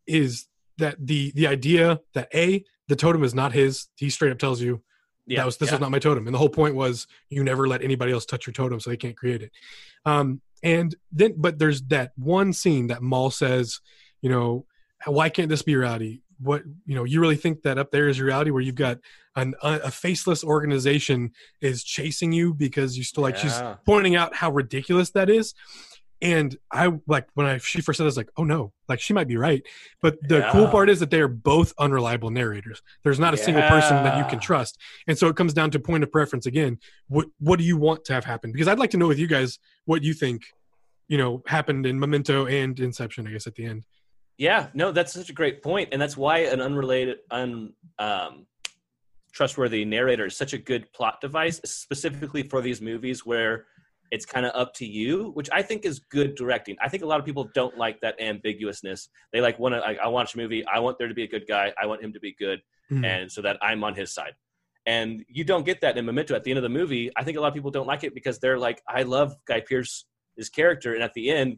is 0.08 0.48
that 0.80 0.96
the 1.00 1.32
the 1.36 1.46
idea 1.46 2.00
that 2.16 2.28
a 2.34 2.64
the 2.88 2.96
totem 2.96 3.24
is 3.24 3.36
not 3.36 3.54
his. 3.54 3.88
He 3.96 4.10
straight 4.10 4.32
up 4.32 4.40
tells 4.40 4.62
you 4.62 4.82
yeah 5.26 5.40
that 5.40 5.46
was 5.46 5.58
this 5.58 5.70
yeah. 5.70 5.76
was 5.76 5.82
not 5.82 5.92
my 5.92 6.00
totem, 6.00 6.28
and 6.28 6.34
the 6.34 6.40
whole 6.40 6.50
point 6.50 6.76
was 6.76 7.08
you 7.30 7.44
never 7.44 7.68
let 7.68 7.82
anybody 7.82 8.12
else 8.12 8.26
touch 8.26 8.48
your 8.48 8.54
totem, 8.54 8.80
so 8.80 8.90
they 8.90 8.98
can't 8.98 9.18
create 9.18 9.42
it. 9.42 9.52
Um, 10.06 10.42
and 10.64 10.96
then, 11.12 11.36
but 11.38 11.60
there's 11.60 11.82
that 11.84 12.12
one 12.16 12.54
scene 12.54 12.88
that 12.88 13.04
Mal 13.04 13.30
says, 13.30 13.82
you 14.22 14.30
know, 14.30 14.66
why 15.06 15.30
can't 15.30 15.50
this 15.50 15.62
be 15.62 15.76
reality? 15.76 16.22
What 16.40 16.64
you 16.86 16.96
know, 16.96 17.04
you 17.04 17.20
really 17.22 17.36
think 17.36 17.62
that 17.64 17.78
up 17.78 17.92
there 17.92 18.08
is 18.08 18.20
reality, 18.20 18.52
where 18.52 18.62
you've 18.62 18.76
got 18.76 19.00
an, 19.36 19.56
a, 19.62 19.80
a 19.86 19.92
faceless 19.92 20.44
organization 20.44 21.32
is 21.62 21.84
chasing 21.84 22.32
you 22.32 22.54
because 22.54 22.98
you 22.98 23.04
still 23.04 23.24
like 23.24 23.38
she's 23.38 23.62
pointing 23.86 24.16
out 24.16 24.36
how 24.36 24.52
ridiculous 24.52 25.12
that 25.12 25.30
is. 25.30 25.54
And 26.24 26.58
I 26.72 26.90
like 27.06 27.28
when 27.34 27.46
I 27.46 27.58
she 27.58 27.82
first 27.82 27.98
said, 27.98 28.08
this, 28.08 28.16
like, 28.16 28.30
oh 28.38 28.46
no, 28.46 28.72
like 28.88 29.02
she 29.02 29.14
might 29.14 29.28
be 29.28 29.36
right. 29.36 29.62
But 30.02 30.18
the 30.26 30.48
cool 30.54 30.70
part 30.70 30.90
is 30.90 31.02
that 31.02 31.12
they 31.12 31.20
are 31.20 31.28
both 31.28 31.74
unreliable 31.78 32.30
narrators. 32.30 32.82
There's 33.04 33.20
not 33.20 33.34
a 33.34 33.38
single 33.38 33.62
person 33.64 33.98
that 34.06 34.18
you 34.18 34.24
can 34.30 34.40
trust. 34.40 34.80
And 35.06 35.18
so 35.18 35.28
it 35.28 35.36
comes 35.36 35.54
down 35.54 35.70
to 35.72 35.80
point 35.80 36.02
of 36.02 36.14
preference 36.14 36.46
again. 36.46 36.80
What 37.10 37.28
what 37.40 37.60
do 37.60 37.66
you 37.66 37.76
want 37.76 38.06
to 38.06 38.14
have 38.14 38.24
happen? 38.24 38.54
Because 38.54 38.70
I'd 38.70 38.80
like 38.80 38.92
to 38.92 38.98
know 38.98 39.08
with 39.08 39.20
you 39.20 39.28
guys 39.28 39.60
what 39.84 40.02
you 40.02 40.14
think, 40.14 40.44
you 41.10 41.18
know, 41.18 41.44
happened 41.46 41.86
in 41.86 42.00
Memento 42.00 42.48
and 42.48 42.80
Inception, 42.80 43.28
I 43.28 43.32
guess, 43.32 43.46
at 43.46 43.56
the 43.56 43.66
end. 43.66 43.84
Yeah, 44.38 44.68
no, 44.74 44.94
that's 44.94 45.12
such 45.12 45.30
a 45.30 45.34
great 45.34 45.62
point, 45.62 45.90
and 45.92 46.02
that's 46.02 46.16
why 46.16 46.40
an 46.40 46.62
unrelated, 46.62 47.18
un 47.32 47.74
um, 48.00 48.48
trustworthy 49.34 49.84
narrator 49.84 50.28
is 50.28 50.38
such 50.38 50.54
a 50.54 50.58
good 50.58 50.92
plot 50.94 51.20
device, 51.20 51.60
specifically 51.66 52.44
for 52.44 52.62
these 52.62 52.82
movies 52.82 53.26
where 53.26 53.66
it's 54.14 54.26
kind 54.26 54.46
of 54.46 54.52
up 54.62 54.74
to 54.76 54.86
you, 54.86 55.32
which 55.38 55.50
I 55.52 55.62
think 55.64 55.86
is 55.86 55.98
good 56.00 56.36
directing. 56.36 56.76
I 56.80 56.88
think 56.90 57.02
a 57.04 57.06
lot 57.12 57.20
of 57.20 57.26
people 57.26 57.46
don't 57.60 57.76
like 57.78 57.98
that 58.02 58.16
ambiguousness. 58.20 59.10
They 59.32 59.42
like 59.42 59.58
want 59.60 59.74
to. 59.76 59.80
I, 59.80 59.94
I 60.06 60.08
watch 60.08 60.36
a 60.36 60.38
movie. 60.38 60.64
I 60.66 60.80
want 60.80 60.98
there 61.00 61.08
to 61.08 61.14
be 61.22 61.24
a 61.24 61.28
good 61.36 61.46
guy. 61.48 61.74
I 61.82 61.86
want 61.88 62.04
him 62.04 62.14
to 62.14 62.20
be 62.20 62.34
good, 62.46 62.60
Mhm. 62.92 63.04
and 63.06 63.32
so 63.32 63.42
that 63.42 63.58
I'm 63.62 63.84
on 63.84 63.96
his 63.96 64.14
side. 64.14 64.34
And 64.86 65.24
you 65.30 65.44
don't 65.52 65.66
get 65.66 65.82
that 65.82 65.98
in 65.98 66.06
Memento 66.06 66.36
at 66.36 66.44
the 66.44 66.52
end 66.52 66.58
of 66.58 66.64
the 66.64 66.76
movie. 66.80 67.10
I 67.16 67.24
think 67.24 67.38
a 67.38 67.42
lot 67.42 67.48
of 67.48 67.54
people 67.54 67.72
don't 67.72 67.88
like 67.88 68.04
it 68.04 68.14
because 68.14 68.38
they're 68.40 68.60
like, 68.68 68.82
I 68.88 69.04
love 69.04 69.34
Guy 69.48 69.62
Pearce 69.62 70.06
his 70.38 70.50
character, 70.50 70.94
and 70.94 71.02
at 71.04 71.14
the 71.14 71.30
end, 71.30 71.58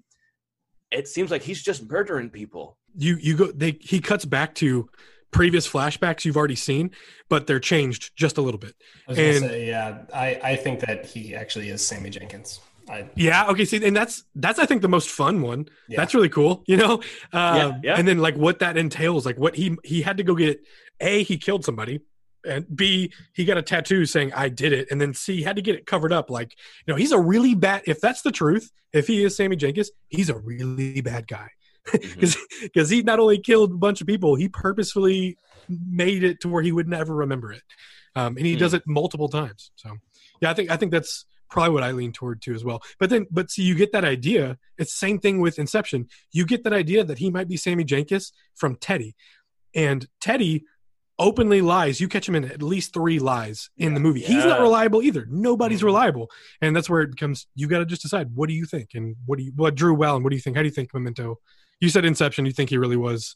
it 0.92 1.08
seems 1.08 1.32
like 1.32 1.42
he's 1.42 1.62
just 1.62 1.90
murdering 1.90 2.30
people. 2.30 2.78
you 2.98 3.18
you 3.28 3.36
go 3.36 3.48
they 3.52 3.72
he 3.82 4.00
cuts 4.00 4.24
back 4.24 4.56
to 4.56 4.88
previous 5.36 5.68
flashbacks 5.68 6.24
you've 6.26 6.38
already 6.38 6.56
seen, 6.56 6.92
but 7.30 7.46
they're 7.46 7.60
changed 7.60 8.16
just 8.16 8.38
a 8.38 8.42
little 8.42 8.58
bit. 8.60 8.74
I 9.08 9.12
was 9.12 9.18
gonna 9.18 9.30
And- 9.30 9.40
say, 9.40 9.68
yeah, 9.68 10.04
I, 10.14 10.40
I 10.44 10.56
think 10.56 10.80
that 10.82 11.06
he 11.06 11.36
actually 11.36 11.70
is 11.70 11.86
Sammy 11.86 12.10
Jenkins. 12.10 12.60
I, 12.90 13.10
Yeah, 13.16 13.48
okay, 13.50 13.66
see, 13.66 13.84
and 13.86 13.96
that's 13.96 14.24
that's 14.36 14.60
I 14.60 14.66
think 14.66 14.82
the 14.82 14.88
most 14.88 15.10
fun 15.10 15.42
one. 15.42 15.68
Yeah. 15.90 15.98
That's 15.98 16.14
really 16.14 16.30
cool, 16.30 16.64
you 16.68 16.78
know. 16.78 17.02
Um, 17.34 17.82
yeah. 17.84 17.96
And 17.98 18.08
then 18.08 18.20
like 18.20 18.36
what 18.36 18.60
that 18.60 18.78
entails, 18.78 19.26
like 19.26 19.38
what 19.38 19.56
he 19.56 19.76
he 19.84 20.02
had 20.02 20.18
to 20.18 20.24
go 20.24 20.36
get. 20.36 20.62
A, 21.02 21.24
he 21.24 21.38
killed 21.38 21.66
somebody, 21.66 22.00
and 22.48 22.66
B, 22.74 23.12
he 23.34 23.44
got 23.44 23.58
a 23.58 23.62
tattoo 23.62 24.06
saying 24.06 24.32
"I 24.34 24.48
did 24.50 24.72
it," 24.72 24.88
and 24.92 25.02
then 25.02 25.14
C, 25.14 25.36
he 25.38 25.44
had 25.44 25.58
to 25.58 25.62
get 25.62 25.76
it 25.76 25.86
covered 25.86 26.14
up. 26.14 26.30
Like 26.30 26.56
you 26.86 26.94
know, 26.94 26.96
he's 26.98 27.12
a 27.12 27.20
really 27.20 27.56
bad. 27.56 27.82
If 27.86 28.00
that's 28.00 28.22
the 28.22 28.32
truth, 28.32 28.72
if 28.94 29.08
he 29.08 29.24
is 29.26 29.36
Sammy 29.36 29.58
Jenkins, 29.58 29.92
he's 30.08 30.30
a 30.30 30.38
really 30.38 31.02
bad 31.02 31.28
guy 31.28 31.50
because 31.92 32.38
because 32.62 32.90
he 32.90 33.02
not 33.04 33.20
only 33.20 33.40
killed 33.40 33.72
a 33.72 33.76
bunch 33.78 34.02
of 34.02 34.08
people, 34.08 34.36
he 34.36 34.50
purposefully 34.50 35.38
made 35.68 36.24
it 36.24 36.40
to 36.42 36.48
where 36.50 36.62
he 36.64 36.72
would 36.72 36.88
never 36.88 37.16
remember 37.16 37.52
it, 37.52 37.62
um, 38.16 38.38
and 38.38 38.46
he 38.46 38.54
Hmm. 38.54 38.60
does 38.60 38.74
it 38.74 38.84
multiple 38.88 39.30
times. 39.30 39.72
So 39.76 39.92
yeah, 40.42 40.50
I 40.52 40.54
think 40.54 40.70
I 40.72 40.78
think 40.78 40.92
that's 40.92 41.26
probably 41.50 41.74
what 41.74 41.84
I 41.84 41.92
lean 41.92 42.12
toward 42.12 42.42
too 42.42 42.54
as 42.54 42.64
well. 42.66 42.82
But 43.00 43.10
then, 43.12 43.28
but 43.32 43.52
see, 43.52 43.62
you 43.64 43.76
get 43.76 43.92
that 43.92 44.04
idea. 44.04 44.58
It's 44.78 44.92
the 44.94 44.98
same 45.08 45.20
thing 45.20 45.40
with 45.40 45.60
Inception. 45.60 46.08
You 46.32 46.46
get 46.46 46.64
that 46.64 46.74
idea 46.74 47.04
that 47.04 47.20
he 47.20 47.30
might 47.30 47.48
be 47.48 47.56
Sammy 47.58 47.84
Jenkins 47.84 48.32
from 48.56 48.76
Teddy, 48.78 49.16
and 49.74 50.08
Teddy 50.20 50.64
openly 51.18 51.62
lies. 51.62 52.02
You 52.02 52.10
catch 52.10 52.28
him 52.28 52.36
in 52.36 52.44
at 52.46 52.62
least 52.62 52.94
three 52.94 53.20
lies 53.20 53.70
in 53.78 53.94
the 53.94 54.02
movie. 54.02 54.20
He's 54.20 54.44
not 54.44 54.60
reliable 54.60 55.02
either. 55.02 55.26
Nobody's 55.30 55.80
Mhm. 55.82 55.86
reliable, 55.86 56.30
and 56.62 56.76
that's 56.76 56.90
where 56.90 57.02
it 57.02 57.12
becomes. 57.12 57.48
You 57.56 57.68
got 57.68 57.80
to 57.80 57.86
just 57.86 58.02
decide 58.02 58.36
what 58.36 58.50
do 58.50 58.56
you 58.56 58.66
think, 58.66 58.90
and 58.96 59.16
what 59.26 59.38
do 59.40 59.46
you 59.46 59.54
what 59.56 59.76
Drew 59.76 59.94
Well, 59.94 60.16
and 60.16 60.24
what 60.26 60.32
do 60.32 60.36
you 60.36 60.42
think? 60.42 60.58
How 60.58 60.62
do 60.64 60.68
you 60.68 60.74
think 60.74 60.94
Memento? 60.94 61.40
You 61.80 61.90
said 61.90 62.06
Inception. 62.06 62.46
You 62.46 62.52
think 62.52 62.70
he 62.70 62.78
really 62.78 62.98
was 62.98 63.36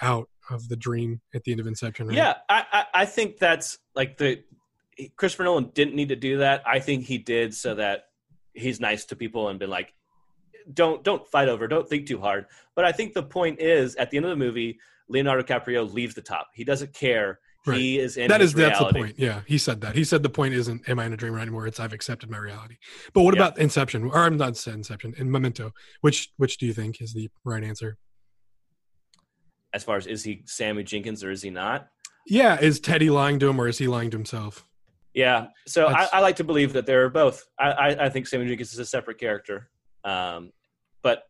out 0.00 0.28
of 0.50 0.68
the 0.68 0.76
dream 0.76 1.20
at 1.34 1.44
the 1.44 1.52
end 1.52 1.60
of 1.60 1.66
Inception? 1.66 2.08
Right? 2.08 2.16
Yeah, 2.16 2.34
I, 2.48 2.64
I, 2.72 2.84
I 2.94 3.04
think 3.04 3.38
that's 3.38 3.78
like 3.94 4.16
the 4.18 4.42
Christopher 5.16 5.44
Nolan 5.44 5.70
didn't 5.74 5.94
need 5.94 6.08
to 6.08 6.16
do 6.16 6.38
that. 6.38 6.62
I 6.66 6.78
think 6.78 7.04
he 7.04 7.18
did 7.18 7.54
so 7.54 7.74
that 7.74 8.06
he's 8.54 8.80
nice 8.80 9.04
to 9.06 9.16
people 9.16 9.48
and 9.48 9.58
been 9.58 9.70
like, 9.70 9.94
don't 10.72 11.02
don't 11.02 11.26
fight 11.26 11.48
over, 11.48 11.66
don't 11.66 11.88
think 11.88 12.06
too 12.06 12.20
hard. 12.20 12.46
But 12.74 12.84
I 12.84 12.92
think 12.92 13.14
the 13.14 13.22
point 13.22 13.60
is, 13.60 13.96
at 13.96 14.10
the 14.10 14.16
end 14.16 14.26
of 14.26 14.30
the 14.30 14.36
movie, 14.36 14.78
Leonardo 15.08 15.42
DiCaprio 15.42 15.92
leaves 15.92 16.14
the 16.14 16.22
top. 16.22 16.48
He 16.54 16.64
doesn't 16.64 16.92
care. 16.92 17.40
He 17.64 17.98
is 17.98 18.16
in 18.16 18.28
that 18.28 18.40
is 18.40 18.52
that's 18.54 18.78
the 18.78 18.86
point. 18.92 19.14
Yeah, 19.18 19.42
he 19.46 19.56
said 19.56 19.80
that. 19.82 19.94
He 19.94 20.02
said 20.02 20.22
the 20.24 20.28
point 20.30 20.54
isn't 20.54 20.88
am 20.88 20.98
I 20.98 21.06
in 21.06 21.12
a 21.12 21.16
dream 21.16 21.36
anymore? 21.36 21.66
It's 21.66 21.78
I've 21.78 21.92
accepted 21.92 22.28
my 22.28 22.38
reality. 22.38 22.76
But 23.12 23.22
what 23.22 23.34
Yeah. 23.36 23.42
about 23.42 23.58
Inception? 23.58 24.04
Or 24.04 24.18
I'm 24.18 24.36
not 24.36 24.56
saying 24.56 24.78
Inception 24.78 25.14
and 25.16 25.30
Memento. 25.30 25.72
Which 26.00 26.30
which 26.38 26.58
do 26.58 26.66
you 26.66 26.72
think 26.72 27.00
is 27.00 27.12
the 27.14 27.30
right 27.44 27.62
answer? 27.62 27.98
As 29.72 29.84
far 29.84 29.96
as 29.96 30.06
is 30.06 30.24
he 30.24 30.42
Sammy 30.46 30.82
Jenkins 30.82 31.22
or 31.22 31.30
is 31.30 31.42
he 31.42 31.50
not? 31.50 31.88
Yeah, 32.26 32.58
is 32.60 32.80
Teddy 32.80 33.10
lying 33.10 33.38
to 33.38 33.48
him 33.48 33.60
or 33.60 33.68
is 33.68 33.78
he 33.78 33.86
lying 33.86 34.10
to 34.10 34.16
himself? 34.16 34.66
Yeah. 35.14 35.46
So 35.66 35.86
I, 35.86 36.08
I 36.12 36.20
like 36.20 36.36
to 36.36 36.44
believe 36.44 36.72
that 36.72 36.86
they're 36.86 37.10
both. 37.10 37.44
I, 37.58 37.70
I, 37.70 38.04
I 38.06 38.08
think 38.08 38.26
Sammy 38.26 38.46
Jenkins 38.46 38.72
is 38.72 38.78
a 38.78 38.84
separate 38.84 39.18
character. 39.18 39.68
Um, 40.04 40.52
but 41.02 41.24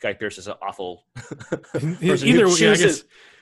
Guy 0.00 0.12
Pearce 0.12 0.38
is 0.38 0.46
an 0.46 0.54
awful 0.62 1.04
person 1.16 1.96
Either 2.00 2.46
who 2.46 2.54
way, 2.54 2.74
yeah, 2.78 2.92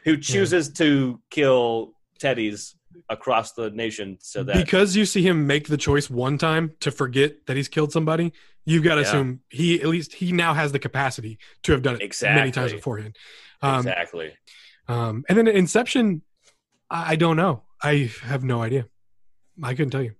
I 0.07 0.17
chooses, 0.17 0.23
guess 0.23 0.27
who 0.27 0.33
chooses 0.35 0.69
to 0.75 1.21
kill 1.31 1.93
teddies 2.21 2.75
across 3.09 3.53
the 3.53 3.71
nation 3.71 4.19
so 4.21 4.43
that 4.45 4.57
because 4.57 4.97
you 4.97 5.05
see 5.05 5.23
him 5.23 5.47
make 5.47 5.69
the 5.69 5.77
choice 5.77 6.09
one 6.09 6.39
time 6.39 6.73
to 6.81 6.91
forget 6.91 7.47
that 7.47 7.57
he's 7.57 7.69
killed 7.69 7.93
somebody, 7.93 8.33
you've 8.65 8.85
got 8.85 8.95
to 8.97 9.01
Yeah. 9.03 9.07
assume 9.09 9.41
he 9.51 9.81
at 9.81 9.89
least 9.89 10.15
he 10.15 10.33
now 10.33 10.55
has 10.55 10.73
the 10.73 10.79
capacity 10.79 11.39
to 11.65 11.73
have 11.73 11.83
done 11.83 11.99
it 12.01 12.23
many 12.23 12.51
times 12.51 12.73
beforehand. 12.73 13.17
Um, 13.63 13.79
exactly. 13.79 14.33
Um, 14.89 15.25
and 15.29 15.37
then 15.39 15.49
Inception, 15.49 16.23
I, 16.91 17.13
I 17.13 17.17
don't 17.17 17.37
know. 17.37 17.63
I 17.83 18.11
have 18.23 18.45
no 18.45 18.63
idea. 18.63 18.87
I 19.63 19.75
couldn't 19.75 19.91
tell 19.91 20.03
you. 20.03 20.15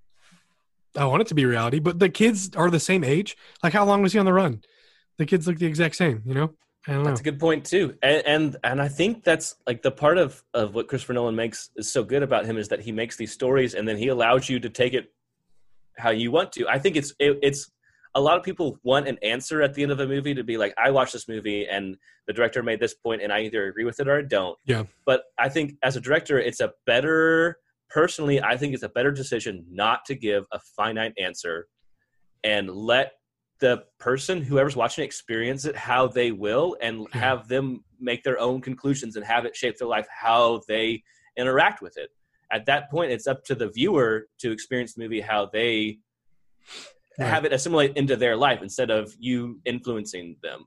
I 0.97 1.07
want 1.07 1.23
it 1.23 1.29
to 1.29 1.35
be 1.35 1.45
reality, 1.45 1.81
but 1.81 1.99
the 1.99 2.09
kids 2.09 2.51
are 2.57 2.71
the 2.71 2.79
same 2.81 3.03
age. 3.03 3.37
Like, 3.63 3.73
how 3.73 3.85
long 3.85 4.03
was 4.03 4.13
he 4.13 4.19
on 4.19 4.27
the 4.27 4.33
run? 4.33 4.63
The 5.19 5.27
kids 5.27 5.47
look 5.47 5.59
the 5.59 5.67
exact 5.67 5.97
same. 5.97 6.23
You 6.25 6.35
know, 6.35 6.41
I 6.41 6.45
don't 6.45 6.51
know. 6.51 6.55
That's 6.87 7.21
a 7.21 7.23
good 7.23 7.41
point 7.41 7.65
too, 7.65 7.97
and, 8.03 8.23
and 8.27 8.57
and 8.63 8.83
I 8.83 8.89
think 8.89 9.25
that's 9.25 9.57
like 9.67 9.83
the 9.83 9.91
part 9.91 10.19
of 10.19 10.43
of 10.53 10.75
what 10.75 10.89
Christopher 10.89 11.15
Nolan 11.15 11.35
makes 11.35 11.71
is 11.77 11.91
so 11.91 12.05
good 12.05 12.23
about 12.23 12.45
him 12.45 12.59
is 12.59 12.69
that 12.69 12.81
he 12.81 12.93
makes 12.93 13.17
these 13.17 13.33
stories 13.33 13.75
and 13.75 13.89
then 13.89 13.97
he 13.97 14.09
allows 14.09 14.51
you 14.51 14.61
to 14.61 14.69
take 14.69 14.93
it 14.93 15.07
how 15.97 16.11
you 16.11 16.31
want 16.31 16.53
to. 16.53 16.69
I 16.69 16.79
think 16.79 16.97
it's 16.97 17.15
it, 17.19 17.39
it's 17.43 17.71
a 18.15 18.21
lot 18.21 18.39
of 18.39 18.45
people 18.45 18.79
want 18.83 19.09
an 19.09 19.19
answer 19.23 19.63
at 19.63 19.75
the 19.75 19.83
end 19.83 19.93
of 19.93 20.01
a 20.01 20.07
movie 20.07 20.35
to 20.35 20.45
be 20.45 20.57
like, 20.57 20.75
I 20.79 20.91
watched 20.91 21.13
this 21.13 21.27
movie 21.29 21.67
and 21.67 21.97
the 22.27 22.33
director 22.33 22.63
made 22.63 22.81
this 22.81 22.95
point 22.95 23.23
and 23.23 23.33
I 23.33 23.41
either 23.41 23.67
agree 23.67 23.85
with 23.85 23.99
it 23.99 24.07
or 24.07 24.19
I 24.19 24.23
don't. 24.23 24.57
Yeah. 24.65 24.85
But 25.05 25.25
I 25.39 25.49
think 25.49 25.75
as 25.83 25.97
a 25.97 26.01
director, 26.01 26.39
it's 26.39 26.61
a 26.61 26.73
better 26.87 27.59
personally, 27.91 28.41
I 28.41 28.57
think 28.57 28.75
it's 28.75 28.83
a 28.83 28.89
better 28.89 29.11
decision 29.11 29.67
not 29.71 30.05
to 30.07 30.15
give 30.15 30.47
a 30.53 30.61
finite 30.77 31.15
answer 31.19 31.67
and 32.45 32.71
let 32.71 33.13
the 33.65 33.83
person, 33.99 34.43
whoever's 34.43 34.77
watching 34.77 35.03
it, 35.03 35.07
experience 35.07 35.65
it 35.65 35.75
how 35.75 36.07
they 36.07 36.31
will 36.33 36.77
and 36.83 36.95
Yeah. 37.01 37.21
have 37.21 37.49
them 37.49 37.83
make 37.99 38.23
their 38.23 38.39
own 38.39 38.61
conclusions 38.61 39.17
and 39.17 39.25
have 39.25 39.47
it 39.47 39.57
shape 39.57 39.79
their 39.79 39.89
life 39.89 40.07
how 40.11 40.61
they 40.69 41.03
interact 41.39 41.81
with 41.81 41.97
it. 41.97 42.11
At 42.53 42.67
that 42.67 42.91
point, 42.91 43.11
it's 43.11 43.27
up 43.27 43.43
to 43.47 43.55
the 43.55 43.69
viewer 43.69 44.29
to 44.41 44.53
experience 44.53 44.93
the 44.95 45.03
movie 45.03 45.21
how 45.23 45.47
they 45.47 45.99
Right. 47.19 47.29
have 47.35 47.45
it 47.47 47.53
assimilate 47.53 47.97
into 47.97 48.17
their 48.17 48.37
life 48.37 48.61
instead 48.61 48.91
of 48.91 49.15
you 49.19 49.61
influencing 49.65 50.37
them. 50.43 50.67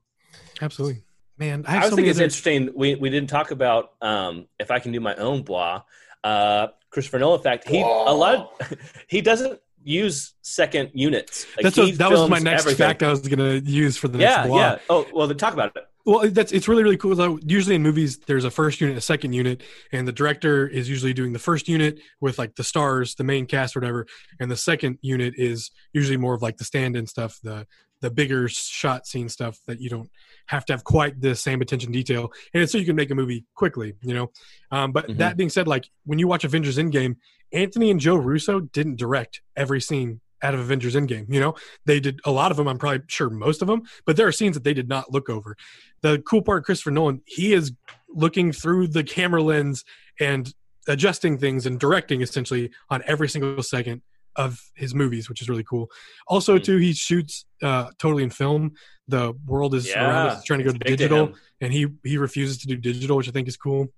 Absolutely, 0.60 1.02
man. 1.36 1.64
I 1.68 1.74
I, 1.74 1.76
was 1.80 1.90
so 1.90 1.96
thinking 1.96 1.96
many 1.96 2.08
it's 2.10 2.16
other- 2.18 2.24
interesting. 2.24 2.70
We 2.74 2.94
we 2.96 3.10
didn't 3.10 3.28
talk 3.30 3.50
about 3.52 3.90
um, 4.00 4.48
if 4.58 4.70
I 4.70 4.78
can 4.80 4.90
do 4.92 5.00
my 5.00 5.14
own 5.16 5.42
blah. 5.42 5.82
Uh, 6.24 6.68
Christopher 6.90 7.18
Nolan 7.20 7.42
fact 7.42 7.68
he 7.68 7.80
a 7.80 7.84
lot 8.24 8.34
of, 8.34 8.78
he 9.08 9.20
doesn't 9.20 9.60
use 9.84 10.34
second 10.42 10.90
units. 10.94 11.46
Like, 11.56 11.64
That's 11.64 11.76
what, 11.76 11.98
that 11.98 12.10
was 12.10 12.28
my 12.28 12.38
next 12.38 12.62
everything. 12.62 12.86
fact 12.86 13.02
I 13.02 13.10
was 13.10 13.20
going 13.26 13.38
to 13.64 13.70
use 13.70 13.96
for 13.96 14.08
the 14.08 14.18
Yeah, 14.18 14.36
next 14.36 14.48
blog. 14.48 14.58
yeah. 14.60 14.78
Oh 14.90 15.06
well, 15.12 15.26
then 15.26 15.36
talk 15.36 15.52
about 15.54 15.74
it. 15.76 15.84
Well, 16.06 16.30
that's 16.30 16.52
it's 16.52 16.68
really 16.68 16.82
really 16.82 16.96
cool. 16.96 17.14
Though 17.14 17.38
usually 17.44 17.74
in 17.74 17.82
movies, 17.82 18.18
there's 18.26 18.44
a 18.44 18.50
first 18.50 18.80
unit, 18.80 18.96
a 18.96 19.00
second 19.00 19.34
unit, 19.34 19.62
and 19.92 20.08
the 20.08 20.12
director 20.12 20.66
is 20.66 20.88
usually 20.88 21.12
doing 21.12 21.32
the 21.34 21.38
first 21.38 21.68
unit 21.68 22.00
with 22.20 22.38
like 22.38 22.54
the 22.54 22.64
stars, 22.64 23.14
the 23.14 23.24
main 23.24 23.44
cast, 23.46 23.76
or 23.76 23.80
whatever, 23.80 24.06
and 24.40 24.50
the 24.50 24.56
second 24.56 24.98
unit 25.02 25.34
is 25.36 25.70
usually 25.92 26.16
more 26.16 26.34
of 26.34 26.40
like 26.40 26.56
the 26.56 26.64
stand-in 26.64 27.06
stuff, 27.06 27.38
the 27.42 27.66
the 28.00 28.10
bigger 28.10 28.48
shot 28.48 29.06
scene 29.08 29.28
stuff 29.28 29.58
that 29.66 29.80
you 29.80 29.90
don't 29.90 30.08
have 30.46 30.64
to 30.64 30.72
have 30.72 30.84
quite 30.84 31.20
the 31.20 31.34
same 31.34 31.60
attention 31.60 31.90
detail, 31.92 32.30
and 32.54 32.70
so 32.70 32.78
you 32.78 32.86
can 32.86 32.96
make 32.96 33.10
a 33.10 33.14
movie 33.14 33.44
quickly, 33.54 33.92
you 34.02 34.14
know. 34.14 34.30
Um, 34.70 34.92
but 34.92 35.08
Mhm. 35.08 35.18
that 35.18 35.36
being 35.36 35.50
said, 35.50 35.66
like 35.68 35.90
when 36.06 36.18
you 36.18 36.26
watch 36.28 36.44
Avengers 36.44 36.78
Endgame, 36.78 37.16
Anthony 37.52 37.90
and 37.90 38.00
Joe 38.00 38.16
Russo 38.16 38.60
didn't 38.60 38.96
direct 38.96 39.40
every 39.56 39.80
scene 39.80 40.20
out 40.42 40.54
of 40.54 40.60
Avengers 40.60 40.94
Endgame. 40.94 41.26
You 41.32 41.40
know, 41.40 41.54
they 41.84 41.98
did 42.00 42.20
a 42.24 42.30
lot 42.30 42.50
of 42.50 42.56
them. 42.56 42.68
I'm 42.68 42.78
probably 42.78 43.00
sure 43.08 43.28
most 43.30 43.60
of 43.62 43.68
them, 43.68 43.82
but 44.06 44.16
there 44.16 44.26
are 44.26 44.32
scenes 44.32 44.54
that 44.54 44.64
they 44.64 44.74
did 44.74 44.88
not 44.88 45.12
look 45.12 45.28
over. 45.28 45.56
The 46.02 46.20
cool 46.20 46.42
part, 46.42 46.64
Christopher 46.64 46.90
Nolan, 46.92 47.22
he 47.26 47.52
is 47.54 47.72
looking 48.08 48.52
through 48.52 48.88
the 48.88 49.02
camera 49.02 49.42
lens 49.42 49.84
and 50.20 50.52
adjusting 50.86 51.38
things 51.38 51.66
and 51.66 51.78
directing 51.78 52.20
essentially 52.22 52.70
on 52.88 53.02
every 53.06 53.28
single 53.28 53.62
second 53.62 54.02
of 54.36 54.60
his 54.76 54.94
movies, 54.94 55.28
which 55.28 55.42
is 55.42 55.48
really 55.48 55.64
cool. 55.64 55.90
Also, 56.28 56.56
Mhm. 56.58 56.62
too, 56.64 56.76
he 56.76 56.92
shoots 56.92 57.44
uh, 57.60 57.90
totally 57.98 58.22
in 58.22 58.30
film. 58.30 58.72
The 59.08 59.32
world 59.44 59.74
is 59.74 59.90
around 59.92 60.28
us 60.28 60.44
trying 60.44 60.60
to 60.60 60.64
go 60.64 60.70
to 60.72 60.78
digital, 60.78 61.26
him. 61.28 61.34
and 61.60 61.72
he 61.72 61.88
he 62.04 62.16
refuses 62.18 62.58
to 62.58 62.68
do 62.68 62.76
digital, 62.76 63.16
which 63.16 63.28
I 63.28 63.32
think 63.32 63.48
is 63.48 63.56
cool. 63.56 63.92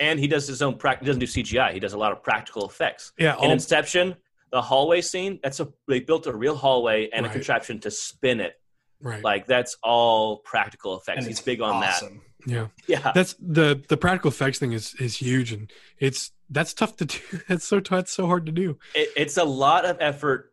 And 0.00 0.18
he 0.18 0.26
does 0.26 0.48
his 0.48 0.62
own. 0.62 0.76
practice. 0.76 1.06
he 1.06 1.06
doesn't 1.06 1.20
do 1.20 1.26
CGI. 1.26 1.72
He 1.72 1.78
does 1.80 1.92
a 1.92 1.98
lot 1.98 2.10
of 2.12 2.22
practical 2.22 2.66
effects. 2.66 3.12
Yeah, 3.18 3.34
In 3.38 3.44
all, 3.44 3.50
Inception, 3.52 4.16
the 4.50 4.60
hallway 4.62 5.00
scene. 5.02 5.38
That's 5.42 5.60
a 5.60 5.68
they 5.86 6.00
built 6.00 6.26
a 6.26 6.32
real 6.34 6.56
hallway 6.56 7.08
and 7.12 7.24
Right. 7.24 7.30
a 7.30 7.32
contraption 7.32 7.78
to 7.80 7.90
spin 7.90 8.40
it. 8.40 8.54
right. 9.00 9.22
Like 9.22 9.46
that's 9.46 9.76
all 9.82 10.38
practical 10.38 10.96
effects. 10.98 11.18
And 11.18 11.26
He's 11.28 11.40
big 11.40 11.60
on 11.60 11.80
that. 11.80 12.02
yeah. 12.46 12.66
Yeah. 12.88 13.12
that's 13.14 13.34
the 13.38 13.80
the 13.88 13.96
practical 13.96 14.30
effects 14.30 14.58
thing 14.58 14.72
is 14.72 14.94
is 14.98 15.16
huge 15.16 15.52
and 15.52 15.70
it's 15.98 16.32
that's 16.48 16.72
tough 16.74 16.96
to 16.96 17.04
do 17.04 17.18
that's 17.48 17.64
so 17.66 17.80
that's 17.80 18.10
so 18.12 18.26
hard 18.26 18.46
to 18.46 18.52
do 18.52 18.78
it, 18.94 19.10
it's 19.14 19.36
a 19.36 19.44
lot 19.44 19.84
of 19.84 19.98
effort 20.00 20.52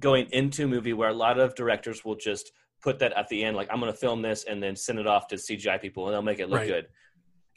going 0.00 0.26
into 0.32 0.64
a 0.64 0.66
movie 0.66 0.92
where 0.92 1.08
a 1.10 1.14
lot 1.14 1.38
of 1.38 1.54
directors 1.54 2.04
will 2.04 2.16
just 2.16 2.50
put 2.82 2.98
that 2.98 3.12
at 3.12 3.28
the 3.28 3.44
end 3.44 3.56
like 3.56 3.68
i'm 3.72 3.78
going 3.80 3.90
to 3.92 3.96
film 3.96 4.20
this 4.20 4.44
and 4.44 4.60
then 4.62 4.74
send 4.74 4.98
it 4.98 5.06
off 5.06 5.28
to 5.28 5.36
cgi 5.36 5.80
people 5.80 6.06
and 6.06 6.12
they'll 6.14 6.22
make 6.22 6.40
it 6.40 6.48
look 6.50 6.58
Right. 6.60 6.68
good 6.68 6.86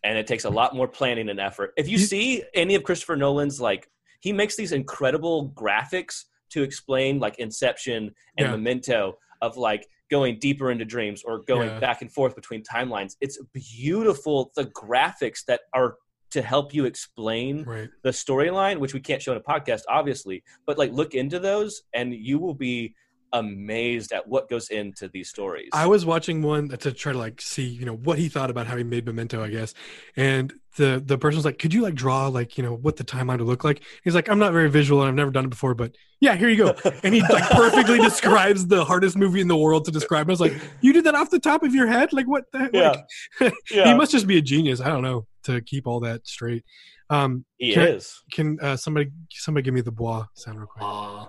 and 0.04 0.18
it 0.18 0.28
takes 0.28 0.46
a 0.46 0.50
lot 0.50 0.76
more 0.76 0.88
planning 0.88 1.30
and 1.30 1.40
effort 1.40 1.74
if 1.78 1.88
you 1.88 1.98
see 1.98 2.44
any 2.54 2.76
of 2.76 2.84
christopher 2.84 3.16
nolan's 3.16 3.60
like 3.62 3.90
he 4.20 4.32
makes 4.34 4.56
these 4.56 4.72
incredible 4.72 5.52
graphics 5.52 6.26
to 6.50 6.64
explain 6.64 7.20
like 7.20 7.38
inception 7.40 8.14
and 8.38 8.46
Yeah. 8.48 8.52
memento 8.52 9.18
of 9.42 9.58
like 9.58 9.88
going 10.10 10.38
deeper 10.40 10.72
into 10.72 10.86
dreams 10.86 11.24
or 11.24 11.40
going 11.48 11.70
Yeah. 11.70 11.80
back 11.80 12.02
and 12.02 12.12
forth 12.12 12.36
between 12.36 12.64
timelines 12.64 13.16
it's 13.22 13.40
beautiful 13.54 14.52
the 14.56 14.66
graphics 14.66 15.46
that 15.46 15.62
are 15.74 15.96
to 16.32 16.42
help 16.42 16.74
you 16.74 16.86
explain 16.86 17.64
right 17.66 17.90
the 18.04 18.10
storyline, 18.10 18.78
which 18.80 18.94
we 18.94 19.02
can't 19.02 19.22
show 19.22 19.34
in 19.34 19.38
a 19.38 19.42
podcast, 19.42 19.82
obviously, 19.90 20.42
but 20.66 20.78
like 20.78 20.90
look 20.94 21.14
into 21.14 21.40
those 21.40 21.84
and 21.94 22.14
you 22.14 22.40
will 22.40 22.54
be 22.54 22.96
amazed 23.34 24.12
at 24.12 24.28
what 24.28 24.50
goes 24.50 24.70
into 24.70 25.08
these 25.10 25.30
stories. 25.30 25.70
i 25.74 25.86
was 25.88 26.06
watching 26.06 26.42
one 26.42 26.68
to 26.70 26.92
try 26.92 27.12
to 27.12 27.18
like 27.18 27.42
see 27.42 27.66
you 27.66 27.86
know 27.86 27.96
what 27.96 28.18
he 28.18 28.28
thought 28.30 28.50
about 28.50 28.68
how 28.68 28.76
he 28.76 28.84
made 28.84 29.06
memento 29.06 29.44
i 29.44 29.50
guess 29.50 29.74
and 30.16 30.54
the 30.78 31.02
the 31.06 31.18
person 31.18 31.38
was 31.38 31.46
like 31.46 31.58
could 31.60 31.74
you 31.74 31.82
like 31.82 31.96
draw 31.96 32.28
like 32.28 32.58
you 32.58 32.64
know 32.64 32.74
what 32.76 32.96
the 32.98 33.04
timeline 33.04 33.38
would 33.40 33.48
look 33.48 33.64
like 33.64 33.82
he's 34.04 34.16
like 34.16 34.30
i'm 34.30 34.40
not 34.40 34.52
very 34.54 34.70
visual 34.70 35.02
and 35.02 35.10
i've 35.10 35.16
never 35.16 35.32
done 35.32 35.46
it 35.46 35.50
before 35.50 35.74
but 35.74 35.94
yeah 36.20 36.36
here 36.36 36.50
you 36.50 36.58
go 36.58 36.76
and 37.04 37.14
he 37.14 37.22
like 37.22 37.50
perfectly 37.52 38.00
describes 38.00 38.68
the 38.68 38.84
hardest 38.86 39.18
movie 39.18 39.42
in 39.42 39.48
the 39.48 39.58
world 39.58 39.86
to 39.86 39.92
describe 39.92 40.28
i 40.30 40.32
was 40.32 40.40
like 40.42 40.54
you 40.82 40.94
did 40.94 41.04
that 41.04 41.16
off 41.16 41.30
the 41.30 41.40
top 41.40 41.64
of 41.64 41.74
your 41.76 41.88
head 41.88 42.14
like 42.14 42.28
what 42.28 42.46
the 42.54 42.70
Yeah. 42.74 43.02
like, 43.42 43.54
yeah, 43.72 43.86
he 43.86 43.94
must 43.94 44.12
just 44.12 44.28
be 44.28 44.38
a 44.38 44.42
genius 44.42 44.80
i 44.82 44.88
don't 44.88 45.02
know 45.04 45.26
to 45.44 45.62
keep 45.62 45.88
all 45.88 46.00
that 46.02 46.26
straight 46.28 46.64
um 47.10 47.44
he 47.58 47.74
can 47.74 47.88
is. 47.88 48.22
Can 48.32 48.58
uh, 48.62 48.78
somebody 48.78 49.12
somebody 49.30 49.64
give 49.66 49.74
me 49.74 49.82
the 49.82 49.92
bois 49.92 50.26
sound 50.36 50.58
real 50.60 50.68
quick? 50.68 50.84
Aw. 50.84 51.28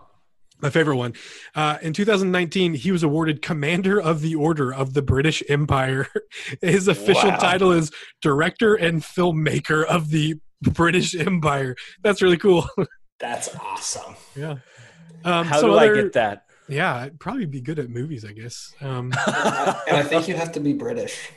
My 0.63 0.71
favorite 0.71 0.97
one. 0.97 1.15
Uh, 1.55 1.79
in 1.83 1.93
2019, 1.93 2.75
he 2.75 2.93
was 2.93 3.03
awarded 3.03 3.43
Commander 3.43 4.01
of 4.01 4.21
the 4.21 4.37
Order 4.37 4.73
of 4.73 4.95
the 4.95 5.03
British 5.03 5.43
Empire. 5.49 6.07
His 6.63 6.87
official 6.89 7.31
Wow. 7.31 7.37
title 7.39 7.73
is 7.73 7.91
Director 8.21 8.75
and 8.77 9.03
Filmmaker 9.03 9.85
of 9.85 10.11
the 10.11 10.37
British 10.63 11.15
Empire. 11.17 11.75
That's 12.03 12.23
really 12.23 12.39
cool. 12.39 12.67
That's 13.19 13.55
awesome. 13.57 14.15
yeah. 14.37 14.57
Um, 15.25 15.47
How 15.47 15.61
some 15.61 15.71
do 15.71 15.77
other- 15.77 15.93
I 15.99 16.03
get 16.03 16.13
that? 16.15 16.45
Yeah, 16.69 16.95
I'd 16.95 17.19
probably 17.21 17.47
be 17.47 17.61
good 17.61 17.79
at 17.81 17.91
movies, 17.91 18.25
I 18.25 18.33
guess. 18.33 18.73
Um, 18.81 19.13
and 19.27 19.97
I 19.97 20.03
think 20.05 20.27
you 20.29 20.35
have 20.37 20.53
to 20.53 20.61
be 20.61 20.73
British. 20.73 21.29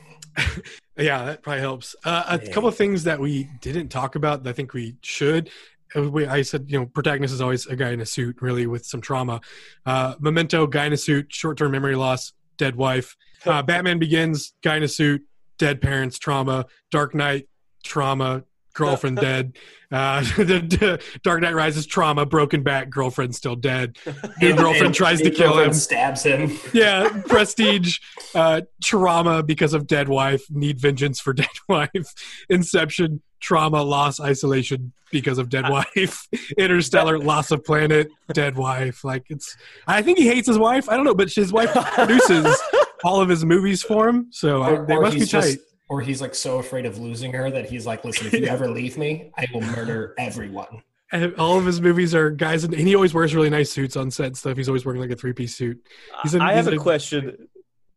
yeah, 0.98 1.26
that 1.26 1.42
probably 1.44 1.62
helps. 1.62 1.96
Uh, 2.04 2.24
a 2.28 2.38
Dang. 2.38 2.52
couple 2.52 2.70
of 2.70 2.76
things 2.78 3.04
that 3.06 3.20
we 3.20 3.50
didn't 3.62 3.90
talk 3.90 4.16
about 4.16 4.44
that 4.44 4.50
I 4.52 4.54
think 4.54 4.74
we 4.74 4.96
should. 5.02 5.50
We- 5.96 6.28
I 6.28 6.42
said, 6.42 6.66
you 6.68 6.80
know, 6.80 6.86
protagonist 6.86 7.34
is 7.34 7.42
always 7.42 7.66
a 7.68 7.76
guy 7.76 7.92
in 7.92 8.02
a 8.02 8.06
suit, 8.06 8.42
really, 8.42 8.68
with 8.68 8.86
some 8.86 9.02
trauma. 9.02 9.42
Uh, 9.86 10.16
Memento, 10.20 10.68
guy 10.68 10.86
in 10.86 10.94
a 10.94 10.98
suit, 10.98 11.28
short-term 11.32 11.72
memory 11.72 11.96
loss, 11.96 12.34
dead 12.58 12.76
wife. 12.76 13.16
Uh, 13.46 13.62
Batman 13.62 14.00
Begins, 14.00 14.54
guy 14.64 14.78
in 14.78 14.84
a 14.84 14.88
suit, 14.88 15.24
dead 15.58 15.82
parents, 15.82 16.18
trauma. 16.20 16.66
Dark 16.92 17.14
Knight, 17.16 17.48
trauma, 17.84 18.44
girlfriend 18.74 19.18
dead. 19.22 19.56
Uh, 19.92 20.22
Dark 21.24 21.42
Knight 21.42 21.54
Rises, 21.54 21.86
trauma, 21.86 22.26
broken 22.26 22.64
back, 22.64 22.90
girlfriend 22.90 23.34
still 23.36 23.56
dead. 23.56 23.98
New 24.42 24.54
girlfriend 24.56 24.88
and 24.88 24.96
tries 24.96 25.22
to 25.22 25.30
kill 25.30 25.58
him. 25.60 25.72
Stabs 25.74 26.24
him. 26.24 26.52
yeah, 26.74 27.08
prestige, 27.28 28.00
uh, 28.34 28.62
trauma 28.84 29.44
because 29.44 29.74
of 29.74 29.88
dead 29.88 30.10
wife, 30.10 30.44
need 30.50 30.80
vengeance 30.80 31.20
for 31.22 31.32
dead 31.34 31.48
wife, 31.70 32.14
inception, 32.50 33.22
trauma, 33.40 33.82
loss, 33.84 34.20
isolation 34.20 34.92
because 35.12 35.38
of 35.38 35.50
dead 35.50 35.66
uh, 35.66 35.84
wife, 35.96 36.28
interstellar, 36.58 37.18
loss 37.20 37.52
of 37.52 37.64
planet, 37.64 38.10
dead 38.34 38.56
wife. 38.58 39.04
Like 39.04 39.24
it's, 39.30 39.56
I 39.88 40.02
think 40.02 40.18
he 40.18 40.28
hates 40.28 40.48
his 40.48 40.58
wife. 40.58 40.90
I 40.90 40.96
don't 40.96 41.06
know, 41.06 41.16
but 41.16 41.32
his 41.32 41.54
wife 41.54 41.74
produces 41.74 42.60
all 43.04 43.22
of 43.22 43.30
his 43.30 43.46
movies 43.46 43.84
for 43.84 44.10
him, 44.10 44.28
so 44.32 44.62
I, 44.62 44.72
Or, 44.72 44.86
they 44.86 44.96
or 44.96 45.02
must 45.02 45.14
be 45.16 45.20
tight. 45.22 45.28
just, 45.28 45.60
or 45.88 46.02
he's 46.02 46.22
like 46.22 46.34
so 46.34 46.58
afraid 46.58 46.86
of 46.86 46.98
losing 46.98 47.32
her 47.34 47.50
that 47.52 47.70
he's 47.70 47.86
like, 47.86 48.04
listen, 48.04 48.28
if 48.28 48.34
you 48.34 48.46
ever 48.48 48.68
leave 48.68 48.98
me, 48.98 49.32
I 49.38 49.46
will 49.54 49.62
murder 49.62 50.16
everyone. 50.18 50.82
And 51.12 51.36
all 51.36 51.58
of 51.60 51.66
his 51.66 51.80
movies 51.80 52.16
are 52.16 52.32
guys, 52.32 52.64
and 52.64 52.74
he 52.74 52.96
always 52.96 53.14
wears 53.14 53.36
really 53.36 53.52
nice 53.52 53.72
suits 53.72 53.96
on 53.96 54.10
set 54.10 54.26
and 54.26 54.38
stuff. 54.38 54.58
He's 54.58 54.68
always 54.68 54.86
wearing 54.86 55.00
like 55.00 55.12
a 55.12 55.16
three 55.16 55.34
piece 55.34 55.56
suit. 55.56 55.80
He's 56.24 56.34
a- 56.34 56.42
I 56.42 56.54
have 56.54 56.68
a 56.68 56.72
a- 56.72 56.78
question 56.78 57.48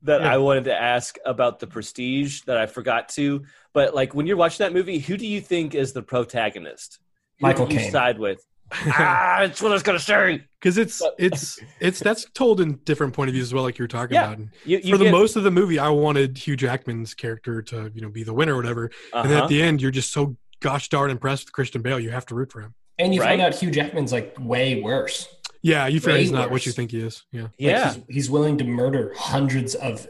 that 0.03 0.21
Yeah. 0.21 0.33
I 0.35 0.39
wanted 0.39 0.65
to 0.65 0.75
ask 0.81 1.19
about 1.25 1.59
the 1.59 1.67
Prestige 1.67 2.43
that 2.43 2.57
I 2.57 2.67
forgot 2.67 3.09
to. 3.11 3.45
But 3.73 3.95
like 3.95 4.15
when 4.15 4.27
you're 4.27 4.37
watching 4.37 4.65
that 4.65 4.73
movie, 4.73 4.99
who 4.99 5.17
do 5.17 5.27
you 5.27 5.41
think 5.41 5.75
is 5.75 5.93
the 5.93 6.03
protagonist? 6.03 6.99
Who 7.41 7.47
Michael 7.47 7.67
do 7.67 7.75
you 7.75 7.81
Caine. 7.81 7.91
side 7.93 8.19
with? 8.19 8.45
ah, 8.73 9.39
that's 9.41 9.63
what 9.63 9.71
I 9.71 9.75
was 9.75 9.83
gonna 9.83 9.99
say. 9.99 10.45
because 10.61 10.77
it's 10.77 10.99
But- 11.01 11.15
it's 11.19 11.59
it's 11.81 12.01
that's 12.01 12.27
told 12.33 12.61
in 12.61 12.77
different 12.85 13.15
point 13.15 13.29
of 13.31 13.35
views 13.35 13.49
as 13.49 13.55
well, 13.55 13.63
like 13.65 13.79
you 13.79 13.83
were 13.85 13.89
talking 13.89 14.15
Yeah. 14.15 14.25
about. 14.27 14.39
And 14.39 14.51
You, 14.65 14.79
you 14.83 14.93
for 14.93 14.99
the 14.99 15.05
get- 15.05 15.13
most 15.13 15.37
of 15.37 15.43
the 15.43 15.51
movie, 15.51 15.79
I 15.79 15.89
wanted 15.89 16.37
Hugh 16.37 16.57
Jackman's 16.57 17.15
character 17.15 17.63
to 17.63 17.91
you 17.95 18.03
know 18.03 18.11
be 18.11 18.25
the 18.25 18.35
winner 18.35 18.53
or 18.55 18.57
whatever, 18.57 18.91
and 19.15 19.31
then 19.31 19.37
uh-huh. 19.39 19.45
at 19.45 19.49
the 19.49 19.63
end, 19.63 19.81
you're 19.81 19.91
just 19.91 20.13
so 20.13 20.37
gosh 20.61 20.89
darn 20.91 21.11
impressed 21.11 21.47
with 21.47 21.53
Christian 21.53 21.81
Bale, 21.83 21.99
you 21.99 22.11
have 22.11 22.27
to 22.27 22.35
root 22.35 22.53
for 22.53 22.61
him. 22.61 22.75
And 22.99 23.15
you 23.15 23.23
find 23.23 23.41
out 23.41 23.55
Hugh 23.55 23.71
Jackman's 23.71 24.13
like 24.13 24.35
way 24.41 24.83
worse. 24.83 25.29
Yeah, 25.69 25.87
you 25.87 26.01
feel 26.01 26.15
Way 26.15 26.21
he's 26.21 26.33
not 26.33 26.51
what 26.51 26.65
you 26.67 26.73
think 26.73 26.91
he 26.91 27.01
is. 27.01 27.25
Yeah, 27.31 27.43
Like, 27.43 27.51
yeah, 27.59 27.93
he's, 27.93 28.03
he's 28.09 28.31
willing 28.31 28.57
to 28.59 28.65
murder 28.65 29.13
hundreds 29.17 29.75
of, 29.75 30.07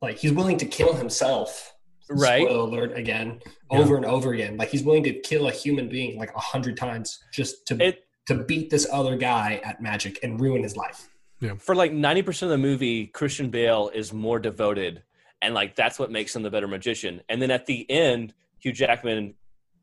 like 0.00 0.16
he's 0.18 0.32
willing 0.32 0.56
to 0.58 0.66
kill 0.66 0.94
himself. 0.94 1.74
right. 2.08 2.42
Spoiler 2.46 2.60
alert 2.68 2.96
again, 2.98 3.40
Yeah. 3.70 3.78
over 3.78 3.96
and 3.96 4.04
over 4.04 4.32
again. 4.32 4.56
Like 4.56 4.68
he's 4.70 4.82
willing 4.82 5.02
to 5.04 5.12
kill 5.20 5.48
a 5.48 5.52
human 5.52 5.88
being 5.88 6.18
like 6.18 6.34
a 6.34 6.40
hundred 6.40 6.76
times 6.76 7.22
just 7.32 7.66
to 7.68 7.76
It 7.82 8.04
to 8.26 8.44
beat 8.44 8.70
this 8.70 8.86
other 8.92 9.16
guy 9.16 9.60
at 9.64 9.82
magic 9.82 10.18
and 10.22 10.40
ruin 10.40 10.62
his 10.62 10.76
life. 10.76 11.08
Yeah. 11.40 11.54
For 11.58 11.74
like 11.74 11.92
90% 11.92 12.42
of 12.42 12.48
the 12.50 12.58
movie, 12.58 13.06
Christian 13.08 13.50
Bale 13.50 13.90
is 13.92 14.12
more 14.12 14.38
devoted. 14.38 15.02
And 15.40 15.54
like 15.54 15.74
that's 15.74 15.98
what 15.98 16.10
makes 16.10 16.34
him 16.36 16.42
the 16.42 16.50
better 16.50 16.68
magician. 16.68 17.20
And 17.28 17.42
then 17.42 17.50
at 17.50 17.66
the 17.66 17.90
end, 17.90 18.32
Hugh 18.60 18.72
Jackman 18.72 19.34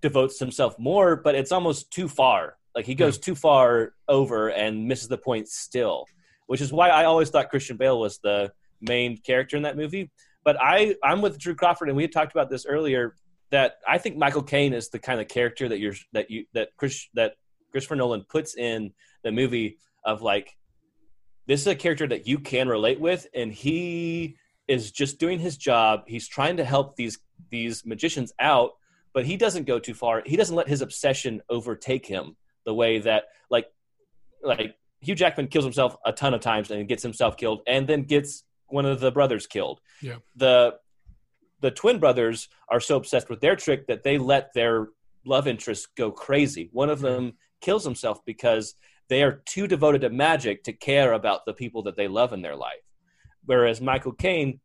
devotes 0.02 0.40
himself 0.40 0.80
more, 0.80 1.18
but 1.18 1.36
it's 1.36 1.52
almost 1.52 1.92
too 1.92 2.08
far. 2.08 2.56
Like 2.76 2.86
he 2.86 2.96
goes 2.96 3.18
too 3.18 3.36
far 3.36 3.94
over 4.08 4.50
and 4.50 4.88
misses 4.88 5.08
the 5.08 5.18
point 5.18 5.48
still, 5.48 6.06
which 6.48 6.62
is 6.62 6.72
why 6.72 6.90
I 6.90 7.06
always 7.06 7.30
thought 7.30 7.50
Christian 7.50 7.78
Bale 7.78 8.00
was 8.00 8.20
the 8.20 8.52
main 8.82 9.18
character 9.18 9.58
in 9.58 9.64
that 9.64 9.78
movie. 9.78 10.12
But 10.44 10.58
I, 10.62 10.96
I'm 11.04 11.22
with 11.22 11.38
Drew 11.38 11.56
Crawford, 11.56 11.90
and 11.90 11.98
we 11.98 12.04
had 12.04 12.12
talked 12.12 12.32
about 12.32 12.50
this 12.50 12.66
earlier. 12.66 13.16
That 13.52 13.78
I 13.88 13.98
think 13.98 14.16
Michael 14.16 14.44
Caine 14.44 14.74
is 14.74 14.90
the 14.90 15.00
kind 15.00 15.20
of 15.20 15.28
character 15.28 15.68
that 15.70 15.80
you're 15.80 15.96
that 16.14 16.30
you 16.30 16.46
that 16.54 16.70
Chris 16.78 17.08
that 17.16 17.34
Christopher 17.72 17.96
Nolan 17.96 18.24
puts 18.30 18.56
in 18.56 18.94
the 19.24 19.32
movie 19.32 19.80
of 20.04 20.22
like 20.22 20.56
this 21.48 21.62
is 21.62 21.68
a 21.68 21.76
character 21.76 22.06
that 22.08 22.28
you 22.28 22.38
can 22.38 22.68
relate 22.68 23.00
with, 23.00 23.26
and 23.34 23.52
he 23.52 24.38
is 24.68 24.92
just 24.92 25.20
doing 25.20 25.40
his 25.40 25.58
job. 25.58 26.04
He's 26.06 26.28
trying 26.28 26.58
to 26.58 26.64
help 26.64 26.96
these 26.96 27.18
these 27.50 27.84
magicians 27.88 28.32
out, 28.40 28.74
but 29.14 29.26
he 29.26 29.36
doesn't 29.36 29.66
go 29.66 29.80
too 29.80 29.96
far. 29.96 30.22
He 30.24 30.38
doesn't 30.38 30.56
let 30.56 30.68
his 30.68 30.82
obsession 30.82 31.42
overtake 31.50 32.06
him 32.06 32.38
the 32.70 32.74
way 32.76 33.00
that 33.00 33.24
like 33.50 33.66
like 34.44 34.76
Hugh 35.02 35.16
Jackman 35.16 35.48
kills 35.48 35.66
himself 35.66 35.98
a 36.06 36.12
ton 36.12 36.36
of 36.36 36.42
times 36.42 36.70
and 36.70 36.88
gets 36.88 37.02
himself 37.02 37.36
killed, 37.36 37.62
and 37.66 37.88
then 37.88 38.04
gets 38.04 38.44
one 38.68 38.86
of 38.86 39.00
the 39.00 39.12
brothers 39.12 39.48
killed. 39.48 39.82
Yeah. 40.04 40.18
The 40.36 40.76
the 41.62 41.72
twin 41.72 42.00
brothers 42.00 42.48
are 42.70 42.80
so 42.80 42.96
obsessed 42.96 43.28
with 43.30 43.42
their 43.42 43.56
trick 43.56 43.88
that 43.88 44.04
they 44.04 44.20
let 44.20 44.54
their 44.54 44.90
love 45.26 45.48
interest 45.48 45.88
go 45.98 46.12
crazy. 46.12 46.70
One 46.72 46.92
of 46.92 47.02
them 47.02 47.34
kills 47.60 47.84
himself 47.84 48.24
because 48.24 48.76
they 49.10 49.24
are 49.24 49.42
too 49.46 49.68
devoted 49.68 50.02
to 50.02 50.12
magic 50.12 50.64
to 50.66 50.74
care 50.74 51.14
about 51.14 51.46
the 51.46 51.54
people 51.54 51.84
that 51.84 51.98
they 51.98 52.08
love 52.08 52.32
in 52.34 52.44
their 52.44 52.56
life. 52.56 52.86
Whereas 53.46 53.82
Michael 53.82 54.14
Caine 54.14 54.60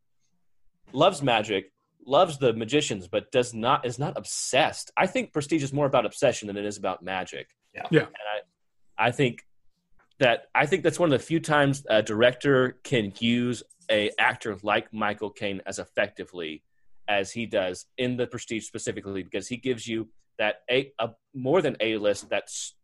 loves 0.93 1.23
magic, 1.23 1.73
loves 2.05 2.37
the 2.37 2.53
magicians, 2.53 3.07
but 3.07 3.31
does 3.31 3.53
not 3.53 3.83
is 3.83 3.97
not 3.97 4.15
obsessed. 4.15 4.91
I 4.95 5.07
think 5.07 5.33
Prestige 5.33 5.63
is 5.63 5.73
more 5.73 5.87
about 5.87 6.05
obsession 6.05 6.47
than 6.47 6.57
it 6.57 6.65
is 6.65 6.77
about 6.77 7.03
magic. 7.03 7.47
Yeah. 7.91 8.05
I, 8.97 9.07
I 9.07 9.11
think 9.11 9.45
that 10.19 10.45
I 10.55 10.65
think 10.65 10.83
that's 10.83 10.99
one 10.99 11.11
of 11.11 11.19
the 11.19 11.25
few 11.25 11.39
times 11.39 11.83
a 11.89 12.01
director 12.01 12.77
can 12.83 13.13
use 13.19 13.63
a 13.91 14.11
actor 14.17 14.57
like 14.63 14.93
Michael 14.93 15.29
Caine 15.29 15.61
as 15.65 15.79
effectively 15.79 16.63
as 17.07 17.31
he 17.31 17.45
does 17.45 17.85
in 17.97 18.17
the 18.17 18.25
Prestige 18.25 18.65
specifically, 18.65 19.23
because 19.23 19.47
he 19.47 19.57
gives 19.57 19.87
you 19.87 20.07
that 20.39 20.61
a, 20.69 20.91
a 20.99 21.09
more 21.33 21.61
than 21.61 21.75
a 21.79 21.97
list 21.97 22.29
that's 22.29 22.75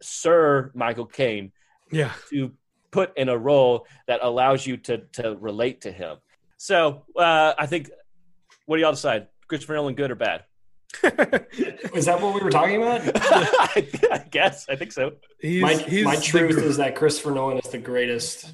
Sir 0.00 0.70
Michael 0.74 1.06
Caine 1.06 1.52
Yeah. 1.90 2.12
to 2.30 2.52
put 2.90 3.16
in 3.18 3.28
a 3.28 3.36
role 3.36 3.86
that 4.06 4.20
allows 4.22 4.66
you 4.66 4.76
to 4.78 4.98
to 5.12 5.36
relate 5.36 5.82
to 5.82 5.92
him. 5.92 6.16
So 6.56 7.04
uh, 7.16 7.54
I 7.58 7.66
think, 7.66 7.90
what 8.66 8.76
do 8.76 8.82
y'all 8.82 8.92
decide? 8.92 9.28
Christopher 9.48 9.74
Nolan, 9.74 9.94
good 9.94 10.10
or 10.10 10.14
bad? 10.14 10.44
Is 11.94 12.06
that 12.06 12.20
what 12.20 12.34
we 12.34 12.40
were 12.40 12.50
talking 12.50 12.82
about? 12.82 13.00
I 13.16 14.24
guess 14.30 14.66
I 14.68 14.76
think 14.76 14.92
so. 14.92 15.12
he's, 15.40 15.62
my 15.62 15.74
he's 15.74 16.04
my 16.04 16.16
truth 16.16 16.56
gr- 16.56 16.62
is 16.62 16.76
that 16.78 16.96
Christopher 16.96 17.30
Nolan 17.32 17.58
is 17.58 17.70
the 17.70 17.78
greatest 17.78 18.52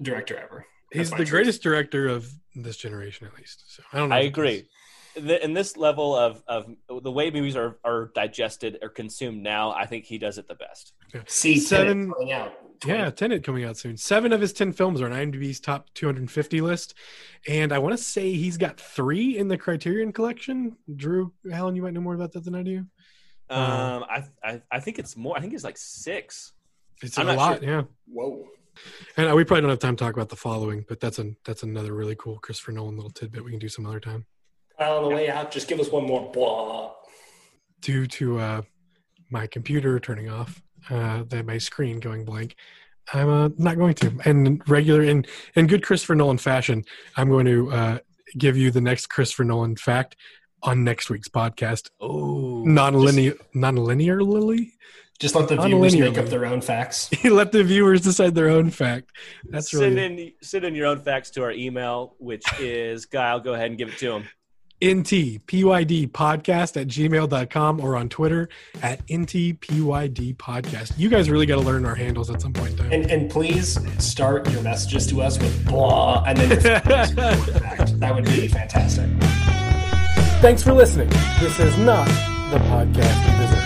director 0.00 0.36
ever. 0.36 0.66
he's 0.92 1.00
That's 1.00 1.10
my 1.12 1.18
the 1.18 1.24
truth. 1.24 1.30
greatest 1.32 1.62
director 1.62 2.08
of 2.08 2.30
this 2.54 2.76
generation, 2.76 3.26
at 3.26 3.36
least. 3.38 3.64
So 3.74 3.82
I 3.92 3.98
don't 3.98 4.08
know. 4.10 4.14
I 4.16 4.20
agree. 4.20 4.68
The, 5.16 5.42
in 5.44 5.52
this 5.52 5.76
level 5.76 6.14
of, 6.14 6.42
of 6.46 6.66
the 7.02 7.10
way 7.10 7.30
movies 7.32 7.56
are, 7.56 7.76
are 7.84 8.12
digested 8.14 8.78
or 8.82 8.88
consumed 8.88 9.42
now, 9.42 9.72
I 9.72 9.86
think 9.86 10.04
he 10.04 10.18
does 10.18 10.38
it 10.38 10.46
the 10.46 10.54
best. 10.54 10.92
See 11.26 11.58
Seven- 11.58 12.12
seven 12.20 12.32
out. 12.32 12.52
Yeah, 12.86 13.10
Tenet 13.10 13.42
coming 13.42 13.64
out 13.64 13.76
soon. 13.76 13.96
Seven 13.96 14.32
of 14.32 14.40
his 14.40 14.52
ten 14.52 14.72
films 14.72 15.00
are 15.00 15.06
on 15.06 15.12
IMDb's 15.12 15.60
top 15.60 15.88
250 15.94 16.60
list, 16.60 16.94
and 17.48 17.72
I 17.72 17.78
want 17.78 17.96
to 17.96 18.02
say 18.02 18.32
he's 18.34 18.56
got 18.56 18.78
three 18.80 19.36
in 19.36 19.48
the 19.48 19.58
Criterion 19.58 20.12
Collection. 20.12 20.76
Drew, 20.94 21.32
Alan, 21.52 21.74
you 21.74 21.82
might 21.82 21.92
know 21.94 22.00
more 22.00 22.14
about 22.14 22.32
that 22.32 22.44
than 22.44 22.54
I 22.54 22.62
do. 22.62 22.84
Uh, 23.50 23.54
Um, 23.54 24.04
I, 24.08 24.24
I 24.44 24.62
I 24.70 24.80
think 24.80 24.98
it's 24.98 25.16
more. 25.16 25.36
I 25.36 25.40
think 25.40 25.54
it's 25.54 25.64
like 25.64 25.78
six. 25.78 26.52
It's 27.02 27.18
I'm 27.18 27.28
a 27.28 27.34
lot, 27.34 27.60
sure. 27.60 27.68
yeah. 27.68 27.82
Whoa. 28.06 28.46
And 29.16 29.28
uh, 29.30 29.34
we 29.34 29.42
probably 29.44 29.62
don't 29.62 29.70
have 29.70 29.78
time 29.80 29.96
to 29.96 30.04
talk 30.04 30.14
about 30.14 30.28
the 30.28 30.36
following, 30.36 30.84
but 30.88 31.00
that's 31.00 31.18
a 31.18 31.32
that's 31.44 31.62
another 31.64 31.94
really 31.94 32.14
cool 32.16 32.38
Christopher 32.38 32.72
Nolan 32.72 32.94
little 32.96 33.10
tidbit 33.10 33.44
we 33.44 33.50
can 33.50 33.58
do 33.58 33.68
some 33.68 33.86
other 33.86 34.00
time. 34.00 34.24
Well, 34.78 34.98
on 34.98 35.08
the 35.08 35.14
way 35.16 35.28
out, 35.28 35.50
just 35.50 35.66
give 35.66 35.80
us 35.80 35.90
one 35.90 36.06
more 36.06 36.30
blah. 36.30 36.92
Due 37.80 38.06
to 38.06 38.38
uh, 38.38 38.62
my 39.30 39.46
computer 39.48 39.98
turning 39.98 40.28
off, 40.28 40.62
uh, 40.90 41.24
that 41.28 41.46
my 41.46 41.58
screen 41.58 42.00
going 42.00 42.24
blank, 42.24 42.56
I'm 43.12 43.28
uh, 43.28 43.48
not 43.56 43.76
going 43.76 43.94
to. 43.94 44.12
And 44.24 44.62
regular 44.68 45.02
in 45.02 45.24
in 45.54 45.66
good 45.66 45.82
Christopher 45.82 46.14
Nolan 46.14 46.38
fashion, 46.38 46.84
I'm 47.16 47.28
going 47.28 47.46
to 47.46 47.72
uh, 47.72 47.98
give 48.36 48.56
you 48.56 48.70
the 48.70 48.80
next 48.80 49.06
Christopher 49.06 49.44
Nolan 49.44 49.76
fact 49.76 50.16
on 50.62 50.84
next 50.84 51.10
week's 51.10 51.28
podcast. 51.28 51.88
Oh, 52.00 52.62
Non-linear, 52.64 53.34
non-linearly. 53.54 54.72
Just 55.18 55.34
let 55.34 55.48
the 55.48 55.58
On 55.58 55.66
viewers 55.66 55.94
linear 55.94 56.10
make 56.10 56.18
up 56.18 56.26
their 56.26 56.46
own 56.46 56.60
facts. 56.60 57.10
Let 57.24 57.50
the 57.50 57.64
viewers 57.64 58.02
decide 58.02 58.36
their 58.36 58.48
own 58.48 58.70
fact. 58.70 59.10
That's 59.48 59.68
send 59.68 59.96
really 59.96 60.26
in 60.28 60.32
send 60.42 60.64
in 60.64 60.76
your 60.76 60.86
own 60.86 61.00
facts 61.00 61.30
to 61.30 61.42
our 61.42 61.50
email, 61.50 62.14
which 62.18 62.44
is 62.60 63.06
Guy. 63.06 63.36
Go 63.40 63.54
ahead 63.54 63.70
and 63.70 63.76
give 63.76 63.88
it 63.88 63.98
to 63.98 64.12
him. 64.12 64.28
Ntpyd 64.80 66.10
podcast 66.10 66.80
at 66.80 66.88
gmail.com 66.88 67.80
or 67.80 67.96
on 67.96 68.08
Twitter 68.08 68.48
at 68.82 69.06
ntpyd 69.06 70.36
podcast. 70.36 70.92
You 70.96 71.08
guys 71.08 71.30
really 71.30 71.46
got 71.46 71.56
to 71.56 71.62
learn 71.62 71.84
our 71.84 71.94
handles 71.94 72.30
at 72.30 72.40
some 72.40 72.52
point 72.52 72.78
in. 72.78 72.92
And, 72.92 73.10
and 73.10 73.30
please 73.30 73.78
start 74.02 74.50
your 74.50 74.62
messages 74.62 75.06
to 75.08 75.22
us 75.22 75.38
with 75.38 75.66
blah 75.66 76.24
and 76.26 76.38
then. 76.38 76.48
That 77.98 78.14
would 78.14 78.24
be 78.24 78.46
fantastic. 78.48 79.06
Thanks 80.40 80.62
for 80.62 80.72
listening. 80.72 81.08
This 81.40 81.58
is 81.58 81.76
not 81.78 82.06
the 82.50 82.58
podcast 82.58 83.57